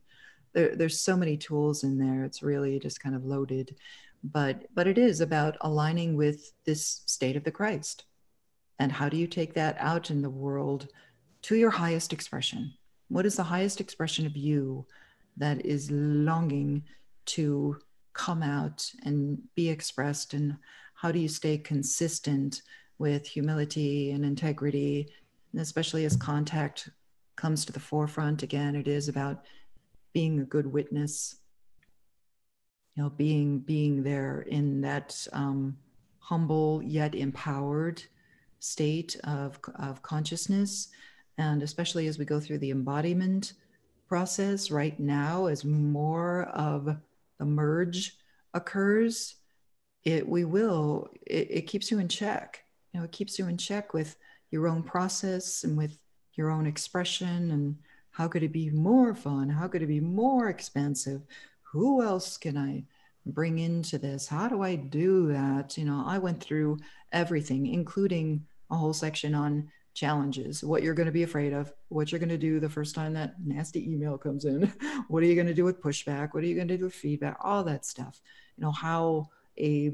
there, 0.54 0.76
there's 0.76 1.00
so 1.00 1.16
many 1.16 1.38
tools 1.38 1.84
in 1.84 2.00
there. 2.00 2.26
It's 2.26 2.42
really 2.42 2.80
just 2.80 3.00
kind 3.00 3.16
of 3.16 3.26
loaded. 3.26 3.76
But, 4.24 4.66
but 4.74 4.88
it 4.88 4.98
is 4.98 5.22
about 5.22 5.56
aligning 5.62 6.16
with 6.16 6.52
this 6.66 7.04
state 7.06 7.38
of 7.38 7.44
the 7.44 7.52
Christ. 7.52 8.06
And 8.80 8.92
how 8.92 9.08
do 9.08 9.18
you 9.18 9.28
take 9.28 9.54
that 9.54 9.78
out 9.80 10.10
in 10.10 10.22
the 10.22 10.30
world 10.30 10.88
to 11.44 11.56
your 11.56 11.70
highest 11.70 12.12
expression? 12.12 12.74
What 13.08 13.26
is 13.26 13.36
the 13.36 13.44
highest 13.44 13.80
expression 13.80 14.26
of 14.26 14.36
you 14.36 14.86
that 15.40 15.66
is 15.66 15.90
longing 15.92 16.84
to 17.26 17.78
come 18.14 18.44
out 18.44 18.90
and 19.04 19.42
be 19.56 19.70
expressed 19.70 20.34
and 20.34 20.58
how 20.94 21.12
do 21.12 21.20
you 21.20 21.30
stay 21.30 21.58
consistent 21.58 22.62
with 22.98 23.26
humility 23.26 24.12
and 24.12 24.26
integrity? 24.26 25.08
And 25.54 25.62
especially 25.62 26.06
as 26.06 26.16
contact 26.18 26.90
comes 27.36 27.64
to 27.64 27.72
the 27.72 27.80
forefront 27.80 28.44
again 28.44 28.76
it 28.76 28.88
is 28.88 29.08
about 29.08 29.46
being 30.12 30.42
a 30.42 30.44
good 30.44 30.68
witness 30.68 31.38
you 32.94 33.02
know 33.02 33.10
being 33.10 33.60
being 33.60 34.04
there 34.04 34.42
in 34.42 34.82
that 34.82 35.26
um, 35.32 35.78
humble 36.30 36.80
yet 36.84 37.16
empowered 37.16 38.04
state 38.60 39.16
of, 39.24 39.60
of 39.76 40.02
consciousness. 40.04 40.90
And 41.38 41.64
especially 41.64 42.08
as 42.08 42.20
we 42.20 42.26
go 42.26 42.40
through 42.40 42.60
the 42.60 42.72
embodiment 42.72 43.54
process 44.10 44.72
right 44.72 45.00
now 45.00 45.46
as 45.46 45.64
more 45.64 46.44
of 46.46 46.98
the 47.38 47.46
merge 47.46 48.18
occurs, 48.54 49.36
it 50.04 50.28
we 50.28 50.44
will 50.44 51.10
it, 51.26 51.48
it 51.52 51.62
keeps 51.68 51.92
you 51.92 52.00
in 52.00 52.10
check. 52.10 52.64
You 52.92 53.00
know, 53.00 53.06
it 53.06 53.12
keeps 53.12 53.38
you 53.40 53.48
in 53.48 53.58
check 53.58 53.94
with 53.94 54.18
your 54.52 54.68
own 54.68 54.84
process 54.84 55.64
and 55.64 55.78
with 55.78 55.98
your 56.34 56.50
own 56.50 56.66
expression 56.66 57.52
and 57.52 57.78
how 58.12 58.28
could 58.28 58.44
it 58.44 58.52
be 58.52 58.70
more 58.72 59.14
fun? 59.14 59.50
How 59.50 59.68
could 59.68 59.82
it 59.82 59.88
be 59.88 60.00
more 60.00 60.50
expansive? 60.50 61.22
Who 61.72 62.02
else 62.02 62.36
can 62.36 62.58
I 62.58 62.84
bring 63.26 63.60
into 63.60 63.98
this? 63.98 64.28
How 64.28 64.50
do 64.50 64.62
I 64.64 64.76
do 64.76 65.32
that? 65.32 65.78
You 65.78 65.86
know, 65.86 66.04
I 66.06 66.18
went 66.18 66.44
through 66.44 66.80
everything, 67.12 67.68
including 67.68 68.46
a 68.72 68.76
whole 68.76 68.94
section 68.94 69.36
on 69.36 69.70
challenges, 70.00 70.64
what 70.64 70.82
you're 70.82 70.94
going 70.94 71.08
to 71.08 71.12
be 71.12 71.24
afraid 71.24 71.52
of, 71.52 71.74
what 71.90 72.10
you're 72.10 72.20
going 72.20 72.30
to 72.30 72.38
do 72.38 72.60
the 72.60 72.70
first 72.70 72.96
time 72.96 73.14
that 73.14 73.36
nasty 73.44 73.92
email 73.92 74.18
comes 74.18 74.46
in, 74.46 74.72
what 75.10 75.22
are 75.22 75.26
you 75.26 75.36
going 75.36 75.46
to 75.48 75.54
do 75.54 75.66
with 75.66 75.82
pushback, 75.82 76.30
what 76.32 76.42
are 76.42 76.48
you 76.48 76.56
going 76.56 76.70
to 76.70 76.78
do 76.78 76.86
with 76.86 76.94
feedback, 76.94 77.38
all 77.42 77.66
that 77.66 77.86
stuff. 77.86 78.22
You 78.56 78.64
know, 78.64 78.72
how 78.72 79.28
a 79.58 79.92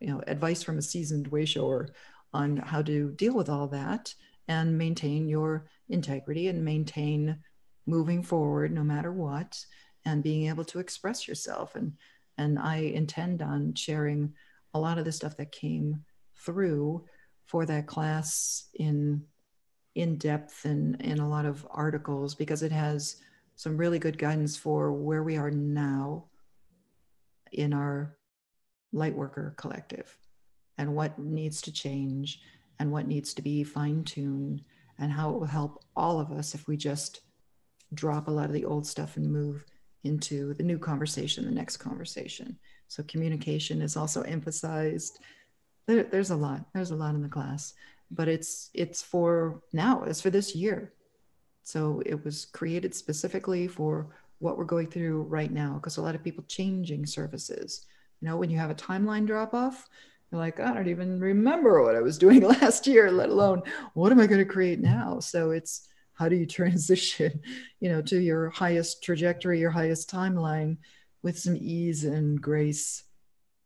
you 0.00 0.08
know 0.08 0.22
advice 0.26 0.62
from 0.62 0.76
a 0.76 0.82
seasoned 0.82 1.28
way 1.28 1.44
wayshower 1.44 1.88
on 2.34 2.58
how 2.58 2.82
to 2.82 3.12
deal 3.12 3.34
with 3.34 3.48
all 3.48 3.68
that 3.68 4.14
and 4.48 4.76
maintain 4.76 5.28
your 5.28 5.66
integrity 5.88 6.48
and 6.48 6.62
maintain 6.64 7.38
moving 7.86 8.22
forward 8.22 8.70
no 8.72 8.82
matter 8.82 9.12
what 9.12 9.64
and 10.04 10.22
being 10.22 10.48
able 10.48 10.64
to 10.64 10.78
express 10.78 11.26
yourself 11.26 11.74
and 11.74 11.92
and 12.38 12.58
I 12.58 12.76
intend 12.76 13.40
on 13.42 13.74
sharing 13.74 14.34
a 14.74 14.80
lot 14.80 14.98
of 14.98 15.04
the 15.04 15.12
stuff 15.12 15.36
that 15.36 15.52
came 15.52 16.04
through 16.34 17.04
for 17.46 17.66
that 17.66 17.86
class 17.86 18.68
in 18.74 19.22
in 19.94 20.16
depth 20.16 20.64
and 20.64 21.00
in 21.02 21.18
a 21.18 21.28
lot 21.28 21.44
of 21.44 21.66
articles 21.70 22.34
because 22.34 22.62
it 22.62 22.72
has 22.72 23.16
some 23.56 23.76
really 23.76 23.98
good 23.98 24.16
guidance 24.16 24.56
for 24.56 24.92
where 24.92 25.22
we 25.22 25.36
are 25.36 25.50
now 25.50 26.24
in 27.52 27.74
our 27.74 28.16
lightworker 28.94 29.54
collective 29.56 30.16
and 30.78 30.94
what 30.94 31.18
needs 31.18 31.60
to 31.60 31.70
change 31.70 32.40
and 32.78 32.90
what 32.90 33.06
needs 33.06 33.34
to 33.34 33.42
be 33.42 33.62
fine-tuned 33.62 34.62
and 34.98 35.12
how 35.12 35.30
it 35.30 35.38
will 35.38 35.46
help 35.46 35.84
all 35.94 36.18
of 36.18 36.32
us 36.32 36.54
if 36.54 36.66
we 36.66 36.76
just 36.76 37.20
drop 37.94 38.28
a 38.28 38.30
lot 38.30 38.46
of 38.46 38.52
the 38.52 38.64
old 38.64 38.86
stuff 38.86 39.16
and 39.16 39.30
move 39.30 39.64
into 40.04 40.54
the 40.54 40.62
new 40.62 40.78
conversation 40.78 41.44
the 41.44 41.50
next 41.50 41.76
conversation. 41.76 42.58
So 42.88 43.02
communication 43.04 43.80
is 43.80 43.96
also 43.96 44.22
emphasized 44.22 45.18
there, 45.86 46.04
there's 46.04 46.30
a 46.30 46.36
lot 46.36 46.64
there's 46.74 46.90
a 46.90 46.96
lot 46.96 47.14
in 47.14 47.22
the 47.22 47.28
class 47.28 47.74
but 48.12 48.28
it's 48.28 48.70
it's 48.74 49.02
for 49.02 49.62
now 49.72 50.02
it's 50.04 50.20
for 50.20 50.30
this 50.30 50.54
year. 50.54 50.92
So 51.64 52.02
it 52.04 52.24
was 52.24 52.44
created 52.46 52.94
specifically 52.94 53.68
for 53.68 54.08
what 54.38 54.58
we're 54.58 54.64
going 54.64 54.88
through 54.88 55.22
right 55.22 55.50
now 55.50 55.74
because 55.74 55.96
a 55.96 56.02
lot 56.02 56.14
of 56.14 56.24
people 56.24 56.44
changing 56.48 57.06
services 57.06 57.86
you 58.20 58.28
know 58.28 58.36
when 58.36 58.50
you 58.50 58.58
have 58.58 58.70
a 58.70 58.74
timeline 58.74 59.24
drop 59.24 59.54
off 59.54 59.88
you're 60.30 60.40
like 60.40 60.58
i 60.58 60.74
don't 60.74 60.88
even 60.88 61.20
remember 61.20 61.80
what 61.80 61.94
i 61.94 62.00
was 62.00 62.18
doing 62.18 62.40
last 62.60 62.88
year 62.88 63.12
let 63.12 63.28
alone 63.28 63.62
what 63.94 64.10
am 64.10 64.18
i 64.18 64.26
going 64.26 64.40
to 64.40 64.44
create 64.44 64.80
now? 64.80 65.20
So 65.20 65.52
it's 65.52 65.86
how 66.14 66.28
do 66.28 66.34
you 66.34 66.46
transition 66.58 67.40
you 67.78 67.88
know 67.88 68.02
to 68.02 68.18
your 68.18 68.50
highest 68.50 69.04
trajectory 69.04 69.60
your 69.60 69.70
highest 69.70 70.10
timeline 70.10 70.76
with 71.22 71.38
some 71.38 71.56
ease 71.56 72.02
and 72.02 72.40
grace 72.42 73.04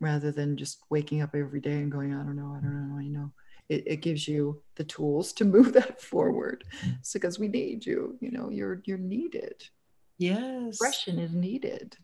rather 0.00 0.30
than 0.30 0.56
just 0.56 0.78
waking 0.90 1.22
up 1.22 1.34
every 1.34 1.60
day 1.60 1.72
and 1.72 1.90
going, 1.90 2.14
I 2.14 2.22
don't 2.22 2.36
know, 2.36 2.54
I 2.56 2.60
don't 2.60 2.88
know, 2.90 2.98
I 2.98 3.08
know. 3.08 3.32
It, 3.68 3.84
it 3.86 3.96
gives 3.96 4.28
you 4.28 4.62
the 4.76 4.84
tools 4.84 5.32
to 5.34 5.44
move 5.56 5.72
that 5.72 6.00
forward. 6.00 6.64
Mm. 6.84 6.98
So 7.02 7.18
because 7.18 7.38
we 7.38 7.48
need 7.48 7.84
you, 7.84 8.16
you 8.20 8.30
know, 8.30 8.50
you're 8.50 8.82
you're 8.84 8.98
needed. 8.98 9.62
Yes. 10.18 10.68
Expression 10.68 11.18
is 11.18 11.34
needed 11.34 11.96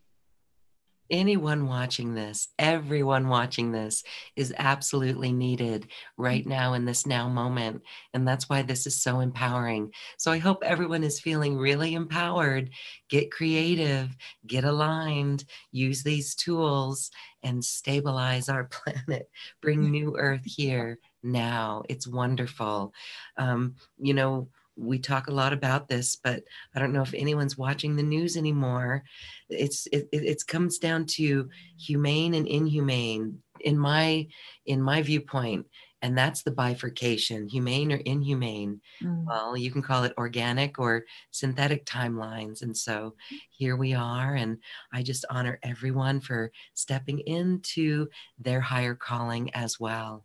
anyone 1.12 1.68
watching 1.68 2.14
this, 2.14 2.48
everyone 2.58 3.28
watching 3.28 3.70
this 3.70 4.02
is 4.34 4.54
absolutely 4.58 5.30
needed 5.30 5.86
right 6.16 6.44
now 6.44 6.72
in 6.72 6.86
this 6.86 7.06
now 7.06 7.28
moment. 7.28 7.82
And 8.14 8.26
that's 8.26 8.48
why 8.48 8.62
this 8.62 8.86
is 8.86 9.02
so 9.02 9.20
empowering. 9.20 9.92
So 10.16 10.32
I 10.32 10.38
hope 10.38 10.64
everyone 10.64 11.04
is 11.04 11.20
feeling 11.20 11.56
really 11.58 11.94
empowered. 11.94 12.70
Get 13.10 13.30
creative, 13.30 14.16
get 14.46 14.64
aligned, 14.64 15.44
use 15.70 16.02
these 16.02 16.34
tools, 16.34 17.10
and 17.42 17.62
stabilize 17.62 18.48
our 18.48 18.64
planet. 18.70 19.28
Bring 19.60 19.90
new 19.90 20.16
earth 20.18 20.44
here 20.44 20.98
now. 21.22 21.82
It's 21.88 22.08
wonderful. 22.08 22.94
Um, 23.36 23.76
you 23.98 24.14
know, 24.14 24.48
we 24.76 24.98
talk 24.98 25.28
a 25.28 25.34
lot 25.34 25.52
about 25.52 25.88
this, 25.88 26.16
but 26.16 26.42
I 26.74 26.78
don't 26.78 26.92
know 26.92 27.02
if 27.02 27.14
anyone's 27.14 27.58
watching 27.58 27.96
the 27.96 28.02
news 28.02 28.36
anymore. 28.36 29.04
It's 29.48 29.86
it, 29.92 30.08
it 30.12 30.46
comes 30.46 30.78
down 30.78 31.06
to 31.06 31.48
humane 31.78 32.34
and 32.34 32.46
inhumane 32.46 33.38
in 33.60 33.78
my 33.78 34.26
in 34.66 34.82
my 34.82 35.02
viewpoint 35.02 35.66
and 36.02 36.18
that's 36.18 36.42
the 36.42 36.50
bifurcation 36.50 37.48
humane 37.48 37.92
or 37.92 37.96
inhumane 37.96 38.80
mm. 39.02 39.24
well 39.24 39.56
you 39.56 39.70
can 39.70 39.82
call 39.82 40.04
it 40.04 40.12
organic 40.18 40.78
or 40.78 41.04
synthetic 41.30 41.86
timelines 41.86 42.62
and 42.62 42.76
so 42.76 43.14
here 43.50 43.76
we 43.76 43.94
are 43.94 44.34
and 44.34 44.58
i 44.92 45.02
just 45.02 45.24
honor 45.30 45.58
everyone 45.62 46.20
for 46.20 46.50
stepping 46.74 47.20
into 47.20 48.08
their 48.38 48.60
higher 48.60 48.94
calling 48.94 49.48
as 49.54 49.78
well 49.78 50.24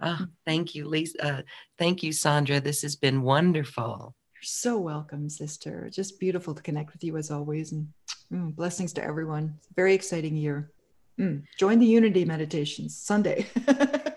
oh, 0.00 0.26
thank 0.46 0.74
you 0.74 0.86
lisa 0.86 1.24
uh, 1.24 1.42
thank 1.78 2.02
you 2.02 2.12
sandra 2.12 2.60
this 2.60 2.82
has 2.82 2.96
been 2.96 3.22
wonderful 3.22 4.14
you're 4.34 4.42
so 4.42 4.78
welcome 4.78 5.28
sister 5.28 5.88
just 5.92 6.20
beautiful 6.20 6.54
to 6.54 6.62
connect 6.62 6.92
with 6.92 7.02
you 7.02 7.16
as 7.16 7.30
always 7.30 7.72
and 7.72 7.88
mm, 8.32 8.54
blessings 8.54 8.92
to 8.92 9.02
everyone 9.02 9.54
very 9.76 9.94
exciting 9.94 10.36
year 10.36 10.70
mm. 11.18 11.42
join 11.58 11.78
the 11.78 11.86
unity 11.86 12.24
meditations 12.24 12.96
sunday 12.96 13.46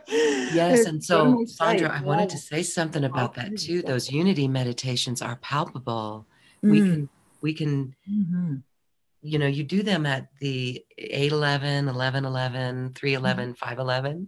Yes. 0.54 0.86
And 0.86 1.04
so, 1.04 1.44
Sandra, 1.46 1.90
I 1.90 2.02
wanted 2.02 2.30
to 2.30 2.38
say 2.38 2.64
something 2.64 3.04
about 3.04 3.34
that 3.36 3.58
too. 3.58 3.82
Those 3.82 4.12
unity 4.12 4.48
meditations 4.48 5.22
are 5.22 5.38
palpable. 5.38 6.26
Mm. 6.64 6.72
We 6.72 6.80
can, 6.80 7.10
we 7.42 7.54
can, 7.54 7.96
mm-hmm. 8.10 8.56
you 9.22 9.40
know, 9.40 9.48
you 9.48 9.64
do 9.64 9.84
them 9.84 10.06
at 10.06 10.28
the 10.40 10.84
8 10.98 11.32
11, 11.32 11.88
11 11.88 12.26
11, 12.26 12.94
3 12.94 13.14
11, 13.14 13.46
mm-hmm. 13.46 13.54
5 13.54 13.80
11. 13.80 14.28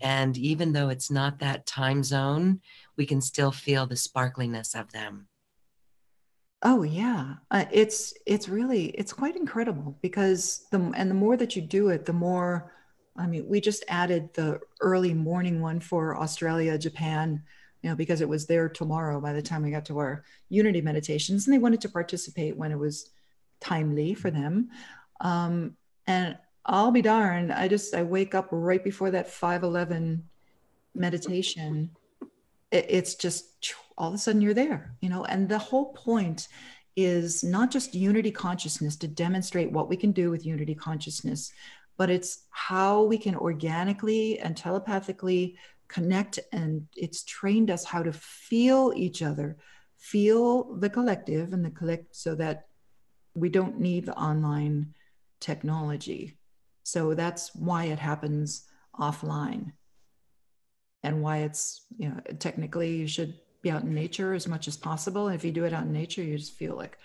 And 0.00 0.36
even 0.36 0.72
though 0.72 0.88
it's 0.88 1.10
not 1.10 1.38
that 1.38 1.66
time 1.66 2.02
zone, 2.02 2.60
we 2.96 3.06
can 3.06 3.20
still 3.20 3.52
feel 3.52 3.86
the 3.86 3.96
sparkliness 3.96 4.74
of 4.78 4.92
them. 4.92 5.28
Oh 6.62 6.82
yeah, 6.82 7.34
uh, 7.52 7.66
it's 7.70 8.12
it's 8.26 8.48
really 8.48 8.86
it's 8.86 9.12
quite 9.12 9.36
incredible 9.36 9.96
because 10.02 10.66
the 10.72 10.80
and 10.96 11.08
the 11.08 11.14
more 11.14 11.36
that 11.36 11.54
you 11.54 11.62
do 11.62 11.90
it, 11.90 12.04
the 12.04 12.12
more 12.12 12.72
I 13.16 13.26
mean, 13.26 13.48
we 13.48 13.60
just 13.60 13.84
added 13.88 14.34
the 14.34 14.60
early 14.80 15.14
morning 15.14 15.60
one 15.60 15.80
for 15.80 16.16
Australia, 16.16 16.78
Japan, 16.78 17.42
you 17.82 17.90
know, 17.90 17.96
because 17.96 18.20
it 18.20 18.28
was 18.28 18.46
there 18.46 18.68
tomorrow 18.68 19.20
by 19.20 19.32
the 19.32 19.42
time 19.42 19.62
we 19.62 19.70
got 19.70 19.84
to 19.86 19.98
our 19.98 20.24
unity 20.48 20.80
meditations, 20.80 21.46
and 21.46 21.54
they 21.54 21.58
wanted 21.58 21.80
to 21.82 21.88
participate 21.88 22.56
when 22.56 22.72
it 22.72 22.78
was 22.78 23.10
timely 23.60 24.14
for 24.14 24.30
them. 24.30 24.70
Um, 25.20 25.76
and 26.06 26.38
I'll 26.68 26.90
be 26.90 27.02
darned, 27.02 27.50
I 27.50 27.66
just 27.66 27.94
I 27.94 28.02
wake 28.02 28.34
up 28.34 28.48
right 28.50 28.84
before 28.84 29.10
that 29.10 29.30
511 29.30 30.22
meditation. 30.94 31.90
It, 32.70 32.86
it's 32.88 33.14
just 33.14 33.74
all 33.96 34.08
of 34.08 34.14
a 34.14 34.18
sudden 34.18 34.42
you're 34.42 34.54
there, 34.54 34.94
you 35.00 35.08
know, 35.08 35.24
and 35.24 35.48
the 35.48 35.58
whole 35.58 35.94
point 35.94 36.48
is 36.94 37.42
not 37.42 37.70
just 37.70 37.94
unity 37.94 38.30
consciousness 38.30 38.96
to 38.96 39.08
demonstrate 39.08 39.72
what 39.72 39.88
we 39.88 39.96
can 39.96 40.12
do 40.12 40.30
with 40.30 40.44
unity 40.44 40.74
consciousness, 40.74 41.52
but 41.96 42.10
it's 42.10 42.44
how 42.50 43.02
we 43.02 43.16
can 43.16 43.34
organically 43.34 44.38
and 44.38 44.56
telepathically 44.56 45.56
connect 45.88 46.38
and 46.52 46.86
it's 46.94 47.24
trained 47.24 47.70
us 47.70 47.84
how 47.84 48.02
to 48.02 48.12
feel 48.12 48.92
each 48.94 49.22
other 49.22 49.56
feel 49.96 50.74
the 50.76 50.90
collective 50.90 51.52
and 51.52 51.64
the 51.64 51.70
collect 51.70 52.14
so 52.14 52.34
that 52.34 52.66
we 53.34 53.48
don't 53.48 53.80
need 53.80 54.04
the 54.04 54.14
online 54.14 54.94
technology 55.40 56.37
so 56.88 57.12
that's 57.12 57.54
why 57.54 57.84
it 57.84 57.98
happens 57.98 58.66
offline 58.98 59.72
and 61.02 61.22
why 61.22 61.38
it's 61.38 61.84
you 61.98 62.08
know 62.08 62.18
technically 62.38 62.96
you 62.96 63.06
should 63.06 63.34
be 63.60 63.70
out 63.70 63.82
in 63.82 63.92
nature 63.92 64.32
as 64.32 64.48
much 64.48 64.68
as 64.68 64.76
possible. 64.76 65.26
And 65.26 65.34
if 65.36 65.44
you 65.44 65.52
do 65.52 65.64
it 65.64 65.74
out 65.74 65.84
in 65.84 65.92
nature 65.92 66.22
you 66.22 66.38
just 66.38 66.54
feel 66.54 66.76
like 66.76 66.96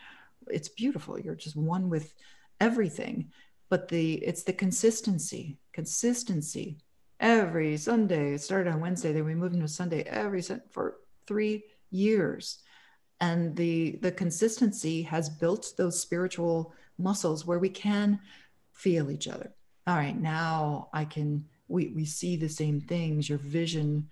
it's 0.48 0.70
beautiful. 0.70 1.20
You're 1.20 1.36
just 1.36 1.58
one 1.58 1.90
with 1.90 2.14
everything. 2.62 3.32
But 3.70 3.90
the 3.90 4.14
it's 4.14 4.44
the 4.44 4.54
consistency 4.54 5.58
consistency. 5.74 6.78
Every 7.20 7.76
sunday 7.76 8.36
it 8.36 8.42
started 8.42 8.72
on 8.72 8.80
wednesday 8.80 9.12
then 9.12 9.26
we 9.26 9.36
moved 9.36 9.56
into 9.56 9.68
sunday 9.68 10.04
every 10.04 10.42
for 10.72 10.96
three 11.28 11.66
years. 11.92 12.60
And 13.20 13.54
the 13.54 14.00
the 14.02 14.14
consistency 14.14 15.02
has 15.04 15.30
built 15.30 15.74
those 15.78 16.00
spiritual 16.00 16.74
muscles 16.98 17.46
where 17.46 17.60
we 17.60 17.70
can 17.70 18.22
feel 18.72 19.12
each 19.12 19.28
other 19.28 19.52
all 19.88 19.96
right 19.96 20.20
now 20.20 20.90
i 20.94 21.06
can 21.06 21.46
we 21.68 21.92
we 21.96 22.06
see 22.06 22.36
the 22.36 22.50
same 22.50 22.80
things 22.82 23.30
your 23.30 23.38
vision 23.38 24.08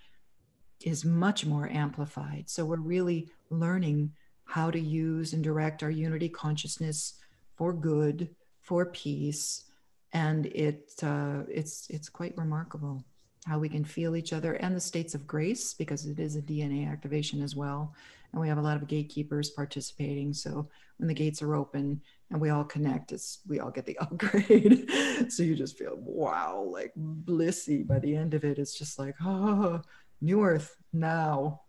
is 0.83 1.05
much 1.05 1.45
more 1.45 1.69
amplified 1.69 2.49
so 2.49 2.65
we're 2.65 2.77
really 2.77 3.29
learning 3.49 4.11
how 4.45 4.69
to 4.69 4.79
use 4.79 5.31
and 5.31 5.43
direct 5.43 5.81
our 5.81 5.89
unity 5.89 6.27
consciousness 6.27 7.13
for 7.55 7.71
good 7.71 8.27
for 8.61 8.85
peace, 8.87 9.65
and 10.13 10.45
it 10.47 10.91
uh, 11.03 11.43
it's 11.47 11.87
it's 11.89 12.09
quite 12.09 12.37
remarkable 12.37 13.03
how 13.47 13.57
we 13.57 13.69
can 13.69 13.83
feel 13.83 14.15
each 14.15 14.33
other 14.33 14.53
and 14.53 14.75
the 14.75 14.79
states 14.79 15.15
of 15.15 15.25
grace 15.25 15.73
because 15.73 16.05
it 16.05 16.19
is 16.19 16.35
a 16.35 16.41
DNA 16.41 16.87
activation 16.87 17.41
as 17.41 17.55
well. 17.55 17.93
And 18.31 18.41
we 18.41 18.47
have 18.47 18.59
a 18.59 18.61
lot 18.61 18.77
of 18.77 18.87
gatekeepers 18.87 19.49
participating. 19.49 20.31
So 20.31 20.69
when 20.97 21.07
the 21.07 21.13
gates 21.13 21.41
are 21.41 21.55
open 21.55 22.01
and 22.31 22.39
we 22.39 22.49
all 22.49 22.63
connect, 22.63 23.11
it's 23.11 23.39
we 23.47 23.59
all 23.59 23.69
get 23.69 23.85
the 23.85 23.97
upgrade. 23.99 24.89
so 25.29 25.43
you 25.43 25.55
just 25.55 25.77
feel 25.77 25.97
wow, 25.97 26.65
like 26.71 26.93
blissy 26.97 27.85
by 27.85 27.99
the 27.99 28.15
end 28.15 28.33
of 28.33 28.43
it. 28.43 28.57
It's 28.57 28.77
just 28.77 28.97
like, 28.97 29.15
oh, 29.21 29.81
new 30.21 30.43
earth 30.43 30.75
now, 30.93 31.61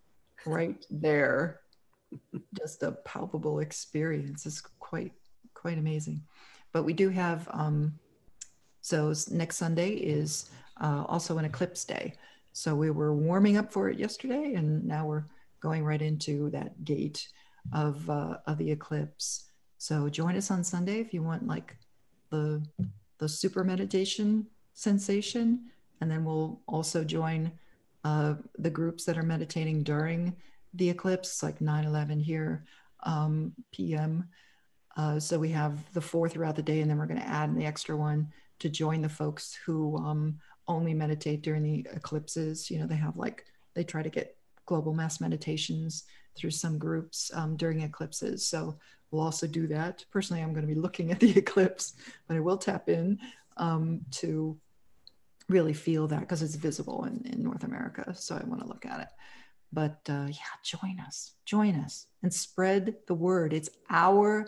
right 0.47 0.85
there. 0.91 1.61
just 2.59 2.83
a 2.83 2.93
palpable 3.05 3.61
experience. 3.61 4.47
It's 4.47 4.61
quite 4.79 5.13
quite 5.55 5.79
amazing. 5.79 6.23
But 6.73 6.85
we 6.85 6.93
do 6.93 7.09
have, 7.11 7.49
um, 7.53 7.99
so 8.81 9.13
next 9.31 9.59
Sunday 9.59 9.91
is 9.91 10.51
uh, 10.81 11.05
also 11.07 11.39
an 11.39 11.45
eclipse 11.45 11.85
day. 11.85 12.15
So 12.53 12.75
we 12.75 12.91
were 12.91 13.15
warming 13.15 13.57
up 13.57 13.73
for 13.73 13.89
it 13.89 13.99
yesterday, 13.99 14.55
and 14.55 14.85
now 14.85 15.07
we're 15.07 15.25
going 15.61 15.85
right 15.85 16.03
into 16.03 16.51
that 16.51 16.85
gate 16.85 17.29
of 17.73 18.09
uh, 18.11 18.39
of 18.47 18.59
the 18.59 18.71
eclipse. 18.71 19.52
So 19.83 20.09
join 20.09 20.37
us 20.37 20.53
on 20.53 20.63
Sunday 20.63 21.01
if 21.01 21.13
you 21.13 21.25
want 21.25 21.49
like 21.49 21.77
the 22.31 22.65
the 23.19 23.29
super 23.29 23.65
meditation 23.65 24.47
sensation, 24.75 25.73
and 26.01 26.09
then 26.09 26.25
we'll 26.25 26.61
also 26.69 27.03
join 27.03 27.51
uh, 28.05 28.35
the 28.61 28.71
groups 28.71 29.05
that 29.07 29.19
are 29.19 29.25
meditating 29.25 29.83
during 29.83 30.37
the 30.75 30.89
eclipse, 30.89 31.43
like 31.43 31.59
9/11 31.59 32.23
here 32.23 32.65
um, 33.03 33.55
p.m. 33.73 34.29
Uh, 34.97 35.19
so 35.19 35.37
we 35.37 35.51
have 35.51 35.77
the 35.95 36.01
four 36.01 36.29
throughout 36.29 36.55
the 36.55 36.63
day, 36.63 36.81
and 36.81 36.89
then 36.89 36.97
we're 36.97 37.07
going 37.07 37.19
to 37.19 37.27
add 37.27 37.53
the 37.57 37.67
extra 37.67 37.97
one 37.97 38.29
to 38.61 38.69
join 38.69 39.03
the 39.03 39.09
folks 39.09 39.59
who 39.67 39.97
um, 39.97 40.39
only 40.69 40.95
meditate 40.95 41.43
during 41.43 41.65
the 41.65 41.85
eclipses. 41.93 42.71
You 42.71 42.79
know, 42.79 42.87
they 42.87 42.95
have 42.95 43.17
like, 43.17 43.47
they 43.75 43.83
try 43.83 44.05
to 44.05 44.11
get 44.11 44.37
global 44.65 44.95
mass 44.95 45.21
meditations 45.21 46.05
through 46.37 46.51
some 46.51 46.79
groups 46.79 47.31
um, 47.35 47.57
during 47.57 47.81
eclipses. 47.83 48.47
So 48.47 48.79
we'll 49.11 49.23
also 49.23 49.47
do 49.47 49.67
that. 49.69 50.05
Personally, 50.11 50.43
I'm 50.43 50.53
going 50.53 50.67
to 50.67 50.75
be 50.75 50.81
looking 50.81 51.13
at 51.13 51.21
the 51.21 51.31
eclipse, 51.39 51.95
but 52.27 52.37
I 52.37 52.41
will 52.41 52.59
tap 52.59 52.89
in 52.89 53.19
um, 53.57 54.01
to 54.13 54.59
really 55.49 55.75
feel 55.75 56.07
that 56.09 56.21
because 56.21 56.43
it's 56.43 56.55
visible 56.55 57.05
in, 57.05 57.23
in 57.33 57.43
North 57.43 57.65
America. 57.65 58.15
So 58.17 58.37
I 58.37 58.47
want 58.47 58.63
to 58.63 58.69
look 58.69 58.87
at 58.87 59.01
it. 59.01 59.09
But 59.73 60.01
uh, 60.09 60.27
yeah, 60.29 60.55
join 60.63 61.01
us, 61.01 61.33
join 61.45 61.77
us 61.77 62.07
and 62.23 62.33
spread 62.33 62.97
the 63.07 63.15
word. 63.15 63.53
It's 63.53 63.71
our 63.89 64.47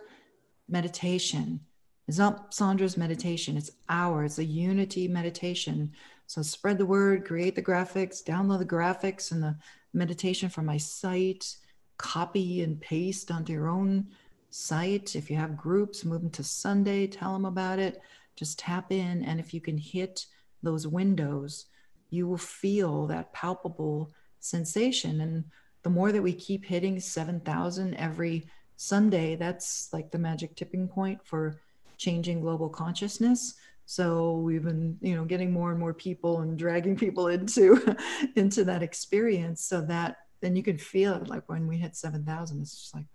meditation. 0.68 1.60
It's 2.06 2.18
not 2.18 2.52
Sandra's 2.52 2.98
meditation, 2.98 3.56
it's 3.56 3.70
ours, 3.88 4.32
it's 4.32 4.38
a 4.38 4.44
unity 4.44 5.08
meditation. 5.08 5.92
So 6.26 6.42
spread 6.42 6.76
the 6.76 6.86
word, 6.86 7.24
create 7.24 7.54
the 7.54 7.62
graphics, 7.62 8.22
download 8.22 8.58
the 8.58 8.66
graphics 8.66 9.32
and 9.32 9.42
the 9.42 9.56
meditation 9.94 10.50
from 10.50 10.66
my 10.66 10.76
site, 10.76 11.56
copy 11.98 12.62
and 12.62 12.80
paste 12.80 13.30
onto 13.30 13.52
your 13.52 13.68
own 13.68 14.06
site. 14.50 15.16
If 15.16 15.30
you 15.30 15.36
have 15.36 15.56
groups, 15.56 16.04
move 16.04 16.22
them 16.22 16.30
to 16.30 16.44
Sunday, 16.44 17.06
tell 17.06 17.32
them 17.32 17.44
about 17.44 17.78
it. 17.78 18.00
Just 18.36 18.58
tap 18.58 18.92
in. 18.92 19.24
And 19.24 19.40
if 19.40 19.52
you 19.54 19.60
can 19.60 19.78
hit 19.78 20.26
those 20.62 20.86
windows, 20.86 21.66
you 22.10 22.26
will 22.28 22.38
feel 22.38 23.06
that 23.06 23.32
palpable 23.32 24.12
sensation. 24.40 25.20
And 25.20 25.44
the 25.82 25.90
more 25.90 26.12
that 26.12 26.22
we 26.22 26.32
keep 26.32 26.64
hitting 26.64 27.00
7,000 27.00 27.94
every 27.94 28.48
Sunday, 28.76 29.36
that's 29.36 29.88
like 29.92 30.10
the 30.10 30.18
magic 30.18 30.56
tipping 30.56 30.88
point 30.88 31.20
for 31.24 31.60
changing 31.96 32.40
global 32.40 32.68
consciousness. 32.68 33.54
So 33.86 34.38
we've 34.38 34.64
been, 34.64 34.96
you 35.00 35.14
know, 35.14 35.24
getting 35.24 35.52
more 35.52 35.70
and 35.70 35.78
more 35.78 35.94
people 35.94 36.40
and 36.40 36.58
dragging 36.58 36.96
people 36.96 37.28
into 37.36 37.96
into 38.36 38.64
that 38.64 38.82
experience 38.82 39.62
so 39.62 39.80
that 39.82 40.16
then 40.40 40.56
you 40.56 40.62
can 40.62 40.78
feel 40.78 41.14
it 41.14 41.28
like 41.28 41.48
when 41.48 41.66
we 41.66 41.78
hit 41.78 41.96
7,000, 41.96 42.60
it's 42.60 42.76
just 42.76 42.94
like, 42.94 43.06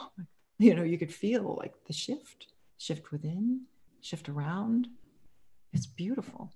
oh 0.00 0.08
my, 0.16 0.24
you 0.58 0.74
know, 0.74 0.82
you 0.82 0.98
could 0.98 1.12
feel 1.12 1.56
like 1.58 1.74
the 1.86 1.92
shift, 1.92 2.48
shift 2.78 3.12
within, 3.12 3.62
shift 4.00 4.28
around. 4.28 4.88
It's 5.72 5.86
beautiful 5.86 6.52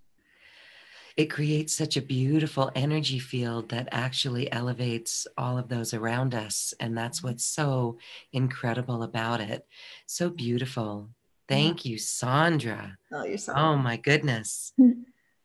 it 1.18 1.26
creates 1.26 1.76
such 1.76 1.96
a 1.96 2.00
beautiful 2.00 2.70
energy 2.76 3.18
field 3.18 3.70
that 3.70 3.88
actually 3.90 4.50
elevates 4.52 5.26
all 5.36 5.58
of 5.58 5.68
those 5.68 5.92
around 5.92 6.32
us. 6.32 6.72
And 6.78 6.96
that's 6.96 7.24
what's 7.24 7.44
so 7.44 7.98
incredible 8.32 9.02
about 9.02 9.40
it. 9.40 9.66
So 10.06 10.30
beautiful. 10.30 11.10
Thank 11.48 11.84
you, 11.84 11.98
Sandra. 11.98 12.98
Oh, 13.12 13.24
you're 13.24 13.36
so. 13.36 13.52
Oh, 13.56 13.76
my 13.76 13.96
goodness. 13.96 14.72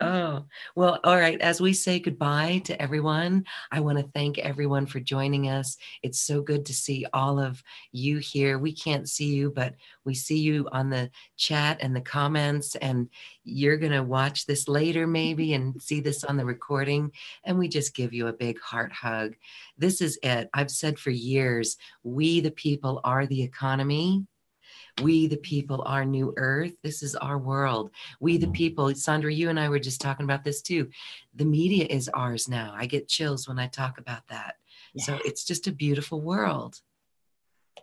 Oh, 0.04 0.46
well, 0.76 1.00
all 1.06 1.18
right. 1.18 1.40
As 1.40 1.62
we 1.62 1.72
say 1.72 1.98
goodbye 1.98 2.62
to 2.66 2.82
everyone, 2.82 3.46
I 3.72 3.80
want 3.80 4.00
to 4.00 4.12
thank 4.14 4.38
everyone 4.38 4.86
for 4.86 5.00
joining 5.00 5.48
us. 5.48 5.78
It's 6.02 6.20
so 6.20 6.42
good 6.42 6.66
to 6.66 6.74
see 6.74 7.06
all 7.14 7.40
of 7.40 7.64
you 7.94 8.18
here. 8.18 8.60
We 8.60 8.74
can't 8.74 9.08
see 9.10 9.34
you, 9.34 9.52
but 9.52 9.76
we 10.04 10.14
see 10.14 10.40
you 10.40 10.68
on 10.74 10.90
the 10.90 11.10
chat 11.38 11.78
and 11.80 11.96
the 11.96 12.02
comments, 12.02 12.76
and 12.76 13.08
you're 13.46 13.78
going 13.78 13.94
to 13.94 14.04
watch 14.04 14.46
this 14.46 14.68
later, 14.68 15.08
maybe, 15.08 15.54
and 15.54 15.82
see 15.82 16.02
this 16.02 16.26
on 16.26 16.36
the 16.36 16.46
recording. 16.46 17.10
And 17.46 17.58
we 17.58 17.70
just 17.70 17.96
give 17.96 18.14
you 18.14 18.28
a 18.28 18.34
big 18.34 18.60
heart 18.60 18.92
hug. 18.92 19.36
This 19.78 20.02
is 20.02 20.20
it. 20.22 20.50
I've 20.54 20.72
said 20.72 21.00
for 21.00 21.12
years 21.12 21.78
we, 22.04 22.42
the 22.42 22.52
people, 22.52 23.00
are 23.06 23.26
the 23.26 23.42
economy. 23.42 24.26
We, 25.02 25.28
the 25.28 25.38
people, 25.38 25.84
are 25.88 26.06
new 26.06 26.34
earth. 26.38 26.74
This 26.84 27.02
is 27.02 27.16
our 27.16 27.38
world. 27.38 27.90
We, 28.20 28.38
the 28.38 28.48
people, 28.48 28.94
Sandra, 28.94 29.34
you 29.34 29.50
and 29.50 29.60
I 29.60 29.70
were 29.70 29.80
just 29.80 30.02
talking 30.02 30.24
about 30.24 30.44
this 30.44 30.62
too. 30.62 30.90
The 31.36 31.46
media 31.46 31.86
is 31.90 32.10
ours 32.10 32.48
now. 32.48 32.74
I 32.78 32.86
get 32.86 33.08
chills 33.08 33.48
when 33.48 33.58
I 33.58 33.68
talk 33.68 33.98
about 33.98 34.28
that. 34.28 34.58
Yeah. 34.94 35.04
So 35.06 35.20
it's 35.26 35.46
just 35.46 35.68
a 35.68 35.72
beautiful 35.72 36.22
world. 36.22 36.80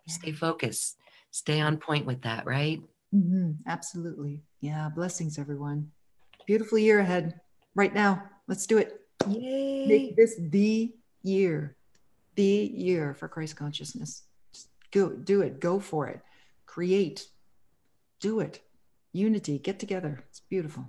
Yeah. 0.06 0.14
Stay 0.14 0.32
focused, 0.32 0.98
stay 1.32 1.60
on 1.60 1.78
point 1.78 2.06
with 2.06 2.22
that, 2.22 2.46
right? 2.46 2.80
Mm-hmm. 3.12 3.52
Absolutely. 3.66 4.44
Yeah. 4.60 4.88
Blessings, 4.88 5.38
everyone. 5.38 5.90
Beautiful 6.46 6.78
year 6.78 7.00
ahead 7.00 7.40
right 7.74 7.92
now. 7.92 8.22
Let's 8.46 8.66
do 8.66 8.78
it. 8.78 9.00
Yay. 9.28 9.86
Make 9.86 10.16
this 10.16 10.36
the 10.38 10.92
year, 11.22 11.76
the 12.36 12.70
year 12.72 13.14
for 13.14 13.26
Christ 13.26 13.56
consciousness. 13.56 14.22
Just 14.52 14.68
go 14.92 15.10
do 15.10 15.42
it. 15.42 15.58
Go 15.58 15.80
for 15.80 16.06
it 16.06 16.20
create, 16.70 17.26
do 18.20 18.38
it. 18.38 18.60
Unity, 19.12 19.58
get 19.58 19.80
together. 19.80 20.22
It's 20.28 20.38
beautiful. 20.38 20.86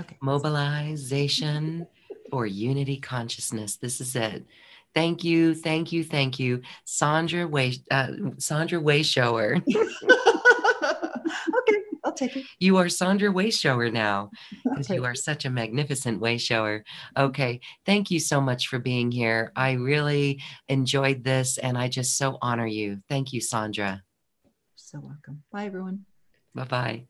Okay. 0.00 0.16
Mobilization 0.22 1.86
for 2.30 2.46
unity 2.46 2.96
consciousness. 2.96 3.76
This 3.76 4.00
is 4.00 4.16
it. 4.16 4.46
Thank 4.94 5.22
you, 5.22 5.54
thank 5.54 5.92
you, 5.92 6.04
thank 6.04 6.38
you, 6.38 6.62
Sandra 6.86 7.46
Way, 7.46 7.74
uh, 7.90 8.12
Sandra 8.38 8.80
Wayshower. 8.80 9.62
okay, 11.58 11.80
I'll 12.02 12.14
take 12.14 12.36
it. 12.36 12.46
You 12.58 12.78
are 12.78 12.88
Sandra 12.88 13.30
Wayshower 13.30 13.92
now 13.92 14.30
because 14.64 14.88
you 14.88 15.04
are 15.04 15.14
such 15.14 15.44
a 15.44 15.50
magnificent 15.50 16.20
Wayshower. 16.20 16.80
Okay, 17.16 17.60
thank 17.84 18.10
you 18.10 18.20
so 18.20 18.40
much 18.40 18.68
for 18.68 18.78
being 18.78 19.12
here. 19.12 19.52
I 19.54 19.72
really 19.72 20.40
enjoyed 20.68 21.22
this, 21.24 21.58
and 21.58 21.76
I 21.76 21.88
just 21.88 22.16
so 22.16 22.38
honor 22.40 22.66
you. 22.66 23.02
Thank 23.06 23.34
you, 23.34 23.42
Sandra 23.42 24.02
so 24.90 24.98
welcome. 24.98 25.42
Bye, 25.52 25.66
everyone. 25.66 26.04
Bye 26.52 26.64
bye. 26.64 27.06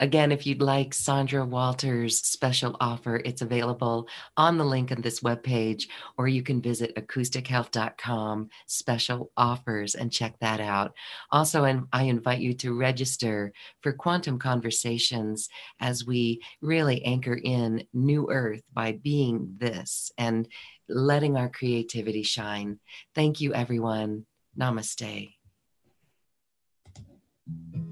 Again, 0.00 0.32
if 0.32 0.44
you'd 0.44 0.60
like 0.60 0.92
Sandra 0.92 1.44
Walter's 1.44 2.20
special 2.20 2.76
offer, 2.80 3.22
it's 3.24 3.40
available 3.40 4.08
on 4.36 4.58
the 4.58 4.64
link 4.64 4.90
on 4.90 5.02
this 5.02 5.20
webpage, 5.20 5.84
or 6.18 6.26
you 6.26 6.42
can 6.42 6.60
visit 6.60 6.96
acoustichealth.com 6.96 8.48
special 8.66 9.30
offers 9.36 9.94
and 9.94 10.10
check 10.10 10.34
that 10.40 10.60
out. 10.60 10.94
Also, 11.30 11.62
and 11.62 11.86
I 11.92 12.04
invite 12.04 12.40
you 12.40 12.54
to 12.54 12.76
register 12.76 13.52
for 13.82 13.92
Quantum 13.92 14.40
Conversations 14.40 15.48
as 15.78 16.04
we 16.04 16.40
really 16.60 17.04
anchor 17.04 17.38
in 17.40 17.86
New 17.92 18.32
Earth 18.32 18.62
by 18.72 18.98
being 19.00 19.54
this 19.58 20.10
and 20.18 20.48
letting 20.88 21.36
our 21.36 21.48
creativity 21.48 22.24
shine. 22.24 22.80
Thank 23.14 23.40
you, 23.40 23.54
everyone. 23.54 24.26
Namaste. 24.58 25.34
To 27.52 27.78
this 27.78 27.91